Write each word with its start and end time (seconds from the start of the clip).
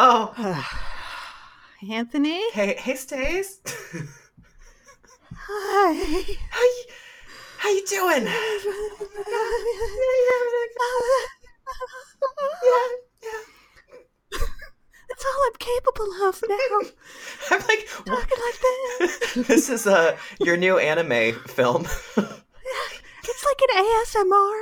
Oh, 0.00 0.32
Anthony? 1.90 2.50
hey, 2.52 2.76
hey, 2.78 2.94
Stace. 2.94 3.60
Hi. 5.32 5.92
How 6.50 6.62
you, 6.62 6.84
how 7.58 7.70
you 7.70 7.84
doing? 7.86 8.28
Yeah, 12.62 12.86
yeah. 13.22 13.42
That's 15.08 15.24
all 15.24 15.42
I'm 15.46 15.54
capable 15.58 16.10
of 16.28 16.42
now. 16.48 16.80
I'm 17.50 17.60
like, 17.66 17.88
Talking 18.06 18.38
like 18.44 18.60
this. 18.98 19.46
this 19.46 19.68
is 19.68 19.86
uh 19.86 20.16
your 20.40 20.56
new 20.56 20.78
anime 20.78 21.34
film. 21.46 21.86
It's 23.28 23.44
like 23.44 23.60
an 23.68 23.84
ASMR 23.84 24.58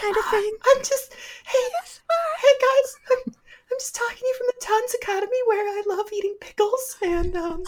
kind 0.00 0.16
of 0.16 0.24
thing. 0.30 0.52
I'm 0.70 0.78
just, 0.82 1.12
hey, 1.46 1.68
hey 2.40 2.54
guys, 2.60 2.88
I'm, 3.10 3.34
I'm 3.34 3.78
just 3.78 3.94
talking 3.94 4.18
to 4.18 4.24
you 4.26 4.34
from 4.38 4.46
the 4.48 4.60
Tanz 4.60 4.94
Academy 4.94 5.40
where 5.46 5.66
I 5.66 5.82
love 5.86 6.06
eating 6.12 6.36
pickles 6.40 6.96
and 7.02 7.34
um 7.36 7.62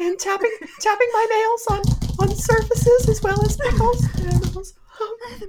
and 0.00 0.18
tapping 0.18 0.50
tapping 0.80 1.10
my 1.12 1.26
nails 1.30 1.66
on 1.70 1.82
on 2.20 2.36
surfaces 2.36 3.08
as 3.08 3.22
well 3.22 3.40
as 3.44 3.56
pickles. 3.56 4.04
And, 4.18 4.44
um, 4.56 4.64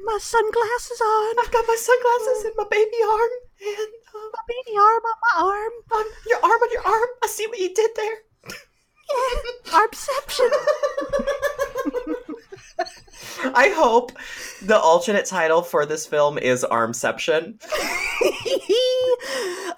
My 0.03 0.17
sunglasses 0.19 1.01
on. 1.01 1.35
I've 1.39 1.51
got 1.51 1.65
my 1.67 1.75
sunglasses 1.77 2.45
and 2.45 2.53
my 2.57 2.65
baby 2.69 2.97
arm 3.07 3.29
and 3.61 3.91
um, 4.15 4.29
My 4.33 4.43
baby 4.47 4.77
arm 4.77 5.03
on 5.05 5.17
my 5.21 5.33
arm. 5.53 5.73
um, 5.93 6.07
your 6.27 6.39
arm 6.43 6.59
on 6.61 6.71
your 6.71 6.85
arm. 6.85 7.09
I 7.23 7.27
see 7.27 7.47
what 7.47 7.59
you 7.59 7.73
did 7.73 7.91
there. 7.95 8.17
Yeah. 8.49 9.79
Armception. 9.79 10.49
I 13.55 13.69
hope 13.69 14.11
the 14.61 14.77
alternate 14.77 15.25
title 15.25 15.61
for 15.61 15.85
this 15.85 16.05
film 16.05 16.37
is 16.37 16.65
Armception. 16.69 17.61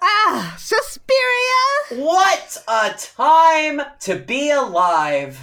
ah, 0.02 0.54
Suspiria. 0.58 2.04
What 2.04 2.62
a 2.68 2.94
time 2.98 3.82
to 4.00 4.16
be 4.16 4.50
alive! 4.50 5.38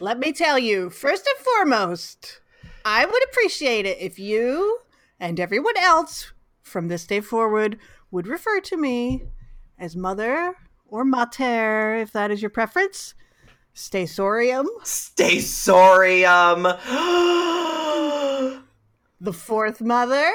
Let 0.00 0.18
me 0.18 0.32
tell 0.32 0.58
you, 0.58 0.90
first 0.90 1.26
and 1.26 1.44
foremost, 1.44 2.40
I 2.84 3.04
would 3.04 3.24
appreciate 3.24 3.84
it 3.84 3.98
if 4.00 4.18
you 4.18 4.78
and 5.20 5.40
everyone 5.40 5.76
else 5.76 6.32
from 6.62 6.88
this 6.88 7.06
day 7.06 7.20
forward 7.20 7.78
would 8.10 8.26
refer 8.26 8.60
to 8.60 8.76
me 8.76 9.24
as 9.78 9.96
mother 9.96 10.54
or 10.86 11.04
mater, 11.04 11.96
if 11.96 12.12
that 12.12 12.30
is 12.30 12.40
your 12.40 12.50
preference. 12.50 13.14
Stay 13.80 14.04
sorium, 14.06 14.66
Stasorium! 14.82 16.64
the 19.20 19.32
fourth 19.32 19.80
mother. 19.80 20.28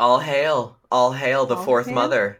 all 0.00 0.18
hail, 0.20 0.78
all 0.90 1.12
hail 1.12 1.44
the 1.44 1.56
All 1.56 1.62
fourth 1.64 1.84
hail. 1.86 1.94
mother. 1.94 2.38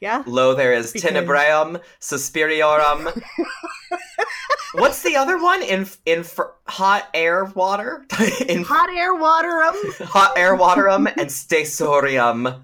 Yeah. 0.00 0.24
Lo 0.26 0.54
there 0.56 0.72
is 0.72 0.90
Because- 0.92 1.12
Tenebrarum, 1.12 1.80
Suspiriorum. 2.00 3.22
What's 4.74 5.02
the 5.02 5.14
other 5.16 5.40
one? 5.40 5.62
In 5.62 5.86
in 6.04 6.24
hot 6.66 7.08
air 7.14 7.44
water? 7.44 8.04
in 8.48 8.64
Hot 8.64 8.90
air 8.90 9.14
waterum. 9.14 9.76
hot 10.08 10.36
air 10.36 10.56
waterum 10.56 11.06
and 11.06 11.30
Stasorium. 11.30 12.60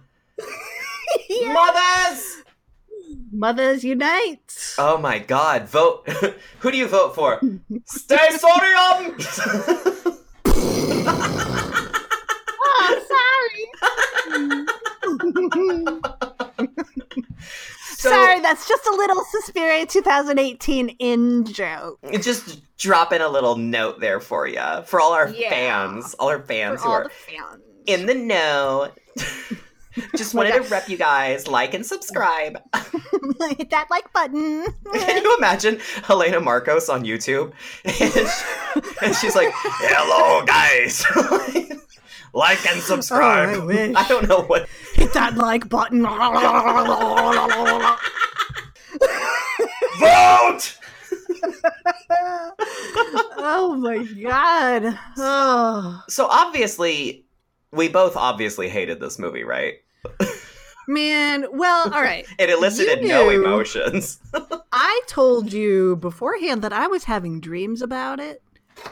Mothers! 1.31 2.38
Mothers 3.33 3.85
unite. 3.85 4.75
Oh 4.79 4.99
my 4.99 5.19
god, 5.19 5.69
vote. 5.69 6.09
Who 6.61 6.71
do 6.71 6.77
you 6.77 6.87
vote 6.87 7.15
for? 7.15 7.41
Stasorium! 7.87 9.15
oh, 12.61 13.01
sorry. 13.09 14.69
So- 17.97 18.11
sorry, 18.11 18.39
that's 18.41 18.69
just 18.69 18.87
a 18.87 18.93
little 18.93 19.25
Suspiria 19.33 19.85
2018 19.85 20.91
in 21.01 21.45
joke. 21.47 21.99
Just 22.21 22.61
drop 22.79 23.13
in 23.13 23.21
a 23.21 23.29
little 23.29 23.57
note 23.57 23.99
there 23.99 24.21
for 24.21 24.47
you. 24.47 24.63
For 24.87 25.01
all 25.01 25.13
our 25.15 25.29
Yeah. 25.31 25.51
fans. 25.51 26.15
All 26.15 26.29
our 26.29 26.41
fans 26.41 26.81
For 26.81 26.87
who 26.87 26.93
all 26.93 26.99
are 27.01 27.05
the 27.05 27.11
fans. 27.11 27.63
in 27.87 28.07
the 28.07 28.15
know. 28.15 28.93
Just 30.17 30.35
wanted 30.35 30.55
to 30.55 30.61
rep 30.69 30.89
you 30.89 30.97
guys. 30.97 31.47
Like 31.49 31.75
and 31.75 31.85
subscribe. 31.85 32.59
Hit 33.57 33.71
that 33.71 33.87
like 33.91 34.13
button. 34.13 34.67
Can 34.95 35.23
you 35.23 35.37
imagine 35.39 35.79
Helena 36.05 36.41
Markos 36.41 36.93
on 36.93 37.05
YouTube? 37.05 37.53
And, 37.85 37.95
she- 38.29 39.05
and 39.07 39.17
she's 39.17 39.35
like, 39.37 39.51
hello, 39.55 40.45
guys. 40.45 41.05
like 42.33 42.65
and 42.67 42.81
subscribe. 42.81 43.57
Oh, 43.57 43.67
I. 43.67 43.95
I 43.97 44.07
don't 44.09 44.29
know 44.29 44.43
what. 44.43 44.69
Hit 44.95 45.13
that 45.15 45.37
like 45.37 45.69
button. 45.69 46.03
Vote! 49.99 50.77
oh 53.37 53.77
my 53.81 54.05
god. 54.23 54.99
Oh. 55.17 56.03
So 56.09 56.27
obviously, 56.27 57.25
we 57.73 57.89
both 57.89 58.17
obviously 58.17 58.69
hated 58.69 59.01
this 59.01 59.19
movie, 59.19 59.45
right? 59.45 59.75
Man, 60.87 61.45
well, 61.53 61.93
all 61.93 62.01
right. 62.03 62.27
It 62.39 62.49
elicited 62.49 63.03
You 63.03 63.09
no 63.09 63.29
knew. 63.29 63.45
emotions. 63.45 64.21
I 64.73 65.03
told 65.07 65.53
you 65.53 65.97
beforehand 65.97 66.63
that 66.63 66.73
I 66.73 66.87
was 66.87 67.05
having 67.05 67.41
dreams 67.41 67.83
about 67.83 68.21
it. 68.21 68.43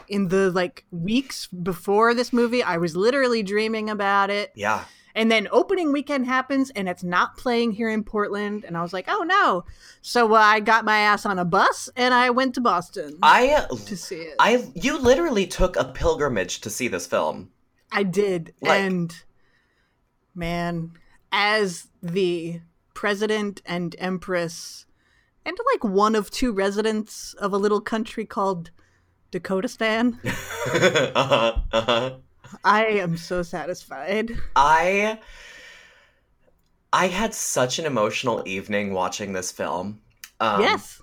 In 0.07 0.27
the 0.27 0.51
like 0.51 0.85
weeks 0.91 1.47
before 1.47 2.13
this 2.13 2.31
movie, 2.33 2.61
I 2.61 2.77
was 2.77 2.95
literally 2.95 3.41
dreaming 3.41 3.89
about 3.89 4.29
it. 4.29 4.51
yeah. 4.55 4.83
And 5.15 5.31
then 5.31 5.47
opening 5.51 5.91
weekend 5.91 6.27
happens 6.27 6.69
and 6.75 6.87
it's 6.87 7.03
not 7.03 7.37
playing 7.37 7.71
here 7.71 7.89
in 7.89 8.03
Portland. 8.03 8.63
And 8.63 8.77
I 8.77 8.83
was 8.83 8.93
like, 8.93 9.05
oh 9.07 9.23
no. 9.23 9.63
So 10.03 10.35
uh, 10.35 10.37
I 10.37 10.59
got 10.59 10.85
my 10.85 10.99
ass 10.99 11.25
on 11.25 11.39
a 11.39 11.45
bus 11.45 11.89
and 11.95 12.13
I 12.13 12.29
went 12.29 12.53
to 12.53 12.61
Boston 12.61 13.17
I 13.23 13.65
to 13.87 13.97
see 13.97 14.17
it. 14.17 14.35
I 14.37 14.69
you 14.75 14.99
literally 14.99 15.47
took 15.47 15.75
a 15.75 15.85
pilgrimage 15.85 16.61
to 16.61 16.69
see 16.69 16.87
this 16.87 17.07
film. 17.07 17.49
I 17.91 18.03
did. 18.03 18.53
Like- 18.61 18.79
and 18.81 19.15
man, 20.35 20.91
as 21.31 21.87
the 22.01 22.61
president 22.93 23.61
and 23.65 23.95
empress, 23.99 24.85
and 25.45 25.57
like 25.73 25.83
one 25.83 26.15
of 26.15 26.29
two 26.29 26.51
residents 26.51 27.33
of 27.35 27.53
a 27.53 27.57
little 27.57 27.81
country 27.81 28.25
called 28.25 28.71
Dakotastan, 29.31 30.17
uh-huh, 30.25 31.59
uh-huh. 31.71 32.15
I 32.63 32.85
am 32.85 33.17
so 33.17 33.43
satisfied. 33.43 34.37
I 34.55 35.19
I 36.93 37.07
had 37.07 37.33
such 37.33 37.79
an 37.79 37.85
emotional 37.85 38.43
evening 38.45 38.93
watching 38.93 39.33
this 39.33 39.51
film. 39.51 39.99
Um, 40.39 40.61
yes. 40.61 41.01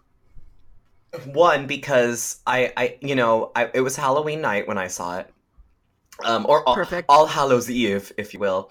One 1.26 1.67
because 1.67 2.41
I 2.47 2.73
I 2.76 2.99
you 3.00 3.15
know 3.15 3.53
I, 3.55 3.71
it 3.73 3.82
was 3.82 3.97
Halloween 3.97 4.41
night 4.41 4.67
when 4.67 4.79
I 4.79 4.88
saw 4.88 5.19
it, 5.19 5.31
um, 6.25 6.47
or 6.49 6.67
all, 6.69 6.75
Perfect. 6.75 7.06
All 7.09 7.26
Hallows 7.26 7.71
Eve, 7.71 8.12
if 8.17 8.35
you 8.35 8.41
will. 8.41 8.71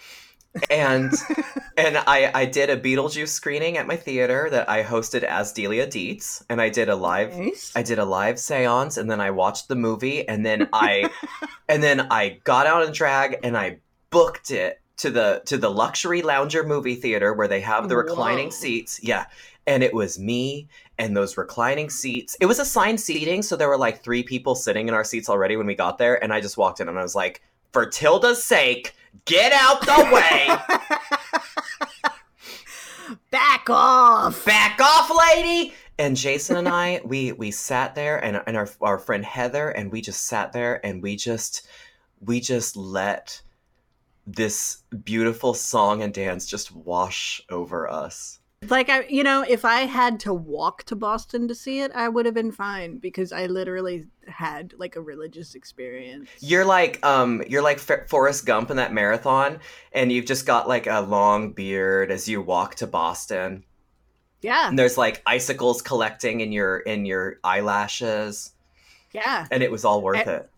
And 0.69 1.13
and 1.77 1.97
I 1.97 2.31
I 2.33 2.45
did 2.45 2.69
a 2.69 2.77
Beetlejuice 2.79 3.29
screening 3.29 3.77
at 3.77 3.87
my 3.87 3.95
theater 3.95 4.49
that 4.51 4.69
I 4.69 4.83
hosted 4.83 5.23
as 5.23 5.51
Delia 5.51 5.87
Deetz, 5.87 6.43
and 6.49 6.61
I 6.61 6.69
did 6.69 6.89
a 6.89 6.95
live 6.95 7.37
Nice. 7.37 7.71
I 7.75 7.83
did 7.83 7.99
a 7.99 8.05
live 8.05 8.39
seance 8.39 8.97
and 8.97 9.09
then 9.09 9.19
I 9.19 9.31
watched 9.31 9.67
the 9.67 9.75
movie 9.75 10.27
and 10.27 10.45
then 10.45 10.69
I 10.73 11.09
and 11.69 11.81
then 11.81 12.07
I 12.11 12.39
got 12.43 12.67
out 12.67 12.85
in 12.85 12.93
drag 12.93 13.39
and 13.43 13.57
I 13.57 13.79
booked 14.09 14.51
it 14.51 14.79
to 14.97 15.09
the 15.09 15.41
to 15.45 15.57
the 15.57 15.69
luxury 15.69 16.21
lounger 16.21 16.63
movie 16.63 16.95
theater 16.95 17.33
where 17.33 17.47
they 17.47 17.61
have 17.61 17.89
the 17.89 17.97
reclining 17.97 18.47
Whoa. 18.47 18.51
seats. 18.51 18.99
Yeah. 19.03 19.25
And 19.65 19.81
it 19.81 19.93
was 19.93 20.19
me 20.19 20.67
and 20.97 21.15
those 21.15 21.37
reclining 21.37 21.89
seats. 21.89 22.35
It 22.39 22.45
was 22.45 22.59
assigned 22.59 22.99
seating, 22.99 23.41
so 23.41 23.55
there 23.55 23.69
were 23.69 23.77
like 23.77 24.03
three 24.03 24.21
people 24.21 24.55
sitting 24.55 24.87
in 24.87 24.93
our 24.93 25.05
seats 25.05 25.29
already 25.29 25.55
when 25.55 25.67
we 25.67 25.75
got 25.75 25.97
there. 25.97 26.21
And 26.21 26.33
I 26.33 26.41
just 26.41 26.57
walked 26.57 26.81
in 26.81 26.89
and 26.89 26.99
I 26.99 27.01
was 27.01 27.15
like, 27.15 27.41
for 27.71 27.85
Tilda's 27.85 28.43
sake, 28.43 28.93
get 29.25 29.53
out 29.53 29.81
the 29.81 30.09
way. 30.13 30.47
Back 33.31 33.69
off. 33.69 34.45
back 34.45 34.79
off, 34.79 35.11
lady. 35.35 35.73
And 35.97 36.15
Jason 36.15 36.55
and 36.57 36.67
I, 36.67 37.01
we 37.03 37.31
we 37.31 37.51
sat 37.51 37.95
there, 37.95 38.23
and 38.23 38.41
and 38.45 38.55
our 38.57 38.69
our 38.81 38.97
friend 38.97 39.25
Heather, 39.25 39.69
and 39.69 39.91
we 39.91 40.01
just 40.01 40.25
sat 40.25 40.53
there, 40.53 40.83
and 40.85 41.01
we 41.01 41.15
just 41.15 41.67
we 42.19 42.39
just 42.39 42.75
let 42.75 43.41
this 44.25 44.83
beautiful 45.03 45.53
song 45.53 46.01
and 46.01 46.13
dance 46.13 46.45
just 46.45 46.71
wash 46.75 47.41
over 47.49 47.89
us. 47.89 48.39
Like 48.69 48.89
I, 48.89 49.03
you 49.05 49.23
know, 49.23 49.43
if 49.47 49.65
I 49.65 49.81
had 49.81 50.19
to 50.21 50.33
walk 50.33 50.83
to 50.83 50.95
Boston 50.95 51.47
to 51.47 51.55
see 51.55 51.81
it, 51.81 51.91
I 51.93 52.09
would 52.09 52.25
have 52.25 52.35
been 52.35 52.51
fine 52.51 52.97
because 52.97 53.31
I 53.31 53.47
literally 53.47 54.05
had 54.33 54.73
like 54.77 54.95
a 54.95 55.01
religious 55.01 55.55
experience. 55.55 56.29
You're 56.39 56.65
like 56.65 57.03
um 57.05 57.41
you're 57.47 57.61
like 57.61 57.77
F- 57.77 58.09
Forrest 58.09 58.45
Gump 58.45 58.69
in 58.71 58.77
that 58.77 58.91
marathon 58.93 59.59
and 59.93 60.11
you've 60.11 60.25
just 60.25 60.45
got 60.45 60.67
like 60.67 60.87
a 60.87 60.99
long 61.01 61.53
beard 61.53 62.11
as 62.11 62.27
you 62.27 62.41
walk 62.41 62.75
to 62.75 62.87
Boston. 62.87 63.63
Yeah. 64.41 64.67
And 64.67 64.77
there's 64.77 64.97
like 64.97 65.21
icicles 65.25 65.81
collecting 65.81 66.41
in 66.41 66.51
your 66.51 66.79
in 66.79 67.05
your 67.05 67.39
eyelashes 67.43 68.51
Yeah. 69.13 69.47
and 69.51 69.63
it 69.63 69.71
was 69.71 69.85
all 69.85 70.01
worth 70.01 70.27
it. 70.27 70.49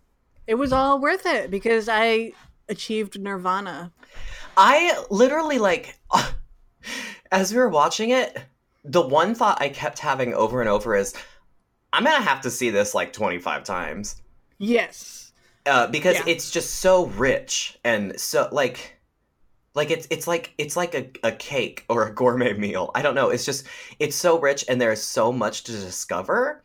It 0.48 0.56
was 0.56 0.74
all 0.74 1.00
worth 1.00 1.26
it 1.26 1.52
because 1.52 1.88
I 1.90 2.32
achieved 2.70 3.20
nirvana. 3.20 3.92
I 4.58 5.04
literally 5.10 5.60
like 5.60 6.00
as 7.32 7.52
we 7.54 7.60
were 7.60 7.70
watching 7.70 8.12
it, 8.12 8.38
the 8.84 9.02
one 9.02 9.34
thought 9.36 9.62
I 9.62 9.70
kept 9.70 10.00
having 10.00 10.34
over 10.34 10.62
and 10.62 10.70
over 10.70 10.96
is 10.96 11.14
I'm 11.96 12.04
going 12.04 12.18
to 12.18 12.28
have 12.28 12.42
to 12.42 12.52
see 12.52 12.70
this 12.70 12.94
like 12.94 13.14
25 13.14 13.64
times. 13.64 14.22
Yes. 14.58 15.32
uh, 15.66 15.88
because 15.88 16.16
Yeah. 16.16 16.24
it's 16.28 16.52
just 16.52 16.76
so 16.76 17.06
rich 17.08 17.78
and 17.84 18.20
so 18.20 18.48
like 18.52 18.98
like 19.74 19.90
it's 19.92 20.08
it's 20.10 20.28
like 20.28 20.54
it's 20.58 20.78
like 20.78 20.94
a, 20.96 21.10
a 21.28 21.32
cake 21.34 21.84
or 21.90 22.08
a 22.08 22.14
gourmet 22.14 22.54
meal 22.54 22.92
i 22.96 23.02
don't 23.02 23.16
know 23.16 23.30
it's 23.30 23.44
just 23.44 23.66
it's 24.00 24.16
so 24.16 24.40
rich 24.40 24.64
and 24.70 24.80
there's 24.80 25.02
so 25.02 25.32
much 25.34 25.64
to 25.66 25.72
discover 25.74 26.64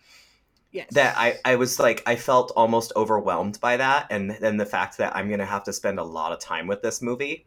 Yes. 0.70 0.88
that 0.92 1.16
i 1.16 1.38
i 1.44 1.56
was 1.56 1.80
like 1.80 2.02
i 2.06 2.14
felt 2.14 2.52
almost 2.54 2.92
overwhelmed 2.94 3.58
by 3.60 3.76
that 3.78 4.06
and 4.10 4.30
then 4.40 4.56
the 4.58 4.66
fact 4.66 4.98
that 4.98 5.16
i'm 5.16 5.28
gonna 5.30 5.44
have 5.46 5.64
to 5.64 5.72
spend 5.72 5.98
a 5.98 6.04
lot 6.04 6.30
of 6.32 6.38
time 6.38 6.66
with 6.68 6.82
this 6.82 7.00
movie 7.02 7.46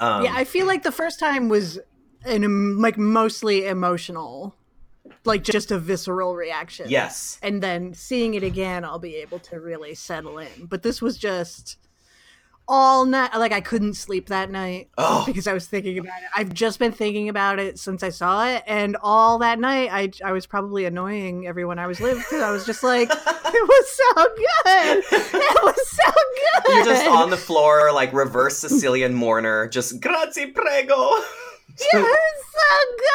um 0.00 0.24
yeah, 0.24 0.34
I 0.34 0.44
feel 0.44 0.66
like 0.66 0.82
the 0.82 0.92
first 0.92 1.18
time 1.20 1.48
was 1.48 1.78
an 2.24 2.78
like 2.78 2.98
mostly 2.98 3.66
emotional, 3.66 4.54
like 5.24 5.42
just 5.42 5.70
a 5.70 5.78
visceral 5.78 6.34
reaction. 6.34 6.86
yes 6.88 7.38
and 7.42 7.62
then 7.62 7.92
seeing 7.94 8.34
it 8.34 8.42
again, 8.42 8.84
I'll 8.84 8.98
be 8.98 9.16
able 9.16 9.38
to 9.40 9.60
really 9.60 9.94
settle 9.94 10.38
in. 10.38 10.66
But 10.66 10.82
this 10.82 11.02
was 11.02 11.18
just 11.18 11.76
all 12.72 13.04
night. 13.04 13.34
Like 13.36 13.50
I 13.52 13.60
couldn't 13.60 13.94
sleep 13.94 14.28
that 14.28 14.48
night 14.50 14.90
oh 14.96 15.24
because 15.26 15.46
I 15.48 15.52
was 15.52 15.66
thinking 15.66 15.98
about 15.98 16.22
it. 16.22 16.28
I've 16.36 16.54
just 16.54 16.78
been 16.78 16.92
thinking 16.92 17.28
about 17.28 17.58
it 17.58 17.78
since 17.80 18.02
I 18.04 18.10
saw 18.10 18.46
it, 18.48 18.62
and 18.66 18.96
all 19.02 19.38
that 19.38 19.58
night, 19.58 19.90
I 19.92 20.10
I 20.24 20.32
was 20.32 20.46
probably 20.46 20.84
annoying 20.84 21.46
everyone 21.48 21.78
I 21.80 21.86
was 21.88 21.98
with 21.98 22.18
because 22.18 22.40
I 22.40 22.50
was 22.52 22.64
just 22.64 22.82
like, 22.84 23.10
it 23.12 23.68
was 23.68 23.88
so 23.90 24.14
good. 24.14 25.04
It 25.42 25.62
was 25.64 25.88
so 25.88 26.12
good. 26.64 26.74
you're 26.76 26.84
just 26.84 27.06
on 27.08 27.30
the 27.30 27.36
floor 27.36 27.92
like 27.92 28.12
reverse 28.12 28.58
sicilian 28.58 29.14
mourner 29.14 29.68
just 29.68 30.00
grazie 30.00 30.46
prego 30.46 31.10
It 31.78 31.94
was 31.94 32.44
so 32.52 32.96
good. 32.96 33.06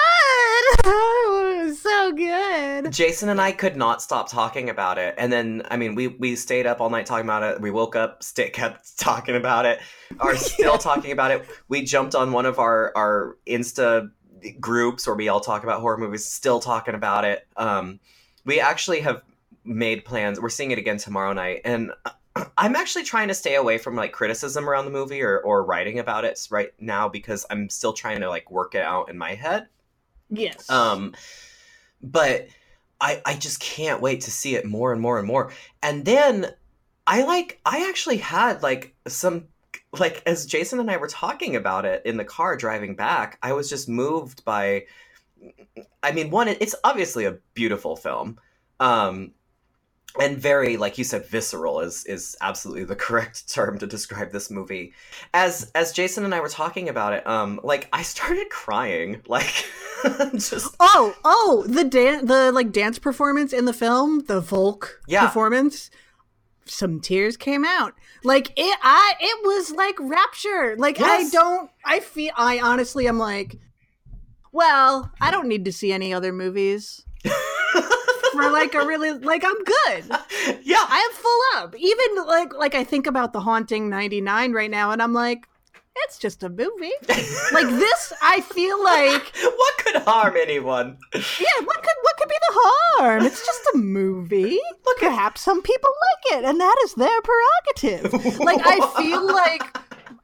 It 1.65 1.67
was 1.67 1.81
so 1.81 2.11
good. 2.11 2.91
Jason 2.91 3.29
and 3.29 3.41
I 3.41 3.51
could 3.51 3.75
not 3.75 4.01
stop 4.01 4.29
talking 4.29 4.69
about 4.69 4.97
it, 4.97 5.15
and 5.17 5.31
then 5.31 5.63
I 5.71 5.77
mean, 5.77 5.95
we 5.95 6.07
we 6.07 6.35
stayed 6.35 6.65
up 6.67 6.79
all 6.79 6.89
night 6.89 7.05
talking 7.05 7.25
about 7.25 7.43
it. 7.43 7.59
We 7.61 7.71
woke 7.71 7.95
up, 7.95 8.21
st- 8.23 8.53
kept 8.53 8.97
talking 8.97 9.35
about 9.35 9.65
it, 9.65 9.79
are 10.19 10.35
still 10.37 10.77
talking 10.77 11.11
about 11.11 11.31
it. 11.31 11.45
We 11.67 11.83
jumped 11.83 12.13
on 12.15 12.31
one 12.31 12.45
of 12.45 12.59
our 12.59 12.91
our 12.95 13.37
Insta 13.47 14.11
groups 14.59 15.07
where 15.07 15.15
we 15.15 15.27
all 15.27 15.39
talk 15.39 15.63
about 15.63 15.81
horror 15.81 15.97
movies, 15.97 16.25
still 16.25 16.59
talking 16.59 16.93
about 16.93 17.25
it. 17.25 17.47
Um, 17.57 17.99
we 18.45 18.59
actually 18.59 18.99
have 19.01 19.23
made 19.63 20.05
plans. 20.05 20.39
We're 20.39 20.49
seeing 20.49 20.71
it 20.71 20.77
again 20.77 20.97
tomorrow 20.97 21.33
night, 21.33 21.61
and 21.65 21.91
I'm 22.57 22.75
actually 22.75 23.03
trying 23.03 23.29
to 23.29 23.33
stay 23.33 23.55
away 23.55 23.77
from 23.77 23.95
like 23.95 24.11
criticism 24.11 24.69
around 24.69 24.85
the 24.85 24.91
movie 24.91 25.21
or 25.21 25.39
or 25.39 25.63
writing 25.63 25.99
about 25.99 26.25
it 26.25 26.39
right 26.51 26.71
now 26.79 27.07
because 27.07 27.45
I'm 27.49 27.69
still 27.69 27.93
trying 27.93 28.21
to 28.21 28.29
like 28.29 28.51
work 28.51 28.75
it 28.75 28.81
out 28.81 29.09
in 29.09 29.17
my 29.17 29.35
head. 29.35 29.67
Yes. 30.29 30.69
Um, 30.69 31.13
but 32.01 32.47
I 32.99 33.21
I 33.25 33.35
just 33.35 33.59
can't 33.59 34.01
wait 34.01 34.21
to 34.21 34.31
see 34.31 34.55
it 34.55 34.65
more 34.65 34.91
and 34.91 35.01
more 35.01 35.17
and 35.17 35.27
more. 35.27 35.51
And 35.81 36.03
then 36.03 36.47
I 37.07 37.23
like 37.23 37.59
I 37.65 37.87
actually 37.89 38.17
had 38.17 38.61
like 38.63 38.95
some 39.07 39.45
like 39.97 40.21
as 40.25 40.45
Jason 40.45 40.79
and 40.79 40.91
I 40.91 40.97
were 40.97 41.07
talking 41.07 41.55
about 41.55 41.85
it 41.85 42.01
in 42.05 42.17
the 42.17 42.25
car 42.25 42.57
driving 42.57 42.95
back, 42.95 43.38
I 43.43 43.53
was 43.53 43.69
just 43.69 43.88
moved 43.88 44.43
by 44.43 44.85
I 46.03 46.11
mean, 46.11 46.31
one 46.31 46.49
it's 46.49 46.75
obviously 46.83 47.25
a 47.25 47.38
beautiful 47.53 47.95
film. 47.95 48.39
Um 48.79 49.31
and 50.19 50.38
very 50.38 50.77
like 50.77 50.97
you 50.97 51.03
said 51.03 51.25
visceral 51.25 51.79
is 51.79 52.06
is 52.06 52.35
absolutely 52.41 52.83
the 52.83 52.95
correct 53.06 53.51
term 53.53 53.77
to 53.77 53.88
describe 53.88 54.31
this 54.31 54.50
movie 54.50 54.94
as 55.33 55.71
as 55.75 55.91
jason 55.91 56.23
and 56.25 56.33
i 56.33 56.39
were 56.39 56.50
talking 56.50 56.89
about 56.89 57.13
it 57.13 57.25
um 57.27 57.59
like 57.63 57.88
i 57.94 58.01
started 58.01 58.50
crying 58.50 59.21
like 59.27 59.65
just 60.33 60.75
Oh, 60.79 61.15
oh, 61.25 61.63
the 61.67 61.83
dan- 61.83 62.25
the 62.27 62.51
like 62.51 62.71
dance 62.71 63.00
performance 63.00 63.51
in 63.53 63.65
the 63.65 63.73
film, 63.73 64.19
the 64.25 64.39
Volk 64.39 65.01
Yeah. 65.07 65.25
performance. 65.25 65.89
Some 66.65 67.00
tears 67.00 67.38
came 67.38 67.65
out. 67.65 67.94
Like 68.23 68.51
it 68.56 68.77
I 68.83 69.13
it 69.19 69.45
was 69.45 69.71
like 69.71 69.95
rapture. 70.00 70.75
Like 70.77 71.00
I 71.01 71.27
don't 71.29 71.71
I 71.83 72.01
feel 72.01 72.33
I 72.38 72.59
honestly 72.59 73.07
am 73.07 73.17
like 73.17 73.57
well, 74.51 75.12
I 75.19 75.31
don't 75.31 75.47
need 75.47 75.65
to 75.65 75.73
see 75.73 75.91
any 75.91 76.13
other 76.13 76.31
movies 76.31 77.03
for 78.35 78.51
like 78.51 78.73
a 78.73 78.85
really 78.85 79.13
like 79.13 79.43
I'm 79.43 79.63
good. 79.63 80.05
yeah 80.63 80.85
I 80.87 81.09
am 81.09 81.13
full 81.13 81.41
up. 81.63 81.75
Even 81.77 82.25
like 82.27 82.53
like 82.53 82.75
I 82.75 82.83
think 82.83 83.07
about 83.07 83.33
the 83.33 83.39
haunting 83.41 83.89
99 83.89 84.53
right 84.53 84.71
now 84.71 84.91
and 84.91 85.01
I'm 85.01 85.13
like 85.13 85.47
it's 85.97 86.17
just 86.17 86.43
a 86.43 86.49
movie. 86.49 86.91
Like 87.53 87.67
this 87.67 88.13
I 88.21 88.41
feel 88.41 88.83
like 88.83 89.35
what 89.41 89.77
could 89.77 90.01
harm 90.03 90.35
anyone 90.37 90.97
yeah, 91.13 91.63
what 91.63 91.77
could 91.77 91.95
what 92.01 92.17
could 92.17 92.29
be 92.29 92.35
the 92.47 92.53
harm? 92.53 93.23
It's 93.23 93.45
just 93.45 93.61
a 93.73 93.77
movie. 93.77 94.59
Look, 94.85 94.99
perhaps 94.99 95.41
some 95.41 95.61
people 95.61 95.89
like 95.89 96.38
it, 96.38 96.45
and 96.45 96.59
that 96.59 96.75
is 96.83 96.93
their 96.95 97.21
prerogative. 97.21 98.39
Like 98.45 98.61
I 98.63 98.93
feel 98.97 99.25
like 99.25 99.77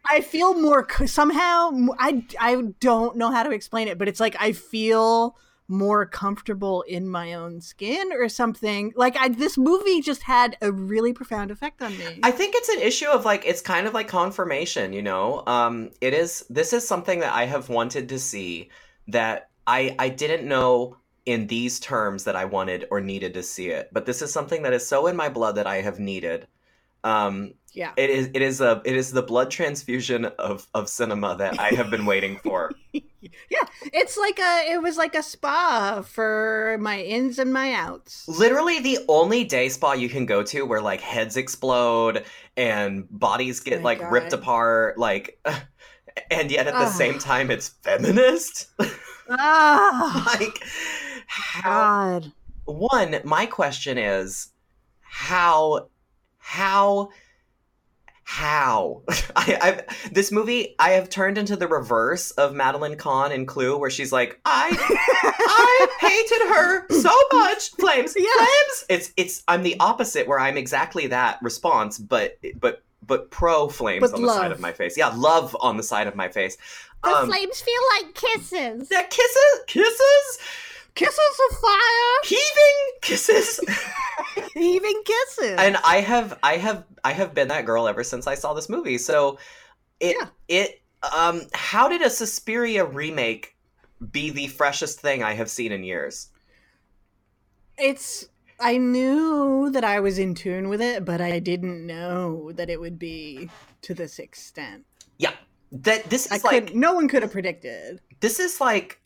I 0.10 0.22
feel 0.22 0.54
more 0.54 0.88
somehow. 1.06 1.72
I 1.98 2.24
I 2.40 2.62
don't 2.80 3.18
know 3.18 3.32
how 3.32 3.44
to 3.44 3.52
explain 3.52 3.88
it, 3.88 3.98
but 3.98 4.08
it's 4.08 4.20
like 4.20 4.36
I 4.40 4.52
feel 4.52 5.38
more 5.72 6.06
comfortable 6.06 6.84
in 6.84 7.08
my 7.08 7.34
own 7.34 7.62
skin 7.62 8.12
or 8.14 8.30
something. 8.30 8.94
Like 8.96 9.18
I 9.18 9.30
this 9.30 9.58
movie 9.58 10.02
just 10.02 10.24
had 10.24 10.58
a 10.62 10.72
really 10.72 11.14
profound 11.14 11.50
effect 11.50 11.82
on 11.82 11.98
me. 11.98 12.20
I 12.22 12.32
think 12.32 12.54
it's 12.56 12.70
an 12.70 12.80
issue 12.80 13.08
of 13.08 13.26
like 13.26 13.46
it's 13.46 13.62
kind 13.62 13.88
of 13.88 13.94
like 13.94 14.08
confirmation, 14.08 14.94
you 14.94 15.02
know. 15.02 15.44
Um 15.48 15.92
it 16.02 16.14
is 16.14 16.46
this 16.50 16.74
is 16.74 16.88
something 16.88 17.20
that 17.22 17.34
I 17.34 17.46
have 17.46 17.70
wanted 17.70 18.10
to 18.10 18.20
see 18.20 18.70
that 19.08 19.50
I 19.66 19.96
I 19.98 20.10
didn't 20.10 20.48
know 20.48 20.98
in 21.26 21.48
these 21.48 21.80
terms 21.80 22.24
that 22.24 22.36
I 22.36 22.46
wanted 22.46 22.88
or 22.92 23.00
needed 23.00 23.34
to 23.36 23.44
see 23.44 23.70
it. 23.70 23.90
But 23.92 24.06
this 24.06 24.22
is 24.22 24.34
something 24.34 24.64
that 24.64 24.74
is 24.74 24.88
so 24.88 25.08
in 25.08 25.16
my 25.16 25.30
blood 25.30 25.56
that 25.56 25.68
I 25.68 25.82
have 25.82 26.00
needed. 26.00 26.48
Um 27.04 27.54
yeah. 27.74 27.94
it 27.96 28.10
is 28.10 28.30
it 28.34 28.42
is 28.42 28.60
a 28.62 28.82
it 28.86 28.96
is 28.96 29.12
the 29.12 29.22
blood 29.22 29.50
transfusion 29.50 30.26
of 30.26 30.68
of 30.74 30.90
cinema 30.90 31.36
that 31.38 31.60
I 31.60 31.70
have 31.70 31.90
been 31.90 32.06
waiting 32.06 32.38
for. 32.44 32.72
yeah, 32.94 33.66
it's 33.94 34.18
like 34.18 34.40
a 34.40 34.72
it 34.74 34.82
was 34.82 34.98
like 34.98 35.16
a 35.16 35.24
spa 35.24 36.02
for 36.06 36.78
my 36.82 37.02
ins 37.02 37.40
and 37.40 37.54
my 37.54 37.74
outs. 37.74 38.28
Literally 38.28 38.80
the 38.80 39.00
only 39.08 39.44
day 39.46 39.70
spa 39.70 39.94
you 39.94 40.10
can 40.10 40.26
go 40.26 40.44
to 40.44 40.64
where 40.64 40.82
like 40.82 41.02
heads 41.02 41.38
explode 41.38 42.26
and 42.58 43.08
bodies 43.10 43.62
get 43.62 43.80
My 43.80 43.84
like 43.92 44.00
God. 44.00 44.12
ripped 44.12 44.34
apart 44.34 44.98
like 44.98 45.40
and 46.32 46.52
yet 46.52 46.68
at 46.68 46.74
the 46.74 46.80
Ugh. 46.82 46.92
same 46.94 47.20
time 47.20 47.50
it's 47.50 47.70
feminist. 47.70 48.68
Ah, 49.30 50.24
like 50.40 50.60
how 51.28 51.62
God. 52.20 52.32
one 52.66 53.16
my 53.24 53.46
question 53.46 53.98
is 53.98 54.50
how 55.02 55.88
how 56.42 57.10
how 58.24 59.02
I, 59.36 59.58
I've 59.62 60.12
this 60.14 60.32
movie 60.32 60.76
I 60.80 60.92
have 60.92 61.10
turned 61.10 61.38
into 61.38 61.56
the 61.56 61.68
reverse 61.68 62.32
of 62.32 62.54
Madeline 62.54 62.96
Kahn 62.96 63.32
in 63.32 63.46
Clue, 63.46 63.78
where 63.78 63.90
she's 63.90 64.12
like, 64.12 64.40
I 64.46 64.70
I 64.74 65.88
hated 66.00 66.48
her 66.48 66.88
so 67.02 67.14
much. 67.34 67.72
Flames, 67.80 68.14
Yeah. 68.18 68.30
flames. 68.36 68.86
It's 68.90 69.12
it's 69.18 69.44
I'm 69.48 69.64
the 69.64 69.76
opposite, 69.80 70.28
where 70.28 70.40
I'm 70.40 70.58
exactly 70.58 71.08
that 71.08 71.40
response, 71.42 71.98
but 71.98 72.38
but 72.60 72.84
but 73.06 73.32
pro 73.32 73.68
flames 73.68 74.02
But 74.12 74.14
on 74.16 74.22
the 74.22 74.34
side 74.34 74.52
of 74.52 74.60
my 74.60 74.72
face. 74.72 74.96
Yeah, 74.98 75.08
love 75.16 75.56
on 75.60 75.76
the 75.78 75.84
side 75.84 76.08
of 76.08 76.16
my 76.16 76.30
face. 76.30 76.56
The 77.04 77.10
Um, 77.10 77.28
flames 77.28 77.60
feel 77.60 77.82
like 77.98 78.14
kisses. 78.14 78.88
that 78.90 79.10
kisses, 79.10 79.60
kisses, 79.68 80.38
Kisses 80.96 81.40
of 81.52 81.58
fire. 81.58 82.20
heaving 82.24 83.00
kisses. 83.02 83.60
Heaving 84.54 85.02
kisses. 85.06 85.56
and 85.58 85.78
I 85.86 85.98
have 86.02 86.38
I 86.44 86.58
have 86.58 86.84
I 87.04 87.12
have 87.14 87.34
been 87.34 87.48
that 87.50 87.66
girl 87.66 87.88
ever 87.88 88.04
since 88.04 88.28
I 88.28 88.36
saw 88.36 88.54
this 88.54 88.70
movie. 88.70 88.98
So 88.98 89.38
it 90.00 90.16
Yeah. 90.20 90.28
it 90.48 90.82
um 91.16 91.42
how 91.54 91.88
did 91.90 92.02
a 92.02 92.10
Suspiria 92.10 92.86
remake 92.86 93.56
be 94.12 94.30
the 94.30 94.48
freshest 94.48 95.00
thing 95.00 95.24
I 95.24 95.34
have 95.34 95.50
seen 95.50 95.72
in 95.72 95.84
years? 95.84 96.30
It's 97.78 98.28
I 98.60 98.78
knew 98.78 99.70
that 99.72 99.84
I 99.84 100.00
was 100.02 100.20
in 100.20 100.36
tune 100.36 100.70
with 100.70 100.82
it, 100.82 101.04
but 101.04 101.20
I 101.20 101.40
didn't 101.40 101.86
know 101.86 102.52
that 102.54 102.70
it 102.70 102.80
would 102.80 103.00
be 103.00 103.50
to 103.82 103.94
this 103.94 104.20
extent. 104.20 104.86
Yeah. 105.18 105.32
That 105.72 106.10
this 106.10 106.32
I 106.32 106.36
is 106.36 106.44
like 106.44 106.68
could 106.68 106.76
no 106.76 106.94
one 106.94 107.08
could 107.08 107.24
have 107.24 107.32
predicted. 107.32 108.02
this 108.20 108.40
is 108.40 108.62
like 108.62 109.01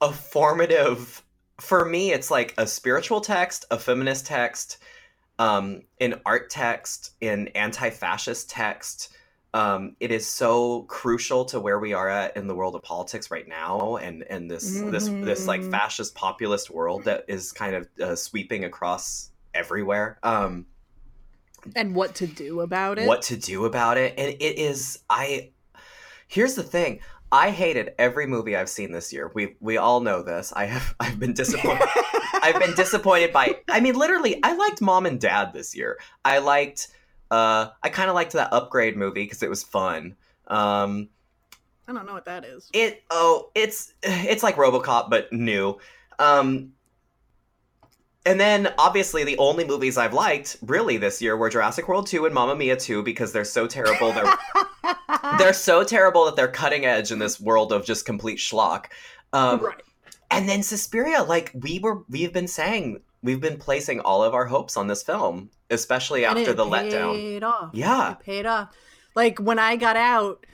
a 0.00 0.12
formative 0.12 1.22
for 1.60 1.84
me 1.84 2.12
it's 2.12 2.30
like 2.30 2.54
a 2.58 2.66
spiritual 2.66 3.20
text 3.20 3.64
a 3.70 3.78
feminist 3.78 4.26
text 4.26 4.78
um 5.38 5.82
an 6.00 6.20
art 6.24 6.48
text 6.50 7.12
an 7.20 7.48
anti-fascist 7.48 8.48
text 8.48 9.10
um 9.52 9.94
it 10.00 10.10
is 10.10 10.26
so 10.26 10.82
crucial 10.84 11.44
to 11.44 11.60
where 11.60 11.78
we 11.78 11.92
are 11.92 12.08
at 12.08 12.36
in 12.36 12.46
the 12.46 12.54
world 12.54 12.74
of 12.74 12.82
politics 12.82 13.30
right 13.30 13.48
now 13.48 13.96
and 13.96 14.22
and 14.30 14.50
this 14.50 14.80
this 14.90 15.10
this 15.20 15.46
like 15.48 15.60
Mhm. 15.62 15.70
fascist 15.70 16.14
populist 16.14 16.70
world 16.70 17.04
that 17.04 17.24
is 17.28 17.52
kind 17.52 17.74
of 17.74 17.88
uh, 18.02 18.16
sweeping 18.16 18.64
across 18.64 19.30
everywhere 19.52 20.18
um 20.22 20.66
And 21.76 21.94
what 21.94 22.14
to 22.16 22.26
do 22.26 22.60
about 22.60 22.98
it. 22.98 23.06
what 23.06 23.22
to 23.22 23.36
do 23.36 23.64
about 23.66 23.98
it 23.98 24.14
and 24.16 24.34
it 24.40 24.58
is 24.58 25.00
i 25.10 25.50
here's 26.28 26.54
the 26.54 26.62
thing 26.62 27.00
i 27.32 27.50
hated 27.50 27.92
every 27.98 28.26
movie 28.26 28.56
i've 28.56 28.68
seen 28.68 28.92
this 28.92 29.12
year. 29.12 29.30
We 29.34 29.56
we 29.60 29.76
all 29.76 30.00
know 30.00 30.22
this. 30.22 30.52
I 30.54 30.64
have 30.66 30.94
i've 31.00 31.18
been 31.18 31.32
disappointed 31.34 31.88
i've 32.42 32.58
been 32.58 32.74
disappointed 32.74 33.32
by 33.32 33.56
i 33.68 33.80
mean 33.80 33.94
literally 33.94 34.40
i 34.42 34.54
liked 34.54 34.80
mom 34.80 35.06
and 35.06 35.20
dad 35.20 35.52
this 35.52 35.76
year. 35.76 35.98
I 36.24 36.38
liked 36.38 36.88
uh 37.30 37.68
i 37.82 37.88
kind 37.88 38.08
of 38.08 38.14
liked 38.14 38.32
that 38.32 38.52
upgrade 38.52 38.96
movie 38.96 39.24
because 39.24 39.42
it 39.42 39.50
was 39.50 39.62
fun. 39.62 40.16
Um 40.48 41.08
I 41.86 41.92
don't 41.92 42.06
know 42.06 42.14
what 42.14 42.26
that 42.26 42.44
is. 42.44 42.68
it 42.72 43.02
oh 43.10 43.50
it's 43.54 43.94
it's 44.02 44.42
like 44.42 44.56
robocop 44.56 45.10
but 45.10 45.32
new. 45.32 45.78
Um 46.18 46.72
and 48.26 48.38
then 48.38 48.72
obviously 48.78 49.24
the 49.24 49.38
only 49.38 49.64
movies 49.64 49.96
i've 49.96 50.12
liked 50.12 50.56
really 50.62 50.96
this 50.96 51.22
year 51.22 51.36
were 51.36 51.48
jurassic 51.48 51.88
world 51.88 52.06
2 52.06 52.26
and 52.26 52.34
mamma 52.34 52.54
mia 52.54 52.76
2 52.76 53.02
because 53.02 53.32
they're 53.32 53.44
so 53.44 53.66
terrible 53.66 54.12
they're 54.12 54.34
they're 55.38 55.52
so 55.52 55.84
terrible 55.84 56.24
that 56.24 56.36
they're 56.36 56.48
cutting 56.48 56.84
edge 56.84 57.10
in 57.12 57.18
this 57.18 57.40
world 57.40 57.72
of 57.72 57.84
just 57.84 58.04
complete 58.04 58.38
schlock. 58.38 58.86
Um, 59.32 59.60
right. 59.60 59.82
And 60.30 60.48
then 60.48 60.62
Suspiria, 60.62 61.22
like 61.22 61.50
we 61.54 61.78
were, 61.80 62.02
we've 62.08 62.32
been 62.32 62.46
saying, 62.46 63.00
we've 63.22 63.40
been 63.40 63.58
placing 63.58 64.00
all 64.00 64.22
of 64.22 64.34
our 64.34 64.46
hopes 64.46 64.76
on 64.76 64.86
this 64.86 65.02
film, 65.02 65.50
especially 65.70 66.24
And 66.24 66.38
after 66.38 66.52
the 66.52 66.64
letdown. 66.64 67.42
off. 67.42 67.70
Yeah, 67.72 68.12
It 68.12 68.20
paid 68.20 68.46
off. 68.46 68.74
Like 69.14 69.38
when 69.38 69.58
I 69.58 69.76
got 69.76 69.96
out, 69.96 70.46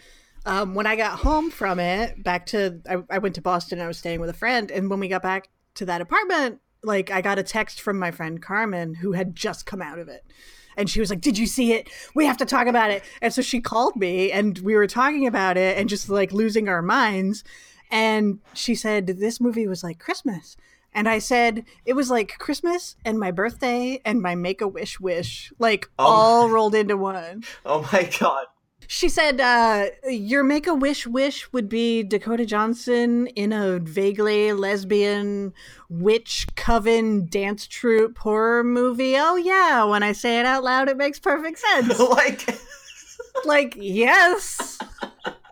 um, 0.46 0.74
when 0.74 0.86
I 0.86 0.96
got 0.96 1.18
home 1.18 1.50
from 1.50 1.78
it, 1.78 2.22
back 2.22 2.46
to 2.46 2.80
I, 2.88 3.02
I 3.10 3.18
went 3.18 3.34
to 3.34 3.42
Boston. 3.42 3.80
I 3.80 3.86
was 3.86 3.98
staying 3.98 4.20
with 4.20 4.30
a 4.30 4.34
friend, 4.34 4.70
and 4.70 4.88
when 4.88 5.00
we 5.00 5.08
got 5.08 5.22
back 5.22 5.48
to 5.74 5.84
that 5.86 6.00
apartment, 6.00 6.60
like 6.82 7.10
I 7.10 7.20
got 7.20 7.38
a 7.38 7.42
text 7.42 7.80
from 7.80 7.98
my 7.98 8.10
friend 8.10 8.40
Carmen, 8.42 8.94
who 8.94 9.12
had 9.12 9.34
just 9.36 9.66
come 9.66 9.82
out 9.82 9.98
of 9.98 10.08
it, 10.08 10.24
and 10.76 10.88
she 10.88 11.00
was 11.00 11.10
like, 11.10 11.20
"Did 11.20 11.38
you 11.38 11.46
see 11.46 11.72
it? 11.72 11.88
We 12.14 12.26
have 12.26 12.36
to 12.38 12.44
talk 12.46 12.66
about 12.66 12.90
it." 12.90 13.02
And 13.22 13.32
so 13.32 13.42
she 13.42 13.60
called 13.60 13.96
me, 13.96 14.30
and 14.32 14.58
we 14.58 14.74
were 14.76 14.86
talking 14.86 15.26
about 15.26 15.56
it, 15.56 15.78
and 15.78 15.88
just 15.88 16.08
like 16.08 16.32
losing 16.32 16.68
our 16.68 16.82
minds. 16.82 17.44
And 17.90 18.40
she 18.54 18.74
said, 18.74 19.06
"This 19.06 19.40
movie 19.40 19.66
was 19.66 19.82
like 19.84 19.98
Christmas." 19.98 20.56
And 20.92 21.10
I 21.10 21.18
said, 21.18 21.66
it 21.84 21.92
was 21.92 22.08
like 22.08 22.38
Christmas 22.38 22.96
and 23.04 23.18
my 23.18 23.30
birthday 23.30 24.00
and 24.06 24.22
my 24.22 24.34
make 24.34 24.62
a 24.62 24.66
wish 24.68 24.98
wish, 24.98 25.52
like 25.58 25.90
Oh. 25.98 26.04
all 26.06 26.48
rolled 26.48 26.74
into 26.74 26.96
one. 26.96 27.44
Oh 27.66 27.86
my 27.92 28.10
god. 28.18 28.46
She 28.88 29.08
said, 29.08 29.40
uh, 29.40 29.86
your 30.08 30.44
make 30.44 30.66
a 30.66 30.74
wish 30.74 31.06
wish 31.06 31.52
would 31.52 31.68
be 31.68 32.02
Dakota 32.02 32.46
Johnson 32.46 33.26
in 33.28 33.52
a 33.52 33.78
vaguely 33.78 34.52
lesbian 34.52 35.52
witch 35.88 36.46
coven 36.54 37.26
dance 37.26 37.66
troupe 37.66 38.18
horror 38.18 38.62
movie. 38.62 39.14
Oh, 39.16 39.36
yeah. 39.36 39.84
When 39.84 40.02
I 40.02 40.12
say 40.12 40.38
it 40.38 40.46
out 40.46 40.64
loud, 40.64 40.88
it 40.88 40.96
makes 40.96 41.18
perfect 41.18 41.58
sense. 41.58 41.98
like, 41.98 42.58
like, 43.44 43.74
yes. 43.76 44.78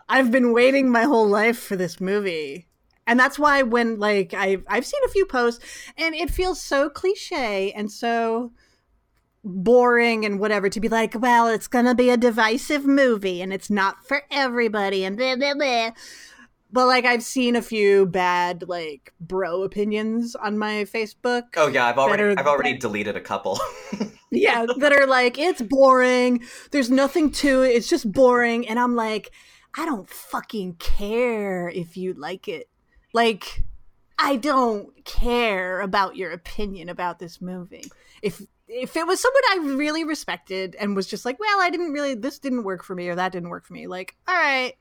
I've 0.07 0.31
been 0.31 0.53
waiting 0.53 0.91
my 0.91 1.03
whole 1.03 1.27
life 1.27 1.59
for 1.59 1.75
this 1.75 1.99
movie. 1.99 2.67
And 3.07 3.19
that's 3.19 3.37
why 3.37 3.61
when 3.61 3.99
like 3.99 4.33
I've 4.33 4.63
I've 4.67 4.85
seen 4.85 5.01
a 5.05 5.09
few 5.09 5.25
posts 5.25 5.63
and 5.97 6.15
it 6.15 6.31
feels 6.31 6.59
so 6.59 6.89
cliche 6.89 7.71
and 7.73 7.91
so 7.91 8.51
boring 9.45 10.25
and 10.25 10.39
whatever 10.39 10.69
to 10.69 10.79
be 10.81 10.89
like, 10.89 11.15
well, 11.17 11.47
it's 11.47 11.67
gonna 11.67 11.95
be 11.95 12.09
a 12.09 12.17
divisive 12.17 12.85
movie 12.85 13.41
and 13.41 13.53
it's 13.53 13.69
not 13.69 14.05
for 14.05 14.23
everybody 14.29 15.05
and 15.05 15.15
blah 15.15 15.35
blah 15.35 15.53
blah. 15.53 15.91
But 16.71 16.87
like 16.87 17.05
I've 17.05 17.23
seen 17.23 17.55
a 17.55 17.61
few 17.61 18.05
bad 18.05 18.65
like 18.67 19.13
bro 19.21 19.63
opinions 19.63 20.35
on 20.35 20.57
my 20.57 20.85
Facebook. 20.85 21.43
oh 21.55 21.67
yeah, 21.67 21.85
I've 21.85 21.97
already, 21.97 22.35
I've 22.35 22.47
already 22.47 22.75
deleted 22.75 23.15
a 23.15 23.21
couple. 23.21 23.59
Yeah, 24.35 24.65
that 24.79 24.93
are 24.93 25.07
like, 25.07 25.37
it's 25.37 25.61
boring. 25.61 26.43
There's 26.71 26.91
nothing 26.91 27.31
to 27.33 27.61
it. 27.63 27.69
It's 27.69 27.87
just 27.87 28.11
boring. 28.11 28.67
And 28.67 28.79
I'm 28.79 28.95
like, 28.95 29.31
I 29.77 29.85
don't 29.85 30.09
fucking 30.09 30.75
care 30.75 31.69
if 31.69 31.95
you 31.97 32.13
like 32.13 32.47
it. 32.47 32.69
Like, 33.13 33.63
I 34.17 34.35
don't 34.35 34.93
care 35.05 35.81
about 35.81 36.15
your 36.15 36.31
opinion 36.31 36.89
about 36.89 37.19
this 37.19 37.41
movie. 37.41 37.85
If 38.21 38.41
if 38.67 38.95
it 38.95 39.05
was 39.05 39.21
someone 39.21 39.43
I 39.51 39.75
really 39.75 40.03
respected 40.03 40.75
and 40.79 40.95
was 40.95 41.07
just 41.07 41.25
like, 41.25 41.39
well, 41.39 41.61
I 41.61 41.69
didn't 41.69 41.91
really 41.91 42.15
this 42.15 42.39
didn't 42.39 42.63
work 42.63 42.83
for 42.83 42.95
me 42.95 43.07
or 43.09 43.15
that 43.15 43.31
didn't 43.31 43.49
work 43.49 43.65
for 43.65 43.73
me, 43.73 43.87
like, 43.87 44.15
all 44.27 44.35
right. 44.35 44.73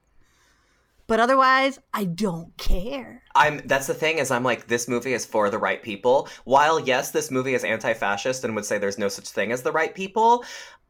But 1.06 1.20
otherwise, 1.20 1.78
I 1.92 2.04
don't 2.04 2.56
care. 2.56 3.22
I'm 3.34 3.60
that's 3.66 3.86
the 3.86 3.94
thing 3.94 4.18
is 4.18 4.30
I'm 4.30 4.42
like 4.42 4.68
this 4.68 4.88
movie 4.88 5.12
is 5.12 5.26
for 5.26 5.50
the 5.50 5.58
right 5.58 5.82
people. 5.82 6.28
While 6.44 6.80
yes, 6.80 7.10
this 7.10 7.30
movie 7.30 7.54
is 7.54 7.62
anti-fascist 7.62 8.42
and 8.42 8.54
would 8.54 8.64
say 8.64 8.78
there's 8.78 8.98
no 8.98 9.08
such 9.08 9.28
thing 9.28 9.52
as 9.52 9.62
the 9.62 9.72
right 9.72 9.94
people, 9.94 10.44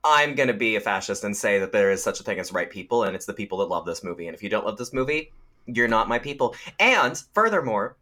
I'm 0.04 0.36
going 0.36 0.48
to 0.48 0.54
be 0.54 0.76
a 0.76 0.80
fascist 0.80 1.24
and 1.24 1.36
say 1.36 1.58
that 1.58 1.72
there 1.72 1.90
is 1.90 2.02
such 2.02 2.20
a 2.20 2.22
thing 2.22 2.38
as 2.38 2.52
right 2.52 2.70
people 2.70 3.02
and 3.02 3.16
it's 3.16 3.26
the 3.26 3.32
people 3.32 3.58
that 3.58 3.68
love 3.68 3.86
this 3.86 4.04
movie. 4.04 4.28
And 4.28 4.36
if 4.36 4.42
you 4.42 4.48
don't 4.48 4.66
love 4.66 4.76
this 4.76 4.92
movie, 4.92 5.32
you're 5.66 5.88
not 5.88 6.08
my 6.08 6.18
people. 6.20 6.54
And 6.78 7.20
furthermore, 7.32 7.96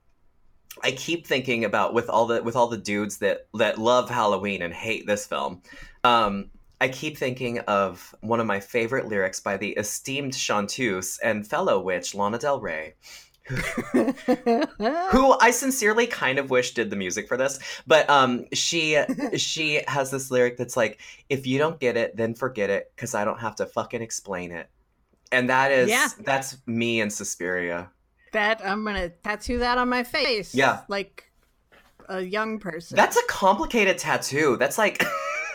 I 0.83 0.93
keep 0.93 1.26
thinking 1.26 1.64
about 1.64 1.95
with 1.95 2.09
all 2.09 2.26
the 2.26 2.43
with 2.43 2.57
all 2.57 2.69
the 2.69 2.79
dudes 2.79 3.19
that 3.19 3.47
that 3.55 3.79
love 3.79 4.09
Halloween 4.09 4.62
and 4.62 4.73
hate 4.73 5.07
this 5.07 5.26
film. 5.26 5.62
Um 6.05 6.50
I 6.81 6.88
keep 6.88 7.17
thinking 7.17 7.61
of 7.61 8.14
one 8.23 8.41
of 8.41 8.47
my 8.47 8.59
favorite 8.59 9.07
lyrics 9.07 9.38
by 9.38 9.57
the 9.57 9.71
esteemed 9.71 10.35
chanteuse 10.35 11.19
and 11.21 11.47
fellow 11.47 11.81
witch 11.81 12.14
Lana 12.14 12.38
Del 12.38 12.61
Rey 12.61 12.95
who 13.93 15.37
I 15.41 15.50
sincerely 15.52 16.07
kind 16.07 16.38
of 16.38 16.50
wish 16.50 16.75
did 16.75 16.91
the 16.91 16.97
music 16.97 17.26
for 17.26 17.37
this, 17.37 17.59
but 17.87 18.09
um, 18.09 18.47
she 18.52 19.02
she 19.37 19.83
has 19.88 20.11
this 20.12 20.31
lyric 20.31 20.57
that's 20.57 20.76
like, 20.76 21.00
"If 21.29 21.47
you 21.47 21.59
don't 21.59 21.81
get 21.81 21.97
it, 21.97 22.17
then 22.17 22.35
forget 22.35 22.71
it, 22.71 22.93
because 22.95 23.14
I 23.14 23.25
don't 23.25 23.41
have 23.41 23.57
to 23.57 23.67
fucking 23.67 24.00
explain 24.00 24.52
it." 24.52 24.69
And 25.33 25.50
that 25.50 25.73
is 25.73 25.91
Yeah. 25.91 26.09
that's 26.21 26.57
me 26.67 27.00
and 27.00 27.12
Suspiria. 27.12 27.91
That 28.33 28.65
I'm 28.65 28.85
gonna 28.85 29.11
tattoo 29.11 29.59
that 29.59 29.79
on 29.79 29.89
my 29.89 30.03
face. 30.03 30.55
Yeah. 30.55 30.83
Like 30.89 31.31
a 32.09 32.21
young 32.21 32.59
person. 32.59 32.97
That's 32.97 33.17
a 33.17 33.27
complicated 33.29 33.99
tattoo. 33.99 34.57
That's 34.59 34.79
like, 34.79 35.03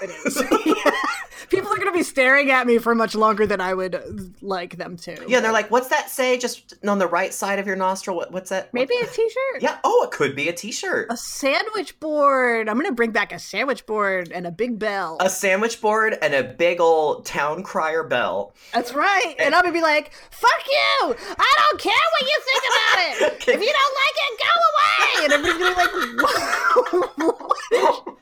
It 0.01 0.09
is. 0.25 0.41
People 1.49 1.71
are 1.71 1.75
going 1.77 1.87
to 1.87 1.93
be 1.93 2.03
staring 2.03 2.51
at 2.51 2.67
me 2.67 2.77
for 2.77 2.93
much 2.95 3.15
longer 3.15 3.47
than 3.47 3.61
I 3.61 3.73
would 3.73 4.35
like 4.41 4.77
them 4.77 4.97
to. 4.97 5.17
yeah, 5.27 5.39
they're 5.39 5.51
like, 5.51 5.71
"What's 5.71 5.87
that 5.89 6.09
say?" 6.09 6.37
Just 6.37 6.73
on 6.87 6.99
the 6.99 7.07
right 7.07 7.33
side 7.33 7.59
of 7.59 7.67
your 7.67 7.75
nostril. 7.75 8.15
What, 8.17 8.31
what's 8.31 8.49
that? 8.49 8.73
maybe 8.73 8.93
a 9.01 9.05
t-shirt. 9.07 9.61
Yeah. 9.61 9.77
Oh, 9.83 10.03
it 10.03 10.11
could 10.11 10.35
be 10.35 10.49
a 10.49 10.53
T-shirt. 10.53 11.07
A 11.09 11.17
sandwich 11.17 11.99
board. 11.99 12.67
I'm 12.69 12.75
going 12.75 12.87
to 12.87 12.93
bring 12.95 13.11
back 13.11 13.31
a 13.31 13.39
sandwich 13.39 13.85
board 13.85 14.31
and 14.31 14.45
a 14.47 14.51
big 14.51 14.77
bell. 14.79 15.17
A 15.19 15.29
sandwich 15.29 15.79
board 15.81 16.17
and 16.21 16.33
a 16.33 16.43
big 16.43 16.79
old 16.81 17.25
town 17.25 17.63
crier 17.63 18.03
bell. 18.03 18.53
That's 18.73 18.93
right. 18.93 19.35
And 19.39 19.53
I'm 19.55 19.61
going 19.61 19.73
to 19.73 19.77
be 19.79 19.83
like, 19.83 20.11
"Fuck 20.31 20.61
you! 20.67 21.15
I 21.37 21.53
don't 21.69 21.79
care 21.79 21.93
what 21.93 22.21
you 22.21 22.39
think 22.45 22.63
about 22.71 22.97
it. 23.31 23.47
If 23.47 23.61
you 23.61 23.73
don't 23.73 23.95
like 24.03 24.17
it, 24.25 24.39
go 24.43 24.51
away." 24.69 25.23
And 25.23 25.33
everybody's 25.33 25.59
going 25.59 25.73
to 25.73 25.75
be 25.75 27.21
like, 27.23 28.05
"What? 28.07 28.17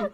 what?" 0.00 0.12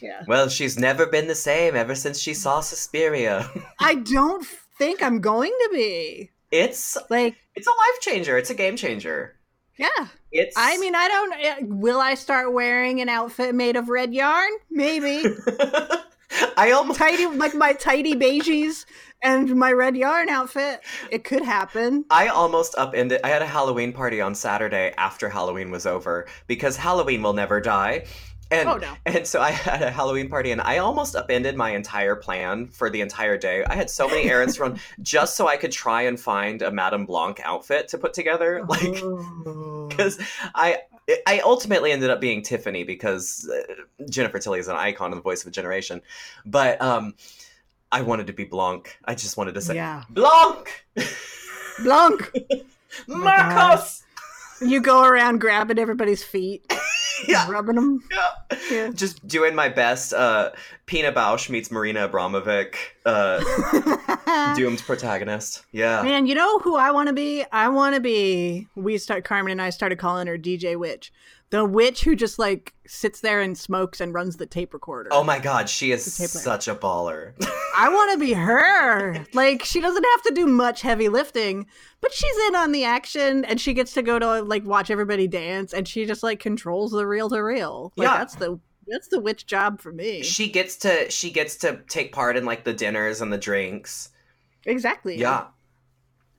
Yeah. 0.00 0.22
Well, 0.26 0.48
she's 0.48 0.78
never 0.78 1.06
been 1.06 1.26
the 1.28 1.34
same 1.34 1.74
ever 1.76 1.94
since 1.94 2.18
she 2.20 2.34
saw 2.34 2.60
Suspiria. 2.60 3.50
I 3.80 3.96
don't 3.96 4.44
think 4.78 5.02
I'm 5.02 5.20
going 5.20 5.50
to 5.50 5.70
be. 5.72 6.30
it's 6.50 6.96
Like, 7.10 7.36
it's 7.54 7.66
a 7.66 7.70
life 7.70 8.00
changer. 8.00 8.38
It's 8.38 8.50
a 8.50 8.54
game 8.54 8.76
changer. 8.76 9.34
yeah. 9.78 10.08
It's. 10.30 10.54
I 10.58 10.76
mean, 10.78 10.94
I 10.94 11.08
don't. 11.08 11.32
uh, 11.32 11.74
Will 11.74 12.00
I 12.00 12.14
start 12.14 12.52
wearing 12.52 13.00
an 13.00 13.08
outfit 13.08 13.54
made 13.54 13.76
of 13.76 13.88
red 13.88 14.12
yarn? 14.12 14.50
Maybe. 14.70 15.24
I 16.56 16.72
almost. 16.72 16.98
tidy, 16.98 17.26
like 17.26 17.54
my 17.54 17.72
tidy 17.72 18.14
beiges 18.14 18.84
and 19.22 19.56
my 19.56 19.72
red 19.72 19.96
yarn 19.96 20.28
outfit. 20.28 20.80
It 21.10 21.24
could 21.24 21.42
happen. 21.42 22.04
I 22.10 22.28
almost 22.28 22.74
upended. 22.76 23.20
I 23.24 23.28
had 23.30 23.40
a 23.40 23.46
Halloween 23.46 23.92
party 23.94 24.20
on 24.20 24.34
Saturday 24.34 24.92
after 24.98 25.30
Halloween 25.30 25.70
was 25.70 25.86
over 25.86 26.26
because 26.46 26.76
Halloween 26.76 27.22
will 27.22 27.32
never 27.32 27.58
die. 27.60 28.04
And 28.50 28.68
Oh 28.68 28.76
no. 28.76 28.94
and 29.04 29.26
so 29.26 29.40
I 29.42 29.50
had 29.68 29.82
a 29.82 29.90
Halloween 29.90 30.28
party 30.30 30.50
and 30.52 30.60
I 30.60 30.78
almost 30.78 31.14
upended 31.14 31.54
my 31.56 31.70
entire 31.70 32.16
plan 32.16 32.68
for 32.68 32.88
the 32.88 33.00
entire 33.02 33.36
day. 33.36 33.64
I 33.64 33.74
had 33.74 33.90
so 33.90 34.08
many 34.08 34.28
errands 34.30 34.56
to 34.56 34.62
run 34.62 34.80
just 35.02 35.36
so 35.36 35.46
I 35.48 35.56
could 35.58 35.72
try 35.72 36.02
and 36.02 36.18
find 36.18 36.62
a 36.62 36.70
Madame 36.70 37.04
Blanc 37.04 37.40
outfit 37.44 37.88
to 37.88 37.98
put 37.98 38.14
together. 38.14 38.64
Like 38.68 39.02
Oh. 39.02 39.86
because 39.90 40.18
I 40.54 40.78
I 41.26 41.40
ultimately 41.40 41.90
ended 41.92 42.10
up 42.10 42.20
being 42.20 42.42
Tiffany 42.42 42.84
because 42.84 43.50
uh, 43.52 44.04
Jennifer 44.10 44.38
Tilly 44.38 44.58
is 44.60 44.68
an 44.68 44.76
icon 44.76 45.12
and 45.12 45.18
the 45.18 45.22
voice 45.22 45.42
of 45.42 45.48
a 45.48 45.50
generation. 45.50 46.00
But 46.46 46.80
um 46.80 47.14
I 47.92 48.02
wanted 48.02 48.26
to 48.28 48.32
be 48.34 48.44
Blanc. 48.44 48.98
I 49.04 49.14
just 49.14 49.36
wanted 49.36 49.54
to 49.54 49.60
say 49.62 49.74
yeah, 49.74 50.04
Blanc, 50.10 50.84
Blanc. 51.82 52.30
my 53.06 53.38
Markos. 53.38 54.02
You 54.60 54.80
go 54.80 55.02
around 55.04 55.38
grabbing 55.40 55.78
everybody's 55.78 56.22
feet, 56.24 56.70
Yeah. 57.28 57.50
rubbing 57.50 57.76
them. 57.76 58.00
Yeah. 58.10 58.58
Yeah. 58.70 58.90
Just 58.90 59.26
doing 59.26 59.54
my 59.54 59.68
best. 59.68 60.12
Uh, 60.12 60.50
Pina 60.86 61.12
Bausch 61.12 61.50
meets 61.50 61.70
Marina 61.70 62.08
Abramovic. 62.08 62.74
Uh, 63.04 64.54
doomed 64.56 64.80
protagonist. 64.80 65.64
Yeah. 65.72 66.02
Man, 66.02 66.26
you 66.26 66.34
know 66.34 66.58
who 66.60 66.76
I 66.76 66.90
want 66.90 67.08
to 67.08 67.12
be? 67.12 67.44
I 67.52 67.68
want 67.68 67.94
to 67.94 68.00
be. 68.00 68.68
We 68.74 68.98
start 68.98 69.24
Carmen 69.24 69.52
and 69.52 69.62
I 69.62 69.70
started 69.70 69.98
calling 69.98 70.26
her 70.26 70.38
DJ 70.38 70.78
Witch, 70.78 71.12
the 71.50 71.64
witch 71.64 72.04
who 72.04 72.14
just 72.14 72.38
like 72.38 72.74
sits 72.86 73.20
there 73.20 73.40
and 73.40 73.56
smokes 73.56 74.00
and 74.00 74.12
runs 74.12 74.36
the 74.36 74.46
tape 74.46 74.74
recorder. 74.74 75.08
Oh 75.12 75.24
my 75.24 75.38
god, 75.38 75.68
she 75.68 75.92
is 75.92 76.04
The 76.04 76.22
tape 76.24 76.30
player. 76.30 76.42
such 76.44 76.68
a 76.68 76.74
baller. 76.74 77.32
I 77.76 77.88
want 77.88 78.12
to 78.12 78.18
be 78.18 78.32
her. 78.34 79.24
Like 79.32 79.64
she 79.64 79.80
doesn't 79.80 80.04
have 80.04 80.22
to 80.24 80.34
do 80.34 80.46
much 80.46 80.82
heavy 80.82 81.08
lifting, 81.08 81.66
but 82.00 82.12
she's 82.12 82.36
in 82.48 82.54
on 82.56 82.72
the 82.72 82.84
action 82.84 83.44
and 83.44 83.60
she 83.60 83.72
gets 83.72 83.94
to 83.94 84.02
go 84.02 84.18
to 84.18 84.42
like 84.42 84.64
watch 84.66 84.90
everybody 84.90 85.26
dance 85.26 85.72
and 85.72 85.86
she 85.88 86.04
just 86.04 86.22
like 86.22 86.40
controls 86.40 86.92
the 86.92 87.06
reel 87.06 87.28
to 87.30 87.42
reel. 87.42 87.92
Like 87.96 88.06
Yeah. 88.08 88.18
that's 88.18 88.34
the 88.34 88.58
that's 88.90 89.08
the 89.08 89.20
witch 89.20 89.46
job 89.46 89.80
for 89.80 89.92
me. 89.92 90.22
she 90.22 90.48
gets 90.50 90.76
to 90.78 91.10
she 91.10 91.30
gets 91.30 91.56
to 91.58 91.80
take 91.88 92.12
part 92.12 92.36
in 92.36 92.44
like 92.44 92.64
the 92.64 92.72
dinners 92.72 93.20
and 93.20 93.32
the 93.32 93.38
drinks. 93.38 94.10
exactly. 94.66 95.16
Yeah. 95.18 95.46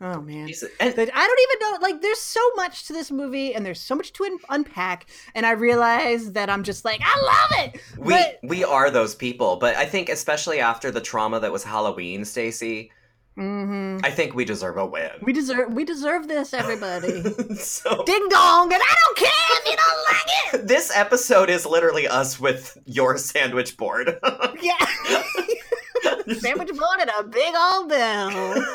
Oh 0.02 0.22
man. 0.22 0.48
She's- 0.48 0.64
and 0.80 0.96
That 0.96 1.10
I 1.14 1.28
don't 1.28 1.40
even 1.42 1.60
know. 1.60 1.78
Like, 1.88 2.02
there's 2.02 2.22
so 2.22 2.40
much 2.56 2.86
to 2.88 2.94
this 2.94 3.12
movie, 3.12 3.54
and 3.54 3.66
there's 3.66 3.82
so 3.82 3.96
much 3.96 4.14
to 4.14 4.24
un- 4.24 4.38
unpack. 4.50 5.08
And 5.36 5.46
I 5.46 5.52
realize 5.52 6.32
that 6.34 6.50
I'm 6.50 6.64
just 6.64 6.86
like, 6.86 7.02
I 7.04 7.20
love 7.22 7.66
it. 7.74 7.82
we 7.98 8.14
but 8.14 8.40
we 8.44 8.64
are 8.64 8.90
those 8.90 9.14
people, 9.16 9.58
but 9.58 9.76
I 9.76 9.86
think 9.86 10.08
especially 10.10 10.60
after 10.62 10.90
the 10.90 11.02
trauma 11.02 11.40
that 11.42 11.52
was 11.52 11.64
Halloween, 11.66 12.22
Stacie, 12.22 12.92
Mhm. 13.38 14.02
I 14.06 14.12
think 14.12 14.36
we 14.36 14.44
deserve 14.46 14.76
a 14.78 14.86
win. 14.86 15.12
we 15.22 15.32
deserve 15.34 15.74
we 15.74 15.84
deserve 15.86 16.28
this, 16.30 16.54
everybody. 16.54 17.22
so 17.56 18.04
Ding 18.06 18.28
dong, 18.30 18.72
and 18.74 18.82
I 18.82 18.96
don't 19.06 19.18
care 19.18 19.32
if 19.60 19.66
you 19.66 19.78
don't 19.78 20.04
like 20.14 20.54
it. 20.62 20.68
this 20.74 20.92
episode 20.96 21.50
is 21.50 21.66
literally 21.66 22.08
us 22.08 22.40
with 22.40 22.78
your 22.86 23.18
sandwich 23.18 23.76
board. 23.78 24.18
Yeah. 24.62 24.78
Sandwich 26.40 26.70
board 26.70 27.00
and 27.02 27.10
a 27.20 27.24
big 27.24 27.54
old 27.58 27.90
bell. 27.90 28.66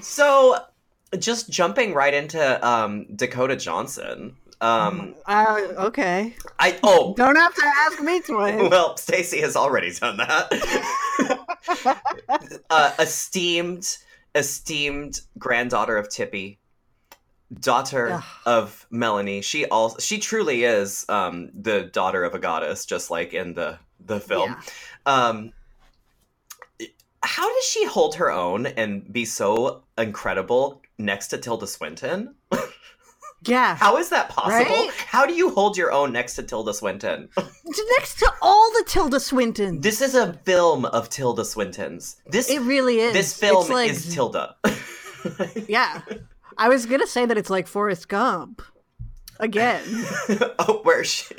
So 0.00 0.56
just 1.18 1.50
jumping 1.50 1.94
right 1.94 2.12
into 2.12 2.66
um, 2.66 3.06
Dakota 3.14 3.56
Johnson. 3.56 4.36
Um, 4.60 5.14
uh, 5.26 5.60
okay. 5.76 6.34
I 6.58 6.78
oh 6.82 7.14
Don't 7.16 7.36
have 7.36 7.54
to 7.54 7.64
ask 7.64 8.00
me 8.00 8.20
twice. 8.20 8.56
well, 8.70 8.94
Stacie 8.94 9.40
has 9.40 9.56
already 9.56 9.92
done 9.92 10.16
that. 10.18 12.02
uh, 12.70 12.92
esteemed, 12.98 13.98
esteemed 14.34 15.20
granddaughter 15.38 15.96
of 15.96 16.08
Tippi, 16.08 16.58
daughter 17.60 18.12
Ugh. 18.12 18.24
of 18.46 18.86
Melanie. 18.90 19.42
She 19.42 19.66
all 19.66 19.98
she 19.98 20.18
truly 20.18 20.64
is 20.64 21.04
um, 21.08 21.50
the 21.52 21.82
daughter 21.92 22.24
of 22.24 22.34
a 22.34 22.38
goddess, 22.38 22.86
just 22.86 23.10
like 23.10 23.34
in 23.34 23.54
the 23.54 23.78
the 24.06 24.20
film. 24.20 24.56
Yeah. 25.06 25.26
Um, 25.26 25.52
how 27.24 27.48
does 27.48 27.64
she 27.64 27.84
hold 27.86 28.14
her 28.16 28.30
own 28.30 28.66
and 28.66 29.12
be 29.12 29.24
so 29.24 29.82
incredible 29.98 30.82
next 30.98 31.28
to 31.28 31.38
Tilda 31.38 31.66
Swinton? 31.66 32.34
Yeah. 33.46 33.76
How 33.76 33.98
is 33.98 34.08
that 34.08 34.30
possible? 34.30 34.54
Right? 34.74 34.90
How 35.06 35.26
do 35.26 35.34
you 35.34 35.50
hold 35.50 35.76
your 35.76 35.92
own 35.92 36.12
next 36.12 36.34
to 36.36 36.42
Tilda 36.42 36.72
Swinton? 36.72 37.28
Next 37.98 38.18
to 38.20 38.32
all 38.40 38.70
the 38.72 38.84
Tilda 38.86 39.18
Swintons. 39.18 39.82
This 39.82 40.00
is 40.00 40.14
a 40.14 40.32
film 40.44 40.86
of 40.86 41.10
Tilda 41.10 41.44
Swinton's. 41.44 42.16
This 42.26 42.48
it 42.48 42.60
really 42.60 43.00
is. 43.00 43.12
this 43.12 43.38
film 43.38 43.68
like- 43.68 43.90
is 43.90 44.14
Tilda. 44.14 44.56
Yeah. 45.68 46.02
I 46.58 46.68
was 46.68 46.86
gonna 46.86 47.06
say 47.06 47.24
that 47.26 47.38
it's 47.38 47.50
like 47.50 47.66
Forrest 47.66 48.08
Gump. 48.08 48.62
Again. 49.40 49.82
oh, 50.58 50.80
where 50.82 51.02
she? 51.02 51.34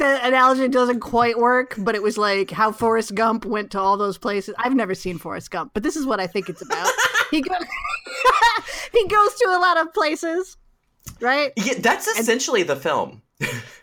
The 0.00 0.26
analogy 0.26 0.66
doesn't 0.66 1.00
quite 1.00 1.38
work, 1.38 1.74
but 1.78 1.94
it 1.94 2.02
was 2.02 2.16
like 2.16 2.50
how 2.50 2.72
Forrest 2.72 3.14
Gump 3.14 3.44
went 3.44 3.70
to 3.72 3.80
all 3.80 3.98
those 3.98 4.16
places. 4.16 4.54
I've 4.58 4.74
never 4.74 4.94
seen 4.94 5.18
Forrest 5.18 5.50
Gump, 5.50 5.72
but 5.74 5.82
this 5.82 5.94
is 5.94 6.06
what 6.06 6.18
I 6.18 6.26
think 6.26 6.48
it's 6.48 6.62
about. 6.62 6.90
he 7.30 7.42
goes 7.42 7.58
He 8.92 9.06
goes 9.06 9.34
to 9.34 9.46
a 9.50 9.60
lot 9.60 9.78
of 9.78 9.92
places. 9.92 10.56
Right? 11.20 11.52
Yeah, 11.56 11.74
that's 11.78 12.06
essentially 12.08 12.62
the 12.62 12.76
film. 12.76 13.22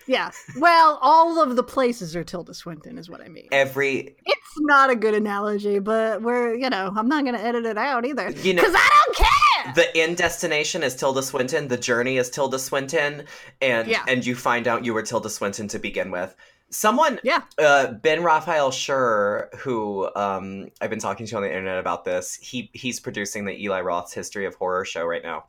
Yeah. 0.07 0.31
Well, 0.57 0.99
all 1.01 1.41
of 1.43 1.55
the 1.57 1.63
places 1.63 2.15
are 2.15 2.23
Tilda 2.23 2.53
Swinton, 2.53 2.97
is 2.97 3.09
what 3.09 3.19
I 3.19 3.27
mean. 3.27 3.47
Every 3.51 4.15
It's 4.25 4.59
not 4.59 4.89
a 4.89 4.95
good 4.95 5.13
analogy, 5.13 5.79
but 5.79 6.21
we're, 6.21 6.55
you 6.55 6.69
know, 6.69 6.93
I'm 6.95 7.09
not 7.09 7.25
going 7.25 7.35
to 7.35 7.43
edit 7.43 7.65
it 7.65 7.77
out 7.77 8.05
either. 8.05 8.29
You 8.31 8.53
know- 8.53 8.61
Because 8.61 8.75
I 8.77 9.03
don't 9.05 9.15
care! 9.17 9.73
the 9.75 9.97
end 9.97 10.15
destination 10.15 10.81
is 10.81 10.95
Tilda 10.95 11.21
Swinton. 11.23 11.67
The 11.67 11.75
journey 11.77 12.15
is 12.17 12.29
Tilda 12.29 12.57
Swinton, 12.57 13.25
and 13.61 13.87
Yeah. 13.89 14.05
and 14.07 14.25
you 14.25 14.33
find 14.35 14.65
out 14.67 14.85
you 14.85 14.93
were 14.93 15.01
Tilda 15.01 15.29
Swinton 15.29 15.67
to 15.69 15.79
begin 15.79 16.09
with. 16.09 16.33
Someone, 16.69 17.19
Yeah. 17.23 17.41
uh, 17.57 17.91
Ben 17.91 18.23
Raphael 18.23 18.71
Schur, 18.71 19.53
who 19.55 20.09
um, 20.15 20.69
I've 20.79 20.89
been 20.89 20.99
talking 20.99 21.25
to 21.25 21.35
on 21.35 21.41
the 21.41 21.49
internet 21.49 21.79
about 21.79 22.05
this. 22.05 22.35
He 22.35 22.69
he's 22.73 22.99
producing 23.01 23.43
the 23.45 23.61
Eli 23.61 23.81
Roth's 23.81 24.13
History 24.13 24.45
of 24.45 24.55
Horror 24.55 24.85
show 24.85 25.05
right 25.05 25.23
now. 25.23 25.45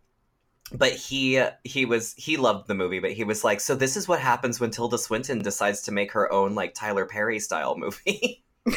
But 0.72 0.92
he 0.92 1.42
he 1.64 1.84
was 1.84 2.14
he 2.14 2.36
loved 2.36 2.68
the 2.68 2.74
movie, 2.74 3.00
but 3.00 3.12
he 3.12 3.24
was 3.24 3.42
like, 3.44 3.60
so 3.60 3.74
this 3.74 3.96
is 3.96 4.06
what 4.06 4.20
happens 4.20 4.60
when 4.60 4.70
Tilda 4.70 4.98
Swinton 4.98 5.40
decides 5.40 5.82
to 5.82 5.92
make 5.92 6.12
her 6.12 6.30
own 6.32 6.54
like 6.54 6.74
Tyler 6.74 7.06
Perry 7.06 7.40
style 7.40 7.76
movie. 7.76 8.44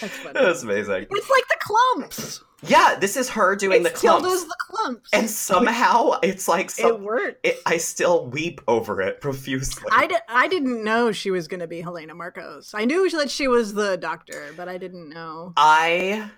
That's 0.00 0.16
funny. 0.16 0.32
That's 0.34 0.62
amazing. 0.62 1.06
It's 1.10 1.30
like 1.30 1.48
the 1.48 1.56
Klumps. 1.60 2.42
Yeah, 2.62 2.96
this 2.98 3.16
is 3.16 3.28
her 3.30 3.54
doing 3.56 3.84
it's 3.84 3.92
the 3.92 3.96
Klumps, 4.08 4.20
Tilda's 4.20 4.44
the 4.46 4.56
Klumps. 4.70 5.08
and 5.12 5.30
somehow 5.30 6.18
it's 6.22 6.48
like 6.48 6.70
it 6.78 7.00
worked. 7.00 7.46
it, 7.46 7.60
I 7.66 7.76
still 7.76 8.26
weep 8.26 8.60
over 8.66 9.00
it 9.00 9.20
profusely. 9.20 9.88
I, 9.92 10.08
I 10.28 10.48
didn't 10.48 10.82
know 10.84 11.12
she 11.12 11.30
was 11.30 11.46
going 11.48 11.60
to 11.60 11.66
be 11.66 11.80
Helena 11.80 12.14
Markos. 12.14 12.74
I 12.74 12.84
knew 12.84 13.08
that 13.10 13.30
she 13.30 13.48
was 13.48 13.74
the 13.74 13.96
doctor, 13.96 14.52
but 14.56 14.68
I 14.68 14.76
didn't 14.76 15.08
know. 15.08 15.52
I 15.56 16.30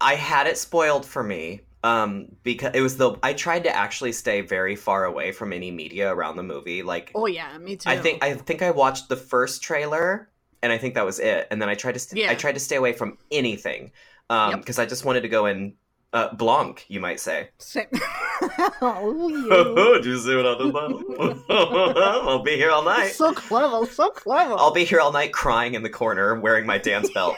I 0.00 0.14
had 0.14 0.46
it 0.46 0.56
spoiled 0.58 1.04
for 1.06 1.22
me 1.22 1.60
um 1.82 2.26
because 2.42 2.72
it 2.74 2.82
was 2.82 2.96
the 2.98 3.14
I 3.22 3.32
tried 3.32 3.64
to 3.64 3.74
actually 3.74 4.12
stay 4.12 4.42
very 4.42 4.76
far 4.76 5.04
away 5.06 5.32
from 5.32 5.52
any 5.52 5.70
media 5.70 6.12
around 6.14 6.36
the 6.36 6.42
movie 6.42 6.82
like 6.82 7.10
Oh 7.14 7.26
yeah, 7.26 7.56
me 7.58 7.76
too. 7.76 7.88
I 7.88 7.96
think 7.96 8.22
I 8.22 8.34
think 8.34 8.60
I 8.62 8.70
watched 8.70 9.08
the 9.08 9.16
first 9.16 9.62
trailer 9.62 10.28
and 10.62 10.70
I 10.72 10.76
think 10.78 10.94
that 10.94 11.06
was 11.06 11.18
it 11.18 11.48
and 11.50 11.60
then 11.60 11.68
I 11.70 11.74
tried 11.74 11.92
to 11.92 11.98
st- 11.98 12.20
Yeah. 12.22 12.30
I 12.30 12.34
tried 12.34 12.52
to 12.52 12.60
stay 12.60 12.76
away 12.76 12.92
from 12.92 13.16
anything 13.30 13.92
um 14.28 14.50
Yep. 14.50 14.58
because 14.60 14.78
I 14.78 14.84
just 14.86 15.04
wanted 15.06 15.22
to 15.22 15.28
go 15.28 15.46
in 15.46 15.74
uh 16.12 16.34
blanc 16.34 16.84
you 16.88 17.00
might 17.00 17.18
say 17.20 17.48
Sa- 17.58 17.80
oh, 18.82 20.00
Do 20.02 20.08
you 20.10 20.18
see 20.18 20.36
what 20.36 20.46
I 20.46 20.58
did? 20.58 21.40
I'll 21.50 22.42
be 22.42 22.56
here 22.56 22.70
all 22.70 22.84
night 22.84 23.12
so 23.12 23.32
clever, 23.32 23.86
so 23.86 24.10
clever. 24.10 24.54
I'll 24.58 24.72
be 24.72 24.84
here 24.84 25.00
all 25.00 25.12
night 25.12 25.32
crying 25.32 25.74
in 25.74 25.82
the 25.82 25.90
corner 25.90 26.38
wearing 26.40 26.66
my 26.66 26.78
dance 26.78 27.10
belt. 27.10 27.36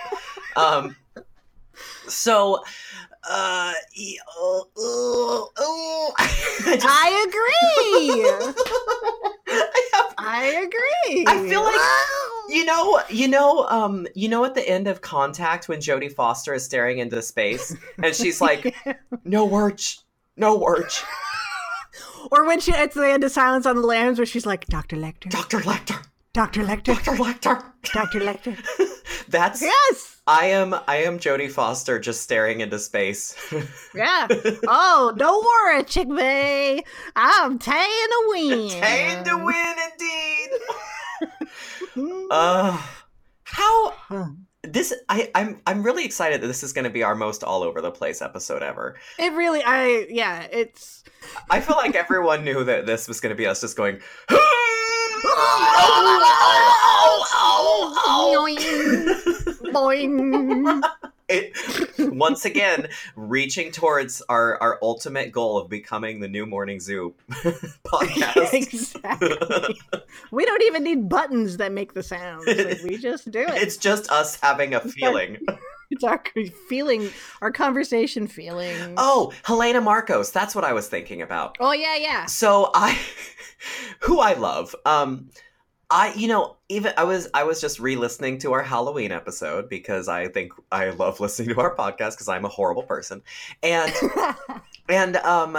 um, 0.56 0.96
so, 2.08 2.56
uh, 3.28 3.72
oh, 4.38 4.68
oh, 4.76 5.50
oh. 5.56 6.12
I 6.18 6.26
just, 6.74 6.86
I 6.88 7.24
agree. 7.28 8.54
I, 9.48 9.90
have, 9.92 10.14
I 10.18 10.44
agree. 10.66 11.24
I 11.26 11.48
feel 11.48 11.62
like- 11.62 11.80
you 12.48 12.64
know, 12.64 13.00
you 13.08 13.28
know, 13.28 13.66
um, 13.68 14.06
you 14.14 14.28
know, 14.28 14.44
at 14.44 14.54
the 14.54 14.68
end 14.68 14.86
of 14.88 15.00
Contact 15.00 15.68
when 15.68 15.78
Jodie 15.80 16.12
Foster 16.12 16.52
is 16.54 16.64
staring 16.64 16.98
into 16.98 17.22
space 17.22 17.74
and 18.02 18.14
she's 18.14 18.40
like, 18.40 18.74
"No 19.24 19.44
words, 19.46 20.04
no 20.36 20.56
words, 20.58 21.02
or 22.30 22.44
when 22.46 22.60
she 22.60 22.72
it's 22.72 22.94
the 22.94 23.08
end 23.08 23.24
of 23.24 23.30
Silence 23.30 23.64
on 23.64 23.76
the 23.76 23.82
Lambs, 23.86 24.18
where 24.18 24.26
she's 24.26 24.44
like, 24.44 24.66
Doctor 24.66 24.96
Lecter, 24.96 25.30
Doctor 25.30 25.60
Lecter, 25.60 26.04
Doctor 26.34 26.62
Lecter, 26.62 26.84
Doctor 26.84 27.12
Lecter." 27.12 27.62
Doctor 27.94 28.20
Lecter. 28.20 28.88
That's 29.28 29.62
Yes. 29.62 30.20
I 30.26 30.46
am. 30.46 30.74
I 30.86 30.96
am 30.98 31.18
Jodie 31.18 31.50
Foster 31.50 31.98
just 31.98 32.22
staring 32.22 32.60
into 32.60 32.78
space. 32.78 33.34
Yeah. 33.94 34.26
Oh, 34.66 35.12
don't 35.16 35.44
worry, 35.44 35.84
Chick 35.84 36.08
Bay. 36.08 36.82
I'm 37.14 37.58
taying 37.58 37.84
to 37.84 38.24
win. 38.28 38.68
Tame 38.70 39.22
to 39.24 39.36
win, 39.36 39.74
indeed. 39.92 40.50
Uh, 42.30 42.80
how 43.44 43.94
this 44.62 44.94
I 45.10 45.30
I'm 45.34 45.60
I'm 45.66 45.82
really 45.82 46.06
excited 46.06 46.40
that 46.40 46.46
this 46.46 46.62
is 46.62 46.72
going 46.72 46.84
to 46.84 46.90
be 46.90 47.02
our 47.02 47.14
most 47.14 47.44
all 47.44 47.62
over 47.62 47.82
the 47.82 47.90
place 47.90 48.22
episode 48.22 48.62
ever. 48.62 48.96
It 49.18 49.34
really, 49.34 49.62
I 49.62 50.06
yeah, 50.08 50.46
it's 50.50 51.04
I 51.50 51.60
feel 51.60 51.76
like 51.76 51.94
everyone 51.94 52.44
knew 52.44 52.64
that 52.64 52.86
this 52.86 53.08
was 53.08 53.20
going 53.20 53.30
to 53.30 53.36
be 53.36 53.46
us 53.46 53.60
just 53.60 53.76
going. 53.76 54.00
Boing. 59.72 60.82
it, 61.28 61.52
once 62.12 62.44
again, 62.44 62.88
reaching 63.16 63.72
towards 63.72 64.22
our, 64.28 64.60
our 64.62 64.78
ultimate 64.82 65.32
goal 65.32 65.58
of 65.58 65.68
becoming 65.68 66.20
the 66.20 66.28
new 66.28 66.46
Morning 66.46 66.78
Zoo 66.80 67.14
podcast. 67.30 68.52
exactly. 68.52 69.80
we 70.30 70.44
don't 70.44 70.62
even 70.62 70.84
need 70.84 71.08
buttons 71.08 71.56
that 71.56 71.72
make 71.72 71.94
the 71.94 72.02
sounds. 72.02 72.46
Like, 72.62 72.82
we 72.84 72.98
just 72.98 73.30
do 73.30 73.40
it. 73.40 73.62
It's 73.62 73.76
just 73.76 74.10
us 74.10 74.38
having 74.40 74.74
a 74.74 74.80
feeling. 74.80 75.38
It's 76.02 76.04
our 76.04 76.22
feeling, 76.68 77.10
our 77.42 77.52
conversation 77.52 78.26
feeling. 78.26 78.94
Oh, 78.96 79.32
Helena 79.44 79.82
Markos. 79.82 80.32
That's 80.32 80.54
what 80.54 80.64
I 80.64 80.72
was 80.72 80.88
thinking 80.88 81.20
about. 81.20 81.56
Oh 81.60 81.72
yeah, 81.72 81.96
yeah. 81.96 82.26
So 82.26 82.70
I, 82.74 82.98
who 84.00 84.20
I 84.20 84.32
love, 84.32 84.74
um, 84.86 85.28
I 85.90 86.14
you 86.14 86.26
know 86.26 86.56
even 86.70 86.94
I 86.96 87.04
was 87.04 87.28
I 87.34 87.44
was 87.44 87.60
just 87.60 87.78
re-listening 87.78 88.38
to 88.38 88.52
our 88.52 88.62
Halloween 88.62 89.12
episode 89.12 89.68
because 89.68 90.08
I 90.08 90.28
think 90.28 90.52
I 90.72 90.88
love 90.88 91.20
listening 91.20 91.50
to 91.50 91.60
our 91.60 91.76
podcast 91.76 92.12
because 92.12 92.28
I'm 92.28 92.46
a 92.46 92.48
horrible 92.48 92.84
person, 92.84 93.22
and 93.62 93.92
and 94.88 95.16
um 95.16 95.58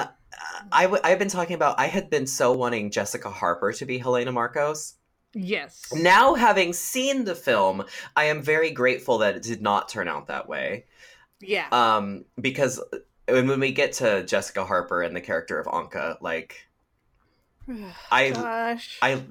I 0.72 0.84
w- 0.84 1.02
I've 1.04 1.20
been 1.20 1.30
talking 1.30 1.54
about 1.56 1.80
I 1.80 1.86
had 1.86 2.10
been 2.10 2.26
so 2.26 2.52
wanting 2.52 2.90
Jessica 2.90 3.30
Harper 3.30 3.74
to 3.74 3.86
be 3.86 4.00
Helena 4.00 4.34
Markos. 4.34 4.94
Yes. 5.34 5.92
Now 5.94 6.36
having 6.36 6.74
seen 6.74 7.26
the 7.26 7.36
film, 7.36 7.86
I 8.16 8.26
am 8.26 8.42
very 8.42 8.72
grateful 8.72 9.18
that 9.20 9.36
it 9.36 9.44
did 9.44 9.62
not 9.62 9.90
turn 9.90 10.08
out 10.08 10.28
that 10.28 10.48
way. 10.48 10.86
Yeah. 11.40 11.68
Um 11.72 12.26
because 12.40 12.82
when 13.28 13.48
when 13.48 13.60
we 13.60 13.72
get 13.72 13.94
to 13.94 14.24
Jessica 14.26 14.66
Harper 14.66 15.02
and 15.02 15.16
the 15.16 15.22
character 15.22 15.60
of 15.60 15.68
Anke, 15.68 16.22
like 16.22 16.68
I 18.12 18.32
Gosh. 18.32 19.00
I 19.02 19.24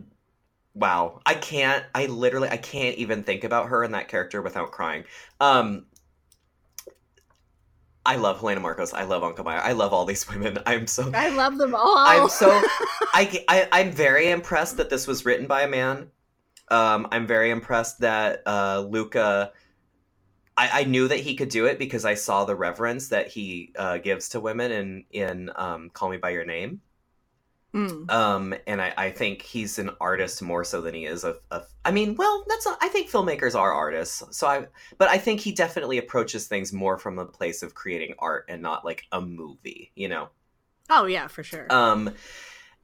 wow 0.74 1.20
i 1.26 1.34
can't 1.34 1.84
i 1.94 2.06
literally 2.06 2.48
i 2.48 2.56
can't 2.56 2.96
even 2.96 3.22
think 3.22 3.44
about 3.44 3.68
her 3.68 3.84
and 3.84 3.92
that 3.92 4.08
character 4.08 4.40
without 4.40 4.70
crying 4.70 5.04
um 5.40 5.84
i 8.04 8.16
love 8.16 8.40
helena 8.40 8.60
markos 8.60 8.92
i 8.94 9.04
love 9.04 9.22
Anke 9.22 9.44
Meier. 9.44 9.60
i 9.60 9.72
love 9.72 9.92
all 9.92 10.04
these 10.04 10.28
women 10.30 10.58
i'm 10.66 10.86
so 10.86 11.10
I 11.14 11.28
love 11.30 11.58
them 11.58 11.74
all. 11.74 11.96
i'm 11.96 12.28
so 12.28 12.48
I, 13.14 13.44
I 13.48 13.68
i'm 13.72 13.92
very 13.92 14.30
impressed 14.30 14.76
that 14.78 14.90
this 14.90 15.06
was 15.06 15.24
written 15.24 15.46
by 15.46 15.62
a 15.62 15.68
man 15.68 16.10
um 16.68 17.08
i'm 17.12 17.26
very 17.26 17.50
impressed 17.50 18.00
that 18.00 18.42
uh 18.46 18.80
luca 18.88 19.52
I, 20.56 20.80
I 20.80 20.84
knew 20.84 21.08
that 21.08 21.20
he 21.20 21.34
could 21.34 21.48
do 21.48 21.64
it 21.66 21.78
because 21.78 22.04
I 22.04 22.14
saw 22.14 22.44
the 22.44 22.54
reverence 22.54 23.08
that 23.08 23.28
he 23.28 23.72
uh, 23.76 23.98
gives 23.98 24.28
to 24.30 24.40
women 24.40 24.70
in 24.70 25.04
in 25.10 25.50
um, 25.56 25.90
"Call 25.90 26.10
Me 26.10 26.18
by 26.18 26.30
Your 26.30 26.44
Name." 26.44 26.82
Mm. 27.74 28.10
um 28.10 28.54
and 28.66 28.82
I, 28.82 28.92
I 28.98 29.10
think 29.10 29.40
he's 29.40 29.78
an 29.78 29.90
artist 29.98 30.42
more 30.42 30.62
so 30.62 30.82
than 30.82 30.92
he 30.92 31.06
is 31.06 31.24
a, 31.24 31.36
a 31.50 31.62
i 31.86 31.90
mean 31.90 32.16
well 32.16 32.44
that's 32.46 32.66
I 32.82 32.88
think 32.88 33.10
filmmakers 33.10 33.58
are 33.58 33.72
artists 33.72 34.22
so 34.36 34.46
i 34.46 34.66
but 34.98 35.08
i 35.08 35.16
think 35.16 35.40
he 35.40 35.52
definitely 35.52 35.96
approaches 35.96 36.46
things 36.46 36.70
more 36.70 36.98
from 36.98 37.18
a 37.18 37.24
place 37.24 37.62
of 37.62 37.72
creating 37.74 38.14
art 38.18 38.44
and 38.50 38.60
not 38.60 38.84
like 38.84 39.04
a 39.10 39.22
movie 39.22 39.90
you 39.94 40.08
know 40.08 40.28
Oh 40.90 41.06
yeah, 41.06 41.28
for 41.28 41.42
sure. 41.42 41.66
um 41.70 42.10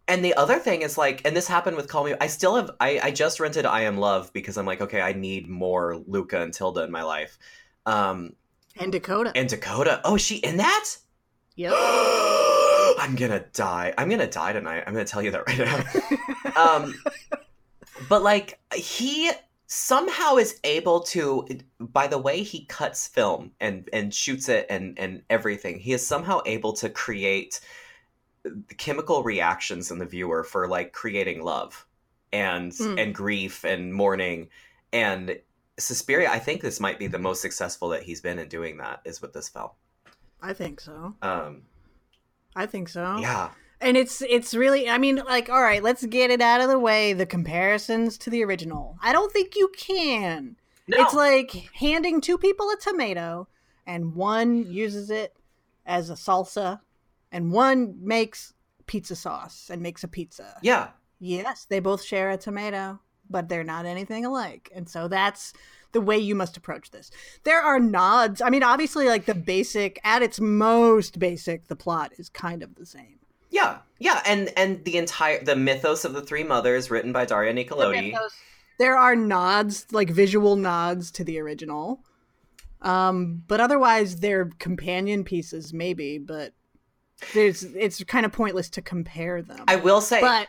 and 0.07 0.25
the 0.25 0.33
other 0.35 0.59
thing 0.59 0.81
is 0.81 0.97
like 0.97 1.21
and 1.27 1.37
this 1.37 1.47
happened 1.47 1.77
with 1.77 1.87
call 1.89 2.05
me 2.05 2.15
i 2.23 2.27
still 2.27 2.57
have 2.57 2.71
i 2.81 2.99
i 3.03 3.11
just 3.11 3.41
rented 3.41 3.67
i 3.67 3.83
am 3.83 3.99
love 3.99 4.33
because 4.33 4.57
i'm 4.57 4.65
like 4.65 4.81
okay 4.81 5.03
i 5.03 5.13
need 5.13 5.49
more 5.49 6.03
luca 6.07 6.41
and 6.41 6.55
tilda 6.55 6.83
in 6.83 6.91
my 6.91 7.03
life 7.03 7.39
um 7.85 8.33
and 8.77 8.91
Dakota. 8.91 9.33
and 9.35 9.51
dakota 9.51 10.01
oh 10.05 10.15
is 10.15 10.23
she 10.23 10.37
in 10.37 10.57
that 10.57 10.97
yep. 11.57 11.75
I'm 12.99 13.17
gonna 13.17 13.45
die. 13.53 13.95
I'm 13.97 14.09
gonna 14.09 14.29
die 14.31 14.53
tonight. 14.53 14.85
I'm 14.87 14.93
gonna 14.93 15.05
tell 15.05 15.23
you 15.23 15.31
that 15.33 15.47
right 15.47 15.59
now. 16.57 16.63
um, 16.75 16.95
but 18.09 18.23
like 18.23 18.59
he 18.75 19.31
somehow 19.67 20.37
is 20.37 20.59
able 20.65 21.01
to, 21.01 21.47
by 21.79 22.07
the 22.07 22.19
way 22.19 22.43
he 22.43 22.65
cuts 22.67 23.07
film 23.09 23.53
and 23.61 23.89
and 23.93 24.13
shoots 24.15 24.49
it 24.49 24.67
and 24.71 24.99
and 24.99 25.23
everything, 25.31 25.79
he 25.79 25.93
is 25.93 26.07
somehow 26.07 26.41
able 26.47 26.73
to 26.75 26.89
create 26.89 27.61
chemical 28.79 29.23
reactions 29.23 29.91
in 29.91 29.99
the 29.99 30.07
viewer 30.07 30.43
for 30.43 30.69
like 30.69 30.93
creating 30.93 31.43
love 31.43 31.87
and 32.33 32.73
Mm. 32.73 33.03
and 33.03 33.15
grief 33.15 33.65
and 33.65 33.93
mourning 33.95 34.49
and 34.93 35.39
Suspiria. 35.79 36.31
I 36.31 36.39
think 36.39 36.61
this 36.61 36.81
might 36.81 36.99
be 36.99 37.07
the 37.07 37.19
most 37.19 37.41
successful 37.41 37.89
that 37.91 38.03
he's 38.03 38.21
been 38.21 38.39
in 38.39 38.49
doing 38.49 38.79
that 38.79 39.01
is 39.05 39.23
with 39.23 39.33
this 39.33 39.49
film. 39.49 39.71
I 40.41 40.53
think 40.53 40.81
so. 40.81 41.15
Um, 41.23 41.63
I 42.57 42.67
think 42.67 42.89
so. 42.89 43.19
yeah. 43.19 43.51
And 43.81 43.97
it's 43.97 44.23
it's 44.23 44.55
really 44.55 44.89
I 44.91 44.99
mean 44.99 45.17
like 45.17 45.49
all 45.49 45.63
right, 45.63 45.83
let's 45.83 46.05
get 46.07 46.31
it 46.31 46.41
out 46.41 46.61
of 46.61 46.69
the 46.69 46.79
way 46.79 47.13
the 47.13 47.27
comparisons 47.27 48.19
to 48.19 48.31
the 48.31 48.43
original. 48.45 48.97
I 49.03 49.13
don't 49.13 49.33
think 49.33 49.55
you 49.55 49.71
can. 49.77 50.57
No. 50.89 50.97
It's 50.99 51.15
like 51.15 51.69
handing 51.75 52.21
two 52.21 52.39
people 52.39 52.71
a 52.71 52.77
tomato 52.77 53.47
and 53.87 54.15
one 54.15 54.65
uses 54.71 55.11
it 55.11 55.37
as 55.87 56.11
a 56.11 56.15
salsa 56.15 56.81
and 57.31 57.53
one 57.53 57.95
makes 58.01 58.55
pizza 58.87 59.15
sauce 59.15 59.69
and 59.71 59.81
makes 59.83 60.03
a 60.03 60.09
pizza. 60.09 60.57
yeah. 60.63 60.89
Yes, 61.21 61.67
they 61.69 61.81
both 61.81 62.03
share 62.03 62.31
a 62.31 62.37
tomato, 62.37 63.01
but 63.29 63.49
they're 63.49 63.65
not 63.65 63.87
anything 63.87 64.25
alike. 64.25 64.71
And 64.73 64.89
so 64.89 65.09
that's 65.09 65.53
the 65.93 66.01
way 66.01 66.19
you 66.19 66.35
must 66.35 66.57
approach 66.57 66.91
this. 66.91 67.11
There 67.45 67.61
are 67.61 67.79
nods. 67.81 68.43
I 68.43 68.51
mean, 68.51 68.63
obviously, 68.63 69.07
like 69.09 69.27
the 69.27 69.35
basic, 69.35 70.01
at 70.05 70.23
its 70.23 70.41
most 70.41 71.19
basic, 71.19 71.69
the 71.69 71.77
plot 71.77 72.13
is 72.19 72.29
kind 72.29 72.63
of 72.63 72.75
the 72.75 72.87
same. 72.87 73.19
Yeah, 73.51 73.79
yeah, 73.99 74.23
and 74.27 74.53
and 74.57 74.85
the 74.85 74.99
entire 74.99 75.43
the 75.43 75.57
mythos 75.57 76.05
of 76.05 76.13
the 76.13 76.23
three 76.23 76.45
mothers, 76.45 76.91
written 76.91 77.13
by 77.13 77.25
Daria 77.25 77.55
Nicolodi. 77.55 78.15
There 78.79 78.97
are 78.97 79.17
nods, 79.17 79.87
like 79.91 80.11
visual 80.11 80.57
nods 80.57 81.11
to 81.13 81.25
the 81.25 81.41
original. 81.41 82.05
Um, 82.83 83.43
but 83.49 83.61
otherwise, 83.61 84.17
they're 84.19 84.51
companion 84.59 85.25
pieces, 85.25 85.73
maybe. 85.73 86.19
But 86.19 86.53
there's 87.35 87.63
it's 87.63 88.03
kind 88.05 88.27
of 88.27 88.33
pointless 88.33 88.71
to 88.71 88.83
compare 88.83 89.43
them. 89.43 89.65
I 89.67 89.77
will 89.77 90.01
say. 90.01 90.21
but 90.21 90.49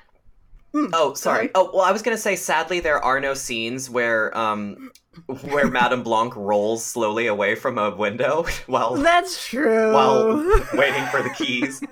oh, 0.75 1.13
sorry. 1.13 1.49
Oh, 1.55 1.71
well, 1.73 1.83
I 1.83 1.91
was 1.91 2.01
gonna 2.01 2.17
say. 2.17 2.35
Sadly, 2.35 2.79
there 2.79 3.03
are 3.03 3.19
no 3.19 3.33
scenes 3.33 3.89
where 3.89 4.35
um 4.37 4.91
where 5.49 5.67
Madame 5.71 6.03
Blanc 6.03 6.35
rolls 6.35 6.85
slowly 6.85 7.27
away 7.27 7.55
from 7.55 7.77
a 7.77 7.95
window 7.95 8.45
while 8.67 8.95
that's 8.95 9.47
true. 9.47 9.93
while 9.93 10.37
waiting 10.73 11.05
for 11.07 11.21
the 11.23 11.33
keys. 11.35 11.81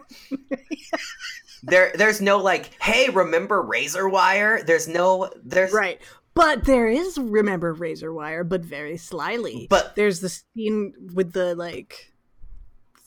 There, 1.64 1.92
there's 1.96 2.22
no 2.22 2.38
like, 2.38 2.70
hey, 2.82 3.10
remember 3.10 3.62
razor 3.62 4.08
wire? 4.08 4.62
There's 4.64 4.88
no, 4.88 5.30
there's 5.44 5.74
Right. 5.74 6.00
But 6.34 6.64
there 6.66 6.88
is 6.88 7.18
remember 7.18 7.74
razor 7.74 8.14
wire, 8.14 8.44
but 8.44 8.62
very 8.62 8.96
slyly. 8.96 9.66
But- 9.70 9.96
there's 9.96 10.20
the 10.20 10.30
scene 10.30 10.94
with 11.14 11.34
the 11.34 11.56
like 11.56 12.14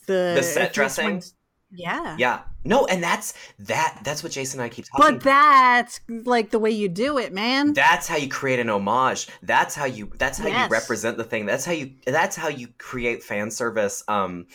the 0.06 0.32
The 0.36 0.42
set 0.42 0.72
dressing? 0.72 1.04
one's- 1.04 1.34
Yeah. 1.72 2.16
yeah, 2.18 2.40
no, 2.64 2.86
and 2.86 3.02
that's 3.02 3.34
that. 3.60 4.00
That's 4.02 4.22
what 4.22 4.32
Jason 4.32 4.60
and 4.60 4.64
I 4.66 4.68
keep 4.74 4.86
talking. 4.86 5.06
About. 5.06 5.14
But 5.20 5.24
that's 5.24 6.00
like 6.08 6.50
the 6.50 6.58
way 6.58 6.70
you 6.72 6.88
do 6.88 7.16
it, 7.18 7.32
man. 7.32 7.72
That's 7.74 8.08
how 8.08 8.16
you 8.16 8.28
create 8.28 8.58
an 8.58 8.68
homage. 8.68 9.28
That's 9.42 9.74
how 9.74 9.84
you. 9.84 10.10
That's 10.18 10.36
how 10.38 10.48
Yes. 10.48 10.68
you 10.68 10.72
represent 10.72 11.16
the 11.16 11.24
thing. 11.24 11.46
That's 11.46 11.64
how 11.64 11.72
you. 11.72 11.92
That's 12.06 12.34
how 12.36 12.48
you 12.48 12.68
create 12.78 13.22
fan 13.22 13.50
service. 13.52 14.02
Um, 14.08 14.46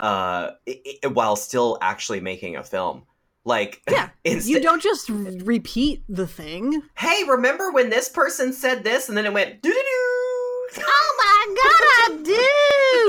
uh, 0.00 0.50
i 0.68 0.80
i 1.04 1.06
while 1.06 1.36
still 1.36 1.78
actually 1.80 2.20
making 2.20 2.56
a 2.56 2.64
film. 2.64 3.04
Like, 3.44 3.82
Yeah. 3.88 4.08
instead, 4.24 4.50
you 4.50 4.60
don't 4.60 4.82
just 4.82 5.08
r- 5.10 5.16
repeat 5.44 6.02
the 6.08 6.26
thing. 6.26 6.82
Hey, 6.96 7.22
remember 7.28 7.70
when 7.70 7.90
this 7.90 8.08
person 8.08 8.52
said 8.52 8.82
this, 8.82 9.08
and 9.08 9.16
then 9.16 9.26
it 9.26 9.32
went 9.32 9.62
doo 9.62 9.68
doo 9.68 9.74
doo. 9.74 10.80
Oh 10.80 11.14
my 11.18 11.54
god, 11.62 12.18
I 12.18 12.22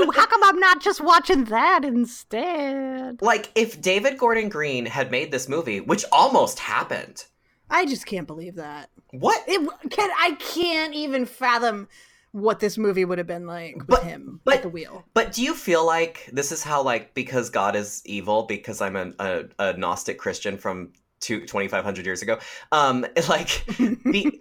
do! 0.04 0.12
How 0.14 0.26
come 0.26 0.42
I'm 0.44 0.58
not 0.58 0.80
just 0.82 1.00
watching 1.00 1.44
that 1.44 1.84
instead? 1.84 3.20
Like, 3.22 3.50
if 3.54 3.80
David 3.80 4.18
Gordon 4.18 4.48
Green 4.48 4.86
had 4.86 5.10
made 5.10 5.30
this 5.30 5.48
movie, 5.48 5.80
which 5.80 6.04
almost 6.12 6.58
happened, 6.58 7.24
I 7.70 7.86
just 7.86 8.06
can't 8.06 8.26
believe 8.26 8.56
that. 8.56 8.90
what? 9.10 9.42
It 9.46 9.68
can 9.90 10.10
I 10.18 10.32
can't 10.38 10.94
even 10.94 11.26
fathom 11.26 11.88
what 12.32 12.60
this 12.60 12.76
movie 12.76 13.04
would 13.04 13.16
have 13.18 13.26
been 13.26 13.46
like 13.46 13.76
with 13.78 13.86
But- 13.88 14.04
him 14.04 14.40
but- 14.44 14.56
at 14.56 14.62
the 14.62 14.68
wheel. 14.68 15.04
But 15.14 15.32
do 15.32 15.42
you 15.42 15.54
feel 15.54 15.86
like 15.86 16.28
this 16.32 16.52
is 16.52 16.62
how, 16.62 16.82
like, 16.82 17.14
because 17.14 17.48
God 17.50 17.74
is 17.74 18.02
evil, 18.04 18.42
because 18.44 18.80
I'm 18.82 18.94
a, 18.96 19.12
a, 19.18 19.44
a 19.58 19.76
Gnostic 19.76 20.18
Christian 20.18 20.58
from 20.58 20.92
two, 21.26 21.40
2,500 21.40 22.06
years 22.06 22.22
ago, 22.22 22.38
um, 22.72 23.04
like, 23.28 23.64
be, 24.04 24.38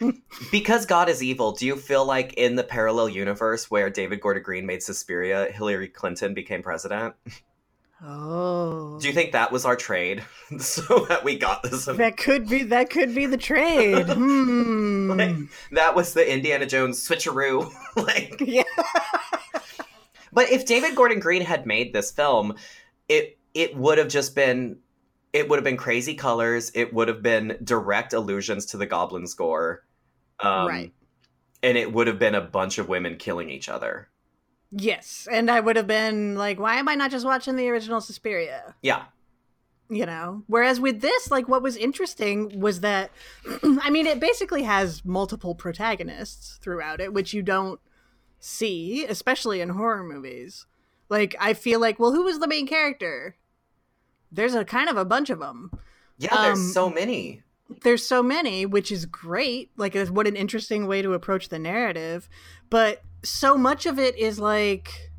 because 0.51 0.85
God 0.85 1.09
is 1.09 1.23
evil, 1.23 1.51
do 1.51 1.65
you 1.65 1.75
feel 1.75 2.05
like 2.05 2.33
in 2.33 2.55
the 2.55 2.63
parallel 2.63 3.09
universe 3.09 3.71
where 3.71 3.89
David 3.89 4.21
Gordon 4.21 4.43
Green 4.43 4.65
made 4.65 4.83
Suspiria, 4.83 5.51
Hillary 5.51 5.87
Clinton 5.87 6.33
became 6.33 6.61
president? 6.61 7.15
Oh. 8.03 8.99
Do 9.01 9.07
you 9.07 9.13
think 9.13 9.31
that 9.31 9.51
was 9.51 9.65
our 9.65 9.75
trade, 9.75 10.23
so 10.59 11.05
that 11.09 11.23
we 11.23 11.37
got 11.37 11.63
this? 11.63 11.85
that 11.85 12.17
could 12.17 12.47
be 12.47 12.63
that 12.63 12.89
could 12.89 13.15
be 13.15 13.25
the 13.25 13.37
trade. 13.37 14.05
Hmm. 14.15 15.11
Like, 15.11 15.35
that 15.71 15.95
was 15.95 16.13
the 16.13 16.31
Indiana 16.31 16.65
Jones 16.65 17.07
switcheroo. 17.07 17.71
like, 17.95 18.35
yeah. 18.39 18.63
but 20.33 20.49
if 20.49 20.65
David 20.65 20.95
Gordon 20.95 21.19
Green 21.19 21.43
had 21.43 21.65
made 21.65 21.93
this 21.93 22.11
film, 22.11 22.55
it 23.07 23.37
it 23.53 23.75
would 23.77 23.97
have 23.97 24.09
just 24.09 24.35
been 24.35 24.77
it 25.35 25.49
would 25.49 25.57
have 25.57 25.65
been 25.65 25.75
crazy 25.75 26.15
colors. 26.15 26.71
It 26.73 26.93
would 26.93 27.09
have 27.09 27.21
been 27.21 27.57
direct 27.61 28.13
allusions 28.13 28.65
to 28.67 28.77
the 28.77 28.85
Goblin 28.85 29.27
score, 29.27 29.83
um, 30.39 30.67
Right. 30.67 30.93
And 31.61 31.77
it 31.77 31.91
would 31.91 32.07
have 32.07 32.19
been 32.19 32.35
a 32.35 32.41
bunch 32.41 32.77
of 32.77 32.87
women 32.87 33.17
killing 33.17 33.49
each 33.49 33.67
other. 33.67 34.07
Yes, 34.71 35.27
and 35.29 35.51
I 35.51 35.59
would 35.59 35.75
have 35.75 35.87
been 35.87 36.35
like, 36.35 36.57
why 36.59 36.75
am 36.75 36.87
I 36.87 36.95
not 36.95 37.11
just 37.11 37.25
watching 37.25 37.55
the 37.57 37.69
original 37.69 37.99
Suspiria? 38.01 38.75
Yeah, 38.81 39.05
You 39.89 40.05
know. 40.05 40.43
Whereas 40.47 40.79
with 40.79 41.01
this, 41.01 41.29
like, 41.29 41.47
what 41.49 41.61
was 41.61 41.75
interesting 41.75 42.59
was 42.59 42.79
that, 42.79 43.11
I 43.81 43.89
mean, 43.89 44.07
it 44.07 44.19
basically 44.21 44.63
has 44.63 45.03
multiple 45.03 45.53
protagonists 45.53 46.59
throughout 46.61 47.01
it, 47.01 47.13
which 47.13 47.33
you 47.33 47.41
don't 47.41 47.79
see, 48.39 49.05
especially 49.05 49.59
in 49.59 49.69
horror 49.69 50.03
movies. 50.03 50.65
Like, 51.09 51.35
I 51.39 51.53
feel 51.53 51.79
like, 51.79 51.99
well, 51.99 52.13
who 52.13 52.23
was 52.23 52.39
the 52.39 52.47
main 52.47 52.67
character? 52.67 53.35
There's 54.35 54.53
a 54.55 54.63
kind 54.65 54.89
of 54.89 54.97
a 54.97 55.05
bunch 55.05 55.29
of 55.29 55.39
them. 55.39 55.71
yeah. 56.17 56.35
There's 56.43 56.59
Um, 56.59 56.67
so 56.71 56.89
many. 56.89 57.41
there's 57.81 58.05
so 58.05 58.21
many 58.21 58.63
which 58.67 58.91
is 58.91 59.07
great 59.07 59.71
like 59.75 59.95
what 60.09 60.27
an 60.27 60.35
interesting 60.35 60.85
way 60.85 61.01
to 61.01 61.13
approach 61.13 61.49
the 61.49 61.57
narrative 61.57 62.29
but 62.69 63.01
so 63.23 63.57
much 63.57 63.87
of 63.87 63.97
it 63.97 64.15
is 64.19 64.37
like 64.39 65.09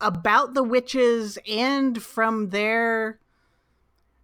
about 0.00 0.54
the 0.54 0.62
witches 0.62 1.36
and 1.50 2.00
from 2.00 2.50
their 2.50 3.18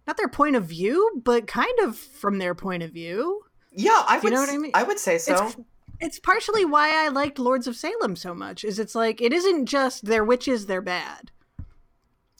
not 0.07 0.15
their 0.15 0.29
point 0.29 0.55
of 0.55 0.63
view 0.63 1.21
but 1.25 1.45
kind 1.45 1.77
of 1.83 1.97
from 1.97 2.37
their 2.37 2.55
point 2.55 2.81
of 2.83 2.91
view 2.91 3.41
Yeah, 3.73 4.01
I 4.07 4.15
would. 4.15 4.23
you 4.23 4.29
know 4.29 4.39
what 4.39 4.49
I 4.49 4.57
mean? 4.57 4.71
I 4.73 4.83
would 4.83 4.97
say 4.99 5.17
so. 5.17 5.35
it's 5.47 5.57
it's 5.99 6.19
partially 6.19 6.63
why 6.63 7.05
i 7.05 7.09
liked 7.09 7.37
lords 7.37 7.67
of 7.67 7.75
salem 7.75 8.15
so 8.15 8.33
much 8.33 8.63
is 8.63 8.79
it's 8.79 8.95
like 8.95 9.19
it 9.21 9.33
isn't 9.33 9.65
just 9.65 10.05
they're 10.05 10.23
witches 10.23 10.67
they're 10.67 10.81
bad 10.81 11.31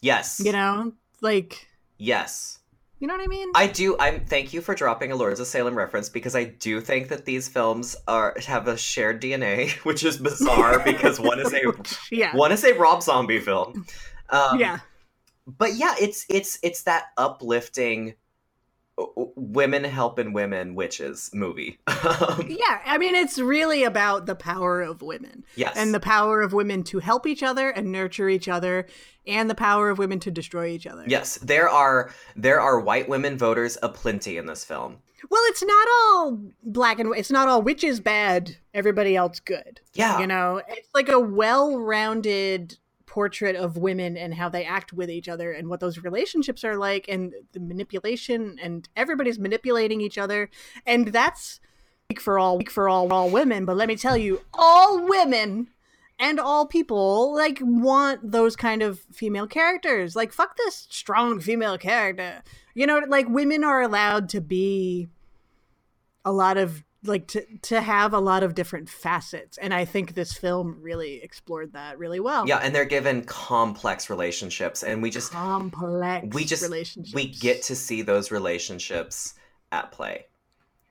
yes. 0.01 0.41
you 0.43 0.53
know 0.53 0.93
like 1.25 1.67
Yes. 1.97 2.59
you 2.99 3.07
know 3.07 3.13
what 3.15 3.23
i 3.23 3.27
mean 3.27 3.49
I 3.55 3.67
do. 3.67 3.97
I'm. 3.99 4.25
Thank 4.25 4.53
you 4.53 4.61
for 4.61 4.73
dropping 4.75 5.11
a 5.11 5.15
Lords 5.15 5.39
of 5.39 5.47
Salem 5.47 5.75
reference 5.75 6.07
because 6.09 6.35
I 6.35 6.45
do 6.45 6.79
think 6.81 7.09
that 7.09 7.25
these 7.25 7.49
films 7.49 7.95
are 8.07 8.35
have 8.47 8.67
a 8.67 8.77
shared 8.77 9.21
DNA, 9.21 9.71
which 9.89 10.03
is 10.03 10.17
bizarre 10.17 10.79
because 10.91 11.19
one 11.19 11.39
is 11.39 11.53
a 11.53 11.61
yeah 12.11 12.35
one 12.35 12.51
is 12.51 12.63
a 12.63 12.73
Rob 12.73 13.03
Zombie 13.03 13.39
film. 13.39 13.85
Um, 14.29 14.59
yeah 14.59 14.79
but 15.47 15.75
yeah, 15.75 15.93
it's 15.99 16.25
it's 16.29 16.57
it's 16.63 16.83
that 16.83 17.05
uplifting 17.17 18.15
women 18.97 19.83
helping 19.83 20.31
women 20.33 20.75
witches 20.75 21.29
movie. 21.33 21.79
Um, 22.05 22.45
Yeah, 22.47 22.81
I 22.85 22.99
mean, 22.99 23.15
it's 23.15 23.39
really 23.39 23.83
about 23.83 24.27
the 24.27 24.35
power 24.35 24.81
of 24.83 25.01
women 25.01 25.43
yes, 25.55 25.75
and 25.75 25.91
the 25.91 25.99
power 25.99 26.41
of 26.41 26.53
women 26.53 26.83
to 26.83 26.99
help 26.99 27.25
each 27.25 27.41
other 27.41 27.69
and 27.69 27.91
nurture 27.91 28.29
each 28.29 28.47
other, 28.47 28.85
and 29.25 29.49
the 29.49 29.55
power 29.55 29.89
of 29.89 29.97
women 29.97 30.19
to 30.19 30.29
destroy 30.29 30.67
each 30.67 30.85
other. 30.85 31.03
yes, 31.07 31.37
there 31.37 31.67
are 31.67 32.11
there 32.35 32.61
are 32.61 32.79
white 32.79 33.09
women 33.09 33.39
voters 33.39 33.77
aplenty 33.81 34.37
in 34.37 34.45
this 34.45 34.63
film. 34.63 34.97
Well, 35.31 35.41
it's 35.47 35.63
not 35.63 35.87
all 35.89 36.39
black 36.61 36.99
and 36.99 37.09
white. 37.09 37.19
It's 37.19 37.31
not 37.31 37.47
all 37.47 37.63
witches 37.63 37.99
bad, 37.99 38.57
everybody 38.75 39.15
else 39.15 39.39
good. 39.39 39.79
Yeah, 39.93 40.19
You 40.19 40.27
know, 40.27 40.61
it's 40.67 40.89
like 40.93 41.09
a 41.09 41.19
well 41.19 41.79
rounded 41.79 42.77
portrait 43.15 43.55
of 43.55 43.77
women 43.77 44.17
and 44.17 44.33
how 44.33 44.49
they 44.49 44.65
act 44.65 44.91
with 44.91 45.09
each 45.09 45.29
other 45.29 45.53
and 45.53 45.69
what 45.69 45.79
those 45.79 45.99
relationships 45.99 46.65
are 46.65 46.75
like 46.75 47.05
and 47.07 47.33
the 47.53 47.61
manipulation 47.61 48.57
and 48.61 48.89
everybody's 48.97 49.39
manipulating 49.39 50.01
each 50.01 50.17
other. 50.17 50.49
And 50.85 51.07
that's 51.07 51.61
weak 52.09 52.19
for 52.19 52.37
all 52.37 52.57
weak 52.57 52.69
for 52.69 52.89
all 52.89 53.13
all 53.13 53.29
women, 53.29 53.63
but 53.63 53.77
let 53.77 53.87
me 53.87 53.95
tell 53.95 54.17
you, 54.17 54.41
all 54.53 55.07
women 55.07 55.69
and 56.19 56.41
all 56.41 56.65
people 56.65 57.33
like 57.33 57.59
want 57.61 58.19
those 58.33 58.57
kind 58.57 58.81
of 58.81 58.99
female 59.13 59.47
characters. 59.47 60.13
Like 60.13 60.33
fuck 60.33 60.57
this 60.57 60.85
strong 60.89 61.39
female 61.39 61.77
character. 61.77 62.43
You 62.73 62.85
know, 62.85 62.99
like 63.07 63.29
women 63.29 63.63
are 63.63 63.81
allowed 63.81 64.27
to 64.29 64.41
be 64.41 65.07
a 66.25 66.33
lot 66.33 66.57
of 66.57 66.83
like 67.07 67.27
to 67.27 67.45
to 67.61 67.81
have 67.81 68.13
a 68.13 68.19
lot 68.19 68.43
of 68.43 68.55
different 68.55 68.89
facets 68.89 69.57
and 69.57 69.73
i 69.73 69.85
think 69.85 70.13
this 70.13 70.33
film 70.33 70.77
really 70.81 71.21
explored 71.23 71.73
that 71.73 71.97
really 71.97 72.19
well 72.19 72.47
yeah, 72.47 72.57
and 72.57 72.73
they're 72.75 72.85
given 72.85 73.23
complex 73.23 74.09
relationships, 74.09 74.83
and 74.83 75.01
we 75.01 75.09
just 75.09 75.31
complex 75.31 76.27
we 76.33 76.43
just 76.45 76.63
relationships 76.63 77.15
we 77.15 77.27
get 77.27 77.61
to 77.63 77.75
see 77.75 78.01
those 78.01 78.31
relationships 78.31 79.33
at 79.71 79.91
play. 79.91 80.25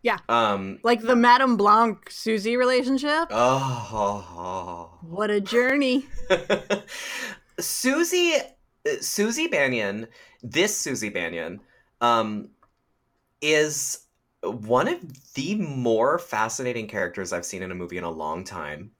Yeah. 0.02 0.18
Um. 0.28 0.80
like 0.82 1.00
the 1.00 1.16
madame 1.16 1.56
blanc 1.56 2.10
susie 2.10 2.56
relationship 2.56 3.28
Oh. 3.30 4.98
what 5.02 5.30
a 5.30 5.40
journey 5.40 6.06
Susie 7.58 8.34
Susie 9.00 9.46
Bannion, 9.46 10.08
this 10.42 10.76
Susie 10.76 11.08
Bannion, 11.08 11.60
um, 12.00 12.50
is 13.40 14.00
one 14.50 14.88
of 14.88 15.32
the 15.34 15.54
more 15.56 16.18
fascinating 16.18 16.86
characters 16.88 17.32
I've 17.32 17.44
seen 17.44 17.62
in 17.62 17.70
a 17.70 17.74
movie 17.74 17.98
in 17.98 18.04
a 18.04 18.10
long 18.10 18.44
time. 18.44 18.92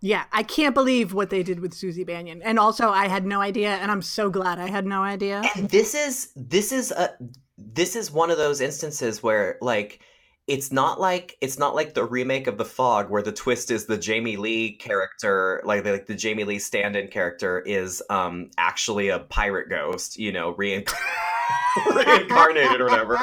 yeah 0.00 0.24
i 0.32 0.42
can't 0.44 0.74
believe 0.74 1.12
what 1.12 1.28
they 1.30 1.42
did 1.42 1.58
with 1.60 1.74
susie 1.74 2.04
bannion 2.04 2.40
and 2.42 2.56
also 2.58 2.88
i 2.90 3.08
had 3.08 3.26
no 3.26 3.40
idea 3.40 3.70
and 3.82 3.90
i'm 3.90 4.02
so 4.02 4.30
glad 4.30 4.58
i 4.60 4.68
had 4.68 4.86
no 4.86 5.02
idea 5.02 5.42
And 5.56 5.68
this 5.68 5.92
is 5.94 6.30
this 6.36 6.70
is 6.70 6.92
a 6.92 7.10
this 7.56 7.96
is 7.96 8.10
one 8.12 8.30
of 8.30 8.38
those 8.38 8.60
instances 8.60 9.22
where 9.22 9.58
like 9.60 10.00
it's 10.46 10.70
not 10.72 11.00
like 11.00 11.36
it's 11.40 11.58
not 11.58 11.74
like 11.74 11.94
the 11.94 12.04
remake 12.04 12.46
of 12.46 12.56
the 12.58 12.64
fog 12.64 13.10
where 13.10 13.22
the 13.22 13.32
twist 13.32 13.70
is 13.72 13.86
the 13.86 13.98
jamie 13.98 14.36
lee 14.36 14.76
character 14.76 15.60
like 15.64 15.82
the, 15.82 15.90
like 15.92 16.06
the 16.06 16.14
jamie 16.14 16.44
lee 16.44 16.60
stand-in 16.60 17.08
character 17.08 17.58
is 17.60 18.00
um 18.08 18.50
actually 18.56 19.08
a 19.08 19.18
pirate 19.18 19.68
ghost 19.68 20.16
you 20.16 20.30
know 20.30 20.54
reinc- 20.54 20.94
reincarnated 21.94 22.80
or 22.80 22.86
whatever. 22.86 23.16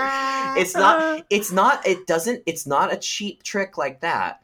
It's 0.57 0.73
not 0.73 1.25
it's 1.29 1.51
not 1.51 1.85
it 1.85 2.07
doesn't 2.07 2.43
it's 2.45 2.65
not 2.65 2.93
a 2.93 2.97
cheap 2.97 3.43
trick 3.43 3.77
like 3.77 4.01
that. 4.01 4.41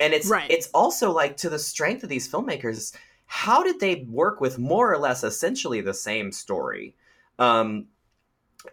And 0.00 0.12
it's 0.12 0.28
Right. 0.28 0.50
it's 0.50 0.68
also 0.74 1.12
like 1.12 1.36
to 1.38 1.50
the 1.50 1.58
strength 1.58 2.02
of 2.02 2.08
these 2.08 2.30
filmmakers 2.30 2.94
how 3.26 3.62
did 3.62 3.80
they 3.80 4.06
work 4.10 4.40
with 4.40 4.58
more 4.58 4.92
or 4.92 4.98
less 4.98 5.24
essentially 5.24 5.80
the 5.80 5.94
same 5.94 6.32
story? 6.32 6.94
Um 7.38 7.86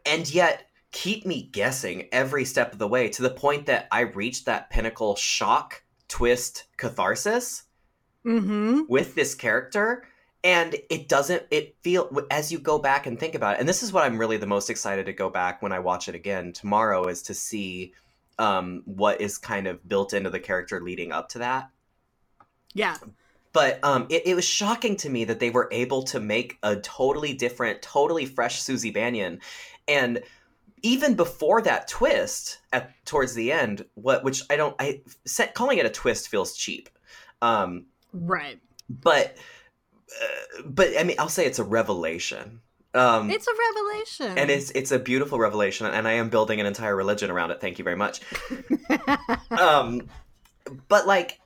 and 0.06 0.32
yet 0.34 0.70
keep 0.92 1.26
me 1.26 1.44
guessing 1.52 2.08
every 2.12 2.46
step 2.46 2.74
of 2.74 2.80
the 2.80 2.88
way 2.88 3.10
to 3.10 3.22
the 3.22 3.30
point 3.30 3.66
that 3.68 3.88
i 3.92 4.02
reached 4.02 4.46
that 4.46 4.70
pinnacle 4.70 5.16
shock 5.16 5.84
twist 6.08 6.66
catharsis 6.78 7.64
mm-hmm. 8.26 8.82
with 8.88 9.16
this 9.16 9.36
character 9.36 10.04
and 10.44 10.76
it 10.90 11.10
doesn't 11.10 11.44
it 11.52 11.76
feel 11.82 12.10
as 12.32 12.52
you 12.52 12.60
go 12.60 12.80
back 12.80 13.06
and 13.06 13.20
think 13.20 13.36
about 13.36 13.56
it 13.56 13.60
and 13.60 13.68
this 13.68 13.84
is 13.84 13.92
what 13.92 14.04
i'm 14.04 14.18
really 14.18 14.38
the 14.38 14.46
most 14.46 14.70
excited 14.70 15.06
to 15.06 15.14
go 15.14 15.30
back 15.30 15.62
when 15.62 15.72
i 15.72 15.80
watch 15.80 16.08
it 16.08 16.16
again 16.16 16.54
tomorrow 16.54 17.08
is 17.08 17.22
to 17.22 17.34
see 17.34 17.94
um, 18.40 18.82
what 18.86 19.22
is 19.22 19.38
kind 19.38 19.68
of 19.68 19.88
built 19.88 20.14
into 20.14 20.30
the 20.32 20.40
character 20.40 20.82
leading 20.82 21.12
up 21.12 21.30
to 21.30 21.40
that. 21.40 21.70
Yeah. 22.74 22.96
But 23.52 23.84
um, 23.84 24.08
it, 24.10 24.26
it 24.26 24.36
was 24.36 24.46
shocking 24.46 24.96
to 24.98 25.10
me 25.10 25.26
that 25.26 25.40
they 25.40 25.50
were 25.50 25.68
able 25.72 26.04
to 26.04 26.20
make 26.20 26.58
a 26.64 26.78
totally 26.78 27.34
different 27.34 27.82
totally 27.82 28.26
fresh 28.26 28.62
susie 28.62 28.92
bannion. 28.92 29.42
And 29.88 30.24
even 30.82 31.16
before 31.16 31.62
that 31.64 31.90
twist 31.90 32.60
at 32.72 32.94
towards 33.06 33.34
the 33.34 33.52
end 33.52 33.84
what 33.96 34.24
which 34.24 34.44
i 34.50 34.56
don't 34.56 34.74
i 34.80 35.02
set, 35.26 35.54
calling 35.54 35.78
it 35.78 35.86
a 35.86 35.90
twist 35.90 36.30
feels 36.30 36.56
cheap. 36.56 36.90
Um, 37.42 37.88
right. 38.14 38.60
but 38.88 39.36
uh, 40.22 40.62
but 40.66 40.90
I 41.00 41.04
mean, 41.04 41.18
I'll 41.20 41.30
say 41.30 41.46
it's 41.46 41.60
a 41.60 41.64
revelation. 41.64 42.62
Um, 42.96 43.30
it's 43.30 43.48
a 43.48 43.52
revelation 43.52 44.36
and 44.40 44.50
it's 44.50 44.72
it's 44.72 44.92
a 44.92 44.98
beautiful 44.98 45.38
revelation, 45.38 45.86
and 45.86 46.08
I 46.08 46.14
am 46.14 46.30
building 46.30 46.60
an 46.60 46.66
entire 46.66 46.96
religion 46.96 47.30
around 47.30 47.52
it. 47.52 47.62
Thank 47.62 47.78
you 47.78 47.84
very 47.84 47.98
much. 47.98 48.22
Um, 49.52 50.08
but 50.88 51.06
like 51.08 51.40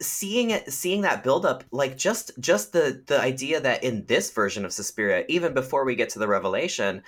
seeing 0.00 0.50
it, 0.50 0.72
seeing 0.72 1.02
that 1.02 1.22
build 1.24 1.46
up, 1.46 1.64
like 1.70 1.96
just 1.96 2.32
just 2.40 2.72
the 2.72 3.02
the 3.06 3.20
idea 3.20 3.60
that 3.60 3.82
in 3.84 4.06
this 4.06 4.30
version 4.30 4.64
of 4.64 4.72
Suspiria, 4.72 5.24
even 5.28 5.54
before 5.54 5.84
we 5.84 5.94
get 5.94 6.08
to 6.10 6.18
the 6.18 6.28
revelation, 6.28 7.02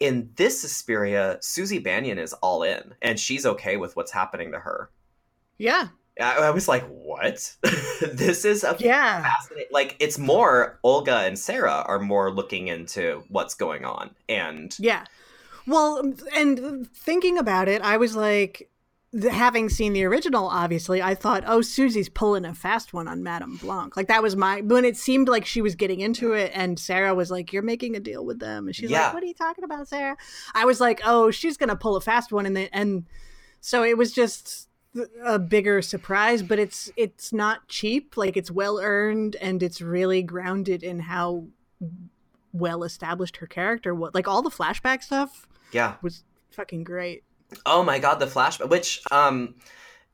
in 0.00 0.30
this 0.36 0.60
Suspiria, 0.60 1.38
Susie 1.40 1.78
Bannion 1.78 2.18
is 2.18 2.32
all 2.34 2.62
in, 2.62 2.94
and 3.00 3.18
she's 3.18 3.46
okay 3.46 3.76
with 3.76 3.96
what's 3.96 4.12
happening 4.12 4.52
to 4.52 4.58
her. 4.58 4.90
yeah 5.58 5.88
I, 6.22 6.36
I 6.46 6.50
was 6.50 6.68
like, 6.68 6.84
what? 6.88 7.54
this 8.12 8.44
is 8.44 8.64
a 8.64 8.76
yeah 8.78 9.22
fascinating. 9.22 9.68
Like 9.72 9.96
it's 10.00 10.18
more 10.18 10.78
Olga 10.82 11.18
and 11.18 11.38
Sarah 11.38 11.84
are 11.86 11.98
more 11.98 12.30
looking 12.30 12.68
into 12.68 13.24
what's 13.28 13.54
going 13.54 13.84
on, 13.84 14.10
and 14.28 14.74
Yeah. 14.78 15.04
Well, 15.66 16.12
and 16.34 16.88
thinking 16.92 17.38
about 17.38 17.68
it, 17.68 17.82
I 17.82 17.96
was 17.96 18.16
like, 18.16 18.68
having 19.30 19.68
seen 19.68 19.92
the 19.92 20.04
original, 20.04 20.48
obviously, 20.48 21.00
I 21.02 21.14
thought, 21.14 21.44
oh, 21.46 21.60
Susie's 21.60 22.08
pulling 22.08 22.44
a 22.44 22.52
fast 22.54 22.92
one 22.92 23.06
on 23.06 23.22
Madame 23.22 23.58
Blanc. 23.58 23.96
Like 23.96 24.08
that 24.08 24.22
was 24.22 24.34
my 24.34 24.62
when 24.62 24.84
it 24.84 24.96
seemed 24.96 25.28
like 25.28 25.44
she 25.46 25.60
was 25.62 25.74
getting 25.74 26.00
into 26.00 26.32
it, 26.32 26.50
and 26.54 26.78
Sarah 26.80 27.14
was 27.14 27.30
like, 27.30 27.52
"You're 27.52 27.62
making 27.62 27.94
a 27.94 28.00
deal 28.00 28.24
with 28.24 28.38
them," 28.40 28.66
and 28.66 28.74
she's 28.74 28.90
Yeah. 28.90 29.04
like, 29.04 29.14
"What 29.14 29.22
are 29.22 29.26
you 29.26 29.34
talking 29.34 29.64
about, 29.64 29.86
Sarah?" 29.86 30.16
I 30.54 30.64
was 30.64 30.80
like, 30.80 31.00
"Oh, 31.04 31.30
she's 31.30 31.56
gonna 31.56 31.76
pull 31.76 31.94
a 31.94 32.00
fast 32.00 32.32
one," 32.32 32.46
and 32.46 32.56
then 32.56 32.68
and 32.72 33.04
so 33.60 33.84
it 33.84 33.96
was 33.96 34.12
just 34.12 34.68
a 35.24 35.38
bigger 35.38 35.80
surprise, 35.82 36.42
but 36.42 36.58
it's 36.58 36.90
it's 36.96 37.32
not 37.32 37.66
cheap. 37.68 38.16
Like 38.16 38.36
it's 38.36 38.50
well 38.50 38.78
earned, 38.80 39.36
and 39.36 39.62
it's 39.62 39.80
really 39.80 40.22
grounded 40.22 40.82
in 40.82 41.00
how 41.00 41.44
well 42.52 42.84
established 42.84 43.38
her 43.38 43.46
character 43.46 43.94
was. 43.94 44.12
Like 44.14 44.28
all 44.28 44.42
the 44.42 44.50
flashback 44.50 45.02
stuff 45.02 45.46
Yeah. 45.72 45.94
was 46.02 46.24
fucking 46.50 46.84
great. 46.84 47.24
Oh 47.66 47.82
my 47.82 47.98
god, 47.98 48.18
the 48.20 48.26
flashback. 48.26 48.68
Which, 48.68 49.02
um, 49.10 49.54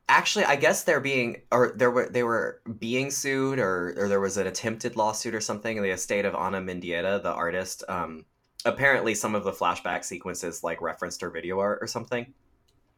actually, 0.09 0.45
I 0.45 0.57
guess 0.57 0.85
they're 0.85 1.01
being, 1.01 1.43
or 1.53 1.73
there 1.77 1.91
were 1.91 2.09
they 2.09 2.23
were 2.23 2.61
being 2.79 3.11
sued, 3.11 3.59
or 3.59 3.95
or 3.97 4.09
there 4.09 4.21
was 4.21 4.37
an 4.37 4.47
attempted 4.47 4.97
lawsuit 4.97 5.35
or 5.35 5.41
something. 5.41 5.77
in 5.77 5.83
The 5.83 5.91
estate 5.91 6.25
of 6.25 6.35
Ana 6.35 6.61
Mendieta, 6.61 7.23
the 7.23 7.33
artist. 7.33 7.83
Um, 7.89 8.25
apparently, 8.65 9.15
some 9.15 9.35
of 9.35 9.45
the 9.45 9.53
flashback 9.53 10.05
sequences 10.05 10.63
like 10.63 10.81
referenced 10.81 11.21
her 11.21 11.31
video 11.31 11.59
art 11.59 11.79
or 11.81 11.87
something. 11.87 12.33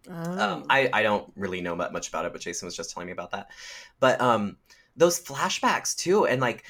Oh. 0.08 0.38
Um, 0.40 0.64
I 0.70 0.88
I 0.92 1.02
don't 1.02 1.30
really 1.36 1.60
know 1.60 1.74
much 1.76 2.08
about 2.08 2.24
it, 2.24 2.32
but 2.32 2.40
Jason 2.40 2.66
was 2.66 2.76
just 2.76 2.90
telling 2.92 3.06
me 3.06 3.12
about 3.12 3.32
that. 3.32 3.50
But 3.98 4.20
um, 4.20 4.56
those 4.96 5.20
flashbacks 5.20 5.96
too, 5.96 6.26
and 6.26 6.40
like 6.40 6.64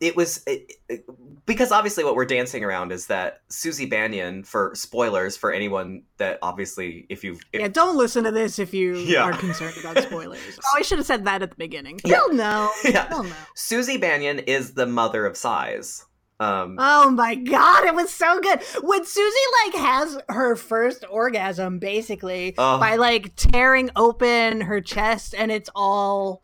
it 0.00 0.16
was 0.16 0.42
it, 0.46 0.72
it- 0.88 1.04
because 1.46 1.70
obviously 1.70 2.02
what 2.02 2.16
we're 2.16 2.24
dancing 2.24 2.64
around 2.64 2.90
is 2.90 3.06
that 3.06 3.42
Susie 3.48 3.86
Bannion 3.86 4.42
for 4.42 4.72
spoilers 4.74 5.36
for 5.36 5.52
anyone 5.52 6.02
that 6.18 6.40
obviously 6.42 7.06
if 7.08 7.22
you've 7.22 7.40
yeah, 7.52 7.68
don't 7.68 7.96
listen 7.96 8.24
to 8.24 8.32
this 8.32 8.58
if 8.58 8.74
you 8.74 8.96
Yeah. 8.96 9.22
are 9.22 9.32
concerned 9.32 9.76
about 9.78 10.02
spoilers. 10.02 10.40
oh, 10.64 10.74
I 10.76 10.82
should 10.82 10.98
have 10.98 11.06
said 11.06 11.24
that 11.26 11.42
at 11.42 11.50
the 11.50 11.56
beginning. 11.56 12.00
Yeah. 12.04 12.14
They'll 12.16 12.34
know. 12.34 12.70
Yeah. 12.84 13.06
They'll 13.06 13.22
know. 13.22 13.32
Susie 13.54 13.96
Bannion 13.96 14.40
is 14.40 14.74
the 14.74 14.86
mother 14.86 15.24
of 15.24 15.36
sighs. 15.36 16.04
Um, 16.38 16.76
Oh 16.78 17.10
my 17.10 17.34
god, 17.34 17.84
it 17.86 17.94
was 17.94 18.10
so 18.12 18.40
good. 18.40 18.60
When 18.82 19.04
Susie 19.06 19.36
like 19.64 19.74
has 19.82 20.18
her 20.28 20.54
first 20.56 21.04
orgasm 21.10 21.78
basically 21.78 22.54
Oh. 22.58 22.78
by 22.78 22.96
like 22.96 23.32
tearing 23.36 23.90
open 23.96 24.60
her 24.62 24.80
chest 24.80 25.34
and 25.36 25.50
it's 25.50 25.70
all 25.74 26.42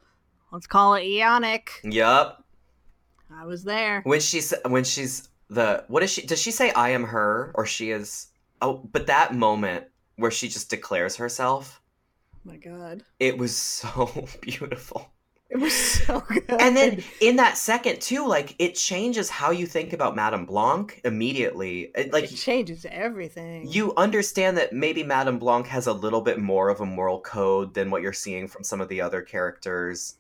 let's 0.51 0.67
call 0.67 0.95
it 0.95 1.03
eonic. 1.03 1.69
yup. 1.85 2.45
I 3.35 3.45
was 3.47 3.65
there. 3.65 4.01
When 4.05 4.21
she's 4.21 4.55
when 4.67 4.85
she's 4.85 5.29
the 5.51 5.85
what 5.89 6.03
is 6.03 6.11
she? 6.11 6.23
Does 6.27 6.41
she 6.41 6.51
say 6.53 6.71
I 6.73 6.91
am 6.91 7.05
her 7.05 7.53
or 7.55 7.67
she 7.67 7.91
is? 7.91 8.29
Oh, 8.63 8.75
but 8.93 9.07
that 9.09 9.35
moment 9.35 9.85
where 10.17 10.31
she 10.31 10.49
just 10.49 10.71
declares 10.71 11.17
herself, 11.17 11.81
Oh 12.35 12.39
my 12.45 12.57
god. 12.57 13.03
it 13.21 13.37
was 13.37 13.55
so 13.57 14.27
beautiful. 14.41 15.11
It 15.53 15.61
was 15.61 15.73
so 15.75 16.21
good. 16.21 16.45
and 16.61 16.75
then 16.77 17.03
in 17.21 17.37
that 17.37 17.59
second 17.59 18.01
too 18.01 18.27
like 18.27 18.55
it 18.59 18.75
changes 18.75 19.29
how 19.29 19.51
you 19.51 19.67
think 19.67 19.93
about 19.93 20.17
madame 20.17 20.47
blanc 20.47 21.01
immediately 21.05 21.91
It- 21.95 22.13
like 22.13 22.25
it 22.25 22.37
changes 22.37 22.87
everything. 22.91 23.67
you 23.69 23.93
understand 23.97 24.57
that 24.57 24.73
maybe 24.73 25.03
madame 25.05 25.39
blanc 25.39 25.67
has 25.67 25.87
a 25.87 25.93
little 25.93 26.23
bit 26.23 26.39
more 26.39 26.71
of 26.71 26.81
a 26.81 26.87
moral 26.87 27.21
code 27.21 27.75
than 27.75 27.91
what 27.91 28.01
you're 28.03 28.13
seeing 28.15 28.49
from 28.49 28.65
some 28.65 28.81
of 28.81 28.89
the 28.89 29.01
other 29.03 29.21
characters 29.21 30.17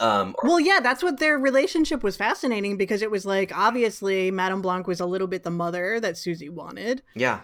um 0.00 0.34
or- 0.42 0.48
Well, 0.48 0.60
yeah, 0.60 0.80
that's 0.80 1.02
what 1.04 1.20
their 1.20 1.38
relationship 1.38 2.02
was 2.02 2.16
fascinating 2.16 2.76
because 2.76 3.00
it 3.02 3.10
was 3.12 3.24
like 3.24 3.56
obviously 3.56 4.32
Madame 4.32 4.60
Blanc 4.60 4.88
was 4.88 4.98
a 4.98 5.06
little 5.06 5.28
bit 5.28 5.44
the 5.44 5.50
mother 5.52 6.00
that 6.00 6.16
Susie 6.18 6.48
wanted. 6.48 7.02
yeah 7.14 7.40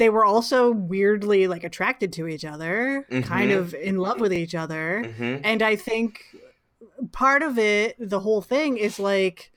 They 0.00 0.08
were 0.08 0.24
also 0.24 0.70
weirdly 0.70 1.46
like 1.46 1.62
attracted 1.62 2.10
to 2.14 2.26
each 2.26 2.44
other, 2.44 3.06
kind 3.22 3.50
Mhm. 3.52 3.58
of 3.58 3.74
in 3.74 3.98
love 3.98 4.18
with 4.18 4.32
each 4.32 4.54
other. 4.54 5.04
hmm 5.18 5.36
And 5.44 5.60
I 5.62 5.76
think 5.76 6.22
part 7.12 7.42
of 7.42 7.58
it, 7.58 7.96
the 7.98 8.20
whole 8.20 8.40
thing 8.40 8.78
is 8.78 8.98
like 8.98 9.52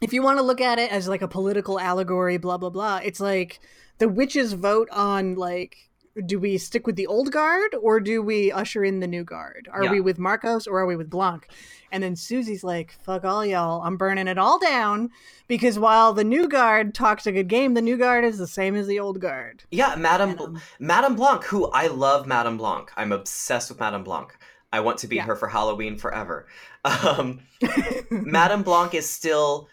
if 0.00 0.12
you 0.12 0.22
want 0.22 0.38
to 0.38 0.44
look 0.44 0.60
at 0.60 0.78
it 0.78 0.92
as 0.92 1.08
like 1.08 1.22
a 1.22 1.28
political 1.28 1.80
allegory, 1.80 2.36
blah 2.38 2.56
blah 2.56 2.70
blah, 2.70 3.00
it's 3.02 3.18
like 3.18 3.58
the 3.98 4.08
witches 4.08 4.52
vote 4.52 4.88
on 4.92 5.34
like 5.34 5.87
do 6.26 6.38
we 6.38 6.58
stick 6.58 6.86
with 6.86 6.96
the 6.96 7.06
old 7.06 7.30
guard 7.32 7.74
or 7.80 8.00
do 8.00 8.22
we 8.22 8.50
usher 8.52 8.84
in 8.84 9.00
the 9.00 9.06
new 9.06 9.24
guard? 9.24 9.68
Are 9.72 9.84
Yeah. 9.84 9.90
we 9.92 10.00
with 10.00 10.18
Markos 10.18 10.66
or 10.66 10.78
are 10.80 10.86
we 10.86 10.96
with 10.96 11.10
Blanc? 11.10 11.46
And 11.90 12.02
then 12.02 12.16
Susie's 12.16 12.62
like, 12.62 12.92
fuck 13.02 13.24
all 13.24 13.44
y'all, 13.46 13.82
I'm 13.82 13.96
burning 13.96 14.28
it 14.28 14.36
all 14.38 14.58
down 14.58 15.10
because 15.46 15.78
while 15.78 16.12
the 16.12 16.24
new 16.24 16.46
guard 16.48 16.94
talks 16.94 17.26
a 17.26 17.32
good 17.32 17.48
game, 17.48 17.74
the 17.74 17.80
new 17.82 17.96
guard 17.96 18.24
is 18.24 18.38
the 18.38 18.46
same 18.46 18.74
as 18.76 18.86
the 18.86 19.00
old 19.00 19.20
guard. 19.20 19.64
yeah 19.70 19.94
madame 19.96 20.34
Bl- 20.36 20.44
um, 20.44 20.60
madame 20.78 21.14
blanc 21.16 21.44
who 21.44 21.66
i 21.72 21.86
love 21.86 22.26
madame 22.26 22.56
blanc 22.58 22.90
i'm 22.96 23.12
obsessed 23.12 23.70
with 23.70 23.80
madame 23.80 24.04
blanc 24.04 24.36
i 24.72 24.80
want 24.80 24.98
to 24.98 25.06
be 25.06 25.16
Yeah. 25.16 25.24
her 25.24 25.36
for 25.36 25.48
halloween 25.48 25.96
forever 25.96 26.46
um 26.84 27.40
madame 28.10 28.62
blanc 28.62 28.94
is 28.94 29.08
still 29.08 29.68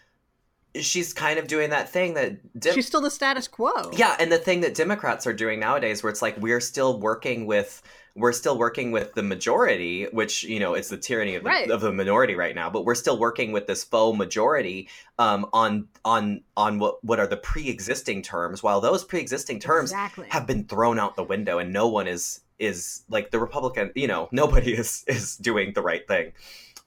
she's 0.80 1.12
kind 1.12 1.38
of 1.38 1.46
doing 1.46 1.70
that 1.70 1.88
thing 1.88 2.14
that 2.14 2.58
Dim- 2.60 2.74
She's 2.74 2.86
still 2.86 3.00
the 3.00 3.10
status 3.10 3.48
quo. 3.48 3.90
Yeah, 3.92 4.16
and 4.18 4.30
the 4.30 4.38
thing 4.38 4.60
that 4.60 4.74
Democrats 4.74 5.26
are 5.26 5.32
doing 5.32 5.60
nowadays, 5.60 6.02
where 6.02 6.10
it's 6.10 6.22
like 6.22 6.36
we're 6.38 6.60
still 6.60 6.98
working 7.00 7.46
with 7.46 7.82
we're 8.18 8.32
still 8.32 8.56
working 8.56 8.92
with 8.92 9.12
the 9.12 9.22
majority, 9.22 10.04
which 10.10 10.42
you 10.44 10.58
know 10.58 10.72
it's 10.74 10.88
the 10.88 10.96
tyranny 10.96 11.34
of 11.34 11.42
the, 11.44 11.50
Right. 11.50 11.70
of 11.70 11.82
the 11.82 11.92
minority 11.92 12.34
right 12.34 12.54
now. 12.54 12.70
But 12.70 12.84
we're 12.86 12.94
still 12.94 13.18
working 13.18 13.52
with 13.52 13.66
this 13.66 13.84
faux 13.84 14.16
majority 14.16 14.88
um, 15.18 15.46
on 15.52 15.88
on 16.04 16.40
on 16.56 16.78
what 16.78 17.04
what 17.04 17.20
are 17.20 17.26
the 17.26 17.36
pre-existing 17.36 18.22
terms, 18.22 18.62
while 18.62 18.80
those 18.80 19.04
pre-existing 19.04 19.60
terms 19.60 19.90
exactly. 19.90 20.26
have 20.30 20.46
been 20.46 20.64
thrown 20.64 20.98
out 20.98 21.16
the 21.16 21.24
window, 21.24 21.58
and 21.58 21.72
no 21.72 21.88
one 21.88 22.06
is 22.08 22.40
is 22.58 23.02
like 23.10 23.30
the 23.32 23.38
Republican. 23.38 23.92
You 23.94 24.06
know, 24.06 24.28
nobody 24.32 24.72
is 24.82 25.04
is 25.06 25.36
doing 25.36 25.74
the 25.74 25.82
right 25.82 26.06
thing. 26.08 26.32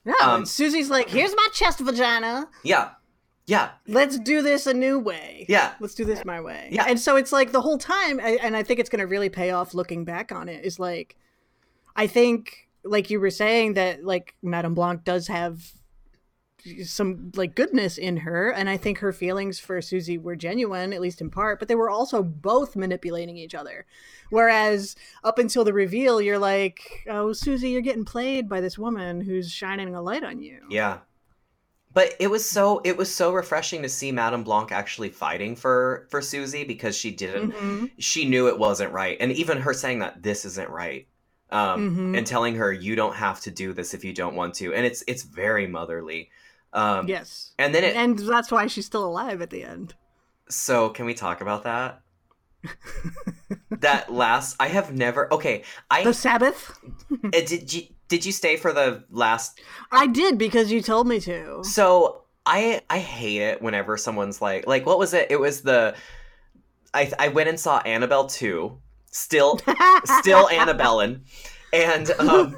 No, 0.04 0.14
Um, 0.22 0.46
Susie's 0.46 0.88
like, 0.88 1.10
here's 1.10 1.36
my 1.36 1.46
chest 1.52 1.78
vagina. 1.78 2.48
Yeah, 2.64 2.88
yeah, 3.50 3.70
Let's 3.88 4.16
do 4.18 4.42
this 4.42 4.66
a 4.68 4.74
new 4.74 4.98
way. 5.00 5.44
yeah, 5.48 5.74
Let's 5.80 5.94
do 5.96 6.04
this 6.04 6.24
my 6.24 6.40
way. 6.40 6.68
Yeah. 6.70 6.84
And 6.88 6.98
so 7.00 7.16
it's 7.16 7.32
like 7.32 7.50
the 7.50 7.60
whole 7.60 7.78
time, 7.78 8.20
and 8.20 8.56
I 8.56 8.62
think 8.62 8.78
it's 8.78 8.88
going 8.88 9.00
to 9.00 9.06
really 9.06 9.28
pay 9.28 9.50
off 9.50 9.74
looking 9.74 10.04
back 10.04 10.30
on 10.30 10.48
it, 10.48 10.64
is 10.64 10.78
like, 10.78 11.16
I 11.96 12.06
think, 12.06 12.68
like 12.84 13.10
you 13.10 13.18
were 13.18 13.30
saying, 13.30 13.74
that 13.74 14.04
like 14.04 14.34
Madame 14.42 14.74
Blanc 14.74 15.04
does 15.04 15.26
have 15.26 15.72
some 16.84 17.32
like 17.36 17.54
goodness 17.54 17.96
in 17.96 18.18
her 18.18 18.50
and 18.50 18.68
i 18.68 18.76
think 18.76 18.98
her 18.98 19.14
feelings 19.14 19.58
for 19.58 19.80
susie 19.80 20.18
were 20.18 20.36
genuine 20.36 20.92
at 20.92 21.00
least 21.00 21.22
in 21.22 21.30
part 21.30 21.58
but 21.58 21.68
they 21.68 21.74
were 21.74 21.88
also 21.88 22.22
both 22.22 22.76
manipulating 22.76 23.38
each 23.38 23.54
other 23.54 23.86
whereas 24.28 24.94
up 25.24 25.38
until 25.38 25.64
the 25.64 25.72
reveal 25.72 26.20
you're 26.20 26.38
like 26.38 26.82
oh 27.08 27.32
susie 27.32 27.70
you're 27.70 27.80
getting 27.80 28.04
played 28.04 28.46
by 28.46 28.60
this 28.60 28.78
woman 28.78 29.22
who's 29.22 29.50
shining 29.50 29.94
a 29.94 30.02
light 30.02 30.22
on 30.22 30.42
you 30.42 30.60
Yeah. 30.68 30.98
But 31.92 32.14
it 32.20 32.28
was 32.28 32.48
so 32.48 32.80
it 32.84 32.96
was 32.96 33.12
so 33.14 33.32
refreshing 33.32 33.82
to 33.82 33.88
see 33.88 34.12
Madame 34.12 34.44
Blanc 34.44 34.70
actually 34.72 35.10
fighting 35.10 35.56
for 35.56 36.06
for 36.10 36.22
Susie 36.22 36.64
because 36.64 36.96
she 36.96 37.10
didn't 37.10 37.52
Mhm. 37.52 37.90
she 37.98 38.28
knew 38.28 38.48
it 38.48 38.58
wasn't 38.58 38.92
right. 38.92 39.16
And 39.20 39.32
even 39.32 39.58
her 39.58 39.74
saying 39.74 39.98
that 40.00 40.22
this 40.22 40.44
isn't 40.44 40.70
right. 40.70 41.08
Um 41.50 41.80
Mhm. 41.80 42.16
and 42.18 42.26
telling 42.26 42.54
her 42.56 42.72
you 42.72 42.94
don't 42.94 43.16
have 43.16 43.40
to 43.42 43.50
do 43.50 43.72
this 43.72 43.92
if 43.94 44.04
you 44.04 44.12
don't 44.12 44.36
want 44.36 44.54
to. 44.56 44.72
And 44.72 44.86
it's 44.86 45.02
it's 45.08 45.24
very 45.24 45.66
motherly. 45.66 46.30
Um 46.72 47.08
yes 47.08 47.52
and 47.58 47.74
then 47.74 47.82
it 47.82 47.96
and 47.96 48.18
that's 48.18 48.52
why 48.52 48.68
she's 48.68 48.86
still 48.86 49.04
alive 49.04 49.42
at 49.42 49.50
the 49.50 49.64
end 49.64 49.94
so 50.48 50.90
can 50.90 51.06
we 51.06 51.14
talk 51.14 51.40
about 51.40 51.64
that? 51.64 52.02
that 53.80 54.12
last 54.12 54.56
I 54.60 54.68
have 54.68 54.92
never 54.94 55.32
okay, 55.32 55.64
I 55.90 56.04
the 56.04 56.14
sabbath 56.14 56.78
uh, 57.24 57.30
did 57.46 57.72
you 57.72 57.82
did 58.10 58.26
you 58.26 58.32
stay 58.32 58.56
for 58.56 58.74
the 58.74 59.02
last 59.10 59.60
i 59.90 60.06
did 60.06 60.36
because 60.36 60.70
you 60.70 60.82
told 60.82 61.08
me 61.08 61.18
to 61.20 61.64
So 61.64 62.20
I 62.46 62.80
I 62.88 62.98
hate 62.98 63.42
it 63.42 63.62
whenever 63.62 63.96
someone's 63.96 64.40
like 64.40 64.66
like 64.66 64.86
what 64.86 64.98
was 64.98 65.14
it? 65.14 65.28
It 65.30 65.38
was 65.38 65.62
the 65.62 65.94
I 66.94 67.12
I 67.18 67.28
went 67.28 67.48
and 67.48 67.60
saw 67.60 67.78
Annabelle 67.80 68.26
2, 68.26 68.76
still 69.10 69.58
still 70.04 70.48
Annabellen. 70.48 71.20
And 71.72 72.10
um 72.18 72.56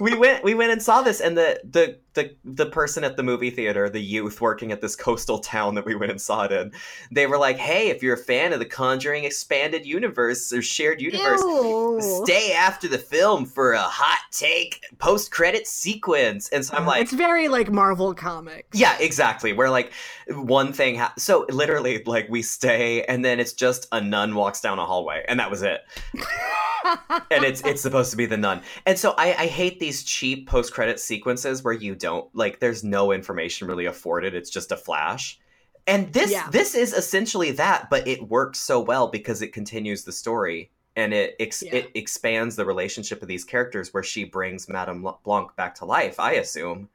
we 0.00 0.14
went 0.14 0.44
we 0.44 0.54
went 0.54 0.72
and 0.72 0.82
saw 0.82 1.02
this 1.02 1.20
and 1.20 1.36
the 1.36 1.60
the 1.64 1.98
the 2.14 2.34
the 2.44 2.66
person 2.66 3.04
at 3.04 3.16
the 3.16 3.22
movie 3.22 3.50
theater, 3.50 3.88
the 3.88 4.00
youth 4.00 4.40
working 4.40 4.72
at 4.72 4.80
this 4.80 4.96
coastal 4.96 5.38
town 5.38 5.74
that 5.74 5.84
we 5.84 5.94
went 5.94 6.10
and 6.10 6.20
saw 6.20 6.44
it 6.44 6.52
in, 6.52 6.72
they 7.10 7.26
were 7.26 7.38
like, 7.38 7.58
"Hey, 7.58 7.88
if 7.88 8.02
you're 8.02 8.14
a 8.14 8.18
fan 8.18 8.52
of 8.52 8.58
the 8.58 8.64
Conjuring 8.64 9.24
expanded 9.24 9.86
universe 9.86 10.52
or 10.52 10.62
shared 10.62 11.00
universe, 11.00 11.42
Ew. 11.42 12.00
stay 12.24 12.52
after 12.52 12.88
the 12.88 12.98
film 12.98 13.44
for 13.44 13.72
a 13.72 13.82
hot 13.82 14.20
take 14.30 14.82
post 14.98 15.30
credit 15.30 15.66
sequence." 15.66 16.48
And 16.48 16.64
so 16.64 16.76
I'm 16.76 16.86
like, 16.86 17.02
it's 17.02 17.12
very 17.12 17.48
like 17.48 17.70
marvel 17.70 18.14
comics 18.14 18.66
yeah, 18.72 18.96
exactly. 19.00 19.52
Where 19.52 19.70
like 19.70 19.92
one 20.28 20.72
thing, 20.72 20.96
ha- 20.96 21.14
so 21.18 21.46
literally, 21.48 22.02
like 22.04 22.28
we 22.28 22.42
stay, 22.42 23.02
and 23.04 23.24
then 23.24 23.40
it's 23.40 23.52
just 23.52 23.86
a 23.92 24.00
nun 24.00 24.34
walks 24.34 24.60
down 24.60 24.78
a 24.78 24.86
hallway, 24.86 25.24
and 25.28 25.40
that 25.40 25.50
was 25.50 25.62
it. 25.62 25.80
and 27.30 27.44
it's 27.44 27.62
it's 27.62 27.80
supposed 27.80 28.10
to 28.10 28.16
be 28.16 28.26
the 28.26 28.36
nun, 28.36 28.62
and 28.84 28.98
so 28.98 29.14
I, 29.16 29.34
I 29.34 29.46
hate 29.46 29.80
these 29.86 30.02
cheap 30.02 30.48
post 30.48 30.72
credit 30.72 30.98
sequences 30.98 31.62
where 31.62 31.72
you 31.74 31.94
don't 31.94 32.28
like. 32.34 32.58
There's 32.58 32.82
no 32.82 33.12
information 33.12 33.68
really 33.68 33.86
afforded. 33.86 34.34
It's 34.34 34.50
just 34.50 34.72
a 34.72 34.76
flash. 34.76 35.38
And 35.86 36.12
this 36.12 36.32
Yeah. 36.32 36.48
this 36.50 36.74
is 36.74 36.92
essentially 36.92 37.52
that, 37.52 37.88
but 37.88 38.08
it 38.08 38.28
works 38.28 38.58
so 38.58 38.80
well 38.80 39.06
because 39.08 39.42
it 39.42 39.52
continues 39.52 40.02
the 40.02 40.10
story 40.12 40.70
and 40.96 41.14
it 41.14 41.36
ex- 41.38 41.62
Yeah. 41.62 41.76
it 41.76 41.90
expands 41.94 42.56
the 42.56 42.64
relationship 42.64 43.22
of 43.22 43.28
these 43.28 43.44
characters 43.44 43.94
where 43.94 44.02
she 44.02 44.24
brings 44.24 44.68
Madame 44.68 45.06
Blanc 45.24 45.54
back 45.54 45.76
to 45.76 45.84
life. 45.84 46.18
I 46.18 46.32
assume. 46.32 46.88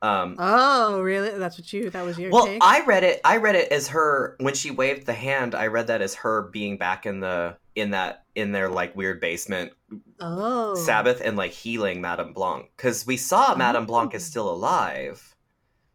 Um, 0.00 0.36
Oh, 0.38 1.00
really? 1.00 1.36
That's 1.36 1.58
what 1.58 1.72
you? 1.72 1.90
That 1.90 2.04
was 2.04 2.16
your 2.16 2.30
well, 2.30 2.46
take? 2.46 2.62
I 2.62 2.84
read 2.84 3.02
it. 3.02 3.20
I 3.24 3.38
read 3.38 3.56
it 3.56 3.72
as 3.72 3.88
her 3.88 4.36
when 4.38 4.54
she 4.54 4.70
waved 4.70 5.06
the 5.06 5.12
hand. 5.12 5.56
I 5.56 5.66
read 5.66 5.88
that 5.88 6.00
as 6.02 6.14
her 6.14 6.42
being 6.42 6.76
back 6.78 7.04
in 7.04 7.18
the 7.18 7.56
in 7.74 7.90
that 7.90 8.22
in 8.36 8.52
their 8.52 8.68
like 8.68 8.94
weird 8.94 9.20
basement 9.20 9.72
oh, 10.20 10.74
Sabbath 10.74 11.20
and 11.24 11.36
like 11.36 11.52
healing 11.52 12.00
Madame 12.00 12.32
Blanc 12.32 12.70
because 12.76 13.06
we 13.06 13.16
saw 13.16 13.54
Madame 13.54 13.86
Blanc 13.86 14.14
is 14.14 14.22
Oh. 14.24 14.30
still 14.30 14.50
alive. 14.50 15.34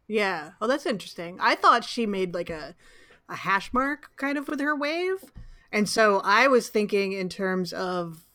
Yeah. 0.06 0.50
Oh, 0.60 0.66
that's 0.66 0.86
interesting. 0.86 1.38
I 1.40 1.54
thought 1.54 1.84
she 1.84 2.06
made 2.06 2.34
like 2.34 2.50
a 2.50 2.74
a 3.28 3.36
hash 3.36 3.72
mark 3.72 4.10
kind 4.16 4.36
of 4.36 4.48
with 4.48 4.60
her 4.60 4.76
wave, 4.76 5.16
and 5.72 5.88
so 5.88 6.20
I 6.24 6.46
was 6.48 6.68
thinking 6.68 7.12
in 7.12 7.28
terms 7.30 7.72
of 7.72 8.26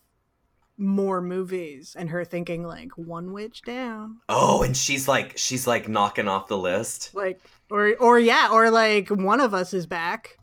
more 0.78 1.22
movies 1.22 1.96
and 2.00 2.10
her 2.10 2.24
thinking 2.24 2.64
like 2.64 2.92
one 2.98 3.34
witch 3.34 3.62
down, 3.64 4.18
Oh, 4.30 4.64
and 4.64 4.76
she's 4.76 5.08
like 5.08 5.38
she's 5.38 5.68
like 5.68 5.88
knocking 5.90 6.28
off 6.28 6.48
the 6.48 6.58
list. 6.58 7.14
like 7.14 7.40
or 7.70 7.96
or 8.00 8.18
yeah, 8.18 8.50
or 8.52 8.72
like 8.72 9.10
one 9.10 9.42
of 9.42 9.54
us 9.54 9.74
is 9.74 9.86
back. 9.86 10.38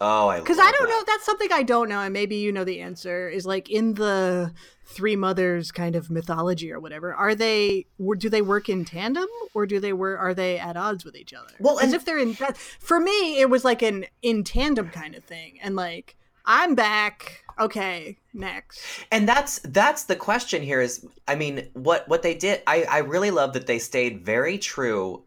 Oh, 0.00 0.28
I 0.28 0.40
Because 0.40 0.58
I 0.58 0.70
don't 0.70 0.88
that. 0.88 0.88
know. 0.88 1.02
That's 1.06 1.24
something 1.24 1.48
I 1.52 1.62
don't 1.62 1.88
know, 1.88 2.00
and 2.00 2.12
maybe 2.12 2.36
you 2.36 2.52
know 2.52 2.64
the 2.64 2.80
answer. 2.80 3.28
Is 3.28 3.46
like 3.46 3.70
in 3.70 3.94
the 3.94 4.52
three 4.86 5.16
mothers 5.16 5.70
kind 5.72 5.96
of 5.96 6.10
mythology 6.10 6.70
or 6.72 6.78
whatever. 6.80 7.14
Are 7.14 7.34
they? 7.34 7.86
Do 8.18 8.28
they 8.28 8.42
work 8.42 8.68
in 8.68 8.84
tandem, 8.84 9.26
or 9.54 9.66
do 9.66 9.80
they 9.80 9.92
work? 9.92 10.20
Are 10.20 10.34
they 10.34 10.58
at 10.58 10.76
odds 10.76 11.04
with 11.04 11.16
each 11.16 11.32
other? 11.32 11.52
Well, 11.58 11.78
as 11.80 11.92
if 11.92 12.04
they're 12.04 12.18
in. 12.18 12.34
For 12.34 13.00
me, 13.00 13.40
it 13.40 13.48
was 13.48 13.64
like 13.64 13.82
an 13.82 14.06
in 14.22 14.44
tandem 14.44 14.90
kind 14.90 15.14
of 15.14 15.24
thing, 15.24 15.58
and 15.62 15.76
like 15.76 16.16
I'm 16.44 16.74
back. 16.74 17.42
Okay, 17.58 18.18
next. 18.32 18.80
and 19.12 19.28
that's 19.28 19.60
that's 19.60 20.04
the 20.04 20.16
question 20.16 20.60
here 20.60 20.80
is 20.80 21.06
i 21.28 21.36
mean 21.36 21.68
what 21.74 22.08
what 22.08 22.22
they 22.22 22.34
did 22.34 22.60
i 22.66 22.82
i 22.90 22.98
really 22.98 23.30
love 23.30 23.52
that 23.52 23.68
they 23.68 23.78
stayed 23.78 24.24
very 24.24 24.58
true 24.58 25.22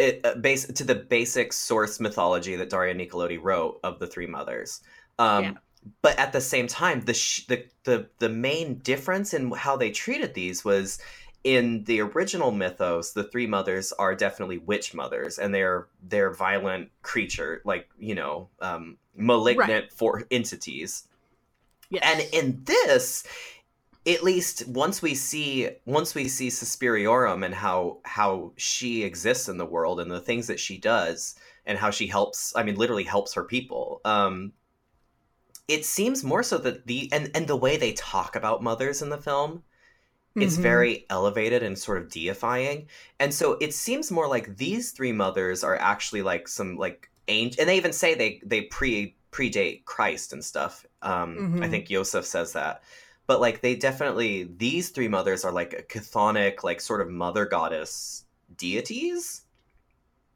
it, 0.00 0.20
uh, 0.26 0.34
base, 0.36 0.66
to 0.66 0.84
the 0.84 0.94
basic 0.94 1.52
source 1.52 2.00
mythology 2.00 2.56
that 2.56 2.70
daria 2.70 2.94
nicolodi 2.94 3.38
wrote 3.40 3.78
of 3.84 3.98
the 4.00 4.06
three 4.06 4.26
mothers 4.26 4.80
um 5.18 5.44
Yeah. 5.44 5.52
but 6.02 6.18
at 6.18 6.32
the 6.32 6.40
same 6.40 6.66
time 6.66 7.00
the, 7.02 7.14
sh- 7.14 7.46
the 7.46 7.58
the 7.84 8.08
the 8.18 8.28
main 8.28 8.78
difference 8.92 9.34
in 9.34 9.50
how 9.52 9.76
they 9.76 9.90
treated 9.90 10.34
these 10.34 10.64
was 10.64 10.98
in 11.44 11.84
the 11.84 12.00
original 12.00 12.50
mythos 12.52 13.12
the 13.12 13.24
three 13.24 13.46
mothers 13.46 13.92
are 13.92 14.14
definitely 14.14 14.58
witch 14.58 14.92
mothers 14.94 15.38
and 15.38 15.54
they're 15.54 15.86
they're 16.10 16.34
violent 16.34 16.90
creature 17.02 17.62
like 17.64 17.88
you 17.98 18.14
know 18.14 18.48
um 18.60 18.98
malignant 19.16 19.90
for 19.92 20.24
entities 20.30 21.06
Yes. 21.92 22.02
and 22.04 22.34
in 22.34 22.62
this 22.64 23.24
at 24.06 24.22
least 24.24 24.66
once 24.68 25.02
we 25.02 25.14
see 25.14 25.70
once 25.84 26.14
we 26.14 26.26
see 26.28 26.48
Suspiriorum 26.48 27.44
and 27.44 27.54
how 27.54 28.00
how 28.04 28.52
she 28.56 29.02
exists 29.04 29.48
in 29.48 29.58
the 29.58 29.66
world 29.66 30.00
and 30.00 30.10
the 30.10 30.20
things 30.20 30.46
that 30.46 30.60
she 30.60 30.78
does 30.78 31.34
and 31.66 31.78
how 31.78 31.90
she 31.90 32.06
helps 32.06 32.54
I 32.56 32.62
mean 32.62 32.76
literally 32.76 33.04
helps 33.04 33.34
her 33.34 33.44
people 33.44 34.00
um 34.04 34.52
it 35.68 35.84
seems 35.84 36.24
more 36.24 36.42
so 36.42 36.58
that 36.58 36.86
the 36.86 37.08
and 37.12 37.30
and 37.34 37.46
the 37.46 37.56
way 37.56 37.76
they 37.76 37.92
talk 37.92 38.36
about 38.36 38.62
mothers 38.62 39.02
in 39.02 39.08
the 39.08 39.18
film 39.18 39.62
it's 40.40 40.56
Mhm. 40.56 40.62
very 40.62 41.06
elevated 41.10 41.62
and 41.62 41.78
sort 41.78 41.98
of 42.02 42.10
deifying 42.10 42.88
and 43.20 43.34
so 43.34 43.54
it 43.60 43.74
seems 43.74 44.10
more 44.10 44.28
like 44.28 44.56
these 44.56 44.92
three 44.92 45.12
mothers 45.12 45.64
are 45.64 45.76
actually 45.76 46.22
like 46.22 46.48
some 46.48 46.76
like 46.76 47.10
angel 47.28 47.60
and 47.60 47.68
they 47.70 47.76
even 47.76 47.92
say 47.94 48.14
they 48.14 48.40
they 48.44 48.62
pre 48.62 49.16
predate 49.32 49.84
christ 49.86 50.32
and 50.32 50.44
stuff 50.44 50.86
um 51.02 51.46
i 51.62 51.68
Mhm. 51.68 51.68
think 51.68 51.90
yosef 51.90 52.26
says 52.26 52.52
that 52.54 52.82
but 53.30 53.40
like 53.40 53.60
they 53.60 53.76
definitely 53.76 54.42
these 54.56 54.88
three 54.88 55.06
mothers 55.06 55.44
are 55.44 55.52
like 55.52 55.72
a 55.72 55.82
chthonic 55.84 56.64
like 56.64 56.80
sort 56.80 57.00
of 57.00 57.08
mother 57.08 57.46
goddess 57.46 58.24
deities 58.56 59.42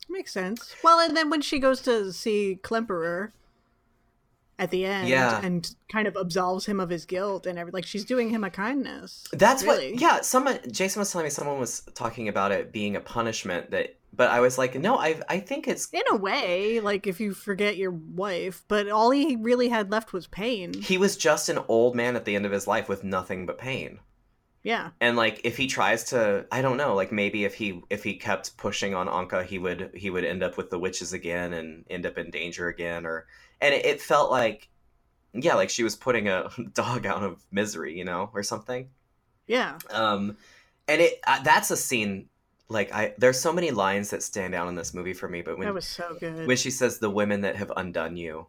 makes 0.09 0.33
sense. 0.33 0.77
Well, 0.85 1.01
and 1.01 1.17
then 1.17 1.29
when 1.29 1.41
she 1.41 1.59
goes 1.59 1.81
to 1.83 2.13
see 2.13 2.61
Klemperer 2.63 3.33
at 4.59 4.71
the 4.71 4.85
end, 4.85 5.09
Yeah. 5.09 5.41
and 5.43 5.69
kind 5.91 6.07
of 6.07 6.17
absolves 6.17 6.67
him 6.67 6.79
of 6.81 6.89
his 6.91 7.05
guilt 7.07 7.47
and 7.47 7.59
every 7.59 7.73
like 7.73 7.85
she's 7.85 8.05
doing 8.05 8.31
him 8.31 8.45
a 8.45 8.51
kindness. 8.51 9.25
That's 9.33 9.65
really. 9.65 9.93
what. 9.93 10.01
Yeah, 10.01 10.21
someone. 10.21 10.59
Jason 10.71 11.01
was 11.01 11.11
telling 11.11 11.25
me 11.27 11.31
someone 11.31 11.59
was 11.59 11.83
talking 11.95 12.29
about 12.29 12.53
it 12.53 12.73
being 12.73 12.95
a 12.97 13.01
punishment 13.01 13.71
that, 13.73 13.97
but 14.13 14.31
I 14.31 14.39
was 14.41 14.57
like, 14.57 14.77
no, 14.77 14.97
I 14.97 15.21
I 15.29 15.41
think 15.41 15.67
it's 15.67 15.89
in 15.93 16.03
a 16.11 16.17
way, 16.17 16.79
like 16.81 17.07
if 17.09 17.19
you 17.19 17.35
forget 17.35 17.77
your 17.77 17.91
wife, 17.91 18.63
but 18.69 18.89
all 18.89 19.11
he 19.11 19.35
really 19.37 19.69
had 19.69 19.91
left 19.91 20.13
was 20.13 20.27
pain. 20.29 20.73
he 20.81 20.99
was 20.99 21.17
just 21.17 21.49
an 21.49 21.59
old 21.69 21.97
man 21.97 22.15
at 22.15 22.25
the 22.25 22.37
end 22.37 22.47
of 22.47 22.53
his 22.53 22.67
life 22.69 22.89
with 22.89 23.03
nothing 23.03 23.47
but 23.47 23.59
pain. 23.59 23.99
Yeah. 24.63 24.91
And 24.99 25.15
like 25.17 25.43
if 25.45 25.59
he 25.59 25.67
tries 25.67 26.05
to, 26.05 26.47
I 26.51 26.63
don't 26.63 26.79
know, 26.79 26.95
like 26.95 27.13
maybe 27.13 27.45
if 27.45 27.55
he 27.55 27.83
if 27.91 28.03
he 28.03 28.15
kept 28.15 28.57
pushing 28.57 28.95
on 28.95 29.09
Anke, 29.09 29.45
he 29.45 29.59
would 29.59 29.91
he 29.95 30.09
would 30.09 30.25
end 30.25 30.43
up 30.43 30.57
with 30.57 30.71
the 30.71 30.79
witches 30.79 31.13
again 31.13 31.53
and 31.53 31.85
end 31.91 32.07
up 32.07 32.17
in 32.17 32.31
danger 32.31 32.69
again, 32.69 33.05
or 33.05 33.27
and 33.65 33.75
it, 33.75 33.85
it 33.85 34.01
felt 34.01 34.31
like, 34.31 34.69
yeah, 35.33 35.55
like 35.55 35.71
she 35.71 35.83
was 35.83 35.97
putting 35.97 36.29
a 36.29 36.49
dog 36.75 37.07
out 37.07 37.23
of 37.25 37.43
misery, 37.51 37.97
you 37.99 38.05
know, 38.05 38.31
or 38.33 38.43
something. 38.45 38.89
Yeah. 39.47 39.79
um 39.91 40.37
and 40.89 41.01
it 41.03 41.21
uh, 41.27 41.43
that's 41.43 41.71
a 41.71 41.77
scene 41.77 42.29
like 42.69 42.91
i 42.95 43.13
there's 43.19 43.39
so 43.39 43.53
many 43.53 43.71
lines 43.71 44.09
that 44.11 44.23
stand 44.23 44.55
out 44.55 44.69
in 44.69 44.75
this 44.75 44.95
movie 44.95 45.13
for 45.13 45.29
me 45.29 45.43
but 45.43 45.59
when 45.59 45.67
that 45.67 45.75
was 45.75 45.87
so 45.87 46.17
good. 46.19 46.47
when 46.47 46.57
she 46.57 46.71
says 46.71 46.99
the 46.99 47.11
women 47.11 47.43
that 47.43 47.57
have 47.57 47.71
undone 47.77 48.17
you 48.17 48.47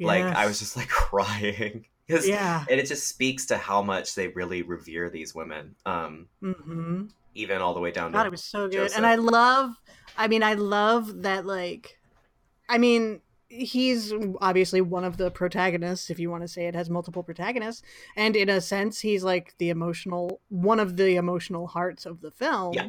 like 0.00 0.22
i 0.24 0.46
was 0.46 0.58
just 0.60 0.76
like 0.76 0.88
crying 1.08 1.86
'Cause- 2.08 2.28
Yeah. 2.28 2.64
and 2.70 2.78
it 2.78 2.86
just 2.86 3.08
speaks 3.08 3.46
to 3.46 3.56
how 3.56 3.82
much 3.82 4.14
they 4.14 4.28
really 4.28 4.62
revere 4.62 5.10
these 5.10 5.34
women 5.34 5.74
um 5.84 6.28
Mm-hmm. 6.42 7.06
even 7.34 7.58
all 7.60 7.74
the 7.74 7.80
way 7.80 7.90
down 7.90 8.12
God, 8.12 8.22
to 8.22 8.28
it 8.28 8.30
was 8.30 8.44
so 8.44 8.68
good. 8.68 8.76
Joseph. 8.76 8.96
And 8.98 9.06
I 9.06 9.16
love 9.16 9.70
I 10.16 10.28
mean, 10.28 10.42
I 10.44 10.54
love 10.54 11.22
that 11.22 11.44
like 11.44 11.98
I 12.68 12.78
mean, 12.78 13.20
he's 13.48 14.12
obviously 14.40 14.80
one 14.80 15.04
of 15.04 15.16
the 15.16 15.30
protagonists, 15.30 16.10
if 16.10 16.18
you 16.18 16.30
want 16.30 16.42
to 16.42 16.48
say 16.48 16.66
it 16.66 16.74
has 16.74 16.90
multiple 16.90 17.22
protagonists. 17.22 17.82
And 18.16 18.36
in 18.36 18.48
a 18.48 18.60
sense, 18.60 19.00
he's 19.00 19.24
like 19.24 19.54
the 19.58 19.70
emotional 19.70 20.40
one 20.48 20.80
of 20.80 20.96
the 20.96 21.16
emotional 21.16 21.66
hearts 21.66 22.06
of 22.06 22.20
the 22.20 22.30
film. 22.30 22.74
Yeah. 22.74 22.88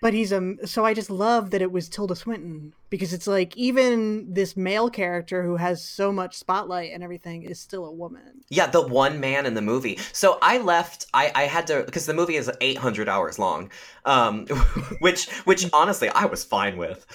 But 0.00 0.14
he's 0.14 0.32
um 0.32 0.58
so 0.64 0.84
I 0.84 0.94
just 0.94 1.10
love 1.10 1.50
that 1.52 1.62
it 1.62 1.70
was 1.70 1.88
Tilda 1.88 2.16
Swinton 2.16 2.74
because 2.90 3.12
it's 3.12 3.28
like 3.28 3.56
even 3.56 4.34
this 4.34 4.56
male 4.56 4.90
character 4.90 5.44
who 5.44 5.56
has 5.56 5.82
so 5.84 6.10
much 6.10 6.36
spotlight 6.36 6.92
and 6.92 7.04
everything 7.04 7.44
is 7.44 7.60
still 7.60 7.86
a 7.86 7.92
woman. 7.92 8.42
yeah 8.50 8.66
the 8.66 8.84
one 8.84 9.20
man 9.20 9.46
in 9.46 9.54
the 9.54 9.62
movie 9.62 9.98
so 10.12 10.38
i 10.42 10.58
left 10.58 11.06
i 11.14 11.30
i 11.34 11.44
had 11.44 11.66
to 11.68 11.84
because 11.84 12.04
the 12.04 12.12
movie 12.12 12.34
is 12.36 12.50
800 12.60 13.08
hours 13.08 13.38
long 13.38 13.70
um 14.04 14.46
which 14.98 15.30
which 15.44 15.64
honestly 15.72 16.08
i 16.10 16.26
was 16.26 16.44
fine 16.44 16.76
with 16.76 17.06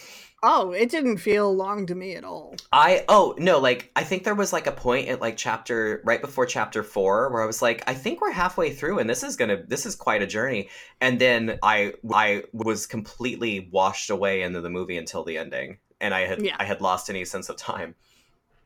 Oh, 0.43 0.71
it 0.71 0.91
didn't 0.91 1.17
feel 1.17 1.53
long 1.53 1.87
to 1.87 1.95
me 1.95 2.15
at 2.15 2.23
all. 2.23 2.55
I 2.71 3.05
oh 3.09 3.33
no, 3.39 3.57
like 3.57 3.91
I 3.95 4.03
think 4.03 4.23
there 4.23 4.35
was 4.35 4.53
like 4.53 4.67
a 4.67 4.71
point 4.71 5.07
at 5.07 5.19
like 5.19 5.35
chapter 5.35 6.01
right 6.05 6.21
before 6.21 6.45
chapter 6.45 6.83
four 6.83 7.31
where 7.31 7.41
I 7.41 7.47
was 7.47 7.61
like, 7.61 7.83
I 7.87 7.95
think 7.95 8.21
we're 8.21 8.31
halfway 8.31 8.71
through 8.71 8.99
and 8.99 9.09
this 9.09 9.23
is 9.23 9.35
gonna 9.35 9.63
this 9.67 9.87
is 9.87 9.95
quite 9.95 10.21
a 10.21 10.27
journey. 10.27 10.69
And 11.01 11.19
then 11.19 11.57
I 11.63 11.93
I 12.11 12.43
was 12.53 12.85
completely 12.85 13.67
washed 13.71 14.11
away 14.11 14.43
into 14.43 14.61
the 14.61 14.69
movie 14.69 14.97
until 14.97 15.23
the 15.23 15.39
ending. 15.39 15.79
And 15.99 16.13
I 16.13 16.27
had 16.27 16.45
Yeah. 16.45 16.55
I 16.59 16.65
had 16.65 16.81
lost 16.81 17.09
any 17.09 17.25
sense 17.25 17.49
of 17.49 17.57
time. 17.57 17.95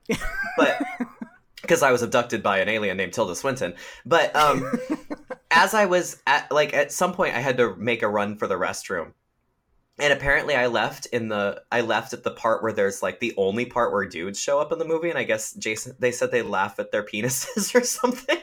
But 0.58 0.82
because 1.62 1.84
I 1.84 1.94
was 1.94 2.02
abducted 2.02 2.44
by 2.44 2.60
an 2.60 2.68
alien 2.68 2.98
named 2.98 3.14
Tilda 3.14 3.36
Swinton. 3.36 3.76
But 4.06 4.36
um 4.36 4.70
as 5.52 5.74
I 5.74 5.86
was 5.86 6.22
at 6.28 6.52
like 6.52 6.74
at 6.74 6.92
some 6.92 7.14
point 7.14 7.34
I 7.34 7.40
had 7.40 7.56
to 7.58 7.78
make 7.78 8.04
a 8.04 8.10
run 8.10 8.36
for 8.36 8.48
the 8.48 8.56
restroom. 8.56 9.14
And 10.02 10.12
apparently 10.12 10.56
I 10.56 10.66
left 10.68 11.06
in 11.08 11.28
the 11.28 11.62
I 11.72 11.82
left 11.82 12.14
at 12.14 12.24
the 12.24 12.32
part 12.32 12.64
where 12.64 12.74
there's 12.74 13.04
like 13.04 13.20
the 13.20 13.34
only 13.38 13.66
part 13.66 13.94
where 13.94 14.06
dudes 14.06 14.40
show 14.40 14.60
up 14.60 14.72
in 14.72 14.80
the 14.80 14.86
movie 14.86 15.10
and 15.10 15.18
I 15.18 15.24
guess 15.24 15.54
Jason 15.54 15.96
they 16.00 16.12
said 16.12 16.32
they 16.32 16.42
laugh 16.42 16.80
at 16.80 16.92
their 16.92 17.04
penises 17.04 17.76
or 17.80 17.84
something. 17.84 18.42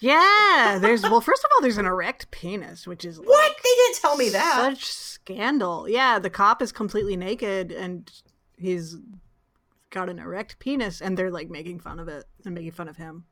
Yeah, 0.00 0.78
there's 0.80 1.02
well, 1.02 1.20
first 1.20 1.44
of 1.44 1.50
all, 1.54 1.60
there's 1.60 1.78
an 1.78 1.86
erect 1.86 2.30
penis, 2.30 2.86
which 2.86 3.04
is 3.04 3.18
like, 3.18 3.28
What? 3.28 3.56
They 3.62 3.70
didn't 3.70 4.00
tell 4.00 4.16
me 4.16 4.28
that. 4.30 4.56
Such 4.56 4.84
scandal. 4.84 5.88
Yeah, 5.88 6.18
the 6.18 6.30
cop 6.30 6.62
is 6.62 6.72
completely 6.72 7.16
naked 7.16 7.72
and 7.72 8.10
he's 8.56 8.96
got 9.90 10.08
an 10.08 10.18
erect 10.18 10.58
penis, 10.58 11.00
and 11.00 11.16
they're 11.16 11.30
like 11.30 11.48
making 11.48 11.80
fun 11.80 11.98
of 12.00 12.08
it 12.08 12.24
and 12.44 12.54
making 12.54 12.72
fun 12.72 12.88
of 12.88 12.96
him. 12.96 13.24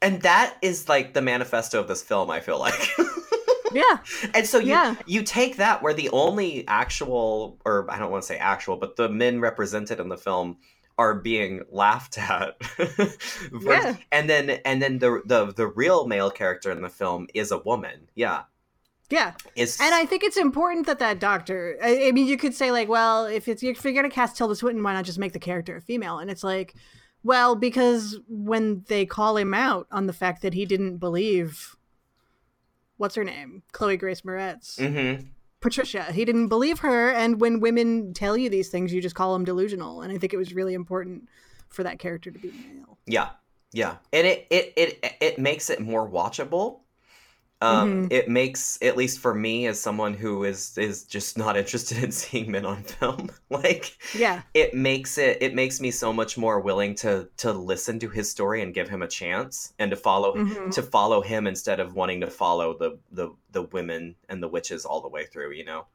And 0.00 0.22
that 0.22 0.56
is 0.62 0.88
like 0.88 1.14
the 1.14 1.22
manifesto 1.22 1.80
of 1.80 1.88
this 1.88 2.02
film, 2.02 2.30
I 2.30 2.40
feel 2.40 2.58
like. 2.58 2.90
Yeah, 3.74 3.98
and 4.34 4.46
so 4.46 4.58
you 4.58 4.68
Yeah. 4.70 4.94
you 5.06 5.22
take 5.22 5.56
that 5.56 5.82
where 5.82 5.94
the 5.94 6.08
only 6.10 6.66
actual 6.68 7.58
or 7.64 7.90
I 7.90 7.98
don't 7.98 8.10
want 8.10 8.22
to 8.22 8.26
say 8.26 8.38
actual, 8.38 8.76
but 8.76 8.96
the 8.96 9.08
men 9.08 9.40
represented 9.40 10.00
in 10.00 10.08
the 10.08 10.16
film 10.18 10.58
are 10.98 11.14
being 11.14 11.62
laughed 11.70 12.18
at. 12.18 12.56
Yeah. 13.60 13.96
And 14.10 14.28
then 14.28 14.50
and 14.64 14.80
then 14.82 14.98
the 14.98 15.22
the 15.24 15.52
the 15.52 15.66
real 15.66 16.06
male 16.06 16.30
character 16.30 16.70
in 16.70 16.82
the 16.82 16.88
film 16.90 17.26
is 17.34 17.50
a 17.50 17.58
woman. 17.58 18.08
Yeah. 18.14 18.42
yeah, 19.10 19.32
Is 19.56 19.78
and 19.80 19.94
I 19.94 20.06
think 20.06 20.22
it's 20.22 20.36
important 20.36 20.86
that 20.86 20.98
that 21.00 21.18
doctor. 21.18 21.76
I, 21.82 22.08
I 22.08 22.12
mean, 22.12 22.26
you 22.26 22.36
could 22.38 22.54
say 22.54 22.70
like, 22.70 22.88
well, 22.88 23.26
if 23.26 23.48
it's 23.48 23.62
if 23.62 23.84
you're 23.84 23.92
gonna 23.94 24.10
cast 24.10 24.36
Tilda 24.36 24.54
Swinton, 24.56 24.82
why 24.82 24.92
not 24.94 25.04
just 25.04 25.18
make 25.18 25.32
the 25.32 25.38
character 25.38 25.76
a 25.76 25.80
female? 25.80 26.18
And 26.18 26.30
it's 26.30 26.44
like, 26.44 26.74
Well, 27.22 27.54
because 27.56 28.18
when 28.28 28.84
they 28.88 29.06
call 29.06 29.36
him 29.36 29.54
out 29.54 29.86
on 29.90 30.06
the 30.06 30.12
fact 30.12 30.42
that 30.42 30.54
he 30.54 30.64
didn't 30.66 30.96
believe 30.98 31.76
what's 32.96 33.14
her 33.14 33.24
name? 33.24 33.62
Chloe 33.72 33.96
Grace 33.96 34.22
Moretz. 34.22 34.78
Mm-hmm. 34.78 35.26
Patricia. 35.60 36.04
He 36.12 36.24
didn't 36.24 36.48
believe 36.48 36.80
her 36.80 37.10
and 37.10 37.40
when 37.40 37.60
women 37.60 38.14
tell 38.14 38.36
you 38.36 38.50
these 38.50 38.68
things, 38.68 38.92
you 38.92 39.00
just 39.00 39.14
call 39.14 39.32
them 39.32 39.44
delusional. 39.44 40.02
And 40.02 40.12
I 40.12 40.18
think 40.18 40.34
it 40.34 40.36
was 40.36 40.52
really 40.54 40.74
important 40.74 41.28
for 41.68 41.82
that 41.82 41.98
character 41.98 42.30
to 42.30 42.38
be 42.38 42.50
male. 42.50 42.98
Yeah, 43.06 43.30
yeah, 43.72 43.96
and 44.12 44.26
it 44.26 44.46
it 44.50 44.72
it 44.76 45.16
it 45.20 45.38
makes 45.38 45.70
it 45.70 45.80
more 45.80 46.08
watchable. 46.08 46.80
Um, 47.62 48.08
Mhm. 48.08 48.12
It 48.12 48.28
makes, 48.28 48.76
at 48.82 48.96
least 48.96 49.20
for 49.20 49.32
me, 49.34 49.66
as 49.68 49.80
someone 49.80 50.14
who 50.14 50.42
is 50.44 50.76
is 50.76 51.04
just 51.04 51.38
not 51.38 51.56
interested 51.62 52.02
in 52.02 52.10
seeing 52.10 52.50
men 52.50 52.66
on 52.66 52.82
film, 52.82 53.30
like 53.50 53.96
Yeah. 54.14 54.42
it 54.52 54.74
makes 54.74 55.16
it 55.16 55.38
it 55.40 55.54
makes 55.54 55.80
me 55.80 55.90
so 55.92 56.12
much 56.12 56.36
more 56.36 56.58
willing 56.60 56.94
to 56.96 57.28
to 57.38 57.52
listen 57.52 57.98
to 58.00 58.08
his 58.08 58.28
story 58.28 58.62
and 58.62 58.74
give 58.74 58.88
him 58.88 59.02
a 59.02 59.08
chance 59.08 59.72
and 59.78 59.90
to 59.92 59.96
follow 59.96 60.34
Mhm. 60.34 60.72
to 60.72 60.82
follow 60.82 61.20
him 61.22 61.46
instead 61.46 61.78
of 61.78 61.94
wanting 61.94 62.20
to 62.22 62.26
follow 62.30 62.76
the 62.76 62.98
the 63.12 63.30
the 63.52 63.62
women 63.62 64.16
and 64.28 64.42
the 64.42 64.48
witches 64.48 64.84
all 64.84 65.00
the 65.00 65.08
way 65.08 65.24
through. 65.26 65.52
You 65.52 65.64
know. 65.64 65.86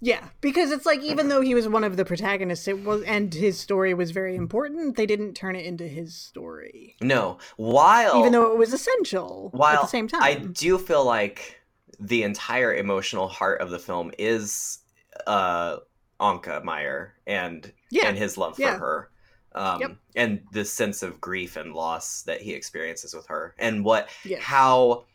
Yeah, 0.00 0.28
because 0.40 0.72
it's 0.72 0.84
like 0.84 1.00
even 1.02 1.28
though 1.28 1.40
he 1.40 1.54
was 1.54 1.66
one 1.68 1.82
of 1.84 1.96
the 1.96 2.04
protagonists, 2.04 2.68
it 2.68 2.84
was 2.84 3.02
and 3.04 3.32
his 3.32 3.58
story 3.58 3.94
was 3.94 4.10
very 4.10 4.36
important. 4.36 4.96
They 4.96 5.06
didn't 5.06 5.34
turn 5.34 5.56
it 5.56 5.64
into 5.64 5.88
his 5.88 6.14
story, 6.14 6.96
No, 7.00 7.38
while 7.56 8.18
even 8.18 8.32
though 8.32 8.52
it 8.52 8.58
was 8.58 8.72
essential. 8.72 9.50
While 9.52 9.76
at 9.76 9.82
the 9.82 9.88
same 9.88 10.06
time, 10.08 10.22
I 10.22 10.34
do 10.34 10.76
feel 10.78 11.04
like 11.04 11.60
the 11.98 12.24
entire 12.24 12.74
emotional 12.74 13.26
heart 13.26 13.60
of 13.62 13.70
the 13.70 13.78
film 13.78 14.12
is 14.18 14.78
uh 15.26 15.78
Anke 16.20 16.62
Meier 16.62 17.14
and 17.26 17.72
yeah, 17.90 18.08
and 18.08 18.18
his 18.18 18.36
love 18.36 18.58
Yeah. 18.58 18.74
for 18.74 18.78
her. 18.78 19.10
Um 19.54 19.80
Yep. 19.80 19.90
and 20.14 20.42
the 20.52 20.64
sense 20.66 21.02
of 21.02 21.22
grief 21.22 21.56
and 21.56 21.72
loss 21.72 22.22
that 22.24 22.42
he 22.42 22.52
experiences 22.52 23.14
with 23.14 23.26
her 23.28 23.54
and 23.58 23.82
what 23.82 24.10
Yes. 24.24 24.42
how 24.42 25.06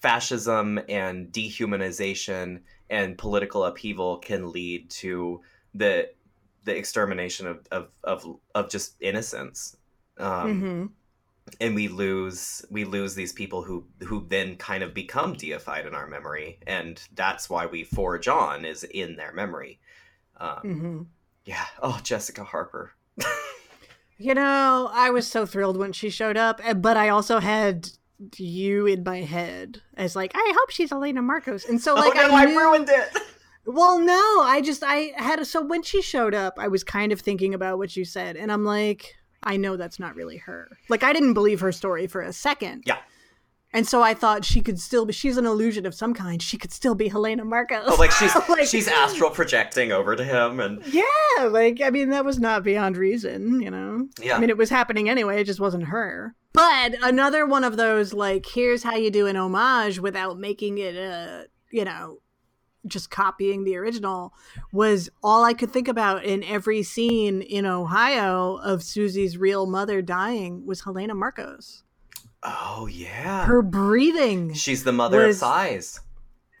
fascism 0.00 0.78
and 0.88 1.32
dehumanization 1.32 2.60
and 2.90 3.18
political 3.18 3.64
upheaval 3.64 4.18
can 4.18 4.52
lead 4.52 4.90
to 4.90 5.40
the 5.74 6.10
the 6.64 6.76
extermination 6.76 7.46
of 7.46 7.66
of 7.70 7.88
of, 8.04 8.24
of 8.54 8.70
just 8.70 8.96
innocence. 9.00 9.76
Um, 10.18 10.60
hmm 10.60 10.86
and 11.60 11.74
we 11.74 11.88
lose 11.88 12.64
we 12.70 12.84
lose 12.84 13.14
these 13.14 13.32
people 13.32 13.62
who 13.62 13.86
who 14.04 14.26
then 14.28 14.56
kind 14.56 14.82
of 14.82 14.92
become 14.92 15.32
deified 15.32 15.86
in 15.86 15.94
our 15.94 16.06
memory 16.06 16.58
and 16.66 17.02
that's 17.14 17.48
why 17.48 17.64
we 17.66 17.84
forge 17.84 18.28
on 18.28 18.64
is 18.64 18.84
in 18.84 19.16
their 19.16 19.32
memory. 19.32 19.80
Um, 20.38 20.60
hmm 20.62 21.02
yeah. 21.44 21.64
Oh 21.82 22.00
jessica 22.02 22.44
harper. 22.44 22.92
You 24.20 24.34
know, 24.34 24.90
I 24.92 25.10
was 25.10 25.28
so 25.28 25.46
thrilled 25.46 25.76
when 25.76 25.92
she 25.92 26.10
showed 26.10 26.36
up, 26.36 26.60
eh, 26.64 26.74
but 26.74 26.96
I 26.96 27.08
also 27.08 27.38
had 27.38 27.90
you 28.36 28.86
in 28.86 29.02
my 29.04 29.20
head 29.22 29.80
as 29.96 30.16
like, 30.16 30.32
I 30.34 30.52
hope 30.56 30.70
she's 30.70 30.92
Elena 30.92 31.22
Markos, 31.22 31.68
and 31.68 31.80
so 31.80 31.92
oh, 31.96 32.00
like 32.00 32.16
oh 32.16 32.28
no 32.28 32.34
i, 32.34 32.44
knew- 32.44 32.58
ruined 32.58 32.88
it 32.88 33.10
Well, 33.66 33.98
no, 34.00 34.40
I 34.42 34.62
just 34.64 34.82
I 34.82 35.12
had 35.16 35.38
a, 35.40 35.44
so 35.44 35.62
when 35.62 35.82
she 35.82 36.00
showed 36.00 36.34
up, 36.34 36.54
I 36.58 36.68
was 36.68 36.82
kind 36.82 37.12
of 37.12 37.20
thinking 37.20 37.52
about 37.52 37.76
what 37.76 37.94
you 37.96 38.04
said, 38.06 38.34
and 38.36 38.50
I'm 38.50 38.64
like, 38.64 39.14
I 39.42 39.58
know 39.58 39.76
that's 39.76 40.00
not 40.00 40.16
really 40.16 40.38
her. 40.38 40.68
Like 40.88 41.02
I 41.02 41.12
didn't 41.12 41.34
believe 41.34 41.60
her 41.60 41.70
story 41.70 42.06
for 42.06 42.22
a 42.22 42.32
second. 42.32 42.84
Yeah. 42.86 42.96
And 43.74 43.86
so 43.86 44.00
I 44.02 44.14
thought 44.14 44.46
she 44.46 44.62
could 44.62 44.80
still 44.80 45.04
be 45.04 45.12
she's 45.12 45.36
an 45.36 45.44
illusion 45.44 45.84
of 45.84 45.94
some 45.94 46.14
kind. 46.14 46.40
She 46.40 46.56
could 46.56 46.72
still 46.72 46.94
be 46.94 47.08
Helena 47.08 47.44
Markos. 47.44 47.82
oh 47.86 47.96
like 47.96 48.10
she's 48.10 48.34
Like- 48.48 48.66
she's 48.66 48.88
astral 48.88 49.28
projecting 49.30 49.92
over 49.92 50.16
to 50.16 50.24
him 50.24 50.58
and 50.60 50.82
Yeah, 50.86 51.44
like 51.50 51.82
I 51.82 51.90
mean 51.90 52.08
that 52.08 52.24
was 52.24 52.38
not 52.40 52.64
beyond 52.64 52.96
reason, 52.96 53.60
you 53.60 53.70
know. 53.70 54.08
yeah 54.18 54.36
I 54.36 54.40
mean 54.40 54.48
it 54.48 54.56
was 54.56 54.70
happening 54.70 55.10
anyway, 55.10 55.42
it 55.42 55.44
just 55.44 55.60
wasn't 55.60 55.84
her. 55.84 56.34
But 56.52 56.94
another 57.02 57.46
one 57.46 57.64
of 57.64 57.76
those 57.76 58.12
like 58.12 58.46
here's 58.46 58.82
how 58.82 58.96
you 58.96 59.10
do 59.10 59.26
an 59.26 59.36
homage 59.36 59.98
without 60.00 60.38
making 60.38 60.78
it 60.78 60.96
a, 60.96 61.46
you 61.70 61.84
know, 61.84 62.18
just 62.86 63.10
copying 63.10 63.64
the 63.64 63.76
original 63.76 64.32
was 64.72 65.10
all 65.22 65.44
I 65.44 65.52
could 65.52 65.70
think 65.70 65.88
about 65.88 66.24
in 66.24 66.42
every 66.44 66.82
scene 66.82 67.42
in 67.42 67.66
Ohio 67.66 68.56
of 68.56 68.82
Susie's 68.82 69.36
real 69.36 69.66
mother 69.66 70.00
dying 70.00 70.64
was 70.64 70.82
Helena 70.84 71.14
Markos. 71.14 71.82
oh 72.42 72.86
yeah 72.90 73.44
Her 73.44 73.62
breathing 73.62 74.54
she's 74.54 74.84
the 74.84 74.92
mother 74.92 75.26
was- 75.26 75.36
of 75.36 75.40
sighs 75.40 76.00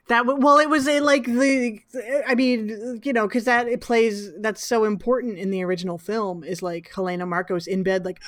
That 0.08 0.26
well, 0.26 0.58
it 0.58 0.68
was 0.70 0.86
a, 0.88 1.00
like 1.00 1.24
the. 1.26 1.80
I 2.26 2.34
mean, 2.34 3.00
you 3.04 3.12
know, 3.12 3.26
because 3.28 3.44
that 3.44 3.68
it 3.68 3.80
plays. 3.82 4.32
That's 4.40 4.64
so 4.66 4.84
important 4.84 5.38
in 5.38 5.50
the 5.50 5.62
original 5.62 5.98
film. 5.98 6.44
Is 6.44 6.62
like 6.62 6.90
Helena 6.94 7.26
Markos 7.26 7.66
in 7.68 7.82
bed, 7.82 8.06
like. 8.06 8.18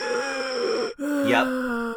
Yep. 1.00 1.96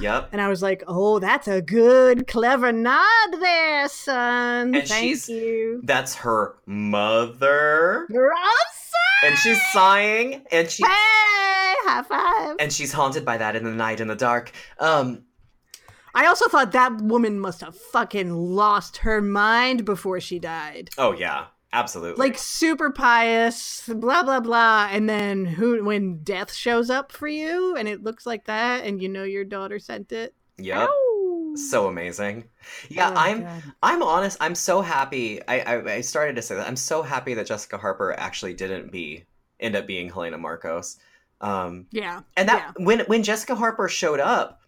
yep 0.00 0.28
And 0.32 0.40
I 0.40 0.48
was 0.48 0.62
like, 0.62 0.82
"Oh, 0.88 1.18
that's 1.18 1.46
a 1.48 1.60
good, 1.60 2.26
clever 2.26 2.72
nod 2.72 3.30
there, 3.40 3.88
son. 3.88 4.74
And 4.74 4.88
Thank 4.88 5.04
she's- 5.04 5.28
you." 5.28 5.80
that's 5.84 6.14
her 6.16 6.56
mother 6.66 8.06
and 9.24 9.36
she's 9.38 9.60
sighing 9.72 10.44
and 10.52 10.70
she 10.70 10.82
Hey, 10.84 10.88
high 11.86 12.02
five. 12.02 12.56
and 12.60 12.72
she's 12.72 12.92
haunted 12.92 13.24
by 13.24 13.36
that 13.38 13.56
in 13.56 13.64
the 13.64 13.70
night 13.72 14.00
in 14.00 14.08
the 14.08 14.14
dark 14.16 14.52
um 14.78 15.24
I 16.14 16.26
also 16.26 16.48
thought 16.48 16.72
that 16.72 17.00
woman 17.00 17.38
must 17.38 17.60
have 17.60 17.76
fucking 17.76 18.32
lost 18.32 18.98
her 18.98 19.20
mind 19.20 19.84
before 19.84 20.20
she 20.20 20.38
died. 20.38 20.90
oh 20.98 21.12
yeah 21.12 21.46
absolutely 21.72 22.18
like 22.24 22.38
super 22.38 22.90
pious, 22.90 23.82
blah 23.88 24.22
blah 24.22 24.40
blah, 24.40 24.88
and 24.90 25.08
then 25.08 25.44
who 25.44 25.84
when 25.84 26.22
death 26.22 26.52
shows 26.52 26.90
up 26.90 27.12
for 27.12 27.28
you 27.28 27.76
and 27.76 27.88
it 27.88 28.02
looks 28.02 28.26
like 28.26 28.44
that, 28.46 28.84
and 28.84 29.02
you 29.02 29.08
know 29.08 29.24
your 29.24 29.44
daughter 29.44 29.78
sent 29.78 30.12
it. 30.12 30.34
Yeah. 30.56 30.86
So 31.56 31.88
amazing 31.88 32.44
yeah 32.88 33.10
Oh, 33.10 33.14
i'm 33.16 33.42
God. 33.42 33.62
i'm 33.82 34.02
honest 34.02 34.36
i'm 34.40 34.54
so 34.54 34.80
happy 34.80 35.40
I, 35.48 35.60
I 35.60 35.92
i 35.94 36.00
started 36.02 36.36
to 36.36 36.42
say 36.42 36.54
that 36.54 36.68
i'm 36.68 36.76
so 36.76 37.02
happy 37.02 37.34
that 37.34 37.46
jessica 37.46 37.78
harper 37.78 38.12
actually 38.12 38.54
didn't 38.54 38.92
be 38.92 39.24
end 39.58 39.74
up 39.74 39.86
being 39.86 40.08
helena 40.10 40.38
markos 40.38 40.98
um 41.40 41.86
yeah, 41.90 42.20
and 42.36 42.48
that 42.48 42.74
when 42.78 43.00
when 43.06 43.22
jessica 43.24 43.56
harper 43.56 43.88
showed 43.88 44.20
up 44.20 44.60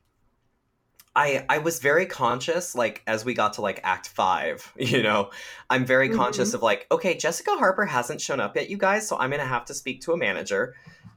i 1.17 1.45
i 1.49 1.59
was 1.59 1.79
very 1.81 2.07
conscious 2.07 2.75
like 2.75 3.03
as 3.07 3.25
we 3.25 3.35
got 3.35 3.55
to 3.55 3.61
like 3.63 3.81
act 3.83 4.09
five 4.09 4.73
you 4.79 5.03
know 5.03 5.31
i'm 5.69 5.85
very 5.85 6.09
Mhm. 6.09 6.17
conscious 6.17 6.55
of 6.55 6.63
like 6.63 6.87
okay 6.91 7.17
jessica 7.17 7.51
harper 7.57 7.85
hasn't 7.87 8.21
shown 8.21 8.41
up 8.41 8.55
yet 8.57 8.71
you 8.71 8.77
guys 8.79 9.07
so 9.09 9.17
i'm 9.19 9.31
gonna 9.31 9.45
have 9.45 9.65
to 9.67 9.75
speak 9.75 10.01
to 10.03 10.13
a 10.13 10.17
manager 10.17 10.75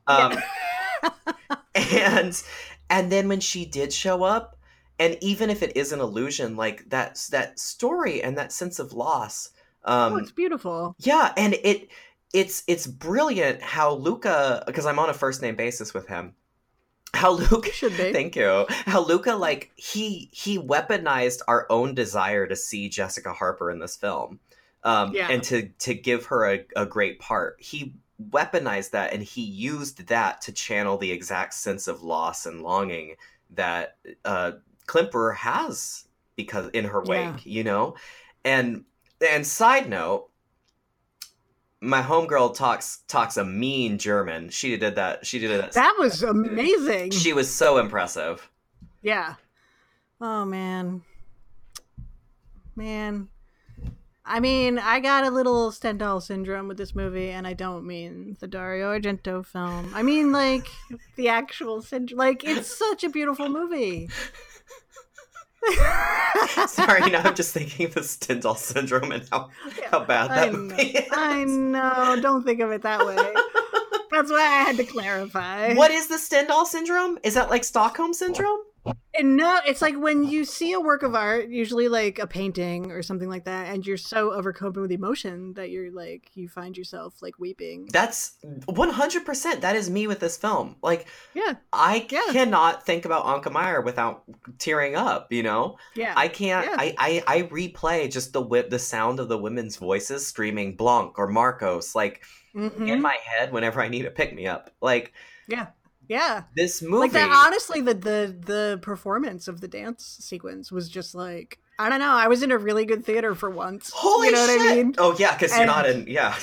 um 0.08 0.38
and 1.76 2.44
and 2.89 3.12
then 3.12 3.28
when 3.28 3.39
she 3.39 3.66
did 3.66 3.91
show 3.94 4.24
up 4.24 4.58
and 5.00 5.18
even 5.22 5.50
if 5.50 5.64
it 5.64 5.76
is 5.76 5.91
an 5.91 6.00
illusion 6.00 6.56
like 6.56 6.88
that's 6.89 7.28
that 7.30 7.60
story 7.60 8.22
and 8.22 8.38
that 8.38 8.52
sense 8.52 8.80
of 8.80 8.94
loss 8.94 9.50
um 9.86 10.14
oh, 10.14 10.18
it's 10.18 10.32
beautiful. 10.32 10.96
yeah 11.00 11.34
and 11.38 11.54
it 11.64 11.89
it's 12.34 12.64
it's 12.68 12.88
brilliant 12.88 13.62
how 13.62 13.94
luca 13.96 14.64
because 14.66 14.86
i'm 14.86 15.00
on 15.00 15.10
a 15.10 15.14
first 15.14 15.41
name 15.41 15.56
basis 15.56 15.94
with 15.94 16.08
him 16.08 16.34
how 17.14 17.32
luca 17.34 17.72
Should 17.72 17.95
be. 17.97 18.11
thank 18.11 18.36
you 18.36 18.66
how 18.70 19.05
luca 19.05 19.34
like 19.36 19.72
he 19.76 20.30
he 20.32 20.57
weaponized 20.59 21.41
our 21.47 21.66
own 21.70 21.93
desire 21.93 22.47
to 22.47 22.55
see 22.55 22.89
jessica 22.89 23.34
harper 23.34 23.70
in 23.72 23.80
this 23.80 23.95
film 23.95 24.39
um 24.84 25.14
Yeah. 25.14 25.30
and 25.30 25.43
to 25.43 25.70
to 25.80 25.93
give 25.93 26.26
her 26.28 26.45
a, 26.51 26.66
a 26.76 26.86
great 26.86 27.20
part 27.20 27.57
he 27.59 27.93
weaponized 28.32 28.91
that 28.91 29.14
and 29.14 29.22
he 29.24 29.41
used 29.43 30.07
that 30.07 30.41
to 30.41 30.51
channel 30.51 30.97
the 30.97 31.11
exact 31.11 31.53
sense 31.53 31.88
of 31.88 32.03
loss 32.03 32.45
and 32.45 32.61
longing 32.61 33.16
that 33.51 33.97
uh 34.26 34.53
klimper 34.88 35.36
has 35.36 36.05
because 36.36 36.70
in 36.70 36.86
her 36.86 37.01
wake 37.01 37.45
Yeah. 37.45 37.51
you 37.57 37.64
know 37.64 37.95
and 38.43 38.86
and 39.30 39.45
side 39.45 39.88
note 39.89 40.30
my 41.84 42.01
homegirl 42.01 42.55
talks 42.55 43.03
talks 43.07 43.36
a 43.38 43.43
mean 43.43 43.97
german 43.97 44.49
she 44.49 44.77
did 44.77 44.95
that 44.95 45.25
she 45.25 45.38
did 45.39 45.59
that, 45.61 45.73
That 45.73 45.95
was 45.99 46.23
amazing. 46.23 47.11
she 47.11 47.34
was 47.34 47.53
so 47.53 47.77
impressive 47.77 48.49
yeah. 49.03 49.36
Oh 50.21 50.45
man, 50.45 51.01
man. 52.75 53.27
I 54.25 54.39
mean, 54.39 54.79
I 54.79 55.01
got 55.01 55.25
a 55.25 55.29
little 55.29 55.71
Stendhal 55.71 56.21
syndrome 56.21 56.69
with 56.69 56.77
this 56.77 56.95
movie, 56.95 57.29
and 57.29 57.45
I 57.45 57.51
don't 57.51 57.86
mean 57.86 58.38
the 58.39 58.47
Dario 58.47 58.97
Argento 58.97 59.45
film. 59.45 59.91
I 59.93 60.01
mean, 60.01 60.31
like 60.31 60.65
the 61.17 61.27
actual 61.27 61.81
syndrome. 61.81 62.17
Like 62.17 62.45
it's 62.45 62.73
such 62.73 63.03
a 63.03 63.09
beautiful 63.09 63.49
movie. 63.49 64.09
sorry 66.68 67.09
now 67.09 67.22
i'm 67.24 67.36
just 67.36 67.53
thinking 67.53 67.86
of 67.86 67.93
the 67.93 68.03
stendhal 68.03 68.55
syndrome 68.55 69.11
and 69.11 69.28
how 69.32 69.49
how 69.89 70.03
bad 70.03 70.30
that 70.30 70.49
I 70.49 70.51
know. 70.51 70.76
I 71.11 71.43
know. 71.43 72.22
Don't 72.22 72.43
think 72.43 72.59
of 72.59 72.72
it 72.72 72.82
that 72.82 73.05
way. 73.05 73.16
That's 74.11 74.30
why 74.30 74.41
I 74.41 74.64
had 74.64 74.78
to 74.78 74.84
clarify. 74.84 75.74
what 75.74 75.91
is 75.91 76.07
the 76.07 76.18
stendhal 76.18 76.66
syndrome 76.66 77.18
is 77.24 77.34
that 77.36 77.49
like 77.49 77.64
stockholm 77.64 78.14
syndrome 78.14 78.59
And 79.15 79.38
no, 79.38 79.59
it's 79.65 79.81
like 79.81 79.95
when 79.97 80.23
you 80.23 80.43
see 80.43 80.73
a 80.73 80.79
work 80.79 81.03
of 81.03 81.13
art, 81.15 81.47
usually 81.47 81.88
like 81.88 82.19
a 82.19 82.27
painting 82.27 82.91
or 82.91 83.01
something 83.03 83.29
like 83.29 83.45
that, 83.45 83.73
and 83.73 83.86
you're 83.86 83.95
so 83.95 84.34
overcome 84.34 84.73
with 84.73 84.91
emotion 84.91 85.53
that 85.53 85.69
you're 85.69 85.91
like 85.91 86.31
you 86.34 86.49
find 86.49 86.75
yourself 86.75 87.21
like 87.21 87.38
weeping. 87.39 87.88
That's 87.93 88.34
100%. 88.67 89.61
That 89.61 89.75
is 89.75 89.89
me 89.89 90.07
with 90.07 90.19
this 90.19 90.36
film. 90.36 90.75
Like, 90.81 91.07
Yeah, 91.34 91.53
I 91.71 92.07
Yeah. 92.09 92.21
cannot 92.31 92.86
think 92.86 93.05
about 93.05 93.25
Anke 93.25 93.51
Meier 93.51 93.81
without 93.81 94.23
tearing 94.57 94.95
up, 94.95 95.31
you 95.31 95.43
know? 95.43 95.77
yeah. 95.95 96.13
I 96.17 96.27
can't. 96.27 96.65
Yeah. 96.65 96.75
I, 96.77 96.95
I 96.97 97.23
I 97.27 97.41
replay 97.43 98.11
just 98.11 98.34
the 98.34 98.41
whip, 98.41 98.69
the 98.69 98.79
sound 98.79 99.19
of 99.19 99.29
the 99.29 99.38
women's 99.38 99.77
voices 99.77 100.25
screaming 100.27 100.75
Blanc 100.75 101.17
or 101.17 101.29
Markos, 101.29 101.95
like 101.95 102.23
Mhm. 102.55 102.88
in 102.89 103.01
my 103.01 103.17
head 103.23 103.51
whenever 103.51 103.79
I 103.81 103.88
need 103.88 104.05
a 104.05 104.11
pick 104.11 104.34
me 104.34 104.45
up. 104.47 104.71
Like 104.81 105.13
yeah, 105.47 105.67
yeah. 106.08 106.43
this 106.56 106.82
movie. 106.82 106.97
Like 106.97 107.12
that. 107.14 107.30
Honestly, 107.30 107.82
the 107.82 107.93
the 107.93 108.36
the 108.45 108.80
performance 108.82 109.47
of 109.47 109.62
the 109.62 109.68
dance 109.68 110.18
sequence 110.20 110.72
was 110.72 110.89
just 110.89 111.16
like 111.16 111.60
I 111.80 111.89
don't 111.89 111.99
know. 111.99 112.12
I 112.12 112.28
was 112.28 112.43
in 112.43 112.51
a 112.51 112.58
really 112.58 112.86
good 112.86 113.06
theater 113.06 113.36
for 113.36 113.49
once. 113.49 113.91
Holy 113.93 114.28
you 114.28 114.34
know 114.34 114.45
shit! 114.45 114.58
what 114.60 114.72
I 114.72 114.76
mean? 114.76 114.95
Oh 114.97 115.16
yeah, 115.18 115.34
because 115.34 115.56
you're 115.56 115.66
not 115.66 115.89
in. 115.89 116.06
Yeah, 116.08 116.36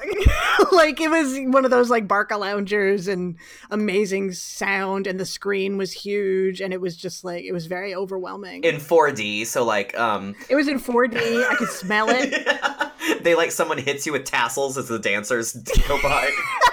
like 0.72 1.00
it 1.00 1.10
was 1.10 1.38
one 1.46 1.64
of 1.64 1.70
those 1.70 1.90
like 1.90 2.06
Barca 2.06 2.36
loungers 2.36 3.08
and 3.08 3.36
amazing 3.70 4.32
sound, 4.32 5.06
and 5.06 5.18
the 5.18 5.26
screen 5.26 5.78
was 5.78 5.92
huge, 5.92 6.60
and 6.60 6.72
it 6.72 6.80
was 6.80 6.96
just 6.96 7.24
like 7.24 7.44
it 7.44 7.52
was 7.52 7.66
very 7.66 7.94
overwhelming. 7.94 8.64
in 8.64 8.76
4D. 8.76 9.46
So 9.46 9.64
like, 9.64 9.98
um, 9.98 10.34
it 10.48 10.54
was 10.54 10.68
in 10.68 10.78
4D. 10.78 11.48
I 11.48 11.54
could 11.56 11.68
smell 11.68 12.08
it. 12.10 13.22
they 13.22 13.34
like 13.34 13.50
someone 13.52 13.78
hits 13.78 14.06
you 14.06 14.12
with 14.12 14.24
tassels 14.24 14.78
as 14.78 14.88
the 14.88 14.98
dancers 14.98 15.52
go 15.52 16.00
by. 16.02 16.30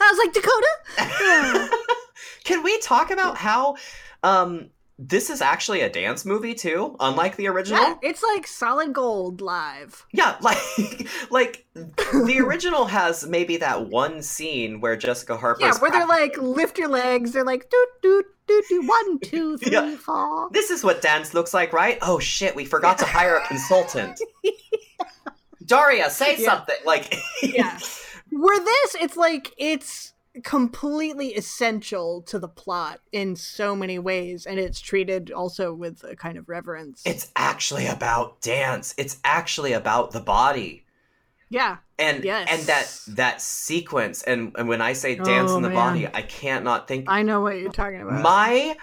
I 0.00 0.10
was 0.10 0.18
like 0.18 0.32
Dakota. 0.34 1.70
Can 2.44 2.62
we 2.62 2.78
talk 2.80 3.10
about 3.10 3.36
how 3.36 3.76
um 4.22 4.70
this 4.96 5.28
is 5.28 5.40
actually 5.42 5.80
a 5.80 5.90
dance 5.90 6.24
movie 6.24 6.54
too, 6.54 6.94
unlike 7.00 7.34
the 7.36 7.48
original? 7.48 7.82
Yeah, 7.82 7.94
it's 8.00 8.22
like 8.22 8.46
solid 8.46 8.92
gold 8.92 9.40
live. 9.40 10.06
Yeah, 10.12 10.36
like 10.40 11.08
like 11.30 11.66
the 11.74 12.38
original 12.40 12.84
has 12.86 13.26
maybe 13.26 13.56
that 13.56 13.88
one 13.88 14.22
scene 14.22 14.80
where 14.80 14.96
Jessica 14.96 15.36
Harper. 15.36 15.62
Yeah, 15.62 15.72
where 15.78 15.90
they're 15.90 16.06
like 16.06 16.36
lift 16.38 16.78
your 16.78 16.88
legs. 16.88 17.32
They're 17.32 17.44
like 17.44 17.68
doot 17.70 17.88
doot 18.02 18.26
doot 18.46 18.64
doot 18.68 18.86
one 18.88 19.18
two 19.24 19.56
three 19.58 19.72
Yeah. 19.72 19.96
four. 19.96 20.48
This 20.52 20.70
is 20.70 20.84
what 20.84 21.02
dance 21.02 21.34
looks 21.34 21.52
like, 21.52 21.72
right? 21.72 21.98
Oh 22.02 22.18
shit, 22.20 22.54
we 22.54 22.64
forgot 22.64 22.98
to 22.98 23.04
hire 23.06 23.36
a 23.36 23.46
consultant. 23.48 24.20
Daria, 25.64 26.10
say 26.10 26.36
Yeah. 26.38 26.50
something. 26.50 26.76
Like 26.84 27.16
Yeah. 27.42 27.78
Where 28.36 28.58
this, 28.58 28.96
it's 29.00 29.16
like 29.16 29.52
it's 29.56 30.12
completely 30.42 31.34
essential 31.34 32.20
to 32.22 32.38
the 32.40 32.48
plot 32.48 32.98
in 33.12 33.36
so 33.36 33.76
many 33.76 33.98
ways, 34.00 34.46
and 34.46 34.58
it's 34.58 34.80
treated 34.80 35.30
also 35.30 35.72
with 35.72 36.02
a 36.02 36.16
kind 36.16 36.36
of 36.36 36.48
reverence. 36.48 37.02
it's 37.06 37.30
actually 37.36 37.86
about 37.86 38.40
dance. 38.40 38.94
It's 38.98 39.18
actually 39.24 39.72
about 39.72 40.10
the 40.10 40.20
body. 40.20 40.84
yeah, 41.48 41.76
And 41.98 42.24
Yes. 42.24 42.48
and 42.50 42.62
that 42.62 43.14
that 43.16 43.40
sequence 43.40 44.22
and, 44.24 44.52
and 44.58 44.68
when 44.68 44.80
I 44.80 44.94
say 44.94 45.14
dance 45.14 45.52
Oh, 45.52 45.56
in 45.56 45.62
the 45.62 45.68
man. 45.68 45.76
body, 45.76 46.06
I 46.08 46.22
can't 46.22 46.64
not 46.64 46.88
think 46.88 47.04
I 47.08 47.22
know 47.22 47.40
what 47.40 47.58
you're 47.60 47.70
talking 47.70 48.00
about. 48.00 48.20
my 48.20 48.76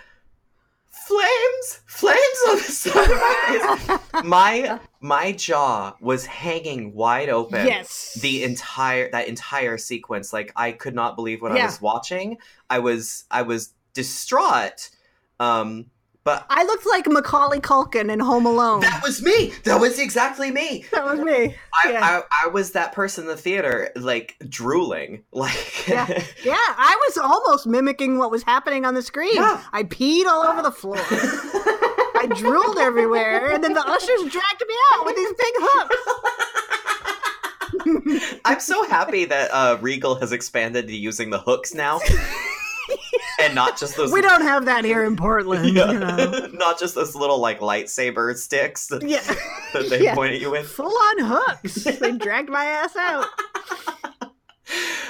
flames? 1.11 1.81
Flames 1.85 2.39
on 2.49 2.55
the 2.55 2.63
side 2.63 3.11
of 3.11 3.87
my 3.89 3.97
face. 3.97 4.23
my 4.23 4.79
my 4.99 5.31
jaw 5.31 5.95
was 5.99 6.25
hanging 6.25 6.93
wide 6.93 7.29
open 7.29 7.67
yes, 7.67 8.17
the 8.21 8.43
entire 8.43 9.09
that 9.11 9.27
entire 9.27 9.77
sequence. 9.77 10.33
Like 10.33 10.51
i 10.55 10.71
could 10.71 10.95
not 10.95 11.15
believe 11.15 11.41
what 11.41 11.51
i 11.51 11.65
was 11.65 11.81
watching. 11.81 12.37
I 12.69 12.79
was 12.79 13.25
i 13.29 13.41
was 13.41 13.73
distraught. 13.93 14.89
Um 15.39 15.87
but 16.23 16.45
I 16.49 16.63
looked 16.63 16.85
like 16.85 17.07
Macaulay 17.07 17.59
Culkin 17.59 18.11
in 18.11 18.19
Home 18.19 18.45
Alone. 18.45 18.81
that 18.81 19.01
was 19.03 19.21
me 19.21 19.53
that 19.63 19.79
was 19.79 19.97
exactly 19.99 20.51
me 20.51 20.85
That 20.91 21.03
was 21.05 21.19
me. 21.19 21.55
I, 21.83 21.91
Yeah. 21.91 22.21
I, 22.31 22.45
I 22.45 22.47
was 22.49 22.71
that 22.71 22.93
person 22.93 23.23
in 23.23 23.29
the 23.29 23.37
theater 23.37 23.89
like 23.95 24.35
drooling 24.47 25.23
like 25.31 25.87
Yeah. 25.87 26.07
Yeah, 26.43 26.55
I 26.57 26.97
was 27.07 27.17
almost 27.17 27.65
mimicking 27.67 28.17
what 28.17 28.29
was 28.31 28.43
happening 28.43 28.85
on 28.85 28.93
the 28.93 29.01
screen. 29.01 29.35
Yeah. 29.35 29.61
I 29.73 29.83
peed 29.83 30.25
all 30.25 30.43
over 30.43 30.61
the 30.61 30.71
floor. 30.71 30.97
I 32.23 32.27
drooled 32.35 32.77
everywhere, 32.77 33.51
and 33.51 33.63
then 33.63 33.73
the 33.73 33.81
ushers 33.83 34.21
dragged 34.31 34.63
me 34.67 34.75
out 34.93 35.05
with 35.05 35.15
these 35.15 35.33
big 35.33 35.53
hooks. 35.57 35.97
i'm 38.45 38.59
so 38.59 38.83
happy 38.87 39.25
that 39.25 39.49
uh 39.51 39.77
regal 39.81 40.15
has 40.15 40.31
expanded 40.31 40.87
to 40.87 40.95
using 40.95 41.29
the 41.31 41.39
hooks 41.39 41.73
now 41.73 41.99
and 43.41 43.55
not 43.55 43.77
just 43.77 43.95
those 43.97 44.11
we 44.11 44.21
don't 44.21 44.41
have 44.41 44.65
that 44.65 44.83
here 44.85 45.03
in 45.03 45.15
Portland, 45.15 45.75
Yeah. 45.75 45.91
you 45.91 45.99
know. 45.99 46.47
not 46.53 46.79
just 46.79 46.95
those 46.95 47.15
little 47.15 47.39
like 47.39 47.59
lightsaber 47.59 48.35
sticks 48.35 48.87
that, 48.87 49.01
Yeah. 49.01 49.21
that 49.73 49.89
they 49.89 50.03
Yeah. 50.03 50.15
point 50.15 50.33
at 50.33 50.41
you 50.41 50.51
with. 50.51 50.67
Full 50.67 50.85
on 50.97 51.15
hooks. 51.19 51.83
They 51.99 52.11
dragged 52.17 52.49
my 52.49 52.65
ass 52.65 52.95
out. 52.95 53.25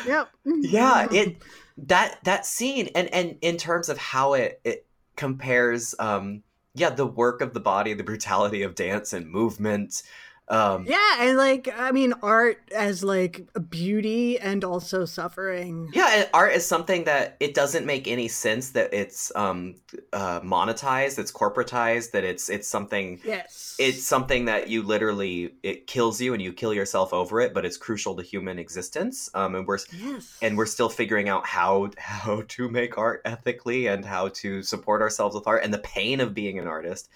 Yep. 0.08 0.30
Yeah, 0.46 1.08
it 1.12 1.38
that 1.78 2.20
that 2.24 2.46
scene 2.46 2.90
and 2.96 3.14
and 3.14 3.38
in 3.42 3.58
terms 3.58 3.90
of 3.90 3.98
how 3.98 4.34
it 4.34 4.60
it 4.64 4.86
compares 5.16 5.94
um 6.00 6.44
yeah, 6.74 6.90
the 6.90 7.06
work 7.06 7.42
of 7.42 7.54
the 7.54 7.60
body, 7.60 7.94
the 7.94 8.04
brutality 8.04 8.64
of 8.64 8.76
dance 8.76 9.12
and 9.14 9.30
movement. 9.30 10.04
Um 10.52 10.86
Yeah, 10.86 11.16
and 11.22 11.38
like 11.38 11.70
I 11.76 11.92
mean 11.92 12.14
art 12.22 12.58
as 12.76 13.04
like 13.04 13.48
beauty 13.70 14.38
and 14.38 14.64
also 14.64 15.06
suffering. 15.06 15.90
yeah, 15.94 16.10
and 16.18 16.30
art 16.34 16.52
is 16.54 16.66
something 16.68 17.06
that 17.06 17.38
it 17.40 17.54
doesn't 17.54 17.86
make 17.86 18.06
any 18.08 18.28
sense 18.28 18.72
that 18.72 18.94
it's 18.94 19.32
um 19.36 19.76
uh 20.12 20.42
monetized, 20.42 21.18
it's 21.20 21.32
corporatized, 21.32 22.12
that 22.12 22.24
it's 22.26 22.50
it's 22.50 22.68
something 22.68 23.20
Yes. 23.24 23.76
it's 23.80 24.04
something 24.04 24.46
that 24.46 24.68
you 24.68 24.84
literally 24.84 25.56
it 25.64 25.88
kills 25.88 26.20
you 26.20 26.34
and 26.34 26.42
you 26.44 26.52
kill 26.52 26.74
yourself 26.74 27.14
over 27.14 27.40
it 27.40 27.54
but 27.54 27.64
it's 27.66 27.78
crucial 27.78 28.14
to 28.18 28.22
human 28.24 28.60
existence 28.60 29.30
um 29.34 29.56
and 29.56 29.66
we're 29.66 29.80
yes. 29.98 30.38
and 30.42 30.58
we're 30.58 30.66
still 30.66 30.90
figuring 30.90 31.30
out 31.30 31.46
how 31.48 31.90
how 31.98 32.44
to 32.50 32.68
make 32.70 32.98
art 32.98 33.22
ethically 33.24 33.88
and 33.88 34.04
how 34.04 34.28
to 34.42 34.62
support 34.64 35.02
ourselves 35.02 35.34
with 35.34 35.48
art 35.48 35.64
and 35.64 35.74
the 35.74 35.80
pain 35.80 36.20
of 36.20 36.34
being 36.34 36.60
an 36.60 36.68
artist 36.68 37.08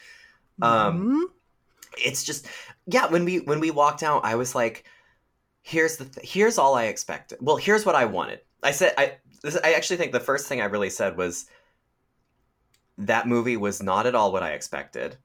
um, 0.62 0.96
Mhm. 0.96 1.24
it's 1.98 2.24
just 2.24 2.48
yeah 2.88 3.08
when 3.08 3.26
we 3.26 3.40
when 3.40 3.60
we 3.60 3.72
walked 3.72 4.04
out 4.04 4.24
i 4.26 4.36
was 4.36 4.56
like 4.56 4.86
here's 5.62 5.98
the 5.98 6.06
th- 6.06 6.30
here's 6.30 6.58
all 6.58 6.76
i 6.76 6.86
expected 6.86 7.38
well 7.42 7.58
here's 7.58 7.86
what 7.86 7.96
i 7.96 8.06
wanted 8.06 8.40
i 8.64 8.72
said 8.72 8.94
i 8.98 9.18
this, 9.42 9.58
i 9.64 9.74
actually 9.74 9.98
think 9.98 10.12
the 10.12 10.20
first 10.20 10.48
thing 10.48 10.62
i 10.62 10.66
really 10.66 10.90
said 10.90 11.18
was 11.18 11.46
that 12.98 13.28
movie 13.28 13.58
was 13.58 13.82
not 13.82 14.06
at 14.06 14.16
all 14.16 14.32
what 14.32 14.44
i 14.44 14.52
expected 14.52 15.18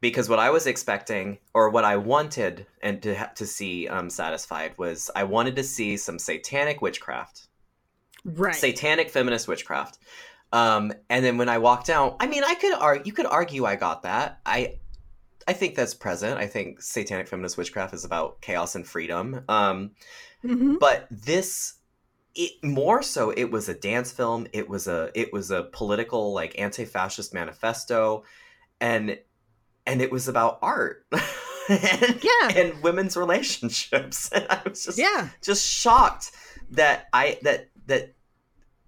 because 0.00 0.28
what 0.28 0.38
i 0.38 0.50
was 0.50 0.66
expecting 0.66 1.38
or 1.54 1.68
what 1.70 1.84
i 1.84 1.96
wanted 1.96 2.66
and 2.82 3.02
to 3.02 3.14
ha- 3.14 3.30
to 3.34 3.46
see 3.46 3.86
um, 3.88 4.08
satisfied 4.10 4.72
was 4.78 5.10
i 5.14 5.22
wanted 5.22 5.54
to 5.56 5.62
see 5.62 5.96
some 5.96 6.18
satanic 6.18 6.80
witchcraft 6.80 7.48
right. 8.24 8.54
satanic 8.54 9.10
feminist 9.10 9.48
witchcraft. 9.48 9.98
Um, 10.52 10.92
and 11.08 11.24
then 11.24 11.38
when 11.38 11.48
I 11.48 11.58
walked 11.58 11.90
out, 11.90 12.16
I 12.20 12.26
mean, 12.26 12.42
I 12.44 12.54
could 12.54 12.74
argue, 12.74 13.04
you 13.06 13.12
could 13.12 13.26
argue 13.26 13.64
I 13.64 13.76
got 13.76 14.02
that. 14.02 14.40
I, 14.44 14.78
I 15.48 15.52
think 15.52 15.74
that's 15.74 15.94
present. 15.94 16.38
I 16.38 16.46
think 16.46 16.80
satanic 16.82 17.28
feminist 17.28 17.56
witchcraft 17.56 17.94
is 17.94 18.04
about 18.04 18.40
chaos 18.40 18.74
and 18.74 18.86
freedom. 18.86 19.42
Um, 19.48 19.92
Mhm. 20.44 20.78
but 20.78 21.06
this, 21.10 21.74
it 22.34 22.52
more 22.62 23.02
so, 23.02 23.30
it 23.30 23.50
was 23.50 23.68
a 23.68 23.74
dance 23.74 24.12
film. 24.12 24.46
It 24.52 24.68
was 24.68 24.86
a, 24.86 25.10
it 25.14 25.32
was 25.32 25.50
a 25.50 25.64
political 25.64 26.32
like 26.32 26.58
anti-fascist 26.58 27.34
manifesto, 27.34 28.24
and 28.80 29.18
and 29.86 30.00
it 30.02 30.12
was 30.12 30.28
about 30.28 30.58
art. 30.62 31.04
and, 31.68 32.22
Yeah. 32.22 32.48
and 32.56 32.82
women's 32.82 33.16
relationships. 33.16 34.30
And 34.32 34.46
I 34.50 34.60
was 34.68 34.84
just 34.84 34.98
Yeah. 34.98 35.28
just 35.42 35.66
shocked 35.66 36.30
that 36.70 37.08
I 37.12 37.38
that 37.42 37.68
that 37.86 38.14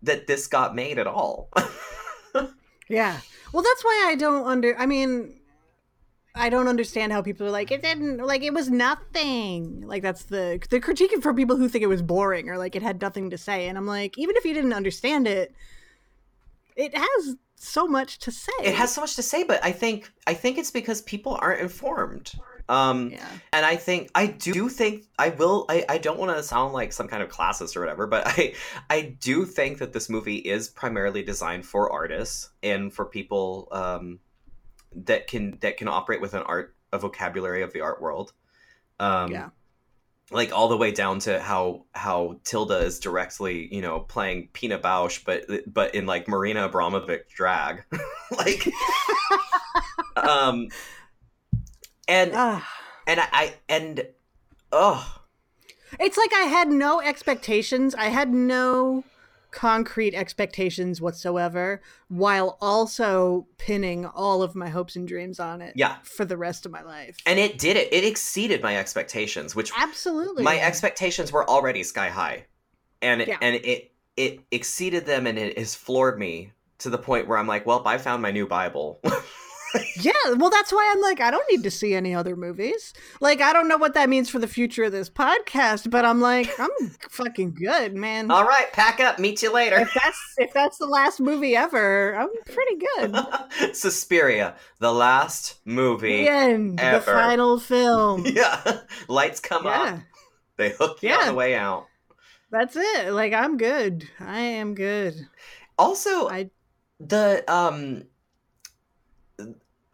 that 0.03 0.27
this 0.27 0.47
got 0.47 0.75
made 0.75 0.99
at 0.99 1.07
all. 1.07 1.51
Yeah. 2.89 3.21
Well, 3.53 3.63
that's 3.63 3.85
why 3.85 4.07
I 4.09 4.17
don't 4.17 4.47
under. 4.47 4.77
I 4.79 4.85
mean, 4.87 5.41
I 6.35 6.49
don't 6.49 6.69
understand 6.69 7.13
how 7.13 7.21
people 7.21 7.47
are 7.47 7.51
like 7.51 7.71
it 7.71 7.83
didn't 7.83 8.19
like 8.19 8.43
it 8.43 8.55
was 8.55 8.71
nothing. 8.71 9.83
Like 9.87 10.03
that's 10.03 10.25
the 10.25 10.61
the 10.71 10.81
critique 10.81 11.13
for 11.23 11.35
people 11.35 11.57
who 11.57 11.69
think 11.69 11.85
it 11.85 11.89
was 11.89 12.03
boring 12.03 12.49
or 12.49 12.57
like 12.57 12.75
it 12.75 12.83
had 12.83 13.01
nothing 13.01 13.31
to 13.31 13.39
say. 13.39 13.69
And 13.69 13.77
I'm 13.77 13.87
like, 13.87 14.17
even 14.19 14.37
if 14.37 14.45
you 14.45 14.55
didn't 14.55 14.73
understand 14.73 15.27
it, 15.29 15.55
it 16.75 16.97
has 16.97 17.37
so 17.57 17.87
much 17.87 18.19
to 18.21 18.31
say. 18.33 18.53
it 18.63 18.75
has 18.75 18.93
so 18.95 19.03
much 19.03 19.15
to 19.17 19.23
say, 19.23 19.45
but 19.45 19.63
I 19.63 19.73
think 19.73 20.11
I 20.27 20.35
think 20.35 20.59
it's 20.59 20.71
because 20.71 21.03
people 21.03 21.39
aren't 21.41 21.61
informed. 21.61 22.33
Um 22.69 23.11
Yeah. 23.11 23.27
and 23.53 23.67
I 23.67 23.77
think 23.77 24.11
I 24.15 24.27
do 24.27 24.71
think 24.71 25.05
I 25.19 25.29
will 25.31 25.67
I, 25.69 25.85
I 25.89 25.99
don't 25.99 26.19
want 26.19 26.35
to 26.35 26.43
sound 26.43 26.73
like 26.73 26.93
some 26.95 27.09
kind 27.09 27.23
of 27.23 27.29
classist 27.29 27.77
or 27.77 27.81
whatever, 27.81 28.07
but 28.07 28.23
I 28.27 28.55
I 28.89 29.17
do 29.21 29.45
think 29.45 29.79
that 29.79 29.93
this 29.93 30.09
movie 30.09 30.37
is 30.37 30.69
primarily 30.69 31.23
designed 31.23 31.67
for 31.67 31.93
artists 31.93 32.51
and 32.63 32.91
for 32.93 33.05
people 33.05 33.69
um 33.71 34.21
that 34.95 35.27
can 35.27 35.59
that 35.61 35.77
can 35.77 35.89
operate 35.89 36.21
with 36.21 36.35
an 36.35 36.43
art 36.43 36.75
a 36.93 36.99
vocabulary 36.99 37.63
of 37.63 37.73
the 37.73 37.81
art 37.81 38.01
world. 38.03 38.33
Um 39.01 39.31
Yeah. 39.33 39.51
like 40.31 40.53
all 40.53 40.69
the 40.69 40.77
way 40.77 40.91
down 40.93 41.19
to 41.21 41.41
how 41.41 41.85
how 41.95 42.41
Tilda 42.45 42.79
is 42.79 42.99
directly, 42.99 43.69
you 43.75 43.83
know, 43.83 44.01
playing 44.01 44.49
Pina 44.53 44.79
Bausch, 44.79 45.25
but 45.25 45.45
but 45.67 45.95
in 45.95 46.07
like 46.07 46.29
Marina 46.29 46.69
Abramovic 46.69 47.29
drag, 47.29 47.85
like, 48.37 48.67
um, 50.17 50.69
and 52.09 52.33
and 53.07 53.21
I, 53.21 53.29
I 53.33 53.55
and 53.69 54.07
oh 54.71 55.21
It's 56.01 56.17
like 56.17 56.33
I 56.33 56.43
had 56.47 56.69
no 56.69 57.01
expectations. 57.01 57.95
I 57.95 58.07
had 58.07 58.33
no 58.33 59.05
concrete 59.53 60.15
expectations 60.15 61.01
whatsoever, 61.01 61.81
while 62.09 62.59
also 62.61 63.47
pinning 63.59 64.05
all 64.07 64.43
of 64.43 64.55
my 64.57 64.69
hopes 64.69 64.97
and 64.97 65.07
dreams 65.07 65.39
on 65.39 65.63
it 65.63 65.75
yeah, 65.77 65.97
for 66.03 66.25
the 66.25 66.37
rest 66.37 66.67
of 66.67 66.73
my 66.73 66.83
life. 66.83 67.17
and 67.27 67.39
it 67.39 67.59
did 67.59 67.77
it. 67.77 67.93
It 67.93 68.05
exceeded 68.05 68.63
my 68.63 68.77
expectations, 68.77 69.55
which 69.55 69.71
Absolutely. 69.79 70.43
my 70.43 70.59
expectations 70.59 71.31
were 71.31 71.49
already 71.49 71.83
sky 71.85 72.09
high, 72.09 72.47
and 73.01 73.23
it, 73.23 73.29
Yeah. 73.29 73.39
and 73.41 73.55
it 73.57 73.93
it 74.17 74.41
exceeded 74.51 75.07
them, 75.07 75.27
and 75.27 75.39
it 75.39 75.57
has 75.57 75.75
floored 75.75 76.19
me 76.19 76.53
to 76.79 76.91
the 76.91 76.99
point 76.99 77.29
where 77.29 77.39
I'm 77.39 77.47
like, 77.47 77.65
well, 77.65 77.83
I 77.87 77.97
found 77.99 78.21
my 78.23 78.31
new 78.31 78.47
Bible. 78.47 79.01
Yeah, 79.97 80.13
well, 80.37 80.51
that's 80.51 80.73
why 80.73 80.91
I'm 80.93 81.01
like, 81.01 81.21
I 81.21 81.31
don't 81.31 81.45
need 81.51 81.63
to 81.63 81.71
see 81.71 81.95
any 81.95 82.15
other 82.15 82.37
movies. 82.37 82.93
Like, 83.21 83.41
I 83.41 83.53
don't 83.53 83.69
know 83.69 83.77
what 83.79 83.95
that 83.95 84.09
means 84.09 84.29
for 84.29 84.39
the 84.39 84.47
future 84.49 84.85
of 84.85 84.93
this 84.93 85.09
podcast, 85.09 85.91
but 85.91 86.05
I'm 86.05 86.21
like, 86.21 86.51
I'm 86.59 86.71
fucking 87.09 87.55
good, 87.55 87.95
man. 87.95 88.31
All 88.31 88.45
right, 88.45 88.71
pack 88.73 89.01
up. 89.01 89.19
Meet 89.19 89.43
you 89.43 89.53
later. 89.53 89.77
if 89.79 89.95
that's 89.95 90.21
if 90.39 90.53
that's 90.53 90.79
the 90.79 90.87
last 90.87 91.21
movie 91.21 91.57
ever, 91.57 92.15
I'm 92.17 92.29
pretty 92.45 92.77
good. 92.97 93.75
Suspiria, 93.77 94.57
the 94.79 94.93
last 94.93 95.61
movie. 95.65 96.25
The 96.25 96.31
end, 96.31 96.79
the 96.79 97.01
final 97.05 97.59
film. 97.59 98.27
Yeah. 98.33 98.81
Lights 99.09 99.41
come 99.41 99.65
Yeah, 99.65 99.83
up. 99.83 99.99
They 100.57 100.71
hook 100.71 101.03
you 101.03 101.11
on 101.11 101.19
Yeah. 101.21 101.27
the 101.31 101.35
way 101.35 101.55
out. 101.55 101.87
that's 102.51 102.77
it. 102.77 103.13
Like, 103.13 103.33
I'm 103.33 103.57
good. 103.57 104.09
I 104.21 104.41
am 104.41 104.75
good. 104.75 105.15
Also, 105.79 106.29
I 106.29 106.51
the 107.01 107.43
um 107.53 108.05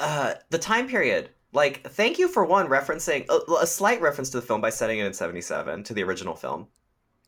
uh 0.01 0.35
the 0.51 0.59
time 0.59 0.89
period. 0.89 1.31
Like, 1.53 1.83
thank 1.89 2.19
you 2.19 2.29
for 2.29 2.45
one 2.45 2.69
referencing 2.69 3.27
a, 3.31 3.63
a 3.63 3.67
slight 3.67 4.03
reference 4.03 4.29
to 4.31 4.41
the 4.41 4.47
film 4.47 4.61
by 4.61 4.69
setting 4.69 4.99
it 4.99 5.07
in 5.07 5.15
77 5.15 5.83
to 5.85 5.95
the 5.95 6.03
original 6.03 6.35
film. 6.35 6.69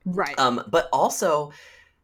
right. 0.04 0.38
Um, 0.38 0.62
but 0.68 0.90
also 0.92 1.52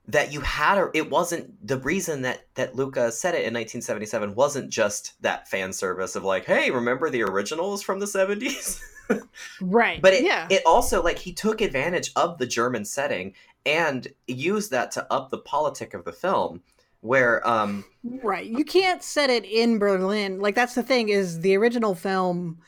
that 0.08 0.32
you 0.32 0.40
had 0.40 0.78
a 0.78 0.90
it 0.94 1.10
wasn't 1.10 1.66
the 1.66 1.78
reason 1.78 2.22
that 2.22 2.46
that 2.54 2.76
Luca 2.76 3.10
said 3.10 3.34
it 3.34 3.44
in 3.44 3.54
1977 3.54 4.34
wasn't 4.34 4.70
just 4.70 5.20
that 5.22 5.48
fan 5.48 5.72
service 5.72 6.16
of 6.16 6.24
like, 6.24 6.44
hey, 6.44 6.70
remember 6.70 7.10
the 7.10 7.22
originals 7.22 7.82
from 7.82 7.98
the 7.98 8.06
70s? 8.06 8.80
right. 9.60 10.00
But 10.00 10.14
it, 10.14 10.24
yeah. 10.24 10.46
it 10.50 10.62
also 10.64 11.02
like 11.02 11.18
he 11.18 11.32
took 11.32 11.60
advantage 11.60 12.12
of 12.16 12.38
the 12.38 12.46
German 12.46 12.84
setting 12.84 13.34
and 13.64 14.06
used 14.28 14.70
that 14.70 14.92
to 14.92 15.12
up 15.12 15.30
the 15.30 15.38
politic 15.38 15.92
of 15.92 16.04
the 16.04 16.12
film, 16.12 16.62
where 17.06 17.46
um 17.48 17.84
Right. 18.22 18.46
You 18.46 18.64
can't 18.64 19.02
set 19.02 19.30
it 19.30 19.44
in 19.44 19.78
Berlin. 19.78 20.38
Like 20.38 20.54
that's 20.54 20.74
the 20.74 20.82
thing 20.82 21.08
is 21.08 21.40
the 21.40 21.56
original 21.56 21.94
film 21.94 22.58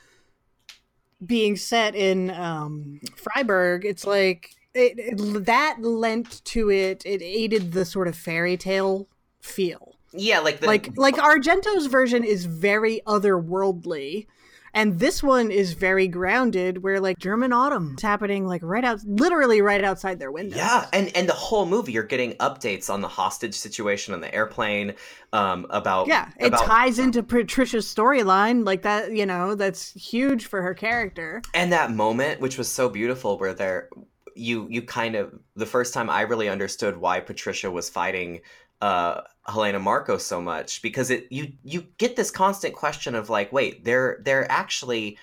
being 1.25 1.57
set 1.57 1.95
in 1.95 2.31
um 2.31 3.01
Freiburg, 3.17 3.85
it's 3.85 4.07
like 4.07 4.51
it, 4.75 4.99
it 4.99 5.45
that 5.47 5.79
lent 5.81 6.45
to 6.47 6.71
it 6.71 7.03
it 7.05 7.23
aided 7.23 7.73
the 7.73 7.85
sort 7.85 8.09
of 8.09 8.17
fairy 8.17 8.57
tale 8.57 9.09
feel. 9.41 9.97
yeah 10.13 10.39
like 10.41 10.61
the 10.61 10.67
like 10.67 10.91
like 10.97 11.17
Argento's 11.17 11.87
version 11.87 12.25
is 12.25 12.45
very 12.45 13.01
otherworldly 13.07 14.27
and 14.75 14.99
this 14.99 15.23
one 15.23 15.51
is 15.51 15.73
very 15.73 16.09
grounded 16.09 16.83
where 16.83 17.01
like 17.01 17.19
German 17.19 17.53
autumn 17.53 17.95
is 17.97 18.03
happening 18.03 18.47
like 18.47 18.63
right 18.63 18.85
out 18.85 19.01
literally 19.05 19.61
right 19.61 19.83
outside 19.85 20.19
their 20.19 20.31
window. 20.33 20.57
yeah 20.57 20.87
and 20.93 21.15
and 21.17 21.29
the 21.29 21.33
whole 21.35 21.67
movie 21.67 21.93
you're 21.93 22.03
getting 22.03 22.33
updates 22.35 22.91
on 22.91 23.01
the 23.01 23.09
hostage 23.09 23.55
situation 23.55 24.15
on 24.15 24.21
the 24.21 24.35
airplane 24.35 24.95
um 25.33 25.67
about 25.71 26.07
Yeah, 26.09 26.29
it 26.39 26.49
about, 26.49 26.65
ties 26.67 26.99
into 26.99 27.23
Patricia's 27.23 27.87
storyline 27.93 28.65
like 28.65 28.83
that. 28.83 29.13
You 29.13 29.27
know, 29.27 29.55
that's 29.55 29.93
huge 29.93 30.47
for 30.47 30.63
her 30.63 30.75
character. 30.75 31.43
and 31.55 31.73
that 31.73 31.91
moment 31.93 32.41
which 32.41 32.59
was 32.59 32.71
so 32.71 32.89
beautiful 32.89 33.39
where 33.39 33.55
they're 33.55 33.89
you 34.35 34.67
you 34.71 34.83
kind 34.83 35.17
of 35.17 35.33
the 35.57 35.67
first 35.67 35.93
time 35.93 36.09
i 36.09 36.21
really 36.21 36.49
understood 36.49 36.97
why 36.99 37.19
patricia 37.19 37.69
was 37.71 37.91
fighting 37.91 38.41
uh 38.81 39.21
helena 39.49 39.81
markos 39.81 40.21
so 40.21 40.41
much 40.41 40.83
because 40.83 41.11
it 41.11 41.27
you 41.31 41.53
you 41.65 41.87
get 41.97 42.17
this 42.17 42.31
constant 42.31 42.75
question 42.75 43.15
of 43.15 43.31
like 43.31 43.51
wait 43.53 43.85
they're 43.85 44.21
they're 44.23 44.51
actually 44.51 45.19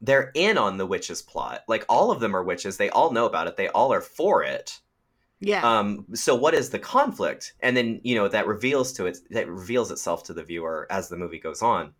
they're 0.00 0.30
in 0.34 0.58
on 0.58 0.76
the 0.76 0.86
witches 0.86 1.22
plot. 1.22 1.62
Like 1.68 1.84
all 1.88 2.10
of 2.10 2.20
them 2.20 2.34
are 2.34 2.42
witches. 2.42 2.76
They 2.76 2.90
all 2.90 3.12
know 3.12 3.26
about 3.26 3.46
it. 3.46 3.56
They 3.56 3.68
all 3.68 3.92
are 3.92 4.00
for 4.00 4.42
it. 4.42 4.80
Yeah, 5.40 5.60
um 5.68 6.06
so 6.14 6.34
what 6.34 6.54
is 6.54 6.70
the 6.70 6.78
conflict? 6.78 7.54
And 7.60 7.76
then 7.76 8.00
you 8.04 8.14
know 8.14 8.26
that 8.28 8.46
reveals 8.46 8.92
to 8.94 9.06
it 9.06 9.18
that 9.30 9.48
reveals 9.48 9.90
itself 9.90 10.24
to 10.24 10.32
the 10.32 10.42
viewer 10.42 10.86
as 10.90 11.08
the 11.08 11.16
movie 11.16 11.38
goes 11.38 11.60
on. 11.60 11.92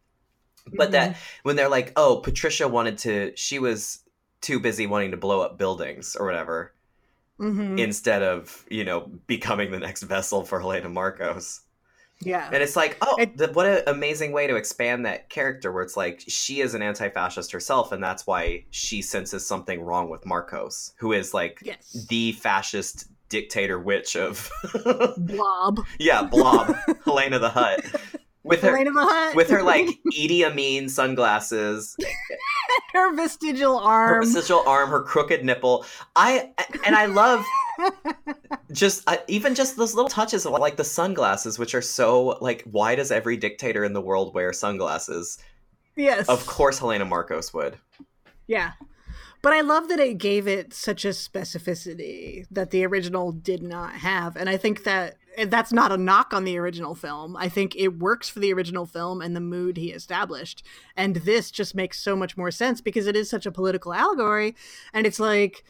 But 0.73 0.93
that 0.93 1.17
when 1.43 1.55
they're 1.55 1.69
like 1.69 1.93
oh 1.97 2.17
patricia 2.17 2.67
wanted 2.67 2.99
to 2.99 3.33
she 3.37 3.59
was 3.59 4.03
too 4.41 4.59
busy 4.59 4.87
wanting 4.87 5.11
to 5.11 5.17
blow 5.17 5.41
up 5.43 5.59
buildings 5.59 6.17
or 6.17 6.25
whatever 6.25 6.73
hmm 7.39 7.79
instead 7.79 8.23
of 8.23 8.65
you 8.71 8.85
know 8.85 9.01
becoming 9.27 9.71
the 9.71 9.79
next 9.79 10.03
vessel 10.05 10.45
for 10.45 10.61
helena 10.61 10.89
markos. 10.89 11.61
Yeah, 12.21 12.49
and 12.51 12.63
it's 12.63 12.77
like 12.77 12.97
oh 13.03 13.17
It- 13.19 13.37
the, 13.37 13.49
what 13.49 13.67
an 13.67 13.83
amazing 13.87 14.33
way 14.33 14.47
to 14.47 14.57
expand 14.57 15.05
that 15.05 15.29
character 15.29 15.71
where 15.71 15.83
it's 15.83 15.99
like 15.99 16.23
she 16.27 16.61
is 16.63 16.73
an 16.73 16.81
anti-fascist 16.81 17.53
herself 17.53 17.93
and 17.93 18.03
that's 18.03 18.27
why 18.27 18.65
she 18.71 19.03
senses 19.03 19.47
something 19.47 19.83
wrong 19.83 20.09
with 20.09 20.23
markos 20.23 20.93
who 20.97 21.13
is 21.13 21.35
like 21.35 21.61
yes, 21.63 22.07
the 22.09 22.33
fascist 22.33 23.09
dictator 23.29 23.79
witch 23.79 24.17
of 24.17 24.51
blob. 25.19 25.81
yeah 25.99 26.23
blob. 26.23 26.75
Helena 27.05 27.39
the 27.39 27.51
hut 27.51 27.85
with 28.47 28.63
her 28.63 29.35
with 29.35 29.51
her 29.51 29.63
like 29.63 29.87
Idi 30.17 30.45
Amin 30.45 30.89
sunglasses, 30.89 31.97
her 32.93 33.15
vestigial 33.15 33.79
arm, 33.79 34.09
her 34.09 34.23
vestigial 34.23 34.63
arm, 34.67 34.91
her 34.91 35.03
crooked 35.03 35.45
nipple. 35.45 35.85
I 36.15 36.53
and 36.87 36.95
I 36.95 37.07
love 37.07 37.45
just 38.73 39.03
uh, 39.09 39.17
even 39.29 39.55
just 39.55 39.77
those 39.77 39.95
little 39.95 40.09
touches 40.09 40.47
of 40.47 40.53
like 40.53 40.77
the 40.77 40.85
sunglasses, 40.85 41.59
which 41.59 41.75
are 41.75 41.83
so 41.83 42.39
like 42.41 42.63
why 42.71 42.95
does 42.95 43.11
every 43.11 43.37
dictator 43.37 43.85
in 43.85 43.93
the 43.93 44.01
world 44.01 44.35
wear 44.35 44.53
sunglasses? 44.53 45.39
yes, 45.97 46.29
Of 46.29 46.47
course, 46.47 46.79
Helena 46.79 47.07
Markos 47.07 47.53
would. 47.53 47.79
Yeah. 48.47 48.73
But 49.43 49.53
I 49.53 49.61
love 49.61 49.89
that 49.89 50.01
it 50.01 50.19
gave 50.19 50.49
it 50.49 50.75
such 50.75 51.05
a 51.05 51.11
specificity 51.11 52.47
that 52.51 52.71
the 52.71 52.85
original 52.85 53.33
did 53.33 53.63
not 53.63 53.93
have. 53.95 54.37
And 54.37 54.49
I 54.49 54.57
think 54.57 54.85
that 54.85 55.19
that's 55.45 55.73
not 55.73 55.93
a 55.93 55.97
knock 55.97 56.33
on 56.33 56.45
the 56.45 56.59
original 56.59 56.95
film. 56.95 57.37
I 57.37 57.49
think 57.49 57.77
it 57.77 57.99
works 57.99 58.29
for 58.29 58.41
the 58.41 58.53
original 58.53 58.87
film 58.87 59.21
and 59.21 59.37
the 59.37 59.41
mood 59.41 59.77
he 59.77 59.93
established. 59.93 60.63
And 60.97 61.17
this 61.17 61.51
just 61.51 61.75
makes 61.75 61.99
so 62.01 62.17
much 62.17 62.37
more 62.37 62.51
sense 62.51 62.81
because 62.81 63.07
it 63.07 63.17
is 63.17 63.29
such 63.29 63.47
a 63.47 63.53
political 63.53 63.93
allegory. 63.93 64.55
And 64.93 65.07
it's 65.07 65.21
like, 65.21 65.65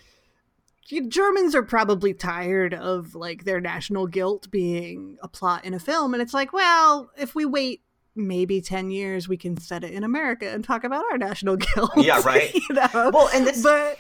Germans 1.09 1.55
are 1.57 1.65
probably 1.65 2.15
tired 2.15 2.73
of 2.73 3.17
like 3.17 3.45
their 3.45 3.61
national 3.61 4.07
guilt 4.07 4.49
being 4.51 5.19
a 5.21 5.29
plot 5.29 5.65
in 5.65 5.75
a 5.75 5.81
film. 5.81 6.15
And 6.15 6.23
it's 6.23 6.35
like, 6.35 6.53
well, 6.53 7.11
if 7.19 7.35
we 7.35 7.45
wait 7.45 7.83
maybe 8.15 8.61
10 8.61 8.91
years, 8.91 9.29
we 9.29 9.37
can 9.37 9.57
set 9.57 9.83
it 9.83 9.93
in 9.93 10.05
America 10.05 10.49
and 10.49 10.63
talk 10.63 10.85
about 10.85 11.05
our 11.11 11.19
national 11.19 11.57
guilt. 11.75 11.91
Yeah, 11.97 12.23
right. 12.25 12.55
you 12.69 12.75
know? 12.75 13.11
Well, 13.13 13.29
and 13.35 13.47
this 13.47 13.63
but 13.63 13.99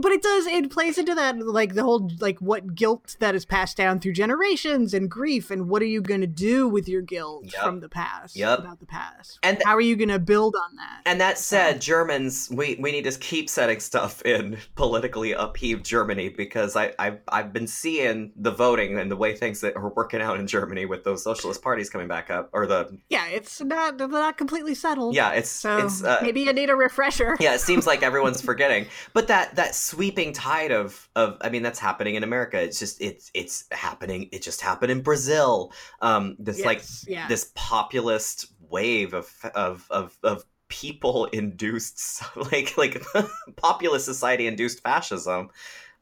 but 0.00 0.12
it 0.12 0.22
does 0.22 0.46
it 0.46 0.70
plays 0.70 0.98
into 0.98 1.14
that 1.14 1.38
like 1.38 1.74
the 1.74 1.82
whole 1.82 2.10
like 2.20 2.38
what 2.40 2.74
guilt 2.74 3.16
that 3.20 3.34
is 3.34 3.44
passed 3.44 3.76
down 3.76 3.98
through 3.98 4.12
generations 4.12 4.94
and 4.94 5.10
grief 5.10 5.50
and 5.50 5.68
what 5.68 5.82
are 5.82 5.86
you 5.86 6.00
going 6.00 6.20
to 6.20 6.26
do 6.26 6.68
with 6.68 6.88
your 6.88 7.02
guilt 7.02 7.44
Yep. 7.52 7.62
from 7.62 7.80
the 7.80 7.88
past 7.88 8.36
Yep. 8.36 8.60
about 8.60 8.80
the 8.80 8.86
past 8.86 9.38
And 9.42 9.56
th- 9.58 9.66
how 9.66 9.74
are 9.76 9.80
you 9.80 9.96
going 9.96 10.08
to 10.08 10.18
build 10.18 10.54
on 10.56 10.76
that 10.76 11.00
And 11.06 11.20
that 11.20 11.38
said, 11.38 11.80
Germans, 11.80 12.48
we, 12.52 12.76
we 12.80 12.92
need 12.92 13.04
to 13.04 13.12
keep 13.18 13.50
setting 13.50 13.80
stuff 13.80 14.22
in 14.22 14.58
politically 14.74 15.32
upheaved 15.32 15.84
Germany 15.84 16.28
because 16.28 16.76
I, 16.76 16.92
I've, 16.98 17.18
I've 17.28 17.52
been 17.52 17.66
seeing 17.66 18.32
the 18.36 18.50
voting 18.52 18.98
and 18.98 19.10
the 19.10 19.16
way 19.16 19.34
things 19.36 19.60
that 19.60 19.76
are 19.76 19.88
working 19.90 20.20
out 20.20 20.38
in 20.38 20.46
Germany 20.46 20.86
with 20.86 21.04
those 21.04 21.22
socialist 21.22 21.62
parties 21.62 21.90
coming 21.90 22.08
back 22.08 22.30
up, 22.30 22.48
or 22.52 22.66
the 22.66 22.96
yeah 23.08 23.26
it's 23.28 23.60
not 23.60 23.98
not 23.98 24.36
completely 24.38 24.74
settled 24.74 25.14
yeah, 25.14 25.30
it's 25.32 25.50
so 25.50 25.78
it's 25.78 26.02
uh, 26.04 26.18
maybe 26.22 26.40
you 26.42 26.52
need 26.52 26.70
a 26.70 26.76
refresher 26.76 27.36
yeah, 27.40 27.54
it 27.54 27.60
seems 27.60 27.86
like 27.86 28.02
everyone's 28.02 28.40
forgetting. 28.40 28.86
But 29.12 29.28
that 29.28 29.54
that 29.56 29.63
sweeping 29.72 30.32
tide 30.32 30.72
of 30.72 31.08
of 31.16 31.38
I 31.40 31.50
mean 31.50 31.62
that's 31.62 31.78
happening 31.78 32.14
in 32.14 32.22
America. 32.22 32.60
It's 32.60 32.78
just 32.78 33.00
it's 33.00 33.30
it's 33.34 33.64
happening. 33.70 34.28
It 34.32 34.42
just 34.42 34.60
happened 34.60 34.92
in 34.92 35.02
Brazil. 35.02 35.72
Um, 36.00 36.36
this 36.38 36.64
like 36.64 36.82
yeah 37.06 37.28
this 37.28 37.52
populist 37.54 38.52
wave 38.70 39.14
of 39.14 39.30
of 39.54 39.86
of, 39.90 40.16
of 40.22 40.44
people 40.68 41.26
induced 41.26 42.22
like 42.52 42.76
like 42.76 43.02
populist 43.56 44.04
society 44.04 44.46
induced 44.46 44.82
fascism. 44.82 45.50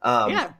Um, 0.01 0.31
yeah 0.31 0.53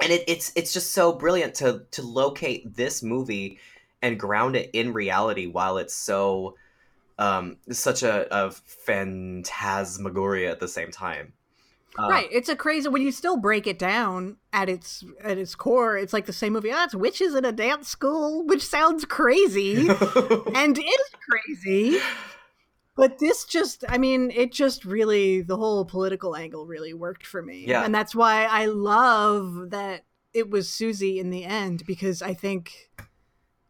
and 0.00 0.12
it, 0.12 0.24
it's 0.26 0.52
it's 0.56 0.72
just 0.72 0.92
so 0.92 1.12
brilliant 1.12 1.54
to 1.54 1.84
to 1.90 2.02
locate 2.02 2.74
this 2.74 3.02
movie 3.02 3.58
and 4.02 4.18
ground 4.18 4.56
it 4.56 4.70
in 4.72 4.92
reality 4.92 5.46
while 5.46 5.78
it's 5.78 5.94
so 5.94 6.56
um 7.18 7.56
such 7.70 8.02
a, 8.02 8.26
a 8.34 8.50
phantasmagoria 8.50 10.50
at 10.50 10.60
the 10.60 10.68
same 10.68 10.90
time 10.90 11.32
Uh, 11.98 12.08
right. 12.08 12.28
It's 12.30 12.48
a 12.48 12.56
crazy 12.56 12.88
when 12.88 13.02
you 13.02 13.12
still 13.12 13.36
break 13.36 13.66
it 13.66 13.78
down 13.78 14.36
at 14.52 14.68
its 14.68 15.04
at 15.22 15.38
its 15.38 15.54
core. 15.54 15.96
It's 15.96 16.12
like 16.12 16.26
the 16.26 16.32
same 16.32 16.52
movie. 16.52 16.72
Oh, 16.72 16.84
it's 16.84 16.94
witches 16.94 17.34
in 17.34 17.44
a 17.44 17.52
dance 17.52 17.88
school, 17.88 18.46
which 18.46 18.64
sounds 18.64 19.04
crazy 19.04 19.88
and 20.54 20.78
is 20.78 21.10
crazy. 21.28 22.00
But 22.96 23.18
this 23.18 23.44
just, 23.44 23.84
I 23.88 23.96
mean, 23.96 24.30
it 24.30 24.52
just 24.52 24.84
really, 24.84 25.40
the 25.40 25.56
whole 25.56 25.86
political 25.86 26.36
angle 26.36 26.66
really 26.66 26.92
worked 26.92 27.26
for 27.26 27.40
me. 27.40 27.64
Yeah. 27.66 27.82
And 27.82 27.94
that's 27.94 28.14
why 28.14 28.44
I 28.44 28.66
love 28.66 29.70
that 29.70 30.04
it 30.34 30.50
was 30.50 30.68
Susie 30.68 31.18
in 31.18 31.30
the 31.30 31.44
end, 31.44 31.84
because 31.86 32.20
I 32.20 32.34
think 32.34 32.90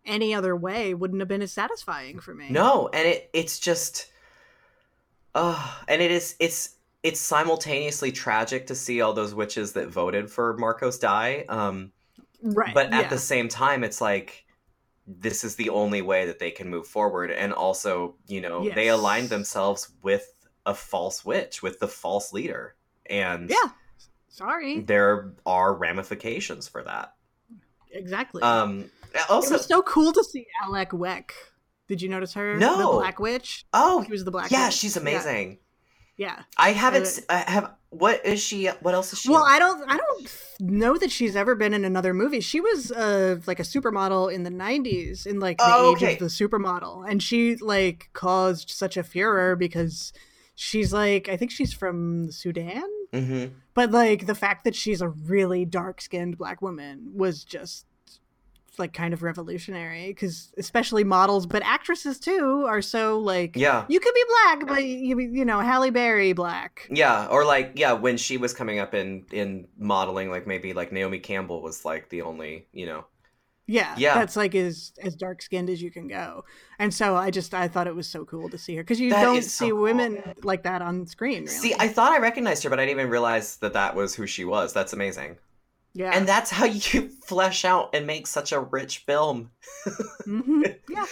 any 0.04 0.34
other 0.34 0.56
way 0.56 0.94
wouldn't 0.94 1.20
have 1.20 1.28
been 1.28 1.42
as 1.42 1.52
satisfying 1.52 2.18
for 2.18 2.34
me. 2.34 2.50
No, 2.50 2.88
and 2.92 3.06
it 3.06 3.30
it's 3.32 3.58
just 3.60 4.06
uh 5.34 5.76
and 5.86 6.02
it 6.02 6.10
is 6.10 6.34
it's 6.40 6.76
it's 7.02 7.20
simultaneously 7.20 8.12
tragic 8.12 8.66
to 8.66 8.74
see 8.74 9.00
all 9.00 9.12
those 9.12 9.34
witches 9.34 9.72
that 9.72 9.88
voted 9.88 10.30
for 10.30 10.56
Markos 10.58 11.00
die. 11.00 11.44
Um 11.48 11.92
Right. 12.42 12.72
but 12.74 12.86
at 12.86 13.02
yeah. 13.02 13.08
the 13.08 13.18
same 13.18 13.48
time 13.48 13.84
it's 13.84 14.00
like 14.00 14.46
this 15.06 15.44
is 15.44 15.56
the 15.56 15.68
only 15.70 16.00
way 16.02 16.24
that 16.26 16.38
they 16.38 16.50
can 16.50 16.68
move 16.70 16.86
forward 16.86 17.30
and 17.30 17.52
also, 17.52 18.16
you 18.28 18.40
know, 18.40 18.68
they 18.70 18.88
aligned 18.88 19.28
themselves 19.28 19.90
with 20.02 20.32
a 20.64 20.72
false 20.74 21.24
witch, 21.24 21.62
with 21.62 21.80
the 21.80 21.88
false 21.88 22.32
leader. 22.32 22.76
And 23.06 23.50
Yeah. 23.50 23.70
Sorry. 24.28 24.80
there 24.80 25.34
are 25.44 25.74
ramifications 25.74 26.66
for 26.68 26.82
that. 26.84 27.14
Exactly. 27.90 28.40
Um 28.42 28.90
it 29.14 29.28
was 29.28 29.66
so 29.66 29.82
cool 29.82 30.12
to 30.12 30.22
see 30.24 30.46
Alek 30.64 30.92
Wek. 30.92 31.34
Did 31.88 32.00
you 32.00 32.08
notice 32.08 32.32
her? 32.34 32.56
No. 32.56 32.78
The 32.78 32.98
Black 32.98 33.18
Witch? 33.18 33.66
oh 33.74 34.04
She 34.04 34.12
was 34.12 34.24
the 34.24 34.30
Black 34.30 34.50
yeah, 34.50 34.66
Witch. 34.68 34.76
she's 34.76 34.96
amazing. 34.96 35.50
Yeah. 35.50 35.56
I 36.56 36.70
haven't 36.72 37.20
I 37.28 37.38
have 37.50 37.72
what 37.90 38.24
is 38.24 38.40
she 38.40 38.66
what 38.66 38.94
else 38.94 39.12
is 39.12 39.20
she 39.20 39.30
Well, 39.30 39.44
in? 39.44 39.52
I 39.52 39.58
don't 39.58 39.90
I 39.90 39.96
don't 39.96 40.36
know 40.60 40.96
that 40.98 41.10
she's 41.10 41.34
ever 41.34 41.54
been 41.54 41.74
in 41.74 41.84
another 41.84 42.14
movie. 42.14 42.40
She 42.40 42.60
was 42.60 42.92
uh 42.92 43.38
like 43.46 43.58
a 43.58 43.64
supermodel 43.64 44.32
in 44.32 44.42
the 44.42 44.50
90s 44.50 45.26
in 45.26 45.40
like 45.40 45.58
the 45.58 45.64
Oh, 45.66 45.92
age 45.96 46.02
of 46.02 46.18
the 46.18 46.26
supermodel 46.26 47.08
and 47.10 47.22
she 47.22 47.56
like 47.56 48.10
caused 48.12 48.70
such 48.70 48.96
a 48.96 49.02
furor 49.02 49.56
because 49.56 50.12
she's 50.54 50.92
like 50.92 51.28
I 51.28 51.36
think 51.36 51.50
she's 51.50 51.72
from 51.72 52.30
Sudan, 52.30 52.84
Mhm. 53.12 53.52
but 53.74 53.90
like 53.90 54.26
the 54.26 54.34
fact 54.34 54.64
that 54.64 54.74
she's 54.76 55.00
a 55.00 55.08
really 55.08 55.64
dark-skinned 55.64 56.36
black 56.38 56.60
woman 56.62 57.10
was 57.14 57.42
just 57.44 57.86
like 58.78 58.92
kind 58.92 59.12
of 59.12 59.22
revolutionary 59.22 60.14
cuz 60.14 60.52
especially 60.58 61.04
models 61.04 61.46
but 61.46 61.62
actresses 61.64 62.18
too 62.20 62.64
are 62.66 62.80
so 62.82 63.18
like 63.18 63.56
Yeah. 63.56 63.84
you 63.88 64.00
could 64.00 64.14
be 64.14 64.24
black 64.28 64.66
but 64.68 64.84
you 64.84 65.18
you 65.18 65.44
know 65.44 65.60
Halle 65.60 65.90
Berry 65.90 66.32
black. 66.32 66.86
Yeah, 66.90 67.26
or 67.26 67.44
like 67.44 67.72
yeah, 67.74 67.92
when 67.92 68.16
she 68.16 68.36
was 68.36 68.52
coming 68.54 68.78
up 68.78 68.94
in 68.94 69.24
in 69.32 69.66
modeling, 69.78 70.30
like 70.30 70.46
maybe 70.46 70.72
like 70.72 70.92
Naomi 70.92 71.18
Campbell 71.18 71.62
was 71.62 71.84
like 71.84 72.08
the 72.10 72.22
only, 72.22 72.66
you 72.72 72.86
know. 72.86 73.06
Yeah, 73.66 73.94
Yeah. 73.96 74.14
that's 74.14 74.34
like 74.36 74.54
as 74.56 74.92
as 75.00 75.14
dark 75.14 75.40
skinned 75.42 75.70
as 75.70 75.80
you 75.80 75.92
can 75.92 76.08
go, 76.08 76.44
and 76.80 76.92
so 76.92 77.14
I 77.16 77.30
just 77.30 77.54
I 77.54 77.68
thought 77.68 77.86
it 77.86 77.94
was 77.94 78.08
so 78.08 78.24
cool 78.24 78.48
to 78.50 78.58
see 78.58 78.74
her 78.76 78.82
because 78.82 78.98
you 79.00 79.10
That 79.10 79.22
don't 79.22 79.36
is 79.36 79.52
so 79.54 79.66
see 79.66 79.70
cool. 79.70 79.82
women 79.82 80.34
like 80.42 80.64
that 80.64 80.82
on 80.82 81.06
screen. 81.06 81.44
Really. 81.44 81.46
See, 81.46 81.74
I 81.78 81.86
thought 81.86 82.10
I 82.12 82.18
recognized 82.18 82.64
her, 82.64 82.70
but 82.70 82.80
I 82.80 82.84
didn't 82.86 82.98
even 83.00 83.10
realize 83.10 83.56
that 83.58 83.72
that 83.74 83.94
was 83.94 84.14
who 84.16 84.26
she 84.26 84.44
was. 84.44 84.72
That's 84.72 84.92
amazing, 84.92 85.36
yeah, 85.94 86.10
and 86.14 86.26
that's 86.28 86.50
how 86.50 86.64
you 86.92 87.10
flesh 87.24 87.64
out 87.64 87.94
and 87.94 88.06
make 88.06 88.26
such 88.26 88.52
a 88.52 88.60
rich 88.60 88.98
film. 88.98 89.50
Mhm. 90.26 90.76
yeah, 90.88 91.06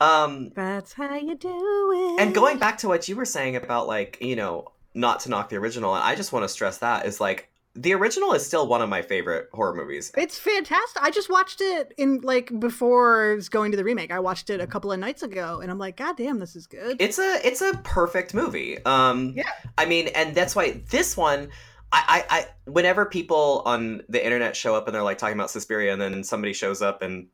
Um, 0.00 0.50
that's 0.54 0.92
how 0.94 1.14
you 1.14 1.34
do 1.36 2.16
it. 2.18 2.22
and 2.22 2.34
going 2.34 2.58
back 2.58 2.78
to 2.78 2.88
what 2.88 3.08
you 3.08 3.16
were 3.16 3.24
saying 3.24 3.56
about 3.56 3.86
like 3.86 4.18
you 4.20 4.36
know 4.36 4.66
not 4.94 5.20
to 5.20 5.30
knock 5.30 5.48
the 5.48 5.56
original, 5.56 5.94
and 5.94 6.04
I 6.04 6.14
just 6.14 6.32
want 6.32 6.44
to 6.44 6.48
stress 6.48 6.78
that 6.78 7.06
is 7.06 7.20
like 7.20 7.48
the 7.74 7.94
original 7.94 8.34
is 8.34 8.44
still 8.44 8.66
one 8.66 8.82
of 8.82 8.90
my 8.90 9.00
favorite 9.00 9.48
horror 9.54 9.74
movies. 9.74 10.12
it's 10.18 10.38
fantastic. 10.38 11.02
I 11.02 11.10
just 11.10 11.30
watched 11.30 11.62
it 11.62 11.94
in 11.96 12.20
like 12.20 12.52
before 12.60 13.38
going 13.48 13.70
to 13.70 13.78
the 13.78 13.84
remake. 13.84 14.10
I 14.12 14.18
watched 14.20 14.50
it 14.50 14.60
a 14.60 14.66
couple 14.66 14.92
of 14.92 14.98
nights 14.98 15.22
ago, 15.22 15.60
and 15.62 15.70
I'm 15.70 15.78
like, 15.78 15.96
God 15.96 16.18
damn, 16.18 16.38
this 16.38 16.54
is 16.54 16.66
good. 16.66 16.98
It's 17.00 17.18
a 17.18 17.40
it's 17.46 17.62
a 17.62 17.80
perfect 17.82 18.34
movie. 18.34 18.84
Um 18.84 19.32
Yeah. 19.34 19.48
I 19.78 19.86
mean, 19.86 20.08
and 20.08 20.34
that's 20.34 20.54
why 20.54 20.82
this 20.90 21.16
one 21.16 21.48
I, 21.92 22.24
I, 22.30 22.38
I 22.38 22.46
whenever 22.70 23.04
people 23.04 23.62
on 23.66 24.02
the 24.08 24.24
internet 24.24 24.56
show 24.56 24.74
up 24.74 24.86
and 24.86 24.94
they're 24.94 25.02
like 25.02 25.18
talking 25.18 25.36
about 25.36 25.50
Suspiria 25.50 25.92
and 25.92 26.00
then 26.00 26.24
somebody 26.24 26.52
shows 26.52 26.80
up 26.82 27.02
and 27.02 27.28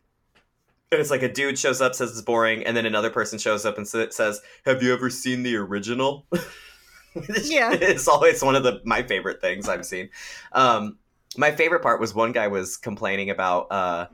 and 0.91 1.01
it's 1.01 1.11
like 1.11 1.23
a 1.23 1.33
dude 1.33 1.59
shows 1.59 1.81
up 1.81 1.95
says 1.95 2.11
it's 2.11 2.23
boring 2.23 2.65
and 2.65 2.77
then 2.77 2.87
another 2.87 3.11
person 3.11 3.39
shows 3.39 3.65
up 3.67 3.77
and 3.77 3.87
says 3.87 4.41
have 4.65 4.83
you 4.83 4.93
ever 4.93 5.11
seen 5.11 5.43
the 5.43 5.57
original 5.57 6.27
Yeah. 7.45 7.73
it's 7.73 8.09
always 8.09 8.43
one 8.43 8.55
of 8.55 8.63
the 8.63 8.81
my 8.85 9.03
favorite 9.03 9.41
things 9.41 9.69
i've 9.69 9.85
seen 9.85 10.09
um 10.53 10.99
my 11.37 11.51
favorite 11.53 11.83
part 11.83 12.01
was 12.01 12.15
one 12.15 12.33
guy 12.33 12.49
was 12.49 12.77
complaining 12.77 13.31
about 13.31 13.67
uh 13.71 14.07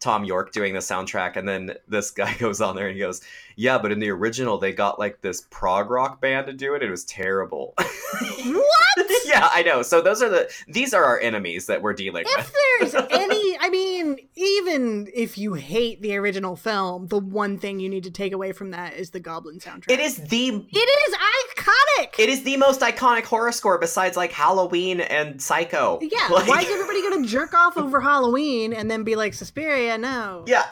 Thom 0.00 0.24
Yorke 0.24 0.52
doing 0.52 0.74
the 0.74 0.80
soundtrack 0.80 1.36
and 1.36 1.48
then 1.48 1.74
this 1.86 2.10
guy 2.10 2.34
goes 2.38 2.60
on 2.60 2.76
there 2.76 2.86
and 2.88 2.94
he 2.94 3.00
goes 3.00 3.20
yeah 3.56 3.78
but 3.78 3.92
in 3.92 3.98
the 4.00 4.08
original 4.10 4.58
they 4.58 4.72
got 4.72 4.98
like 4.98 5.20
this 5.20 5.46
prog 5.50 5.90
rock 5.90 6.20
band 6.20 6.46
to 6.46 6.52
do 6.52 6.74
it 6.74 6.82
it 6.82 6.90
was 6.90 7.04
terrible 7.04 7.74
what? 7.78 9.06
yeah 9.24 9.48
i 9.52 9.62
know 9.62 9.82
so 9.82 10.00
those 10.00 10.22
are 10.22 10.28
the 10.28 10.50
these 10.68 10.92
are 10.94 11.04
our 11.04 11.18
enemies 11.20 11.66
that 11.66 11.80
we're 11.82 11.92
dealing 11.92 12.24
with 12.24 12.38
If 12.80 12.90
there's 12.92 13.06
any, 13.10 13.56
I 13.60 13.68
mean, 13.70 14.16
even 14.34 15.08
if 15.14 15.38
you 15.38 15.54
hate 15.54 16.02
the 16.02 16.16
original 16.16 16.56
film, 16.56 17.06
the 17.06 17.18
one 17.18 17.58
thing 17.58 17.78
you 17.80 17.88
need 17.88 18.04
to 18.04 18.10
take 18.10 18.32
away 18.32 18.52
from 18.52 18.70
that 18.72 18.94
is 18.94 19.10
the 19.10 19.20
Goblin 19.20 19.58
soundtrack. 19.60 19.90
it 19.90 20.00
is 20.00 20.16
the 20.16 20.48
It 20.48 20.76
is 20.76 21.14
iconic. 21.14 22.18
it 22.18 22.28
is 22.28 22.42
the 22.42 22.56
most 22.56 22.80
iconic 22.80 23.24
horror 23.24 23.52
score 23.52 23.78
besides 23.78 24.16
like 24.16 24.32
halloween 24.32 25.00
and 25.00 25.40
psycho 25.40 25.98
yeah. 26.02 26.28
Like- 26.30 26.48
Why 26.48 26.60
is 26.62 26.68
everybody 26.70 27.02
gonna 27.02 27.26
jerk 27.26 27.54
off 27.54 27.76
over 27.76 28.00
Halloween 28.00 28.72
and 28.72 28.90
then 28.90 29.04
be 29.04 29.16
like 29.16 29.34
Suspiria? 29.34 29.96
No. 29.98 30.44
yeah 30.46 30.64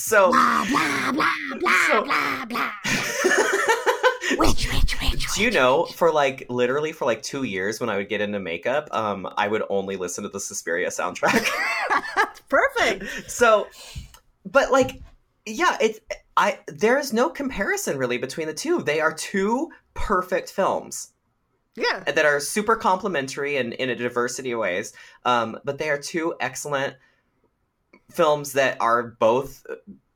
so 0.00 0.30
Blah 0.30 0.64
blah 0.70 1.12
blah 1.12 1.58
blah 1.60 1.86
So- 1.88 2.02
blah 2.04 2.44
blah. 2.46 2.70
Witch, 4.38 4.72
witch, 4.72 4.96
witch. 5.00 5.26
Do 5.34 5.42
you 5.42 5.50
know 5.50 5.86
for 5.86 6.12
like 6.12 6.46
literally 6.48 6.92
for 6.92 7.04
like 7.04 7.20
two 7.20 7.42
years 7.42 7.80
when 7.80 7.90
I 7.90 7.96
would 7.96 8.08
get 8.08 8.20
into 8.20 8.38
makeup, 8.38 8.88
um, 8.92 9.28
I 9.36 9.48
would 9.48 9.64
only 9.68 9.96
listen 9.96 10.22
to 10.22 10.30
the 10.30 10.38
Suspiria 10.38 10.88
soundtrack. 10.88 11.46
That's 12.14 12.40
perfect. 12.48 13.28
so, 13.30 13.66
but 14.46 14.70
like, 14.70 15.02
yeah, 15.46 15.76
it's 15.80 15.98
I 16.36 16.60
there's 16.68 17.12
no 17.12 17.28
comparison 17.28 17.98
really 17.98 18.18
between 18.18 18.46
the 18.46 18.54
two. 18.54 18.82
They 18.82 19.00
are 19.00 19.12
two 19.12 19.70
perfect 19.94 20.50
films 20.52 21.08
Yeah. 21.74 22.00
that 22.06 22.24
are 22.24 22.38
super 22.38 22.76
complementary 22.76 23.56
and 23.56 23.72
in 23.74 23.90
a 23.90 23.96
diversity 23.96 24.52
of 24.52 24.60
ways. 24.60 24.92
Um, 25.24 25.58
but 25.64 25.78
they 25.78 25.90
are 25.90 25.98
two 25.98 26.34
excellent 26.40 26.94
films 28.12 28.52
that 28.52 28.76
are 28.80 29.02
both 29.18 29.64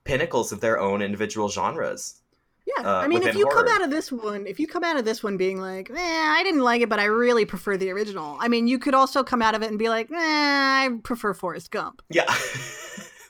pinnacles 0.04 0.52
of 0.52 0.60
their 0.60 0.78
own 0.78 1.02
individual 1.02 1.48
genres. 1.48 2.20
Yeah, 2.66 2.82
uh, 2.86 2.96
I 3.00 3.08
mean, 3.08 3.22
if 3.22 3.34
you 3.34 3.46
come 3.46 3.68
out 3.68 3.82
of 3.82 3.90
this 3.90 4.10
one, 4.10 4.46
if 4.46 4.58
you 4.58 4.66
come 4.66 4.84
out 4.84 4.96
of 4.96 5.04
this 5.04 5.22
one 5.22 5.36
being 5.36 5.60
like, 5.60 5.90
"Eh, 5.90 5.94
I 5.98 6.42
didn't 6.42 6.62
like 6.62 6.80
it, 6.80 6.88
but 6.88 6.98
I 6.98 7.04
really 7.04 7.44
prefer 7.44 7.76
the 7.76 7.90
original," 7.90 8.38
I 8.40 8.48
mean, 8.48 8.66
you 8.66 8.78
could 8.78 8.94
also 8.94 9.22
come 9.22 9.42
out 9.42 9.54
of 9.54 9.62
it 9.62 9.68
and 9.68 9.78
be 9.78 9.90
like, 9.90 10.10
"Eh, 10.10 10.16
I 10.16 10.88
prefer 11.02 11.34
Forrest 11.34 11.70
Gump," 11.70 12.02
Yeah. 12.08 12.24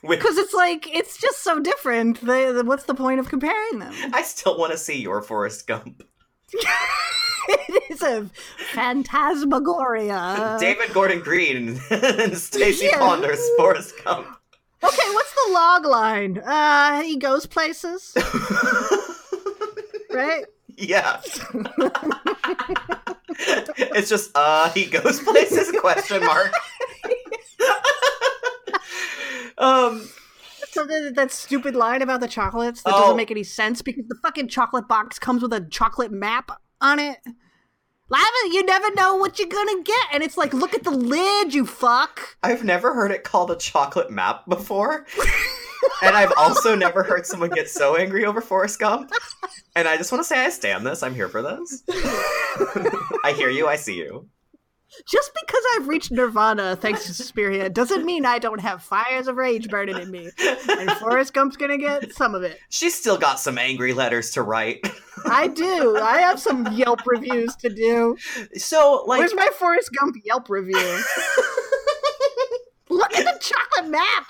Because 0.07 0.37
it's 0.37 0.53
like 0.53 0.87
it's 0.95 1.17
just 1.17 1.43
so 1.43 1.59
different. 1.59 2.21
The, 2.21 2.53
the- 2.55 2.63
what's 2.63 2.83
the 2.83 2.93
point 2.93 3.19
of 3.19 3.27
comparing 3.27 3.79
them? 3.79 3.91
I 4.13 4.21
still 4.21 4.55
want 4.55 4.71
to 4.71 4.77
see 4.77 5.01
your 5.01 5.23
Forrest 5.23 5.65
Gump. 5.65 6.03
it 6.53 7.83
is 7.91 8.01
a 8.03 8.29
phantasmagoria. 8.73 10.57
David 10.59 10.93
Gordon 10.93 11.19
Green 11.21 11.69
and 11.89 12.33
Stacie 12.33 12.83
Yeah. 12.83 12.99
Ponder's 12.99 13.43
Forrest 13.57 13.93
Gump. 14.03 14.27
Okay, 14.85 15.09
what's 15.13 15.33
the 15.33 15.51
log 15.53 15.85
line? 15.85 16.37
Uh, 16.39 17.01
he 17.01 17.17
goes 17.17 17.45
places, 17.45 18.13
right? 20.11 20.45
yeah. 20.77 21.21
it's 23.77 24.09
just 24.09 24.31
uh 24.35 24.69
he 24.71 24.85
goes 24.85 25.19
places 25.21 25.71
question 25.79 26.23
mark. 26.25 26.53
um 29.57 30.07
So 30.71 30.85
that, 30.85 31.13
that 31.15 31.31
stupid 31.31 31.75
line 31.75 32.01
about 32.01 32.19
the 32.19 32.27
chocolates 32.27 32.81
that 32.83 32.93
Oh. 32.93 33.01
doesn't 33.01 33.17
make 33.17 33.31
any 33.31 33.43
sense 33.43 33.81
because 33.81 34.05
the 34.09 34.15
fucking 34.21 34.49
chocolate 34.49 34.87
box 34.87 35.17
comes 35.19 35.41
with 35.41 35.53
a 35.53 35.61
chocolate 35.69 36.11
map 36.11 36.51
on 36.81 36.99
it. 36.99 37.17
Lava, 38.07 38.25
you 38.51 38.63
never 38.65 38.93
know 38.93 39.15
what 39.15 39.39
you're 39.39 39.47
gonna 39.47 39.81
get, 39.83 40.07
and 40.13 40.21
it's 40.21 40.37
like, 40.37 40.53
look 40.53 40.75
at 40.75 40.83
the 40.83 40.91
lid, 40.91 41.53
you 41.55 41.65
fuck. 41.65 42.37
I've 42.43 42.63
never 42.63 42.93
heard 42.93 43.11
it 43.11 43.23
called 43.23 43.49
a 43.49 43.55
chocolate 43.55 44.11
map 44.11 44.45
before. 44.47 45.07
and 46.03 46.15
I've 46.15 46.33
also 46.37 46.75
never 46.75 47.01
heard 47.01 47.25
someone 47.25 47.49
get 47.49 47.67
so 47.67 47.95
angry 47.95 48.23
over 48.23 48.41
Forrest 48.41 48.79
Gump. 48.79 49.11
And 49.75 49.87
I 49.87 49.97
just 49.97 50.11
want 50.11 50.23
to 50.23 50.27
say 50.27 50.45
I 50.45 50.49
stand 50.49 50.85
this. 50.85 51.01
I'm 51.01 51.15
here 51.15 51.29
for 51.29 51.41
this. 51.41 51.83
I 53.23 53.33
hear 53.35 53.49
you, 53.49 53.67
I 53.67 53.75
see 53.75 53.95
you. 53.97 54.29
Just 55.07 55.31
because 55.39 55.63
I've 55.75 55.87
reached 55.87 56.11
nirvana 56.11 56.75
thanks 56.75 57.05
to 57.05 57.13
Suspiria 57.13 57.69
doesn't 57.69 58.05
mean 58.05 58.25
I 58.25 58.39
don't 58.39 58.61
have 58.61 58.81
fires 58.81 59.27
of 59.27 59.35
rage 59.37 59.69
burning 59.69 59.97
in 59.97 60.09
me. 60.11 60.29
And 60.69 60.91
Forrest 60.93 61.33
Gump's 61.33 61.57
gonna 61.57 61.77
get 61.77 62.13
some 62.13 62.33
of 62.35 62.43
it. 62.43 62.59
She's 62.69 62.95
still 62.95 63.17
got 63.17 63.39
some 63.39 63.57
angry 63.57 63.93
letters 63.93 64.31
to 64.31 64.41
write. 64.41 64.85
I 65.25 65.47
do. 65.47 65.97
I 65.97 66.19
have 66.19 66.39
some 66.39 66.71
Yelp 66.73 67.01
reviews 67.05 67.55
to 67.57 67.69
do. 67.69 68.17
So, 68.55 69.03
like, 69.07 69.19
Where's 69.19 69.35
my 69.35 69.49
Forrest 69.57 69.91
Gump 69.99 70.15
Yelp 70.23 70.49
review? 70.49 71.03
Look 72.89 73.15
at 73.15 73.25
the 73.25 73.37
chocolate 73.39 73.91
map. 73.91 74.27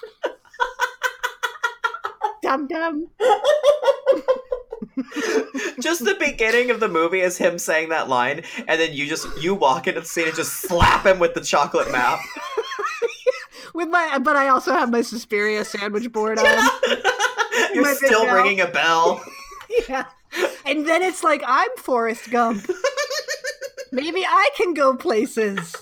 Dum 2.41 2.67
dum. 2.67 3.07
just 5.81 6.05
the 6.05 6.15
beginning 6.19 6.71
of 6.71 6.79
the 6.79 6.87
movie 6.87 7.19
is 7.21 7.37
him 7.37 7.57
saying 7.59 7.89
that 7.89 8.07
line, 8.09 8.43
and 8.67 8.79
then 8.79 8.93
you 8.93 9.07
just 9.07 9.27
you 9.41 9.53
walk 9.55 9.87
into 9.87 10.01
the 10.01 10.05
scene 10.05 10.27
and 10.27 10.35
just 10.35 10.53
slap 10.61 11.05
him 11.05 11.19
with 11.19 11.33
the 11.33 11.41
chocolate 11.41 11.91
map. 11.91 12.19
With 13.73 13.89
my, 13.89 14.19
but 14.19 14.37
I 14.37 14.47
also 14.47 14.71
have 14.71 14.89
my 14.89 15.01
Suspiria 15.01 15.65
sandwich 15.65 16.09
board 16.09 16.39
on. 16.39 16.45
You're 17.73 17.83
My 17.83 17.93
still 17.93 18.23
bell. 18.23 18.35
ringing 18.35 18.61
a 18.61 18.67
bell. 18.67 19.21
Yeah. 19.89 20.05
And 20.65 20.87
then 20.87 21.01
it's 21.03 21.25
like 21.25 21.43
I'm 21.45 21.69
Forrest 21.75 22.31
Gump. 22.31 22.69
Maybe 23.91 24.23
I 24.25 24.49
can 24.55 24.73
go 24.73 24.95
places. 24.95 25.75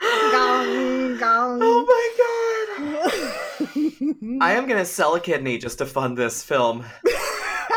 Gong, 0.00 1.18
gong. 1.18 1.58
Oh 1.62 1.84
my 1.86 2.78
god! 2.78 4.40
I 4.40 4.52
am 4.52 4.66
gonna 4.66 4.84
sell 4.84 5.14
a 5.14 5.20
kidney 5.20 5.58
just 5.58 5.78
to 5.78 5.86
fund 5.86 6.16
this 6.16 6.42
film. 6.42 6.84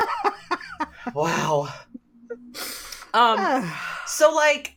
wow. 1.14 1.68
Um. 3.14 3.72
So 4.06 4.34
like, 4.34 4.76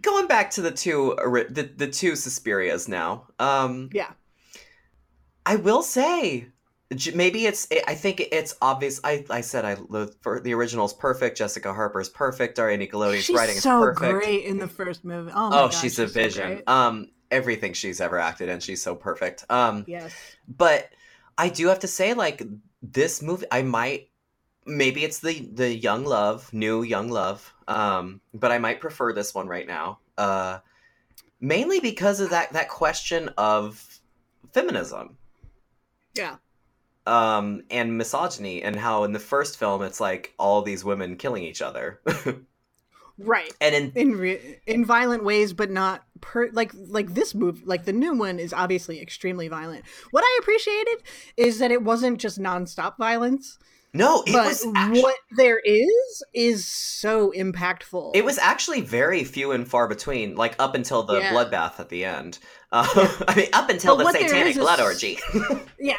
going 0.00 0.28
back 0.28 0.52
to 0.52 0.62
the 0.62 0.70
two 0.70 1.14
the 1.50 1.68
the 1.76 1.88
two 1.88 2.12
Suspirias 2.12 2.88
now. 2.88 3.26
Um. 3.38 3.90
yeah. 3.92 4.12
I 5.44 5.56
will 5.56 5.82
say, 5.82 6.40
j- 6.40 6.46
maybe 7.14 7.46
it's. 7.46 7.66
I 7.86 7.94
think 7.94 8.20
it's 8.32 8.54
obvious. 8.62 9.00
I 9.02 9.24
I 9.30 9.40
said 9.40 9.64
I 9.64 9.74
the 9.74 10.14
for 10.20 10.40
the 10.40 10.54
original's 10.54 10.94
perfect. 10.94 11.36
Jessica 11.38 11.72
Harper's 11.72 12.08
perfect. 12.08 12.56
Daria 12.56 12.78
Nicolodi's 12.78 13.24
She's 13.24 13.36
writing 13.36 13.56
is 13.56 13.62
so 13.62 13.80
perfect. 13.80 14.12
great 14.24 14.44
in 14.44 14.58
the 14.58 14.68
first 14.68 15.04
movie. 15.04 15.32
Oh, 15.34 15.50
my 15.50 15.56
Oh, 15.56 15.66
gosh, 15.68 15.80
she's 15.80 15.98
a 15.98 16.06
vision. 16.06 16.46
great. 16.56 16.68
um, 16.68 17.08
everything 17.30 17.72
she's 17.72 18.00
ever 18.00 18.18
acted 18.18 18.48
in, 18.48 18.60
she's 18.60 18.80
so 18.82 18.94
perfect. 18.94 19.44
Um, 19.50 19.84
yes. 19.88 20.14
but 20.46 20.90
I 21.36 21.48
do 21.48 21.66
have 21.68 21.80
to 21.80 21.88
say, 21.88 22.14
like 22.14 22.42
this 22.82 23.20
movie, 23.20 23.46
I 23.50 23.62
might 23.62 24.10
maybe 24.64 25.04
it's 25.04 25.18
the 25.20 25.48
the 25.52 25.74
young 25.74 26.04
love, 26.04 26.52
new 26.52 26.82
young 26.82 27.08
love. 27.10 27.52
Um, 27.68 28.20
but 28.32 28.52
I 28.52 28.58
might 28.58 28.80
prefer 28.80 29.12
this 29.12 29.34
one 29.34 29.48
right 29.48 29.66
now. 29.66 29.98
Uh, 30.16 30.60
mainly 31.40 31.80
because 31.80 32.20
of 32.20 32.30
that 32.30 32.52
that 32.52 32.68
question 32.68 33.28
of 33.36 34.00
feminism 34.54 35.18
Yeah. 36.14 36.36
Um 37.06 37.62
and 37.70 37.96
misogyny 37.96 38.62
and 38.62 38.76
how 38.76 39.04
in 39.04 39.12
the 39.12 39.18
first 39.18 39.58
film 39.58 39.82
it's 39.82 40.00
like 40.00 40.32
all 40.38 40.62
these 40.62 40.84
women 40.84 41.16
killing 41.16 41.42
each 41.44 41.62
other 41.62 42.00
Right. 43.18 43.50
and 43.62 43.74
in 43.74 43.92
In 43.94 44.12
re- 44.18 44.58
in 44.66 44.84
violent 44.84 45.24
ways, 45.24 45.54
but 45.54 45.70
not 45.70 46.04
per 46.20 46.50
like 46.52 46.70
like 46.74 47.14
this 47.14 47.34
movie. 47.34 47.62
Like 47.64 47.86
the 47.86 47.92
new 47.94 48.12
one 48.12 48.38
is 48.38 48.52
obviously 48.52 49.00
extremely 49.00 49.48
violent. 49.48 49.86
What 50.10 50.22
I 50.22 50.38
appreciated 50.42 50.98
is 51.38 51.58
that 51.60 51.70
it 51.70 51.82
wasn't 51.82 52.18
just 52.18 52.38
nonstop 52.38 52.98
violence, 52.98 53.58
no 53.94 54.22
it 54.26 54.34
but 54.34 54.48
was 54.48 54.66
actually, 54.74 55.00
what 55.00 55.16
there 55.34 55.58
is 55.64 56.22
is 56.34 56.66
so 56.66 57.32
impactful. 57.34 58.10
It 58.14 58.22
was 58.26 58.36
actually 58.36 58.82
very 58.82 59.24
few 59.24 59.52
and 59.52 59.66
far 59.66 59.88
between, 59.88 60.34
like 60.36 60.54
up 60.58 60.74
until 60.74 61.02
the 61.02 61.20
Yeah. 61.20 61.32
bloodbath 61.32 61.80
at 61.80 61.88
the 61.88 62.04
end. 62.04 62.38
Uh, 62.72 62.84
I 63.28 63.34
mean, 63.36 63.48
up 63.54 63.70
until 63.70 63.96
But 63.96 64.12
the 64.12 64.18
satanic 64.28 64.56
blood 64.56 64.80
orgy. 64.80 65.18
yeah. 65.80 65.96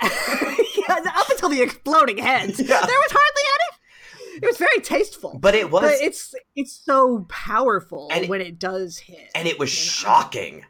Until 1.48 1.58
the 1.58 1.64
exploding 1.64 2.18
heads, 2.18 2.60
Yeah. 2.60 2.66
there 2.68 2.78
was 2.80 3.12
hardly 3.12 3.44
any. 3.54 4.38
It 4.44 4.46
was 4.46 4.58
very 4.58 4.80
tasteful, 4.82 5.38
but 5.40 5.56
it 5.56 5.72
was, 5.72 5.82
but 5.82 5.94
it's 6.00 6.36
it's 6.56 6.72
so 6.74 7.26
powerful 7.30 8.08
And 8.12 8.26
it- 8.26 8.30
when 8.30 8.42
it 8.42 8.60
does 8.60 8.98
hit, 9.00 9.32
and 9.34 9.48
it 9.48 9.58
was 9.58 9.74
you 9.74 9.80
know? 9.86 9.92
shocking. 10.14 10.66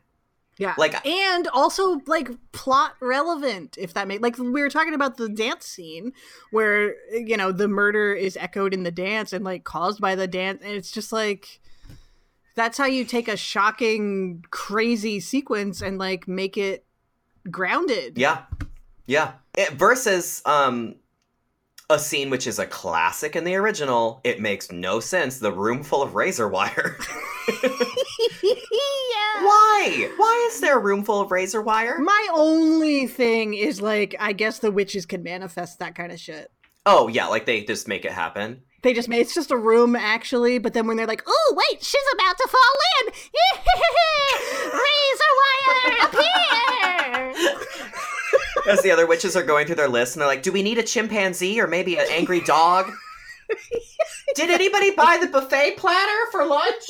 Yeah. 0.59 0.73
Like- 0.77 1.05
and 1.05 1.47
also 1.49 2.01
like 2.07 2.29
plot 2.51 2.95
relevant 2.99 3.75
if 3.77 3.93
that 3.93 4.07
makes 4.07 4.23
like 4.23 4.37
we 4.39 4.61
were 4.61 4.69
talking 4.69 4.93
about 4.95 5.17
the 5.17 5.29
dance 5.29 5.65
scene 5.67 6.13
where 6.51 6.95
you 7.11 7.37
know 7.37 7.51
the 7.51 7.67
murder 7.67 8.13
is 8.13 8.35
echoed 8.37 8.73
in 8.73 8.81
the 8.83 8.89
dance 8.89 9.33
and 9.33 9.45
like 9.45 9.65
caused 9.65 10.01
by 10.01 10.15
the 10.15 10.27
dance 10.27 10.61
and 10.63 10.71
it's 10.71 10.89
just 10.89 11.11
like 11.11 11.59
that's 12.55 12.75
how 12.77 12.85
you 12.85 13.05
take 13.05 13.27
a 13.27 13.37
shocking 13.37 14.43
crazy 14.49 15.19
sequence 15.19 15.79
and 15.81 15.99
like 15.99 16.27
make 16.27 16.57
it 16.57 16.85
grounded. 17.51 18.17
Yeah, 18.17 18.43
yeah. 19.07 19.33
It, 19.57 19.73
versus 19.73 20.43
um, 20.45 20.95
a 21.89 21.97
scene 21.97 22.29
which 22.29 22.45
is 22.45 22.59
a 22.59 22.67
classic 22.67 23.35
in 23.35 23.43
the 23.43 23.55
original. 23.55 24.21
It 24.23 24.39
makes 24.39 24.71
no 24.71 24.99
sense. 24.99 25.39
The 25.39 25.51
room 25.51 25.83
full 25.83 26.03
of 26.03 26.15
razor 26.15 26.47
wire. 26.47 26.97
yeah. 27.63 27.77
Why? 29.39 30.11
Why 30.17 30.49
is 30.51 30.59
there 30.59 30.77
a 30.77 30.81
room 30.81 31.03
full 31.03 31.21
of 31.21 31.31
razor 31.31 31.61
wire? 31.61 31.97
My 31.99 32.27
only 32.33 33.07
thing 33.07 33.53
is 33.53 33.81
like 33.81 34.15
I 34.19 34.33
guess 34.33 34.59
the 34.59 34.71
witches 34.71 35.05
can 35.05 35.23
manifest 35.23 35.79
that 35.79 35.95
kind 35.95 36.11
of 36.11 36.19
shit. 36.19 36.51
Oh 36.85 37.07
yeah, 37.07 37.27
like 37.27 37.45
they 37.45 37.63
just 37.63 37.87
make 37.87 38.05
it 38.05 38.11
happen. 38.11 38.61
They 38.87 38.93
just 38.93 39.09
made 39.09 39.19
it's 39.19 39.33
just 39.33 39.51
a 39.51 39.57
room 39.57 39.97
actually, 39.97 40.59
but 40.59 40.73
then 40.73 40.87
when 40.87 40.95
they're 40.95 41.05
like, 41.05 41.21
"Oh 41.27 41.53
wait, 41.57 41.83
she's 41.83 42.01
about 42.13 42.37
to 42.37 42.47
fall 42.47 42.61
in," 43.01 43.11
razor 44.79 45.33
wire 45.41 46.07
appear. 46.07 47.33
As 48.71 48.81
the 48.83 48.91
other 48.91 49.05
witches 49.05 49.35
are 49.35 49.43
going 49.43 49.65
through 49.65 49.75
their 49.75 49.89
list, 49.89 50.15
and 50.15 50.21
they're 50.21 50.27
like, 50.29 50.41
"Do 50.41 50.53
we 50.53 50.63
need 50.63 50.77
a 50.77 50.83
chimpanzee 50.83 51.59
or 51.59 51.67
maybe 51.67 51.97
an 51.97 52.05
angry 52.09 52.39
dog?" 52.39 52.89
Did 54.35 54.51
anybody 54.51 54.91
buy 54.91 55.17
the 55.19 55.27
buffet 55.27 55.75
platter 55.75 56.31
for 56.31 56.45
lunch? 56.45 56.87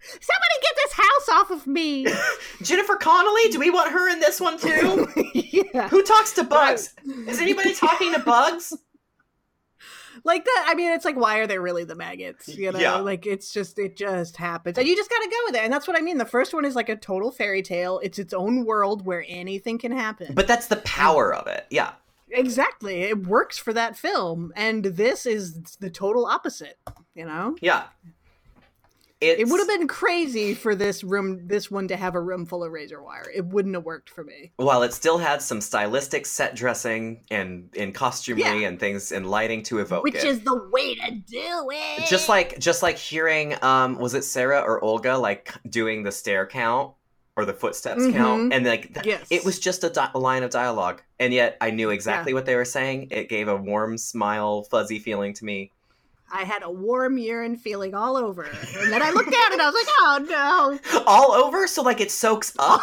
Somebody 0.00 0.56
get 0.62 0.74
this 0.82 0.92
house 0.94 1.28
off 1.30 1.50
of 1.52 1.68
me. 1.68 2.08
Jennifer 2.62 2.96
Connelly, 2.96 3.50
do 3.50 3.60
we 3.60 3.70
want 3.70 3.92
her 3.92 4.08
in 4.08 4.18
this 4.18 4.40
one 4.40 4.58
too? 4.58 5.06
yeah, 5.32 5.88
Who 5.90 6.02
talks 6.02 6.32
to 6.32 6.42
bugs? 6.42 6.92
Is 7.28 7.40
anybody 7.40 7.72
talking 7.72 8.12
to 8.14 8.18
bugs? 8.18 8.72
Like 10.26 10.44
that. 10.44 10.64
I 10.68 10.74
mean, 10.74 10.92
it's 10.92 11.04
like, 11.04 11.16
why 11.16 11.38
are 11.38 11.46
they 11.46 11.58
really 11.58 11.84
the 11.84 11.94
maggots? 11.94 12.48
You 12.48 12.72
know, 12.72 12.78
Yeah. 12.78 12.96
like 12.96 13.24
it's 13.26 13.52
just 13.52 13.78
it 13.78 13.96
just 13.96 14.36
happens, 14.36 14.76
and 14.76 14.86
you 14.86 14.94
just 14.94 15.08
got 15.08 15.22
to 15.22 15.28
go 15.30 15.36
with 15.46 15.54
it. 15.54 15.62
And 15.62 15.72
that's 15.72 15.88
what 15.88 15.96
I 15.96 16.02
mean. 16.02 16.18
The 16.18 16.24
first 16.26 16.52
one 16.52 16.64
is 16.64 16.74
like 16.74 16.88
a 16.88 16.96
total 16.96 17.30
fairy 17.30 17.62
tale. 17.62 18.00
It's 18.02 18.18
its 18.18 18.34
own 18.34 18.64
world 18.66 19.06
where 19.06 19.24
anything 19.26 19.78
can 19.78 19.92
happen. 19.92 20.34
But 20.34 20.46
that's 20.46 20.66
the 20.66 20.76
power 20.76 21.34
of 21.34 21.46
it. 21.46 21.66
Yeah. 21.70 21.92
Exactly. 22.28 23.02
It 23.02 23.26
works 23.26 23.56
for 23.56 23.72
that 23.72 23.96
film. 23.96 24.52
And 24.56 24.84
this 24.84 25.26
is 25.26 25.76
the 25.80 25.90
total 25.90 26.26
opposite, 26.26 26.76
you 27.14 27.24
know? 27.24 27.54
Yeah. 27.60 27.84
It's, 29.20 29.40
It 29.40 29.48
would 29.48 29.58
have 29.60 29.68
been 29.68 29.88
crazy 29.88 30.52
for 30.54 30.74
this 30.74 31.02
room 31.02 31.46
this 31.46 31.70
one 31.70 31.88
to 31.88 31.96
have 31.96 32.14
a 32.14 32.20
room 32.20 32.44
full 32.44 32.62
of 32.62 32.70
razor 32.70 33.02
wire. 33.02 33.24
It 33.34 33.46
wouldn't 33.46 33.74
have 33.74 33.84
worked 33.84 34.10
for 34.10 34.22
me. 34.22 34.52
while 34.56 34.82
it 34.82 34.92
still 34.92 35.16
had 35.16 35.40
some 35.40 35.60
stylistic 35.62 36.26
set 36.26 36.54
dressing 36.54 37.24
and 37.30 37.70
in 37.74 37.92
costumery 37.94 38.60
Yeah. 38.60 38.68
and 38.68 38.78
things 38.78 39.12
and 39.12 39.30
lighting 39.30 39.62
to 39.64 39.78
evoke 39.78 40.04
Which 40.04 40.16
it. 40.16 40.24
is 40.24 40.40
the 40.40 40.68
way 40.70 40.94
to 40.96 41.10
do 41.12 41.70
it. 41.72 42.06
just 42.06 42.28
like 42.28 42.58
just 42.58 42.82
like 42.82 42.98
hearing 42.98 43.54
um 43.62 43.96
was 43.98 44.12
it 44.14 44.22
Sarah 44.24 44.60
or 44.60 44.84
Olga 44.84 45.16
like 45.16 45.52
doing 45.68 46.02
the 46.02 46.12
stair 46.12 46.46
count 46.46 46.92
or 47.38 47.44
the 47.46 47.54
footsteps 47.54 48.02
Mhm. 48.02 48.12
count 48.12 48.52
and 48.52 48.66
like 48.66 48.92
th- 48.94 49.06
Yes. 49.06 49.26
it 49.30 49.44
was 49.46 49.58
just 49.58 49.82
a, 49.84 49.90
di- 49.90 50.10
a 50.14 50.18
line 50.18 50.42
of 50.42 50.50
dialogue 50.50 51.00
and 51.18 51.32
yet 51.32 51.56
I 51.62 51.70
knew 51.70 51.88
exactly 51.90 52.34
what 52.34 52.44
they 52.44 52.54
were 52.56 52.64
saying. 52.66 53.08
It 53.10 53.28
gave 53.30 53.48
a 53.48 53.56
warm 53.56 53.96
smile, 53.98 54.62
fuzzy 54.64 54.98
feeling 54.98 55.32
to 55.34 55.44
me. 55.46 55.72
I 56.30 56.42
had 56.44 56.62
a 56.62 56.70
warm 56.70 57.18
urine 57.18 57.56
feeling 57.56 57.94
all 57.94 58.16
over. 58.16 58.42
And 58.42 58.92
then 58.92 59.02
I 59.02 59.10
looked 59.10 59.30
down 59.30 59.52
and 59.52 59.62
I 59.62 59.66
was 59.66 59.74
like, 59.74 59.94
oh 59.98 60.80
no. 60.92 61.02
All 61.06 61.32
over 61.32 61.66
so 61.66 61.82
like 61.82 62.00
it 62.00 62.10
soaks 62.10 62.52
up. 62.58 62.82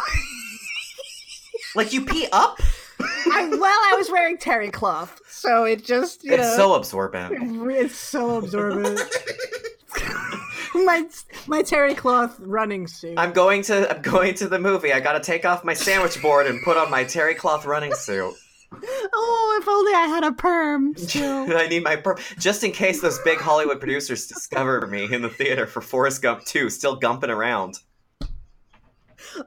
like 1.76 1.92
you 1.92 2.04
pee 2.04 2.26
up? 2.32 2.58
I, 3.00 3.48
well, 3.48 3.62
I 3.64 3.94
was 3.96 4.10
wearing 4.10 4.38
terry 4.38 4.70
cloth. 4.70 5.20
So 5.28 5.64
it 5.64 5.84
just, 5.84 6.24
you 6.24 6.32
It's 6.32 6.42
know. 6.42 6.56
so 6.56 6.74
absorbent. 6.74 7.34
It's 7.70 7.96
so 7.96 8.38
absorbent. 8.38 9.00
my 10.74 11.04
my 11.46 11.62
terry 11.62 11.94
cloth 11.94 12.36
running 12.40 12.86
suit. 12.86 13.14
I'm 13.18 13.32
going 13.32 13.62
to 13.64 13.94
I'm 13.94 14.02
going 14.02 14.34
to 14.36 14.48
the 14.48 14.58
movie. 14.58 14.92
I 14.92 15.00
got 15.00 15.12
to 15.12 15.20
take 15.20 15.44
off 15.44 15.64
my 15.64 15.74
sandwich 15.74 16.20
board 16.20 16.46
and 16.46 16.62
put 16.64 16.76
on 16.76 16.90
my 16.90 17.04
terry 17.04 17.34
cloth 17.34 17.64
running 17.66 17.94
suit. 17.94 18.34
Oh, 18.82 19.58
if 19.60 19.68
only 19.68 19.92
I 19.92 20.06
had 20.06 20.24
a 20.24 20.32
perm 20.32 20.94
still. 20.96 21.56
I 21.56 21.66
need 21.68 21.82
my 21.84 21.96
per- 21.96 22.16
just 22.38 22.64
in 22.64 22.72
case 22.72 23.00
those 23.00 23.18
big 23.20 23.38
Hollywood 23.38 23.80
producers 23.80 24.26
discover 24.26 24.86
me 24.86 25.12
in 25.12 25.22
the 25.22 25.28
theater 25.30 25.66
for 25.66 25.80
Forrest 25.80 26.22
Gump 26.22 26.44
2, 26.44 26.70
still 26.70 26.98
gumping 27.00 27.28
around. 27.28 27.78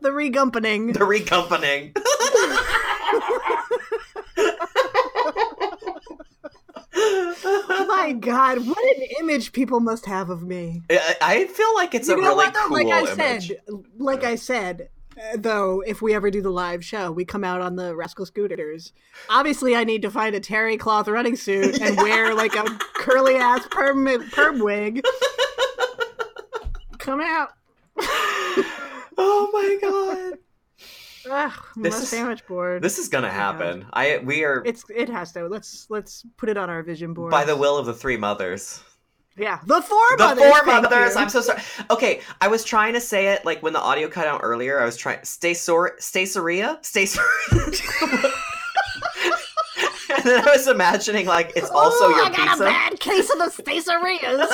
the 0.01 0.09
regumpening. 0.09 0.93
The 0.93 0.99
regumping. 0.99 1.93
Oh 6.99 7.85
my 7.87 8.13
God, 8.13 8.65
what 8.67 8.97
an 8.97 9.03
image 9.19 9.51
people 9.53 9.79
must 9.79 10.05
have 10.05 10.29
of 10.29 10.41
me. 10.43 10.81
I, 10.89 11.15
I 11.21 11.45
feel 11.45 11.73
like 11.75 11.93
it's 11.93 12.07
you 12.07 12.15
a 12.15 12.17
really 12.17 12.35
what? 12.35 12.53
though? 12.53 12.67
cool 12.67 12.77
like 12.77 12.87
I 12.87 13.11
image. 13.11 13.47
said, 13.49 13.57
like 13.97 14.23
I 14.23 14.35
said, 14.35 14.89
though, 15.35 15.81
if 15.85 16.01
we 16.01 16.13
ever 16.13 16.29
do 16.31 16.41
the 16.41 16.49
live 16.49 16.83
show, 16.83 17.11
we 17.11 17.25
come 17.25 17.43
out 17.43 17.61
on 17.61 17.75
the 17.75 17.95
Rascal 17.95 18.25
Scooters. 18.25 18.93
Obviously, 19.29 19.75
I 19.75 19.83
need 19.83 20.01
to 20.03 20.11
find 20.11 20.35
a 20.35 20.39
terry 20.39 20.77
cloth 20.77 21.07
running 21.07 21.35
suit 21.35 21.81
and 21.81 21.97
wear 21.97 22.33
like 22.33 22.55
a 22.55 22.63
curly 22.95 23.35
ass 23.35 23.65
perm 23.71 24.07
perm 24.31 24.59
wig. 24.59 25.03
Come 26.97 27.21
out. 27.21 27.49
oh 29.17 29.49
my 29.53 29.77
god. 29.81 30.33
Ugh, 31.29 31.51
This 31.75 31.95
my 31.95 32.01
is- 32.01 32.09
sandwich 32.09 32.45
board. 32.47 32.81
This 32.81 32.97
is 32.97 33.09
gonna 33.09 33.27
Oh 33.27 33.31
happen. 33.31 33.85
I 33.93 34.19
we 34.23 34.43
are 34.45 34.61
it's 34.65 34.85
it 34.93 35.09
has 35.09 35.31
to. 35.33 35.47
Let's 35.47 35.87
let's 35.89 36.25
put 36.37 36.47
it 36.49 36.57
on 36.57 36.69
our 36.69 36.83
vision 36.83 37.13
board. 37.13 37.31
by 37.31 37.43
the 37.43 37.55
will 37.55 37.77
of 37.77 37.85
the 37.85 37.93
three 37.93 38.17
mothers. 38.17 38.81
Yeah, 39.37 39.59
the 39.65 39.81
four 39.81 39.99
The 40.17 40.23
mothers. 40.23 40.43
four 40.43 40.63
mothers. 40.65 41.15
you. 41.15 41.21
I'm 41.21 41.29
so 41.29 41.41
sorry. 41.41 41.61
Okay, 41.91 42.21
I 42.41 42.47
was 42.47 42.63
trying 42.63 42.93
to 42.93 43.01
say 43.01 43.27
it 43.33 43.45
like 43.45 43.61
when 43.63 43.73
the 43.73 43.79
audio 43.81 44.07
cut 44.09 44.27
out 44.27 44.41
earlier. 44.43 44.79
I 44.79 44.85
was 44.85 44.97
trying 44.97 45.19
stay 45.23 45.53
sor 45.53 45.93
stay 45.99 46.25
Soria 46.25 46.79
stay 46.81 47.05
Sor- 47.05 47.23
And 50.09 50.23
then 50.25 50.47
I 50.47 50.51
was 50.55 50.67
imagining 50.67 51.27
like 51.27 51.53
it's 51.55 51.69
also 51.69 52.05
Ooh, 52.09 52.15
your 52.15 52.25
I 52.25 52.29
got 52.29 52.47
pizza. 52.49 52.63
a 52.63 52.67
bad 52.67 52.99
case 52.99 53.29
of 53.29 53.37
the 53.37 53.51
spacerias. 53.63 54.47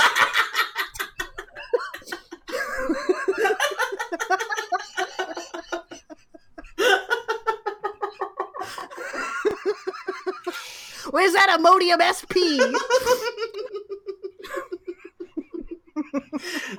Where's 11.12 11.34
that 11.34 11.58
Imodium 11.60 12.00
SP? 12.02 12.34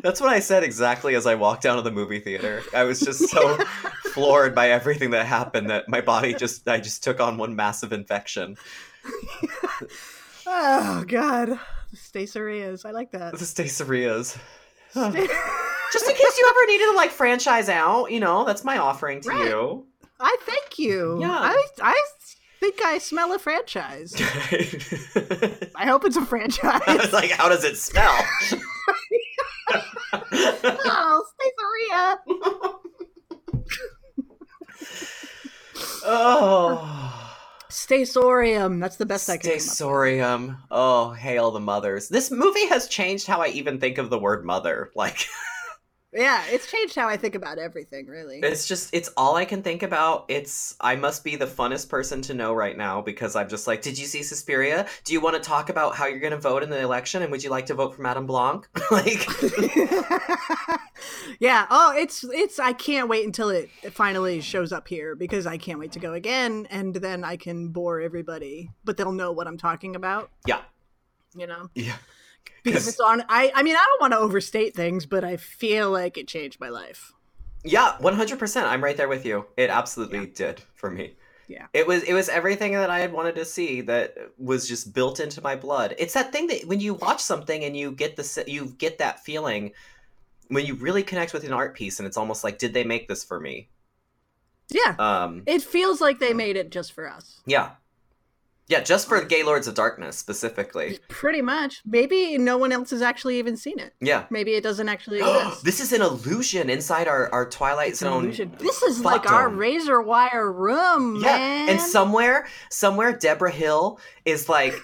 That's 0.04 0.20
what 0.20 0.28
I 0.30 0.38
said 0.40 0.62
exactly 0.62 1.14
as 1.14 1.26
I 1.26 1.34
walked 1.34 1.64
out 1.64 1.78
of 1.78 1.84
the 1.84 1.90
movie 1.90 2.20
theater. 2.20 2.62
I 2.74 2.84
was 2.84 3.00
just 3.00 3.26
so 3.30 3.56
floored 4.12 4.54
by 4.54 4.68
everything 4.70 5.10
that 5.12 5.24
happened 5.24 5.70
that 5.70 5.88
my 5.88 6.02
body 6.02 6.34
just 6.34 6.68
I 6.68 6.78
just 6.78 7.02
took 7.02 7.20
on 7.20 7.38
one 7.38 7.56
massive 7.56 7.90
infection. 7.92 8.56
Oh 10.46 11.04
God, 11.08 11.58
spacerias. 11.94 12.84
I 12.84 12.90
like 12.90 13.12
that. 13.12 13.32
The 13.32 13.38
Stacerias. 13.44 14.36
Just 14.94 16.08
in 16.08 16.14
case 16.14 16.38
you 16.38 16.46
ever 16.50 16.66
needed 16.66 16.84
to 16.86 16.92
like 16.96 17.10
franchise 17.10 17.68
out, 17.68 18.10
you 18.10 18.20
know, 18.20 18.44
that's 18.44 18.62
my 18.64 18.78
offering 18.78 19.20
to 19.22 19.28
Right. 19.30 19.48
you. 19.48 19.86
I 20.20 20.36
thank 20.42 20.78
you. 20.78 21.18
Yeah. 21.20 21.30
I 21.30 21.66
I 21.82 22.02
think 22.60 22.80
I 22.84 22.98
smell 22.98 23.32
a 23.32 23.38
franchise. 23.38 24.14
I 24.18 25.68
I 25.76 25.86
hope 25.86 26.04
it's 26.04 26.16
a 26.16 26.24
franchise. 26.26 26.82
was 26.86 27.12
like, 27.12 27.30
how 27.30 27.48
does 27.48 27.64
it 27.64 27.76
smell? 27.76 28.16
Oh, 30.12 31.24
Spaceria. 31.40 32.16
oh. 36.04 37.20
Stasorium. 37.70 38.80
That's 38.80 38.96
the 38.96 39.06
best 39.06 39.28
I 39.28 39.36
can 39.36 39.42
come 39.42 39.50
up 39.50 39.54
with. 39.56 39.64
Stasorium. 39.64 40.58
Oh, 40.70 41.12
hail 41.12 41.50
the 41.50 41.60
mothers. 41.60 42.08
This 42.08 42.30
movie 42.30 42.66
has 42.68 42.88
changed 42.88 43.26
how 43.26 43.42
I 43.42 43.48
even 43.48 43.80
think 43.80 43.98
of 43.98 44.10
the 44.10 44.18
word 44.18 44.44
mother. 44.44 44.92
Like, 44.94 45.26
Yeah, 46.14 46.44
it's 46.48 46.70
changed 46.70 46.94
how 46.94 47.08
I 47.08 47.16
think 47.16 47.34
about 47.34 47.58
everything, 47.58 48.06
really. 48.06 48.38
it's 48.40 48.68
just, 48.68 48.94
it's 48.94 49.10
all 49.16 49.34
I 49.36 49.44
can 49.44 49.62
think 49.62 49.82
about. 49.82 50.26
It's, 50.28 50.76
I 50.80 50.94
must 50.96 51.24
be 51.24 51.34
the 51.36 51.46
funnest 51.46 51.88
person 51.88 52.22
to 52.22 52.34
know 52.34 52.54
right 52.54 52.76
now 52.76 53.00
because 53.00 53.34
I'm 53.34 53.48
just 53.48 53.66
like, 53.66 53.82
did 53.82 53.98
you 53.98 54.06
see 54.06 54.22
Suspiria? 54.22 54.86
Do 55.04 55.12
you 55.12 55.20
want 55.20 55.34
to 55.34 55.42
talk 55.42 55.70
about 55.70 55.96
how 55.96 56.06
you're 56.06 56.20
going 56.20 56.30
to 56.32 56.38
vote 56.38 56.62
in 56.62 56.70
the 56.70 56.80
election? 56.80 57.22
And 57.22 57.32
would 57.32 57.42
you 57.42 57.50
like 57.50 57.66
to 57.66 57.74
vote 57.74 57.96
for 57.96 58.02
Madame 58.02 58.26
Blanc? 58.26 58.68
like, 58.90 59.26
yeah. 61.40 61.66
Oh, 61.70 61.92
it's 61.96 62.24
it's. 62.24 62.58
I 62.58 62.72
can't 62.72 63.08
wait 63.08 63.24
until 63.26 63.48
it 63.48 63.68
finally 63.90 64.40
shows 64.40 64.72
up 64.72 64.88
here 64.88 65.14
because 65.14 65.46
I 65.46 65.58
can't 65.58 65.78
wait 65.78 65.92
to 65.92 65.98
go 65.98 66.12
again, 66.12 66.66
and 66.70 66.94
then 66.94 67.24
I 67.24 67.36
can 67.36 67.68
bore 67.68 68.00
everybody, 68.00 68.70
but 68.84 68.96
they'll 68.96 69.12
know 69.12 69.32
what 69.32 69.46
I'm 69.46 69.58
talking 69.58 69.96
about. 69.96 70.30
yeah. 70.46 70.62
You 71.36 71.48
know, 71.48 71.68
Yeah. 71.74 71.96
Because 72.62 72.88
it's 72.88 73.00
on. 73.00 73.22
I 73.28 73.52
I 73.54 73.62
mean, 73.62 73.76
I 73.76 73.84
don't 73.84 74.00
want 74.00 74.12
to 74.12 74.18
overstate 74.18 74.74
things, 74.74 75.06
but 75.06 75.24
I 75.24 75.36
feel 75.36 75.90
like 75.90 76.16
it 76.18 76.28
changed 76.28 76.60
my 76.60 76.68
life. 76.68 77.12
Yeah, 77.64 77.96
one 77.98 78.14
hundred 78.14 78.38
percent. 78.38 78.66
I'm 78.66 78.84
right 78.84 78.96
there 78.96 79.08
with 79.08 79.24
you. 79.24 79.46
It 79.56 79.70
absolutely 79.70 80.26
did 80.26 80.62
for 80.74 80.90
me. 80.90 81.14
Yeah. 81.46 81.66
It 81.74 81.86
was 81.86 82.02
it 82.04 82.12
was 82.14 82.28
everything 82.28 82.72
that 82.72 82.90
I 82.90 83.00
had 83.00 83.12
wanted 83.12 83.34
to 83.36 83.44
see 83.44 83.80
that 83.82 84.16
was 84.38 84.66
just 84.68 84.94
built 84.94 85.20
into 85.20 85.42
my 85.42 85.56
blood. 85.56 85.94
It's 85.98 86.14
that 86.14 86.32
thing 86.32 86.46
that 86.48 86.66
when 86.66 86.80
you 86.80 86.94
watch 86.94 87.20
something 87.20 87.64
and 87.64 87.76
you 87.76 87.92
get 87.92 88.16
the 88.16 88.44
you 88.46 88.74
get 88.78 88.98
that 88.98 89.24
feeling 89.24 89.72
when 90.48 90.66
you 90.66 90.74
really 90.74 91.02
connect 91.02 91.32
with 91.34 91.44
an 91.44 91.52
art 91.52 91.74
piece 91.74 91.98
and 91.98 92.06
it's 92.06 92.16
almost 92.16 92.44
like 92.44 92.58
did 92.58 92.72
they 92.74 92.84
make 92.84 93.08
this 93.08 93.24
for 93.24 93.40
me? 93.40 93.68
Yeah, 94.70 94.94
Um 94.98 95.42
it 95.46 95.62
feels 95.62 96.00
like 96.00 96.18
they 96.18 96.32
made 96.32 96.56
it 96.56 96.70
just 96.70 96.92
for 96.92 97.10
us. 97.10 97.40
yeah. 97.46 97.72
Yeah, 98.66 98.80
just 98.80 99.08
for 99.08 99.22
Gaylords 99.22 99.66
of 99.66 99.74
Darkness 99.74 100.16
specifically. 100.16 100.98
Pretty 101.08 101.42
much. 101.42 101.82
Maybe 101.84 102.38
no 102.38 102.56
one 102.56 102.72
else 102.72 102.90
has 102.90 103.02
actually 103.02 103.38
even 103.38 103.58
seen 103.58 103.78
it. 103.78 103.92
Yeah. 104.00 104.24
Maybe 104.30 104.54
it 104.54 104.62
doesn't 104.62 104.88
actually 104.88 105.18
exist. 105.20 105.64
this 105.64 105.80
is 105.80 105.92
an 105.92 106.00
illusion 106.00 106.70
inside 106.70 107.06
our, 107.06 107.30
our 107.30 107.48
Twilight 107.48 107.90
It's 107.90 107.98
Zone. 108.00 108.30
This 108.58 108.82
is 108.82 109.00
like 109.04 109.30
our 109.30 109.50
razor 109.50 110.00
wire 110.00 110.50
room, 110.50 111.16
Yeah, 111.16 111.36
man. 111.36 111.68
and 111.68 111.80
somewhere, 111.80 112.46
somewhere, 112.70 113.12
Deborah 113.16 113.50
Hill 113.52 114.00
is 114.24 114.48
like, 114.48 114.74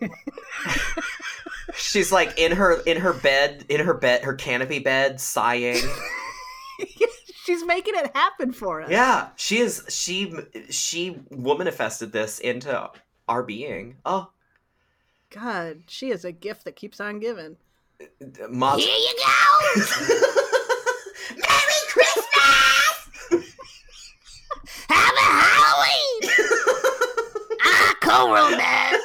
she's 1.74 2.12
like 2.12 2.38
in 2.38 2.52
her 2.52 2.80
in 2.82 2.98
her 2.98 3.12
bed, 3.12 3.64
in 3.68 3.80
her 3.80 3.94
bed, 3.94 4.22
her 4.24 4.34
canopy 4.34 4.78
bed, 4.78 5.20
sighing. 5.20 5.82
She's 7.44 7.62
making 7.66 7.94
it 7.94 8.10
happen 8.16 8.52
for 8.52 8.80
us. 8.80 8.90
Yeah, 8.90 9.28
she 9.36 9.58
is. 9.58 9.84
She 9.90 10.34
she 10.70 11.12
womanifested 11.30 12.10
this 12.10 12.38
into 12.38 12.72
our 13.28 13.42
being. 13.42 13.96
Oh, 14.04 14.30
God, 15.30 15.82
she 15.86 16.10
is 16.10 16.24
a 16.24 16.32
gift 16.32 16.64
that 16.64 16.76
keeps 16.76 17.00
on 17.00 17.18
giving. 17.20 17.56
Maz- 18.20 18.78
Here 18.80 18.88
you 18.96 19.14
go. 19.18 19.80
Merry 21.36 21.80
Christmas! 21.88 23.08
Have 24.88 25.14
a 25.14 25.20
Halloween. 25.20 26.20
ah, 27.64 27.94
co-rule 28.00 28.50
that. 28.58 29.00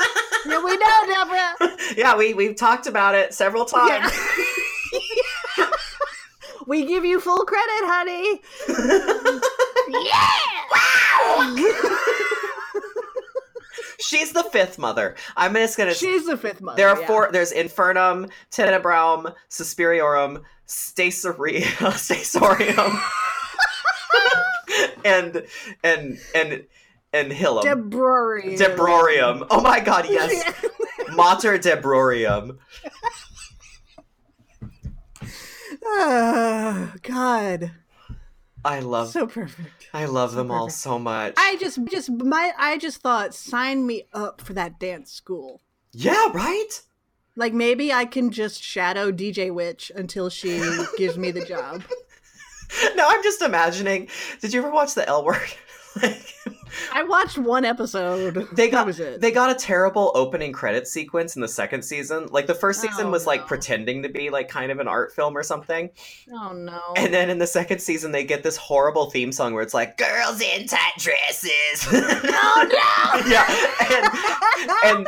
Yeah, 0.45 0.63
we 0.63 0.77
know, 0.77 0.97
Deborah. 1.07 1.95
yeah, 1.97 2.15
we 2.17 2.33
we've 2.33 2.55
talked 2.55 2.87
about 2.87 3.15
it 3.15 3.33
several 3.33 3.65
times. 3.65 4.11
We 6.67 6.85
give 6.85 7.03
you 7.05 7.19
full 7.19 7.45
credit, 7.45 7.85
honey. 7.85 8.41
She's 14.09 14.31
the 14.31 14.43
fifth 14.43 14.79
mother. 14.79 15.15
I'm 15.37 15.53
just 15.53 15.77
gonna. 15.77 15.93
She's 15.93 16.25
the 16.25 16.35
fifth 16.35 16.61
mother. 16.61 16.77
There 16.77 16.89
are 16.89 16.99
yeah. 16.99 17.05
four. 17.05 17.29
There's 17.31 17.53
Infernum, 17.53 18.31
Tenebrum, 18.49 19.35
Suspiriorum, 19.51 20.41
Stasori- 20.67 21.61
Stasorium, 21.61 22.99
and 25.05 25.45
and 25.83 26.19
and 26.33 26.65
and 27.13 27.31
Hilum. 27.31 27.61
Debrorium. 27.61 28.57
Debrorium. 28.57 29.45
Oh 29.51 29.61
my 29.61 29.79
god, 29.79 30.05
yes. 30.09 30.55
Mater 31.13 31.59
Debrorium. 31.59 32.57
oh, 35.85 36.93
God. 37.03 37.71
I 38.65 38.79
love 38.79 39.11
So 39.11 39.27
perfect. 39.27 39.78
I 39.93 40.05
love 40.05 40.31
so 40.31 40.37
them 40.37 40.51
all 40.51 40.69
so 40.69 40.99
much. 40.99 41.33
I 41.37 41.57
just, 41.59 41.83
just 41.85 42.11
my, 42.11 42.51
I 42.57 42.77
just 42.77 43.01
thought, 43.01 43.33
sign 43.33 43.85
me 43.85 44.03
up 44.13 44.41
for 44.41 44.53
that 44.53 44.79
dance 44.79 45.11
school. 45.11 45.61
yeah, 45.91 46.31
right? 46.33 46.81
Like 47.35 47.53
maybe 47.53 47.93
I 47.93 48.05
can 48.05 48.31
just 48.31 48.61
shadow 48.61 49.11
DJ 49.11 49.53
Witch 49.53 49.91
until 49.95 50.29
she 50.29 50.59
gives 50.97 51.17
me 51.17 51.31
the 51.31 51.45
job. 51.45 51.83
No, 52.95 53.07
I'm 53.07 53.23
just 53.23 53.41
imagining. 53.41 54.09
Did 54.41 54.53
you 54.53 54.59
ever 54.59 54.69
watch 54.69 54.93
the 54.93 55.07
L 55.09 55.25
word? 55.25 55.41
like, 56.03 56.35
I 56.93 57.03
watched 57.03 57.37
one 57.37 57.65
episode. 57.65 58.47
they 58.53 58.69
got 58.69 58.85
was 58.85 58.99
it. 58.99 59.21
they 59.21 59.31
got 59.31 59.49
a 59.51 59.55
terrible 59.55 60.11
opening 60.15 60.51
credit 60.51 60.87
sequence 60.87 61.35
in 61.35 61.41
the 61.41 61.47
second 61.47 61.83
season. 61.83 62.27
Like 62.31 62.47
the 62.47 62.55
first 62.55 62.81
season 62.81 63.07
Oh, 63.07 63.11
was 63.11 63.25
like 63.27 63.47
pretending 63.47 64.03
to 64.03 64.09
be 64.09 64.29
like 64.29 64.47
kind 64.49 64.71
of 64.71 64.79
an 64.79 64.87
art 64.87 65.11
film 65.13 65.35
or 65.37 65.43
something. 65.43 65.89
oh 66.33 66.53
no. 66.53 66.81
And 66.95 67.13
then 67.13 67.29
in 67.29 67.37
the 67.39 67.47
second 67.47 67.79
season 67.79 68.11
they 68.11 68.23
get 68.23 68.43
this 68.43 68.57
horrible 68.57 69.09
theme 69.09 69.31
song 69.31 69.53
where 69.53 69.63
it's 69.63 69.73
like 69.73 69.97
girls 69.97 70.41
in 70.41 70.67
tight 70.67 70.93
dresses. 70.97 71.87
oh 71.91 72.69
no. 72.71 73.29
yeah. 73.29 74.05
And, 74.83 75.07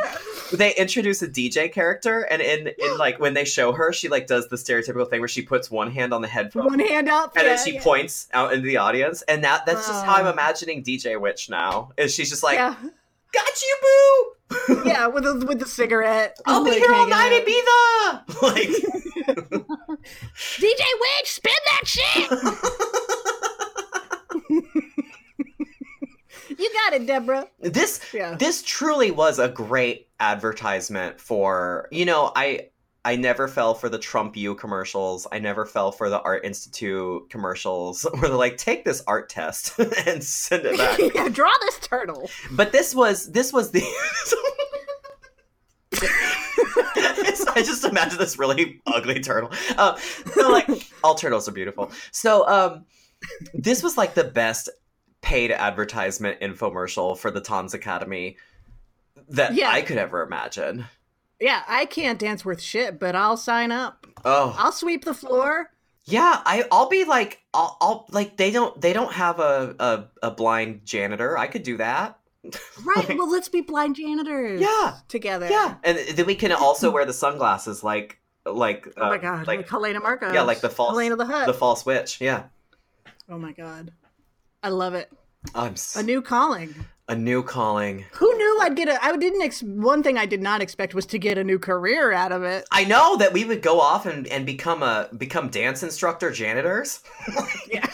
they 0.58 0.74
introduce 0.76 1.22
a 1.22 1.28
DJ 1.28 1.72
character 1.72 2.20
and 2.22 2.42
in, 2.42 2.68
in 2.78 2.98
like 2.98 3.18
when 3.20 3.34
they 3.34 3.44
show 3.44 3.72
her, 3.72 3.92
she 3.92 4.08
like 4.08 4.26
does 4.26 4.48
the 4.48 4.56
stereotypical 4.56 5.08
thing 5.08 5.20
where 5.20 5.28
she 5.28 5.42
puts 5.42 5.70
one 5.70 5.90
hand 5.90 6.12
on 6.12 6.20
the 6.22 6.28
headphone 6.28 6.64
one 6.66 6.78
hand 6.78 7.08
up. 7.08 7.34
and 7.36 7.44
yeah, 7.46 7.56
then 7.56 7.64
she 7.64 7.74
yeah. 7.74 7.82
points 7.82 8.28
out 8.32 8.52
into 8.52 8.66
the 8.66 8.76
audience. 8.76 9.22
And 9.22 9.44
that 9.44 9.64
that's 9.66 9.86
just 9.86 10.04
how 10.04 10.14
I'm 10.16 10.26
Oh. 10.26 10.30
imagining 10.30 10.82
DJ 10.84 11.20
Witch 11.20 11.48
now. 11.52 11.90
Is 11.96 12.12
she's 12.12 12.28
just 12.30 12.42
like, 12.42 12.56
yeah. 12.56 12.74
Got 13.32 13.62
you, 13.62 13.76
boo! 13.82 14.34
yeah, 14.84 15.06
with 15.06 15.22
the 15.24 15.46
with 15.46 15.60
the 15.60 15.66
cigarette. 15.66 16.36
I'll 16.44 16.64
be 16.64 16.70
like, 16.72 16.80
here 16.80 16.92
all 16.92 17.08
hanging 17.08 17.10
night 17.10 17.32
out. 17.32 17.46
Ibiza. 17.46 18.24
Like, 18.42 18.68
DJ 20.58 20.82
Witch, 21.00 21.30
spin 21.30 21.52
that 21.66 21.86
shit. 21.86 22.30
you 26.58 26.70
got 26.72 26.92
it, 26.94 27.06
Deborah. 27.06 27.46
this 27.60 28.00
Yeah. 28.12 28.34
this 28.34 28.62
truly 28.62 29.10
was 29.10 29.38
a 29.38 29.48
great 29.48 30.08
advertisement 30.20 31.20
for 31.20 31.88
you 31.90 32.04
know 32.04 32.32
I 32.34 32.68
I 33.04 33.16
never 33.16 33.48
fell 33.48 33.74
for 33.74 33.88
the 33.88 33.98
Trump 33.98 34.36
U 34.36 34.54
commercials. 34.54 35.26
I 35.32 35.40
never 35.40 35.66
fell 35.66 35.90
for 35.90 36.08
the 36.08 36.20
Art 36.22 36.44
Institute 36.44 37.28
commercials 37.30 38.02
where 38.12 38.28
they're 38.28 38.30
like, 38.32 38.56
take 38.56 38.84
this 38.84 39.02
art 39.06 39.28
test 39.28 39.78
and 40.06 40.22
send 40.22 40.64
it 40.66 40.78
back. 40.78 40.98
yeah, 41.14 41.28
draw 41.28 41.52
this 41.62 41.78
turtle. 41.80 42.30
But 42.52 42.72
this 42.72 42.94
was 42.94 43.30
this 43.32 43.52
was 43.52 43.72
the. 43.72 43.82
I 47.54 47.62
just 47.62 47.84
imagine 47.84 48.18
this 48.18 48.38
really 48.38 48.80
ugly 48.86 49.20
turtle. 49.20 49.50
Um, 49.76 49.96
so 50.34 50.50
like 50.50 50.90
all 51.04 51.14
turtles 51.14 51.48
are 51.48 51.52
beautiful. 51.52 51.92
So 52.10 52.48
um, 52.48 52.86
this 53.52 53.82
was 53.82 53.98
like 53.98 54.14
the 54.14 54.24
best 54.24 54.70
paid 55.20 55.50
advertisement 55.50 56.40
infomercial 56.40 57.16
for 57.18 57.30
the 57.30 57.40
Tanz 57.40 57.74
Academy 57.74 58.36
that 59.28 59.54
Yeah. 59.54 59.70
I 59.70 59.82
could 59.82 59.98
ever 59.98 60.22
imagine. 60.22 60.86
Yeah, 61.42 61.62
I 61.66 61.86
can't 61.86 62.18
dance 62.20 62.44
worth 62.44 62.60
shit, 62.62 63.00
but 63.00 63.16
I'll 63.16 63.36
sign 63.36 63.72
up. 63.72 64.06
Oh 64.24 64.54
I'll 64.56 64.70
sweep 64.70 65.04
the 65.04 65.12
floor. 65.14 65.70
yeah, 66.04 66.40
I 66.46 66.64
I'll 66.70 66.88
be 66.88 67.04
like 67.04 67.40
I'll, 67.52 67.76
I'll 67.80 68.06
like 68.10 68.36
they 68.36 68.52
don't 68.52 68.80
they 68.80 68.92
don't 68.92 69.12
have 69.12 69.40
a, 69.40 69.74
a 69.80 70.04
a 70.28 70.30
blind 70.30 70.86
janitor. 70.86 71.36
I 71.36 71.48
could 71.48 71.64
do 71.64 71.76
that. 71.78 72.18
Right. 72.84 73.16
well, 73.16 73.30
let's 73.30 73.48
be 73.48 73.60
blind 73.60 73.96
janitors. 73.96 74.60
Yeah. 74.60 74.96
Together. 75.08 75.48
Yeah, 75.50 75.76
and 75.84 75.96
then 76.16 76.26
we 76.26 76.34
can 76.34 76.50
also 76.52 76.90
wear 76.90 77.04
the 77.04 77.12
sunglasses 77.12 77.82
like 77.84 78.18
like 78.46 78.86
Oh 78.96 79.08
my 79.08 79.14
uh, 79.16 79.18
god. 79.18 79.46
Like, 79.46 79.58
like 79.58 79.68
Helena 79.68 80.00
Markos. 80.00 80.34
Yeah, 80.34 80.42
like 80.42 80.60
the 80.60 80.70
false- 80.70 80.90
Helena 80.92 81.16
the 81.16 81.26
Hut. 81.26 81.46
the 81.46 81.54
false 81.54 81.84
witch. 81.86 82.20
Yeah, 82.20 82.44
oh 83.28 83.38
my 83.38 83.52
god. 83.52 83.92
I 84.62 84.68
love 84.70 84.94
it. 84.94 85.10
I'm 85.54 85.72
s- 85.72 85.96
A 85.96 86.02
new 86.04 86.22
calling. 86.22 86.74
A 87.12 87.14
new 87.14 87.42
calling. 87.42 88.06
Who 88.12 88.34
knew 88.38 88.58
I'd 88.62 88.74
get 88.74 88.88
a 88.88 89.04
I 89.04 89.14
didn't 89.14 89.42
ex- 89.42 89.62
one 89.62 90.02
thing 90.02 90.16
I 90.16 90.24
did 90.24 90.40
not 90.40 90.62
expect 90.62 90.94
was 90.94 91.04
to 91.06 91.18
get 91.18 91.36
a 91.36 91.44
new 91.44 91.58
career 91.58 92.10
out 92.10 92.32
of 92.32 92.42
it. 92.42 92.64
I 92.72 92.84
know 92.84 93.18
that 93.18 93.34
we 93.34 93.44
would 93.44 93.60
go 93.60 93.82
off 93.82 94.06
and, 94.06 94.26
and 94.28 94.46
become 94.46 94.82
a 94.82 95.10
become 95.18 95.50
dance 95.50 95.82
instructor 95.82 96.30
janitors. 96.30 97.00
Yeah. 97.70 97.86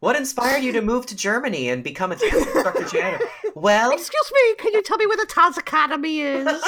What 0.00 0.16
inspired 0.16 0.64
you 0.64 0.72
to 0.72 0.80
move 0.80 1.04
to 1.06 1.16
Germany 1.16 1.68
and 1.68 1.84
become 1.84 2.12
a 2.12 2.16
dance 2.16 2.46
instructor 2.46 2.84
janitor? 2.84 3.26
Well, 3.54 3.90
Excuse 3.92 4.32
me, 4.32 4.54
can 4.56 4.72
you 4.72 4.82
tell 4.82 4.96
me 4.96 5.06
where 5.06 5.18
the 5.18 5.26
Tanz 5.26 5.58
Academy 5.58 6.20
is? 6.20 6.46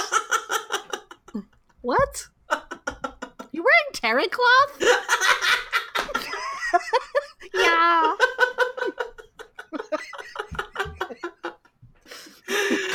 what? 1.80 2.26
You 3.52 3.62
wearing 3.64 3.92
terry 3.94 4.28
cloth? 4.28 4.82
Yeah. 7.54 8.14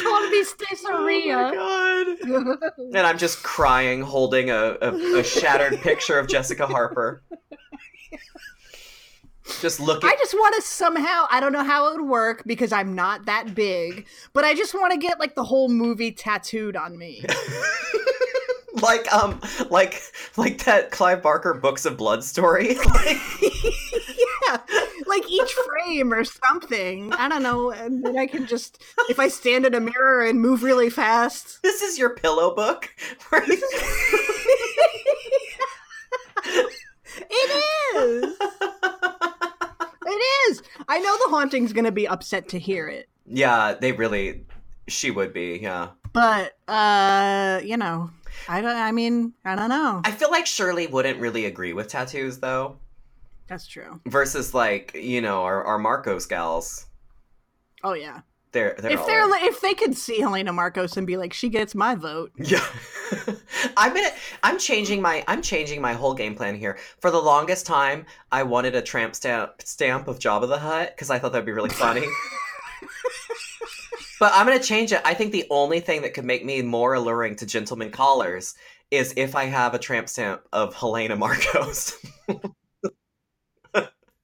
Call 0.01 0.29
me 0.29 0.43
Staceria. 0.45 1.51
oh 1.53 2.39
my 2.43 2.55
god! 2.55 2.71
And 2.95 3.07
I'm 3.07 3.17
just 3.17 3.43
crying, 3.43 4.01
holding 4.01 4.49
a, 4.49 4.77
a, 4.81 5.19
a 5.19 5.23
shattered 5.23 5.79
picture 5.81 6.17
of 6.17 6.27
Jessica 6.27 6.67
Harper. 6.67 7.21
Just 9.59 9.79
looking. 9.79 10.09
I 10.09 10.15
just 10.15 10.33
want 10.33 10.55
to 10.55 10.61
somehow, 10.61 11.25
I 11.29 11.39
don't 11.39 11.51
know 11.51 11.63
how 11.63 11.89
it 11.89 11.97
would 11.97 12.07
work 12.07 12.43
because 12.45 12.71
I'm 12.71 12.95
not 12.95 13.25
that 13.25 13.53
big, 13.53 14.05
but 14.33 14.45
I 14.45 14.53
just 14.55 14.73
want 14.73 14.93
to 14.93 14.97
get 14.97 15.19
like 15.19 15.35
the 15.35 15.43
whole 15.43 15.67
movie 15.67 16.11
tattooed 16.11 16.75
on 16.75 16.97
me. 16.97 17.25
like 18.81 19.11
um 19.13 19.39
like 19.69 20.01
like 20.37 20.63
that 20.63 20.91
Clive 20.91 21.21
Barker 21.21 21.53
Books 21.53 21.85
of 21.85 21.97
Blood 21.97 22.23
story. 22.23 22.77
Like, 22.85 23.17
yeah, 24.51 24.59
like 25.07 25.29
each 25.29 25.51
frame 25.51 26.13
or 26.13 26.23
something. 26.23 27.13
I 27.13 27.27
don't 27.27 27.43
know. 27.43 27.71
And 27.71 28.03
then 28.05 28.17
I 28.17 28.27
can 28.27 28.45
just, 28.47 28.81
if 29.09 29.19
I 29.19 29.27
stand 29.27 29.65
in 29.65 29.73
a 29.73 29.79
mirror 29.79 30.25
and 30.25 30.39
move 30.41 30.63
really 30.63 30.89
fast. 30.89 31.61
this 31.63 31.81
is 31.81 31.97
your 31.97 32.15
pillow 32.15 32.53
book. 32.55 32.89
It 37.33 37.95
is. 37.95 38.37
It 40.05 40.49
is. 40.49 40.63
I 40.87 40.99
know 40.99 41.17
the 41.25 41.29
haunting's 41.29 41.73
going 41.73 41.85
to 41.85 41.91
be 41.91 42.07
upset 42.07 42.49
to 42.49 42.59
hear 42.59 42.87
it. 42.87 43.09
yeah, 43.27 43.73
they 43.73 43.91
really. 43.91 44.45
She 44.87 45.11
would 45.11 45.33
be. 45.33 45.59
Yeah. 45.61 45.89
But, 46.11 46.57
uh, 46.67 47.61
you 47.63 47.77
know, 47.77 48.09
I 48.49 48.61
don't, 48.61 48.75
I 48.75 48.91
mean, 48.91 49.33
I 49.45 49.55
don't 49.55 49.69
know. 49.69 50.01
I 50.03 50.11
feel 50.11 50.31
like 50.31 50.45
Shirley 50.45 50.87
wouldn't 50.87 51.19
really 51.19 51.45
agree 51.45 51.71
with 51.73 51.87
tattoos 51.87 52.39
though. 52.39 52.77
That's 53.51 53.67
true. 53.67 53.99
Versus 54.05 54.53
like 54.53 54.93
you 54.95 55.19
know 55.19 55.43
our 55.43 55.61
our 55.65 55.77
Markos 55.77 56.27
gals. 56.27 56.85
Oh, 57.83 57.91
yeah. 57.91 58.21
They're 58.53 58.77
they're 58.79 58.91
if 58.91 59.05
they're 59.05 59.25
in. 59.25 59.31
li- 59.31 59.39
if 59.41 59.59
they 59.59 59.73
could 59.73 59.97
see 59.97 60.21
Helena 60.21 60.53
Markos 60.53 60.95
and 60.95 61.05
be 61.05 61.17
like, 61.17 61.33
she 61.33 61.49
gets 61.49 61.75
my 61.75 61.95
vote. 61.95 62.31
Yeah. 62.37 62.65
I'm 63.77 63.93
gonna 63.93 64.11
I'm 64.41 64.57
changing 64.57 65.01
my 65.01 65.25
I'm 65.27 65.41
changing 65.41 65.81
my 65.81 65.91
whole 65.91 66.13
game 66.13 66.33
plan 66.33 66.55
here. 66.55 66.77
For 67.01 67.11
the 67.11 67.19
longest 67.19 67.65
time, 67.65 68.05
I 68.31 68.43
wanted 68.43 68.73
a 68.73 68.81
tramp 68.81 69.15
stamp 69.15 69.61
stamp 69.63 70.07
of 70.07 70.19
Jabba 70.19 70.47
the 70.47 70.57
Hutt 70.57 70.95
because 70.95 71.09
I 71.09 71.19
thought 71.19 71.33
that'd 71.33 71.45
be 71.45 71.51
really 71.51 71.71
funny. 71.71 72.07
but 74.21 74.31
I'm 74.33 74.45
gonna 74.47 74.63
change 74.63 74.93
it. 74.93 75.01
I 75.03 75.13
think 75.13 75.33
the 75.33 75.47
only 75.49 75.81
thing 75.81 76.03
that 76.03 76.13
could 76.13 76.23
make 76.23 76.45
me 76.45 76.61
more 76.61 76.93
alluring 76.93 77.35
to 77.35 77.45
gentlemen 77.45 77.91
callers 77.91 78.55
is 78.91 79.13
if 79.17 79.35
I 79.35 79.43
have 79.45 79.73
a 79.73 79.79
tramp 79.79 80.07
stamp 80.07 80.43
of 80.53 80.73
Helena 80.73 81.17
Markos. 81.17 81.97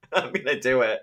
I'm 0.12 0.32
gonna 0.32 0.60
do 0.60 0.82
it. 0.82 1.00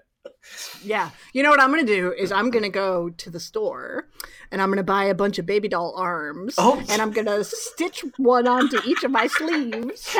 Yeah. 0.84 1.10
You 1.34 1.44
know 1.44 1.50
what 1.50 1.60
I'm 1.60 1.72
going 1.72 1.86
to 1.86 1.94
do 1.94 2.14
is 2.14 2.32
I'm 2.32 2.50
going 2.50 2.64
to 2.64 2.70
go 2.70 3.10
to 3.10 3.30
the 3.30 3.40
store 3.40 4.08
and 4.52 4.62
I'm 4.62 4.70
going 4.70 4.78
to 4.78 4.84
buy 4.84 5.06
a 5.06 5.16
bunch 5.16 5.40
of 5.40 5.46
baby 5.46 5.68
doll 5.68 5.94
arms. 5.96 6.56
Oh. 6.58 6.84
And 6.90 7.02
I'm 7.02 7.12
going 7.12 7.28
to 7.28 7.44
stitch 7.44 8.04
one 8.18 8.48
onto 8.48 8.80
each 8.86 9.04
of 9.04 9.12
my 9.12 9.28
sleeves. 9.28 10.16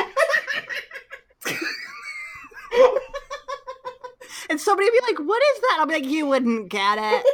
and 4.50 4.60
somebody 4.60 4.90
be 4.90 5.00
like, 5.02 5.18
what 5.18 5.42
is 5.54 5.60
that? 5.60 5.76
I'll 5.80 5.86
be 5.86 5.94
like, 5.94 6.06
you 6.06 6.26
wouldn't 6.26 6.68
get 6.70 6.98
it. 7.00 7.24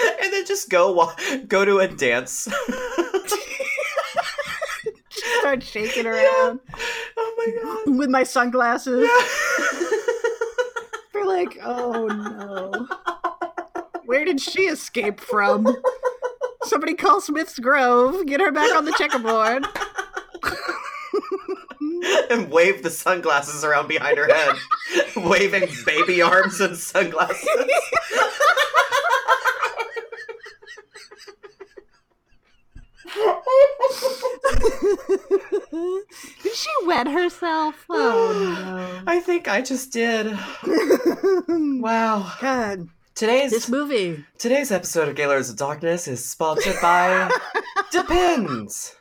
and 0.22 0.32
then 0.32 0.46
just 0.46 0.70
go 0.70 1.12
go 1.46 1.64
to 1.64 1.78
a 1.78 1.88
dance. 1.88 2.48
Start 5.40 5.62
shaking 5.62 6.06
around 6.06 6.60
oh 7.16 7.34
my 7.38 7.62
god. 7.62 7.98
with 7.98 8.10
my 8.10 8.22
sunglasses. 8.22 9.00
They're 9.00 9.26
like, 11.50 11.66
oh 11.66 12.06
no. 12.06 12.86
Where 14.04 14.24
did 14.24 14.40
she 14.40 14.62
escape 14.62 15.20
from? 15.20 15.76
Somebody 16.64 16.94
call 16.94 17.20
Smith's 17.20 17.58
Grove. 17.58 18.26
Get 18.26 18.40
her 18.40 18.52
back 18.52 18.74
on 18.74 18.84
the 18.84 18.94
checkerboard. 18.98 19.66
and 22.30 22.50
wave 22.50 22.82
the 22.82 22.90
sunglasses 22.90 23.64
around 23.64 23.88
behind 23.88 24.18
her 24.18 24.26
head, 24.26 24.56
waving 25.16 25.68
baby 25.84 26.22
arms 26.22 26.60
and 26.60 26.76
sunglasses. 26.76 27.48
Herself? 37.08 37.74
Oh 37.90 38.32
no. 38.32 39.02
I 39.06 39.20
think 39.20 39.48
I 39.48 39.60
just 39.62 39.92
did. 39.92 40.26
Wow. 41.48 42.32
God, 42.40 42.88
Today's 43.14 43.50
this 43.50 43.68
movie. 43.68 44.24
today's 44.38 44.70
episode 44.70 45.08
of 45.08 45.14
Gaylords 45.16 45.50
of 45.50 45.56
Darkness 45.56 46.06
is 46.08 46.24
sponsored 46.24 46.76
by 46.80 47.30
Depends. 47.92 48.96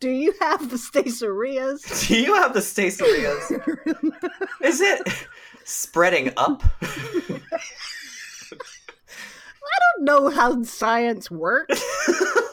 Do 0.00 0.10
you 0.10 0.34
have 0.40 0.70
the 0.70 0.76
Stacerias? 0.76 2.06
Do 2.08 2.16
you 2.20 2.34
have 2.34 2.52
the 2.52 2.60
Stacerias? 2.60 3.50
Is 4.62 4.80
it 4.80 5.08
spreading 5.64 6.32
up? 6.36 6.62
I 9.74 9.78
don't 9.96 10.04
know 10.04 10.30
how 10.30 10.62
science 10.62 11.30
works. 11.30 11.82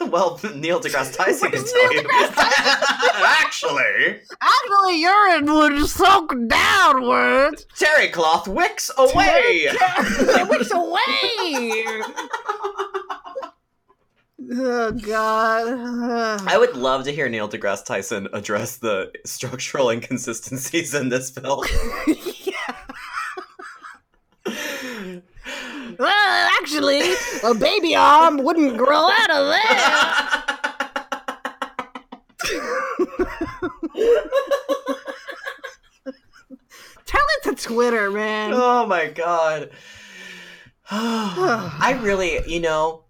well, 0.08 0.40
Neil 0.54 0.80
deGrasse 0.84 1.16
Tyson 1.16 1.50
can 1.50 1.64
tell 1.64 1.90
Neil 1.90 2.02
you. 2.02 2.08
Actually, 3.24 4.20
Actually, 4.40 5.00
urine 5.00 5.52
would 5.54 5.86
soak 5.86 6.34
downwards. 6.48 7.66
terry 7.76 8.08
cloth 8.08 8.48
wicks 8.48 8.90
away. 8.98 9.66
it 9.70 10.48
wicks 10.48 10.70
away. 10.72 12.02
Oh 14.54 14.90
God. 14.92 16.42
I 16.48 16.58
would 16.58 16.74
love 16.76 17.04
to 17.04 17.12
hear 17.12 17.28
Neil 17.28 17.48
deGrasse 17.48 17.84
Tyson 17.84 18.26
address 18.32 18.78
the 18.78 19.12
structural 19.24 19.90
inconsistencies 19.90 20.94
in 20.94 21.08
this 21.10 21.30
film. 21.30 21.64
yeah. 22.44 22.74
Actually, 25.98 27.02
a 27.44 27.54
baby 27.54 27.94
arm 27.96 28.38
wouldn't 28.38 28.76
grow 28.76 29.08
out 29.10 29.30
of 29.30 29.48
there. 29.48 30.42
Tell 37.04 37.26
it 37.36 37.42
to 37.44 37.54
Twitter, 37.54 38.10
man. 38.10 38.52
oh 38.54 38.86
my 38.86 39.06
god. 39.08 39.70
I 40.90 41.98
really, 42.02 42.40
you 42.46 42.60
know, 42.60 43.04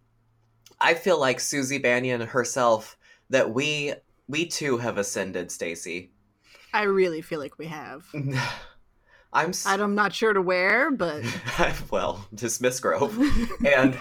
I 0.81 0.95
feel 0.95 1.19
like 1.21 1.41
Susie 1.41 1.79
Bannion 1.79 2.21
herself 2.21 2.97
that 3.31 3.53
we 3.53 3.95
we 4.29 4.47
too 4.47 4.79
have 4.79 4.99
ascended, 4.99 5.49
Stacie. 5.49 6.09
I 6.73 6.83
really 6.85 7.21
feel 7.23 7.39
like 7.39 7.59
we 7.59 7.67
have. 7.67 8.07
I'm 9.33 9.51
s- 9.51 9.67
I'm 9.67 9.95
not 9.95 10.15
sure 10.15 10.33
to 10.33 10.43
where, 10.43 10.91
but 10.91 11.25
well, 11.91 12.27
dismiss 12.35 12.81
Grove. 12.81 13.17
And 13.67 13.97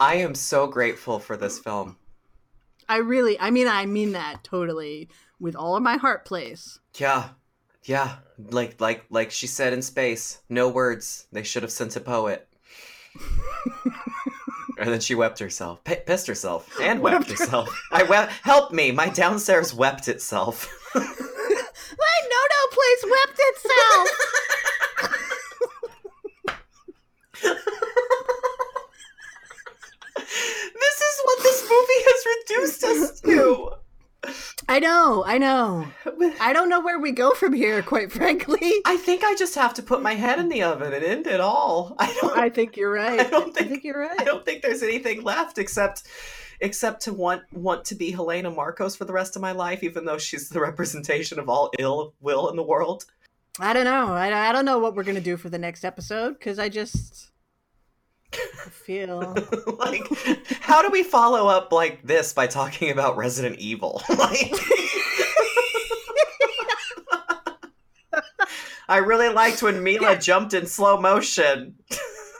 I 0.00 0.14
am 0.16 0.34
so 0.34 0.66
grateful 0.66 1.18
for 1.18 1.36
this 1.36 1.58
film. 1.58 1.96
I 2.88 2.96
really, 2.98 3.38
I 3.38 3.50
mean, 3.50 3.68
I 3.68 3.84
mean 3.86 4.12
that 4.12 4.42
totally 4.44 5.08
with 5.38 5.54
all 5.54 5.76
of 5.76 5.82
my 5.82 5.96
heart, 5.98 6.24
place. 6.24 6.78
Yeah. 6.96 7.30
Yeah. 7.84 8.16
Like 8.38 8.80
like 8.80 9.04
like 9.10 9.30
she 9.30 9.46
said 9.46 9.72
in 9.72 9.82
space, 9.82 10.40
no 10.48 10.68
words. 10.68 11.26
They 11.32 11.42
should 11.42 11.62
have 11.62 11.72
sent 11.72 11.96
a 11.96 12.00
poet. 12.00 12.48
and 14.78 14.88
then 14.88 15.00
she 15.00 15.14
wept 15.14 15.38
herself. 15.38 15.82
P- 15.84 15.96
pissed 16.06 16.26
herself 16.26 16.68
and 16.80 17.00
wept 17.00 17.30
herself. 17.30 17.68
I 17.92 18.04
wept 18.04 18.32
help 18.42 18.72
me. 18.72 18.90
My 18.90 19.08
downstairs 19.10 19.74
wept 19.74 20.08
itself. 20.08 20.72
My 22.20 22.28
no-no 22.28 22.62
place 22.72 23.04
wept 23.10 23.38
itself. 23.38 24.08
this 29.66 31.00
is 31.00 31.20
what 31.24 31.42
this 31.42 31.62
movie 31.62 32.02
has 32.06 32.26
reduced 32.36 32.84
us 32.84 33.20
to. 33.20 33.70
I 34.68 34.80
know, 34.80 35.24
I 35.24 35.38
know. 35.38 35.86
I 36.40 36.52
don't 36.52 36.68
know 36.68 36.80
where 36.80 36.98
we 36.98 37.12
go 37.12 37.30
from 37.32 37.52
here, 37.52 37.82
quite 37.82 38.10
frankly. 38.12 38.72
I 38.84 38.96
think 38.96 39.22
I 39.24 39.34
just 39.36 39.54
have 39.54 39.72
to 39.74 39.82
put 39.82 40.02
my 40.02 40.14
head 40.14 40.38
in 40.38 40.48
the 40.48 40.62
oven 40.62 40.92
and 40.92 41.04
end 41.04 41.26
it 41.26 41.40
all. 41.40 41.94
I 41.98 42.12
don't 42.20 42.36
I 42.36 42.50
think 42.50 42.76
you're 42.76 42.92
right. 42.92 43.20
I 43.20 43.30
don't 43.30 43.54
think- 43.54 43.68
think 43.70 43.84
you're 43.84 43.98
right. 44.00 44.20
I 44.20 44.24
don't 44.24 44.44
think 44.44 44.62
there's 44.62 44.82
anything 44.82 45.22
left 45.22 45.56
except 45.58 46.02
except 46.60 47.02
to 47.02 47.12
want 47.12 47.42
want 47.52 47.84
to 47.86 47.94
be 47.94 48.10
Helena 48.10 48.50
Markos 48.50 48.96
for 48.96 49.04
the 49.04 49.12
rest 49.12 49.36
of 49.36 49.42
my 49.42 49.52
life, 49.52 49.82
even 49.82 50.04
though 50.04 50.18
she's 50.18 50.48
the 50.48 50.60
representation 50.60 51.38
of 51.38 51.48
all 51.48 51.70
ill 51.78 52.14
will 52.20 52.48
in 52.48 52.56
the 52.56 52.62
world. 52.62 53.04
I 53.60 53.72
don't 53.72 53.84
know. 53.84 54.12
I, 54.14 54.48
I 54.48 54.52
don't 54.52 54.64
know 54.64 54.78
what 54.78 54.94
we're 54.94 55.04
gonna 55.04 55.20
do 55.20 55.36
for 55.36 55.48
the 55.48 55.58
next 55.58 55.84
episode 55.84 56.34
because 56.34 56.58
I 56.58 56.68
just 56.68 57.30
I 58.32 58.70
feel 58.70 59.34
like, 59.78 60.06
how 60.60 60.82
do 60.82 60.90
we 60.90 61.02
follow 61.02 61.48
up 61.48 61.72
like 61.72 62.02
this 62.06 62.32
by 62.32 62.46
talking 62.46 62.90
about 62.90 63.16
Resident 63.16 63.58
Evil? 63.58 64.02
like, 64.18 64.52
I 68.88 68.98
really 68.98 69.28
liked 69.28 69.62
when 69.62 69.82
Mila 69.82 70.16
jumped 70.18 70.54
in 70.54 70.66
slow 70.66 71.00
motion. 71.00 71.74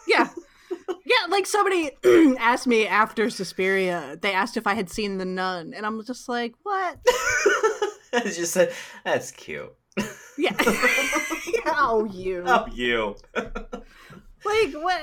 yeah. 0.07 0.29
Yeah, 1.05 1.27
like 1.29 1.47
somebody 1.47 1.91
asked 2.39 2.67
me 2.67 2.87
after 2.87 3.31
Suspiria, 3.31 4.19
they 4.21 4.33
asked 4.33 4.57
if 4.57 4.67
I 4.67 4.75
had 4.75 4.91
seen 4.91 5.19
The 5.19 5.25
Nun, 5.25 5.75
and 5.75 5.85
I'm 5.85 6.05
just 6.05 6.29
like, 6.29 6.55
what? 6.63 6.99
I 8.13 8.23
just 8.25 8.53
said, 8.53 8.73
"That's 9.05 9.31
cute." 9.31 9.75
Yeah. 10.39 10.55
oh, 11.67 12.09
you. 12.11 12.45
Oh, 12.47 12.67
you. 12.73 13.17
Like, 13.35 14.73
what? 14.75 15.01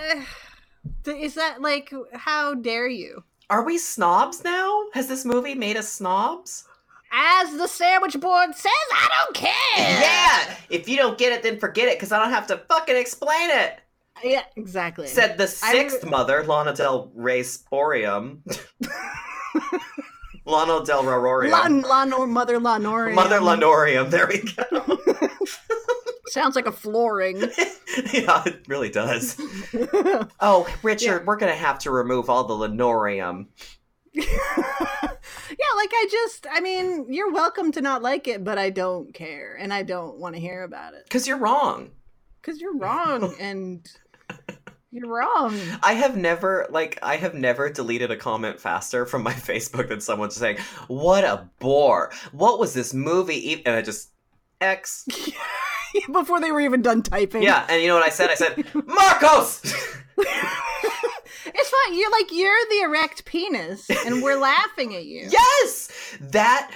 Is 1.05 1.35
that 1.35 1.61
like, 1.61 1.93
how 2.13 2.55
dare 2.55 2.87
you? 2.87 3.23
Are 3.49 3.63
we 3.63 3.77
snobs 3.77 4.43
now? 4.43 4.85
Has 4.93 5.07
this 5.07 5.25
movie 5.25 5.53
made 5.53 5.77
us 5.77 5.89
snobs? 5.89 6.65
As 7.11 7.51
the 7.55 7.67
sandwich 7.67 8.19
board 8.19 8.55
says, 8.55 8.71
I 8.91 9.07
don't 9.19 9.35
care. 9.35 10.01
Yeah! 10.01 10.55
If 10.69 10.89
you 10.89 10.97
don't 10.97 11.17
get 11.17 11.31
it, 11.31 11.43
then 11.43 11.59
forget 11.59 11.87
it, 11.87 11.97
because 11.97 12.11
I 12.11 12.19
don't 12.19 12.31
have 12.33 12.47
to 12.47 12.57
fucking 12.69 12.95
explain 12.95 13.51
it. 13.51 13.79
Yeah, 14.23 14.43
exactly. 14.55 15.07
Said 15.07 15.37
the 15.37 15.47
sixth 15.47 16.05
mother, 16.05 16.43
Lana 16.43 16.73
Del 16.73 17.11
Rey 17.13 17.41
Sporium. 17.41 18.39
Lana 20.45 20.85
Del 20.85 21.03
Rororium. 21.03 21.83
Lon, 21.83 22.13
or 22.13 22.27
Mother 22.27 22.59
Lonorium. 22.59 23.15
Mother 23.15 23.39
Lanorium, 23.39 24.09
there 24.11 24.27
we 24.27 24.39
go. 24.41 24.97
Sounds 26.27 26.55
like 26.55 26.67
a 26.67 26.71
flooring. 26.71 27.39
yeah, 28.13 28.43
it 28.45 28.63
really 28.67 28.89
does. 28.89 29.39
Oh, 30.39 30.67
Richard, 30.83 31.25
we're 31.25 31.37
gonna 31.37 31.55
have 31.55 31.79
to 31.79 31.91
remove 31.91 32.29
all 32.29 32.43
the 32.43 32.67
Lanorium. 32.67 33.47
yeah, 34.13 34.23
like 35.75 35.91
I 35.93 36.07
just, 36.11 36.47
I 36.51 36.59
mean, 36.61 37.11
you're 37.11 37.31
welcome 37.31 37.71
to 37.73 37.81
not 37.81 38.01
like 38.01 38.27
it, 38.27 38.43
but 38.43 38.57
I 38.57 38.69
don't 38.69 39.13
care, 39.13 39.55
and 39.59 39.73
I 39.73 39.83
don't 39.83 40.17
want 40.19 40.35
to 40.35 40.41
hear 40.41 40.63
about 40.63 40.93
it 40.93 41.03
Because 41.05 41.27
you're 41.27 41.37
wrong. 41.37 41.91
because 42.41 42.59
you're 42.61 42.77
wrong, 42.77 43.33
and 43.39 43.85
you're 44.95 45.09
wrong. 45.09 45.59
I 45.83 45.93
have 45.93 46.15
never 46.15 46.67
like 46.69 46.97
I 47.03 47.17
have 47.17 47.33
never 47.33 47.69
deleted 47.69 48.11
a 48.11 48.15
comment 48.15 48.61
faster 48.61 49.05
from 49.05 49.23
my 49.23 49.33
Facebook 49.33 49.89
than 49.89 49.99
someone 49.99 50.31
saying, 50.31 50.57
"What 50.87 51.25
a 51.25 51.49
bore! 51.59 52.11
What 52.31 52.59
was 52.59 52.73
this 52.73 52.93
movie?" 52.93 53.61
And 53.65 53.75
I 53.75 53.81
just 53.81 54.11
X. 54.61 55.05
Before 56.11 56.39
they 56.39 56.51
were 56.51 56.61
even 56.61 56.81
done 56.81 57.03
typing. 57.03 57.43
Yeah, 57.43 57.65
and 57.69 57.81
you 57.81 57.89
know 57.89 57.95
what 57.95 58.05
I 58.05 58.09
said? 58.09 58.29
I 58.29 58.35
said, 58.35 58.55
"Markos." 58.55 59.63
it's 60.17 61.69
fine. 61.69 61.97
You're 61.97 62.11
like 62.11 62.31
you're 62.31 62.65
the 62.69 62.81
erect 62.83 63.25
penis, 63.25 63.89
and 64.05 64.23
we're 64.23 64.37
laughing 64.37 64.95
at 64.95 65.05
you. 65.05 65.27
yes, 65.29 66.17
that. 66.21 66.71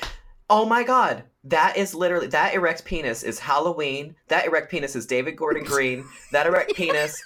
Oh 0.49 0.65
my 0.65 0.83
god, 0.83 1.23
that 1.45 1.77
is 1.77 1.93
literally 1.93 2.27
that 2.27 2.53
erect 2.53 2.83
penis 2.83 3.23
is 3.23 3.39
Halloween. 3.39 4.15
That 4.27 4.45
erect 4.45 4.71
penis 4.71 4.95
is 4.95 5.05
David 5.05 5.37
Gordon 5.37 5.63
Green. 5.63 6.05
That 6.31 6.47
erect 6.47 6.73
penis 6.75 7.21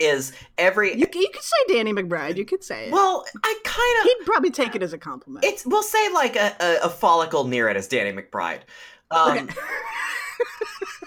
is 0.00 0.32
every. 0.58 0.92
You, 0.92 1.06
you 1.12 1.28
could 1.32 1.42
say 1.42 1.56
Danny 1.68 1.92
McBride. 1.92 2.36
You 2.36 2.44
could 2.44 2.64
say 2.64 2.86
it. 2.86 2.92
well, 2.92 3.24
I 3.44 3.58
kind 3.64 3.98
of. 4.00 4.04
He'd 4.04 4.26
probably 4.26 4.50
take 4.50 4.74
it 4.74 4.82
as 4.82 4.92
a 4.92 4.98
compliment. 4.98 5.44
It's 5.44 5.66
we'll 5.66 5.82
say 5.82 6.12
like 6.12 6.36
a, 6.36 6.54
a, 6.60 6.86
a 6.86 6.88
follicle 6.88 7.44
near 7.44 7.68
it 7.68 7.76
is 7.76 7.86
Danny 7.86 8.12
McBride. 8.12 8.60
Um, 9.10 9.38
Okay. 9.38 9.54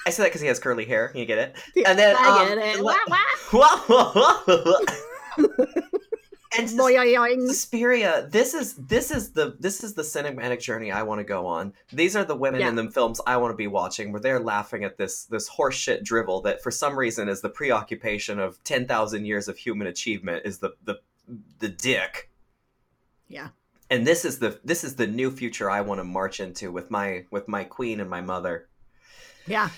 I 0.06 0.10
say 0.10 0.24
that 0.24 0.30
because 0.30 0.42
he 0.42 0.48
has 0.48 0.60
curly 0.60 0.86
hair. 0.86 1.12
You 1.16 1.26
get 1.26 1.38
it? 1.38 1.56
And 1.88 1.98
then 1.98 2.16
I 2.18 2.42
um, 2.42 2.48
get 2.50 2.58
it. 2.58 2.84
Wah, 2.84 2.98
wah. 3.88 4.40
and. 6.58 6.70
Suspiria, 7.48 8.28
this 8.32 8.54
is 8.54 8.76
this 8.76 9.12
is 9.12 9.32
the 9.32 9.56
this 9.60 9.84
is 9.84 9.94
the 9.94 10.02
cinematic 10.02 10.62
journey 10.62 10.92
I 10.92 11.04
want 11.04 11.20
to 11.20 11.24
go 11.24 11.46
on. 11.48 11.74
These 11.92 12.16
are 12.16 12.24
the 12.24 12.36
women 12.36 12.62
Yeah. 12.62 12.70
in 12.70 12.76
the 12.76 12.90
films 12.92 13.20
I 13.26 13.38
want 13.38 13.52
to 13.54 13.58
be 13.58 13.68
watching, 13.68 14.12
where 14.12 14.22
they're 14.22 14.40
laughing 14.40 14.84
at 14.84 14.98
this 14.98 15.26
this 15.26 15.50
horseshit 15.50 16.04
drivel 16.04 16.42
that 16.42 16.62
for 16.62 16.72
some 16.72 16.98
reason 16.98 17.30
is 17.30 17.42
the 17.42 17.50
preoccupation 17.50 18.40
of 18.40 18.64
ten 18.64 18.88
thousand 18.88 19.26
years 19.26 19.48
of 19.48 19.58
human 19.58 19.88
achievement 19.88 20.44
is 20.46 20.60
the 20.60 20.72
the 20.84 21.00
the 21.60 21.70
dick. 21.70 22.30
Yeah. 23.28 23.50
And 23.90 24.06
this 24.08 24.26
is 24.26 24.40
the 24.40 24.60
this 24.64 24.84
is 24.84 24.96
the 24.96 25.08
new 25.08 25.32
future 25.32 25.70
I 25.70 25.82
want 25.82 26.00
to 26.00 26.04
march 26.04 26.40
into 26.40 26.72
with 26.72 26.90
my 26.92 27.26
with 27.32 27.48
my 27.48 27.64
queen 27.64 28.00
and 28.00 28.10
my 28.10 28.22
mother 28.22 28.68
Yeah. 29.48 29.70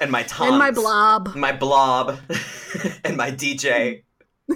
and 0.00 0.10
my 0.10 0.22
Thom 0.24 0.48
And 0.48 0.58
my 0.58 0.70
blob. 0.70 1.34
my 1.36 1.52
blob 1.52 2.18
and 3.04 3.16
my 3.16 3.30
DJ. 3.30 4.02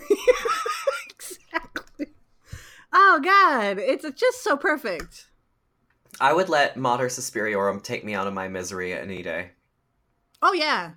Oh 2.93 3.21
God, 3.23 3.79
it's 3.79 4.05
just 4.19 4.43
so 4.43 4.57
perfect. 4.57 5.29
I 6.21 6.33
would 6.33 6.49
let 6.49 6.77
Mater 6.77 7.07
Suspiriorum 7.07 7.83
take 7.83 8.05
me 8.05 8.15
out 8.15 8.27
of 8.27 8.35
my 8.35 8.49
misery 8.49 8.93
any 8.93 9.23
day. 9.23 9.53
Oh 10.43 10.53
yeah. 10.53 10.93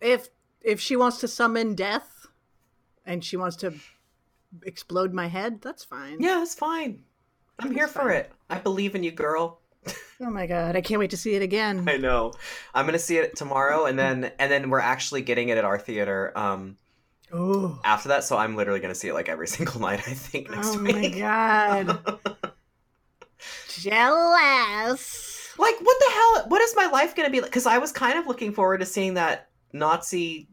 If 0.00 0.28
if 0.60 0.80
she 0.80 0.96
wants 0.96 1.18
to 1.20 1.28
summon 1.28 1.74
death, 1.74 2.26
and 3.04 3.24
she 3.24 3.36
wants 3.36 3.56
to 3.56 3.74
explode 4.62 5.12
my 5.12 5.26
head, 5.26 5.60
that's 5.60 5.84
fine. 5.84 6.20
Yeah, 6.20 6.42
it's 6.42 6.54
fine. 6.54 7.02
I'm 7.58 7.72
here 7.72 7.88
for 7.88 8.10
it. 8.10 8.32
I 8.48 8.58
believe 8.58 8.94
in 8.94 9.02
you, 9.02 9.12
girl. 9.12 9.60
Oh 10.20 10.30
my 10.30 10.46
God, 10.46 10.76
I 10.76 10.80
can't 10.80 11.00
wait 11.00 11.10
to 11.10 11.16
see 11.16 11.34
it 11.34 11.42
again. 11.42 11.88
I 11.88 11.96
know. 11.96 12.34
I'm 12.72 12.86
gonna 12.86 13.00
see 13.00 13.18
it 13.18 13.34
tomorrow, 13.34 13.86
and 13.86 13.98
then 13.98 14.30
and 14.38 14.50
then 14.50 14.70
we're 14.70 14.78
actually 14.78 15.22
getting 15.22 15.48
it 15.48 15.58
at 15.58 15.64
our 15.64 15.76
theater 15.76 16.32
um, 16.38 16.76
Oh. 17.36 17.80
after 17.84 18.08
that. 18.10 18.22
So 18.24 18.36
I'm 18.36 18.54
literally 18.54 18.80
gonna 18.80 18.94
see 18.94 19.08
it 19.08 19.14
like 19.14 19.28
every 19.28 19.48
single 19.56 19.80
night. 19.80 20.00
I 20.06 20.12
think 20.14 20.50
next 20.50 20.76
week. 20.76 20.94
Oh 20.96 21.00
my. 21.00 21.08
God. 21.18 22.20
Jealous. 23.68 25.52
like, 25.58 25.74
what 25.80 25.96
the 26.00 26.10
hell? 26.12 26.44
What 26.48 26.62
is 26.62 26.74
my 26.76 26.86
life 26.86 27.14
gonna 27.16 27.30
be 27.30 27.40
like? 27.40 27.50
Because 27.50 27.66
I 27.66 27.78
was 27.78 27.92
kind 27.92 28.18
of 28.18 28.26
looking 28.26 28.52
forward 28.52 28.78
to 28.78 28.86
seeing 28.86 29.14
that 29.14 29.48
Nazi 29.72 30.48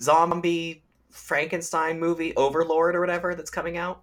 zombie 0.00 0.82
Frankenstein 1.10 2.00
movie, 2.00 2.34
Overlord 2.36 2.96
or 2.96 3.00
whatever, 3.00 3.34
that's 3.34 3.50
coming 3.50 3.76
out. 3.76 4.02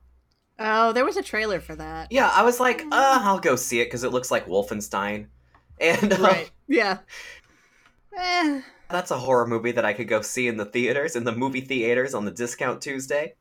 Oh, 0.60 0.94
there 0.94 1.06
was 1.06 1.18
a 1.18 1.24
trailer 1.24 1.60
for 1.60 1.76
that. 1.76 2.12
Yeah, 2.12 2.32
I 2.34 2.44
was 2.44 2.60
like, 2.60 2.82
uh, 2.84 3.20
I'll 3.22 3.40
go 3.40 3.56
see 3.56 3.82
it 3.82 3.86
because 3.86 4.04
it 4.04 4.12
looks 4.12 4.32
like 4.32 4.48
Wolfenstein. 4.48 5.28
And 5.82 6.14
um, 6.14 6.22
Right. 6.22 6.52
Yeah. 6.68 7.00
Eh. 8.16 8.62
That's 8.92 9.12
a 9.12 9.18
horror 9.18 9.48
movie 9.48 9.72
that 9.72 9.86
I 9.86 9.94
could 9.94 10.08
go 10.08 10.22
see 10.22 10.48
in 10.48 10.58
the 10.58 10.66
theaters, 10.66 11.16
in 11.16 11.24
the 11.24 11.32
movie 11.32 11.62
theaters 11.62 12.14
on 12.14 12.26
the 12.26 12.32
discount 12.32 12.82
Tuesday. 12.82 13.36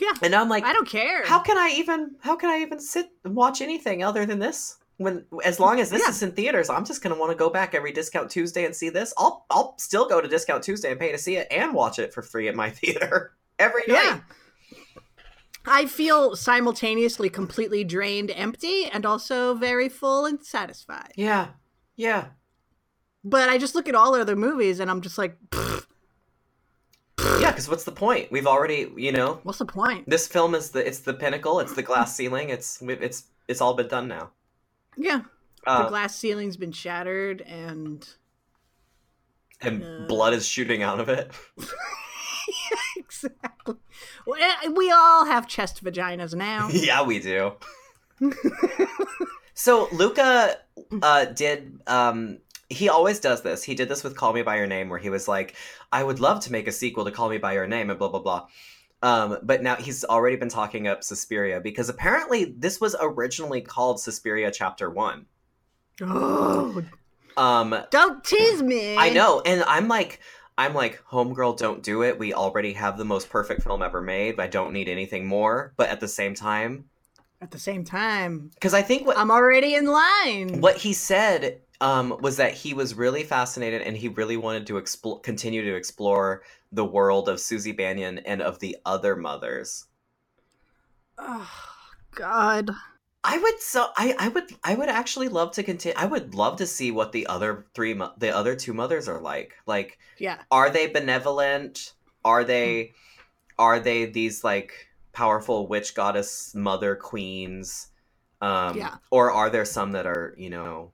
Yeah. 0.00 0.12
And 0.22 0.34
I'm 0.34 0.48
like, 0.48 0.64
I 0.64 0.72
don't 0.72 0.88
care. 0.88 1.24
how 1.26 1.38
can 1.40 1.56
I 1.58 1.74
even 1.76 2.16
how 2.20 2.36
can 2.36 2.50
I 2.50 2.58
even 2.58 2.80
sit 2.80 3.10
and 3.24 3.34
watch 3.36 3.60
anything 3.60 4.02
other 4.02 4.24
than 4.26 4.38
this? 4.38 4.78
When 4.98 5.24
as 5.44 5.58
long 5.60 5.80
as 5.80 5.90
this 5.90 6.02
Yeah. 6.02 6.10
is 6.10 6.22
in 6.22 6.32
theaters, 6.32 6.70
I'm 6.70 6.84
just 6.84 7.02
gonna 7.02 7.18
want 7.18 7.30
to 7.32 7.36
go 7.36 7.50
back 7.50 7.74
every 7.74 7.92
discount 7.92 8.30
Tuesday 8.30 8.64
and 8.64 8.74
see 8.74 8.88
this. 8.88 9.12
I'll 9.18 9.44
I'll 9.50 9.74
still 9.78 10.06
go 10.08 10.20
to 10.20 10.28
discount 10.28 10.62
Tuesday 10.64 10.90
and 10.90 11.00
pay 11.00 11.12
to 11.12 11.18
see 11.18 11.36
it 11.36 11.46
and 11.50 11.74
watch 11.74 11.98
it 11.98 12.12
for 12.14 12.22
free 12.22 12.48
at 12.48 12.54
my 12.54 12.70
theater 12.80 13.32
every 13.58 13.82
night. 13.88 14.02
Yeah. 14.04 14.20
I 15.64 15.86
feel 15.86 16.34
simultaneously 16.34 17.28
completely 17.30 17.84
drained, 17.84 18.32
empty, 18.34 18.86
and 18.86 19.06
also 19.06 19.54
very 19.54 19.88
full 19.88 20.26
and 20.26 20.44
satisfied. 20.44 21.12
Yeah. 21.16 21.48
Yeah. 21.96 22.26
But 23.24 23.48
I 23.48 23.58
just 23.58 23.74
look 23.74 23.88
at 23.88 23.94
all 23.94 24.14
other 24.14 24.36
movies 24.36 24.80
and 24.80 24.90
I'm 24.90 25.00
just 25.00 25.16
like, 25.18 25.36
"Pfft, 25.50 25.86
Yeah, 27.40 27.50
because 27.50 27.68
what's 27.68 27.84
the 27.84 27.92
point? 27.92 28.32
We've 28.32 28.46
already, 28.46 28.90
you 28.96 29.12
know, 29.12 29.40
what's 29.44 29.58
the 29.58 29.64
point? 29.66 30.08
this 30.08 30.26
film 30.26 30.54
is 30.54 30.70
the 30.70 30.86
it's 30.86 31.00
the 31.00 31.14
pinnacle. 31.14 31.60
It's 31.60 31.74
the 31.74 31.82
glass 31.82 32.14
ceiling. 32.16 32.50
It's 32.50 32.82
it's 32.82 33.24
it's 33.48 33.60
all 33.60 33.74
been 33.74 33.88
done 33.88 34.08
now. 34.08 34.30
Yeah. 34.96 35.22
the 35.64 35.70
Uh, 35.70 35.88
glass 35.88 36.16
ceiling's 36.16 36.56
been 36.56 36.72
shattered 36.72 37.40
and 37.42 38.08
and 39.60 39.84
uh, 39.84 40.06
blood 40.08 40.34
is 40.34 40.46
shooting 40.46 40.82
out 40.82 40.98
of 41.00 41.08
it. 41.08 41.30
exactly. 42.96 43.76
Eh, 44.40 44.68
We 44.70 44.90
all 44.90 45.24
have 45.26 45.46
chest 45.46 45.82
vaginas 45.84 46.34
now. 46.34 46.68
yeah, 46.72 47.02
we 47.04 47.20
do. 47.20 47.52
so 49.54 49.88
Luca 49.92 50.56
uh, 51.02 51.24
did. 51.26 51.80
Um, 51.86 52.38
he 52.72 52.88
always 52.88 53.20
does 53.20 53.42
this. 53.42 53.62
He 53.62 53.74
did 53.74 53.88
this 53.88 54.02
with 54.02 54.16
"Call 54.16 54.32
Me 54.32 54.42
by 54.42 54.56
Your 54.56 54.66
Name," 54.66 54.88
where 54.88 54.98
he 54.98 55.10
was 55.10 55.28
like, 55.28 55.54
"I 55.92 56.02
would 56.02 56.20
love 56.20 56.40
to 56.44 56.52
make 56.52 56.66
a 56.66 56.72
sequel 56.72 57.04
to 57.04 57.10
Call 57.10 57.28
Me 57.28 57.38
by 57.38 57.52
Your 57.52 57.66
Name," 57.66 57.90
and 57.90 57.98
blah 57.98 58.08
blah 58.08 58.20
blah. 58.20 58.46
Um, 59.02 59.38
but 59.42 59.62
now 59.62 59.74
he's 59.76 60.04
already 60.04 60.36
been 60.36 60.48
talking 60.48 60.86
up 60.86 61.02
Suspiria 61.02 61.60
because 61.60 61.88
apparently 61.88 62.54
this 62.56 62.80
was 62.80 62.94
originally 63.00 63.60
called 63.60 64.00
Suspiria 64.00 64.50
Chapter 64.52 64.90
One. 64.90 65.26
oh, 66.00 66.82
Um, 67.36 67.74
don't 67.90 68.22
tease 68.24 68.62
me. 68.62 68.96
I 68.96 69.10
know, 69.10 69.40
and 69.44 69.64
I'm 69.66 69.88
like, 69.88 70.20
I'm 70.58 70.74
like, 70.74 71.02
homegirl, 71.10 71.56
don't 71.58 71.82
do 71.82 72.02
it. 72.02 72.18
We 72.18 72.34
already 72.34 72.74
have 72.74 72.98
the 72.98 73.04
most 73.04 73.30
perfect 73.30 73.62
film 73.62 73.82
ever 73.82 74.00
made. 74.02 74.38
I 74.38 74.46
don't 74.48 74.72
need 74.72 74.88
anything 74.88 75.26
more. 75.26 75.72
But 75.76 75.88
at 75.88 75.98
the 76.00 76.08
same 76.08 76.34
time, 76.34 76.84
At 77.40 77.50
the 77.50 77.58
same 77.58 77.84
time, 77.84 78.50
because 78.54 78.74
I 78.74 78.82
think 78.82 79.06
what 79.06 79.16
I'm 79.18 79.30
already 79.30 79.74
in 79.74 79.86
line. 79.86 80.60
what 80.60 80.76
he 80.76 80.92
said 80.92 81.60
um, 81.82 82.16
was 82.20 82.36
that 82.36 82.54
he 82.54 82.74
was 82.74 82.94
really 82.94 83.24
fascinated 83.24 83.82
and 83.82 83.96
he 83.96 84.06
really 84.06 84.36
wanted 84.36 84.68
to 84.68 84.76
explore, 84.76 85.20
continue 85.20 85.62
to 85.64 85.74
explore 85.74 86.44
the 86.70 86.84
world 86.84 87.28
of 87.28 87.40
Susie 87.40 87.72
Bannion 87.72 88.18
and 88.20 88.40
of 88.40 88.60
the 88.60 88.76
other 88.86 89.16
mothers. 89.16 89.86
Oh, 91.18 91.50
God. 92.14 92.70
I 93.24 93.38
would 93.38 93.60
so 93.60 93.88
I, 93.96 94.14
I 94.18 94.28
would 94.28 94.44
I 94.64 94.74
would 94.74 94.88
actually 94.88 95.28
love 95.28 95.52
to 95.52 95.62
continue. 95.62 95.96
I 95.96 96.06
would 96.06 96.34
love 96.34 96.56
to 96.58 96.66
see 96.66 96.90
what 96.90 97.12
the 97.12 97.26
other 97.26 97.66
three 97.74 97.94
mo- 97.94 98.12
the 98.16 98.34
other 98.34 98.56
two 98.56 98.72
mothers 98.74 99.08
are 99.08 99.20
like. 99.20 99.54
Like 99.66 99.98
Yeah. 100.18 100.38
are 100.50 100.70
they 100.70 100.86
benevolent 100.88 101.94
are 102.24 102.42
they 102.44 102.92
are 103.58 103.78
they 103.80 104.06
these 104.06 104.42
like 104.42 104.72
powerful 105.12 105.68
witch 105.68 105.94
goddess 105.94 106.52
mother 106.54 106.96
queens 106.96 107.88
um 108.40 108.76
Yeah. 108.76 108.96
or 109.10 109.30
are 109.30 109.50
there 109.50 109.64
some 109.64 109.92
that 109.92 110.06
are 110.06 110.34
you 110.36 110.50
know 110.50 110.92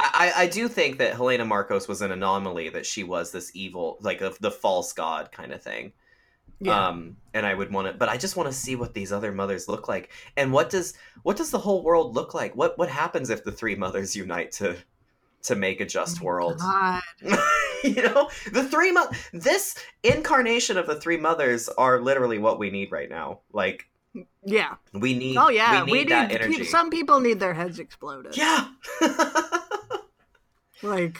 I, 0.00 0.32
I 0.36 0.46
do 0.46 0.68
think 0.68 0.98
that 0.98 1.14
Helena 1.14 1.44
Markos 1.44 1.88
was 1.88 2.02
an 2.02 2.12
anomaly 2.12 2.68
that 2.70 2.86
she 2.86 3.02
was 3.04 3.32
this 3.32 3.50
evil 3.54 3.98
like 4.00 4.20
the, 4.20 4.36
the 4.40 4.50
false 4.50 4.92
god 4.92 5.32
kind 5.32 5.52
of 5.52 5.60
thing 5.62 5.92
Yeah. 6.60 6.88
um 6.88 7.16
and 7.34 7.44
i 7.46 7.52
would 7.54 7.72
want 7.72 7.88
to 7.88 7.92
but 7.94 8.08
i 8.08 8.16
just 8.16 8.36
want 8.36 8.48
to 8.48 8.52
see 8.54 8.76
what 8.76 8.94
these 8.94 9.12
other 9.12 9.32
mothers 9.32 9.68
look 9.68 9.88
like 9.88 10.10
and 10.36 10.52
what 10.52 10.70
does 10.70 10.94
what 11.24 11.36
does 11.36 11.50
the 11.50 11.58
whole 11.58 11.82
world 11.82 12.14
look 12.14 12.32
like 12.34 12.54
what 12.56 12.78
what 12.78 12.88
happens 12.88 13.28
if 13.30 13.42
the 13.44 13.52
three 13.52 13.74
mothers 13.74 14.14
unite 14.14 14.52
to 14.52 14.76
to 15.42 15.54
make 15.54 15.80
a 15.80 15.86
just 15.86 16.20
world 16.20 16.58
God. 16.58 17.02
you 17.84 18.02
know 18.02 18.28
the 18.52 18.64
three 18.64 18.92
mo- 18.92 19.10
this 19.32 19.76
incarnation 20.02 20.76
of 20.78 20.86
the 20.86 21.00
three 21.00 21.16
mothers 21.16 21.68
are 21.70 22.00
literally 22.00 22.38
what 22.38 22.58
we 22.58 22.70
need 22.70 22.90
right 22.92 23.08
now 23.10 23.40
like 23.52 23.88
Yeah. 24.44 24.74
we 24.92 25.14
need 25.16 25.36
Oh 25.36 25.48
yeah. 25.48 25.84
we 25.84 25.92
need, 25.92 26.08
that 26.10 26.30
energy 26.32 26.64
Some 26.64 26.90
people 26.90 27.20
need 27.20 27.38
their 27.40 27.54
heads 27.54 27.78
exploded. 27.78 28.36
yeah 28.36 28.68
Like. 30.82 31.18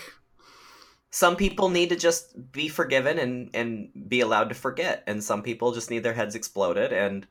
some 1.11 1.37
people 1.37 1.69
need 1.71 1.89
to 1.89 1.97
just 1.97 2.53
be 2.53 2.69
forgiven 2.69 3.19
and 3.19 3.51
and 3.55 3.89
be 4.09 4.21
allowed 4.21 4.49
to 4.51 4.55
forget 4.55 5.03
and 5.07 5.25
some 5.25 5.43
people 5.43 5.73
just 5.73 5.91
need 5.91 6.03
their 6.03 6.13
heads 6.15 6.35
exploded 6.35 6.93
and 6.93 7.27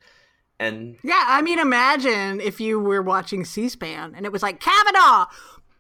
and 0.60 0.98
Yeah, 1.04 1.24
I 1.28 1.41
mean, 1.44 1.60
imagine 1.60 2.41
if 2.41 2.60
you 2.60 2.80
were 2.80 3.04
watching 3.04 3.45
C-SPAN 3.45 4.16
and 4.16 4.26
it 4.26 4.32
was 4.32 4.41
like 4.41 4.60
Kavanaugh, 4.60 5.28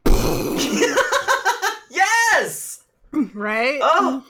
yes 1.89 2.83
right? 3.33 3.79
Oh, 3.81 4.23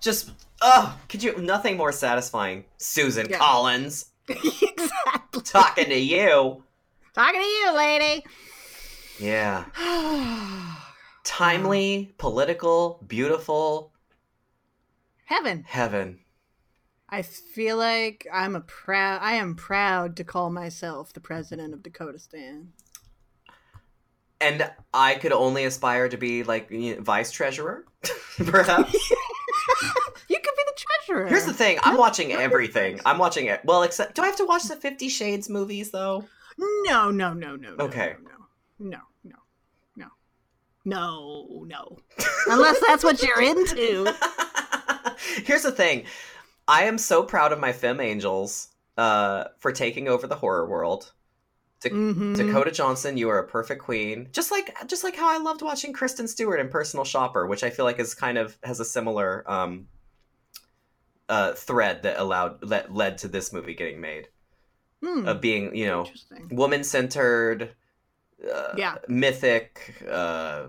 just 0.00 0.32
oh, 0.60 0.98
could 1.08 1.22
you 1.22 1.36
nothing 1.38 1.76
more 1.76 1.92
satisfying, 1.92 2.64
Susan 2.78 3.28
Yeah. 3.30 3.38
Collins 3.38 4.06
exactly. 4.28 5.42
talking 5.44 5.86
to 5.86 5.98
you. 5.98 6.64
Talking 7.14 7.40
to 7.40 7.46
you, 7.46 7.76
lady. 7.76 8.24
Yeah, 9.20 9.64
timely, 11.24 12.04
mm-hmm. 12.04 12.16
political, 12.18 13.02
beautiful, 13.06 13.92
Heaven. 15.24 15.64
heaven. 15.66 16.20
I 17.08 17.22
feel 17.22 17.76
like 17.76 18.26
I'm 18.32 18.56
a 18.56 18.60
proud. 18.60 19.20
I 19.22 19.34
am 19.34 19.54
proud 19.54 20.16
to 20.16 20.24
call 20.24 20.50
myself 20.50 21.12
the 21.12 21.20
president 21.20 21.74
of 21.74 21.82
Dakota 21.82 22.18
Stan. 22.18 22.72
And 24.40 24.68
I 24.92 25.14
could 25.16 25.32
only 25.32 25.64
aspire 25.64 26.08
to 26.08 26.16
be 26.16 26.42
like 26.42 26.70
you 26.70 26.96
know, 26.96 27.02
vice 27.02 27.30
treasurer, 27.30 27.84
perhaps. 28.46 29.12
You 30.28 30.36
could 30.36 30.54
be 30.56 30.62
the 30.66 30.74
treasurer. 30.76 31.26
Here's 31.28 31.44
the 31.44 31.52
thing: 31.52 31.78
I'm 31.82 31.98
watching 31.98 32.32
everything. 32.32 33.00
I'm 33.04 33.18
watching 33.18 33.46
it. 33.46 33.60
Well, 33.64 33.82
except 33.82 34.14
do 34.14 34.22
I 34.22 34.26
have 34.26 34.36
to 34.36 34.46
watch 34.46 34.64
the 34.64 34.76
Fifty 34.76 35.10
Shades 35.10 35.50
movies 35.50 35.90
though? 35.90 36.24
No, 36.58 37.10
no, 37.10 37.34
no, 37.34 37.54
no. 37.54 37.74
no, 37.74 37.84
Okay. 37.84 38.14
No, 38.22 38.30
no, 38.30 38.90
no, 38.90 38.98
no, 40.84 41.64
no. 41.66 41.98
Unless 42.46 42.80
that's 42.86 43.04
what 43.04 43.22
you're 43.22 43.40
into. 43.42 44.12
Here's 45.44 45.62
the 45.62 45.72
thing. 45.72 46.04
I 46.68 46.84
am 46.84 46.98
so 46.98 47.22
proud 47.22 47.52
of 47.52 47.58
my 47.60 47.72
Fem 47.72 48.00
Angels 48.00 48.68
uh, 48.96 49.44
for 49.58 49.72
taking 49.72 50.08
over 50.08 50.26
the 50.26 50.36
horror 50.36 50.66
world. 50.68 51.12
Mhm. 51.84 52.36
Dakota 52.36 52.70
Johnson, 52.70 53.16
you 53.16 53.28
are 53.28 53.40
a 53.40 53.46
perfect 53.48 53.82
queen. 53.82 54.28
Just 54.30 54.52
like 54.52 54.72
just 54.86 55.02
like 55.02 55.16
how 55.16 55.28
I 55.28 55.38
loved 55.38 55.62
watching 55.62 55.92
Kristen 55.92 56.28
Stewart 56.28 56.60
in 56.60 56.68
Personal 56.68 57.04
Shopper, 57.04 57.46
which 57.48 57.64
I 57.64 57.70
feel 57.70 57.84
like 57.84 57.98
is 57.98 58.14
kind 58.14 58.38
of 58.38 58.56
has 58.62 58.78
a 58.78 58.84
similar 58.84 59.42
um, 59.50 59.88
uh, 61.28 61.54
thread 61.54 62.04
that 62.04 62.20
allowed 62.20 62.68
that 62.68 62.94
led 62.94 63.18
to 63.18 63.28
this 63.28 63.52
movie 63.52 63.74
getting 63.74 64.00
made 64.00 64.28
Hmm. 65.02 65.26
of 65.26 65.40
being 65.40 65.74
you 65.74 65.86
know 65.86 66.06
woman 66.52 66.84
centered, 66.84 67.70
uh, 68.50 68.74
Yeah. 68.76 68.96
mythic, 69.08 70.02
uh, 70.10 70.68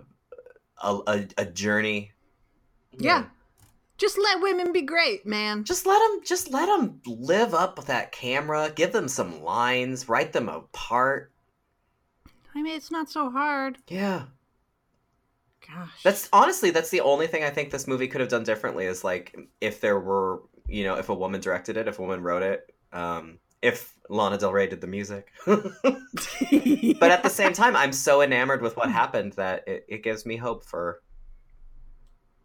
a, 0.82 1.00
a 1.08 1.28
a 1.38 1.46
journey. 1.46 2.12
Yeah. 2.98 3.26
Just 3.98 4.18
let 4.18 4.42
women 4.42 4.74
be 4.74 4.82
great, 4.82 5.26
man. 5.26 5.64
Just 5.64 5.86
let 5.86 6.00
them, 6.00 6.22
just 6.26 6.52
let 6.52 6.66
them 6.66 7.00
live 7.06 7.54
up 7.54 7.78
with 7.78 7.88
that 7.88 8.12
camera. 8.12 8.72
Give 8.76 8.92
them 8.92 9.08
some 9.08 9.44
lines. 9.44 10.10
Write 10.10 10.34
them 10.34 10.50
apart. 10.50 11.32
I 12.56 12.62
mean, 12.62 12.76
it's 12.76 12.92
not 12.92 13.10
so 13.10 13.30
hard. 13.30 13.78
Yeah, 13.88 14.26
Gosh. 15.68 16.04
that's 16.04 16.30
honestly 16.34 16.70
that's 16.72 16.90
the 16.90 17.02
only 17.02 17.28
thing 17.28 17.44
I 17.44 17.50
think 17.50 17.72
this 17.72 17.88
movie 17.88 18.08
could 18.08 18.22
have 18.22 18.30
done 18.30 18.44
differently. 18.44 18.86
Is 18.86 19.04
like 19.04 19.36
if 19.62 19.80
there 19.80 20.00
were, 20.00 20.42
you 20.68 20.84
know, 20.84 20.96
if 20.96 21.10
a 21.10 21.16
woman 21.16 21.40
directed 21.42 21.78
it, 21.78 21.88
if 21.88 21.98
a 22.00 22.02
woman 22.02 22.22
wrote 22.22 22.44
it, 22.44 22.74
um, 22.92 23.40
if 23.64 23.98
Lana 24.10 24.38
Del 24.38 24.52
Rey 24.52 24.68
did 24.68 24.82
the 24.82 24.88
music. 24.88 25.32
but 25.46 25.58
at 27.12 27.24
the 27.24 27.30
same 27.30 27.54
time, 27.54 27.76
I'm 27.76 27.94
so 27.94 28.22
enamored 28.22 28.62
with 28.62 28.76
what 28.76 28.92
happened 28.92 29.34
that 29.34 29.68
it, 29.68 29.86
it 29.88 30.04
gives 30.04 30.26
me 30.26 30.36
hope 30.36 30.66
for. 30.66 31.02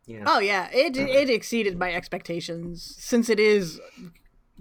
You 0.07 0.21
know, 0.21 0.25
Oh 0.29 0.39
yeah, 0.39 0.71
it 0.73 0.97
it 0.97 1.29
exceeded 1.29 1.79
my 1.79 1.93
expectations 1.93 2.97
since 2.99 3.29
it 3.29 3.39
is 3.39 3.79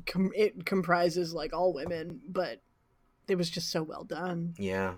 com- 0.05 0.33
it 0.35 0.65
comprises 0.65 1.33
like 1.33 1.53
all 1.53 1.71
women, 1.71 2.19
but 2.27 2.61
it 3.29 3.35
was 3.37 3.49
just 3.49 3.71
so 3.71 3.81
well 3.83 4.03
done. 4.03 4.55
yeah. 4.57 4.95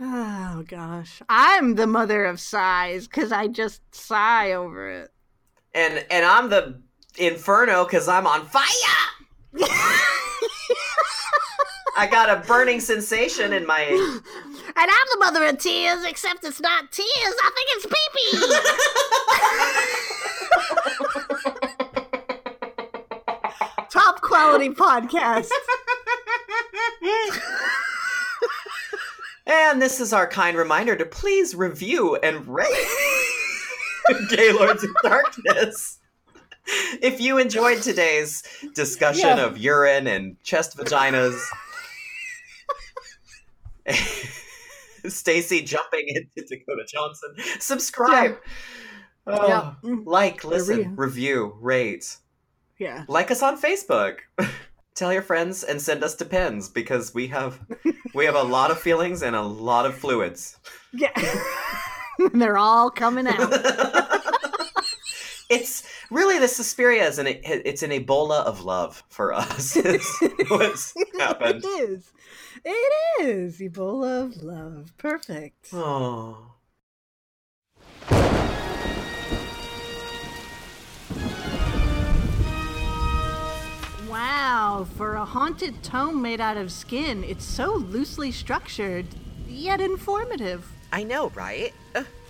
Oh 0.00 0.64
gosh, 0.68 1.22
I'm 1.28 1.76
the 1.76 1.86
mother 1.86 2.24
of 2.26 2.38
sighs 2.40 3.08
because 3.08 3.32
I 3.32 3.48
just 3.48 3.80
sigh 3.94 4.52
over 4.52 4.90
it. 4.90 5.10
And 5.74 6.04
and 6.10 6.26
I'm 6.26 6.50
the 6.50 6.82
inferno 7.16 7.84
because 7.84 8.06
I'm 8.06 8.26
on 8.26 8.44
fire. 8.44 8.64
I 11.98 12.06
got 12.06 12.30
a 12.30 12.36
burning 12.46 12.78
sensation 12.80 13.52
in 13.52 13.66
my 13.66 13.82
And 13.86 14.20
I'm 14.76 14.86
the 15.12 15.18
mother 15.18 15.44
of 15.46 15.58
tears, 15.58 16.04
except 16.04 16.44
it's 16.44 16.60
not 16.60 16.92
tears. 16.92 17.08
I 17.18 17.50
think 17.54 17.68
it's 17.74 17.86
pee 17.86 18.08
pee. 18.14 18.38
Top 23.90 24.20
quality 24.20 24.68
podcast. 24.70 25.48
And 29.46 29.80
this 29.80 29.98
is 29.98 30.12
our 30.12 30.26
kind 30.26 30.56
reminder 30.58 30.94
to 30.94 31.06
please 31.06 31.54
review 31.54 32.16
and 32.16 32.46
rate 32.46 32.68
Gaylords 34.30 34.84
of 34.84 34.90
Darkness. 35.02 35.98
If 37.00 37.18
you 37.18 37.38
enjoyed 37.38 37.80
today's 37.80 38.42
discussion 38.74 39.38
Yeah. 39.38 39.46
of 39.46 39.56
urine 39.56 40.06
and 40.06 40.40
chest 40.42 40.76
vaginas, 40.76 41.40
Stacie 45.04 45.64
jumping 45.64 46.06
into 46.08 46.46
Dakota 46.48 46.84
Johnson, 46.92 47.34
subscribe, 47.60 48.36
Oh, 49.26 49.46
Yeah. 49.48 49.74
Mm. 49.84 50.06
like, 50.06 50.42
listen, 50.44 50.96
review, 50.96 51.56
rate, 51.60 52.16
Yeah. 52.78 53.04
like 53.08 53.30
us 53.30 53.42
on 53.42 53.60
Facebook. 53.60 54.18
Tell 54.94 55.12
your 55.12 55.22
friends 55.22 55.62
and 55.62 55.80
send 55.80 56.02
us 56.02 56.16
depends 56.16 56.68
because 56.68 57.14
we 57.14 57.28
have 57.28 57.60
we 58.14 58.24
have 58.24 58.34
a 58.34 58.42
lot 58.42 58.70
of 58.70 58.80
feelings 58.80 59.22
and 59.22 59.36
a 59.36 59.42
lot 59.42 59.86
of 59.86 59.94
fluids. 59.94 60.56
Yeah. 60.92 61.12
and 62.18 62.40
they're 62.40 62.58
all 62.58 62.90
coming 62.90 63.26
out. 63.28 63.52
It's 65.48 65.82
really 66.10 66.38
the 66.38 66.48
Suspiria 66.48 67.06
is 67.06 67.18
an 67.18 67.26
it's 67.26 67.82
an 67.82 67.90
Ebola 67.90 68.44
of 68.44 68.64
love 68.64 69.02
for 69.08 69.32
us. 69.32 69.76
Is 69.76 70.06
what's 70.48 70.94
happened. 71.18 71.64
It 71.64 71.68
is. 71.68 72.12
It 72.64 73.22
is. 73.22 73.58
Ebola 73.60 74.24
of 74.24 74.42
love. 74.42 74.92
Perfect. 74.98 75.68
Oh. 75.72 76.54
Wow, 84.08 84.86
for 84.96 85.14
a 85.14 85.24
haunted 85.24 85.82
tome 85.82 86.22
made 86.22 86.40
out 86.40 86.56
of 86.56 86.72
skin, 86.72 87.22
it's 87.24 87.44
so 87.44 87.74
loosely 87.74 88.32
structured, 88.32 89.06
yet 89.46 89.80
informative. 89.80 90.66
I 90.90 91.02
know, 91.04 91.28
right? 91.30 91.74
Uh, 91.94 92.04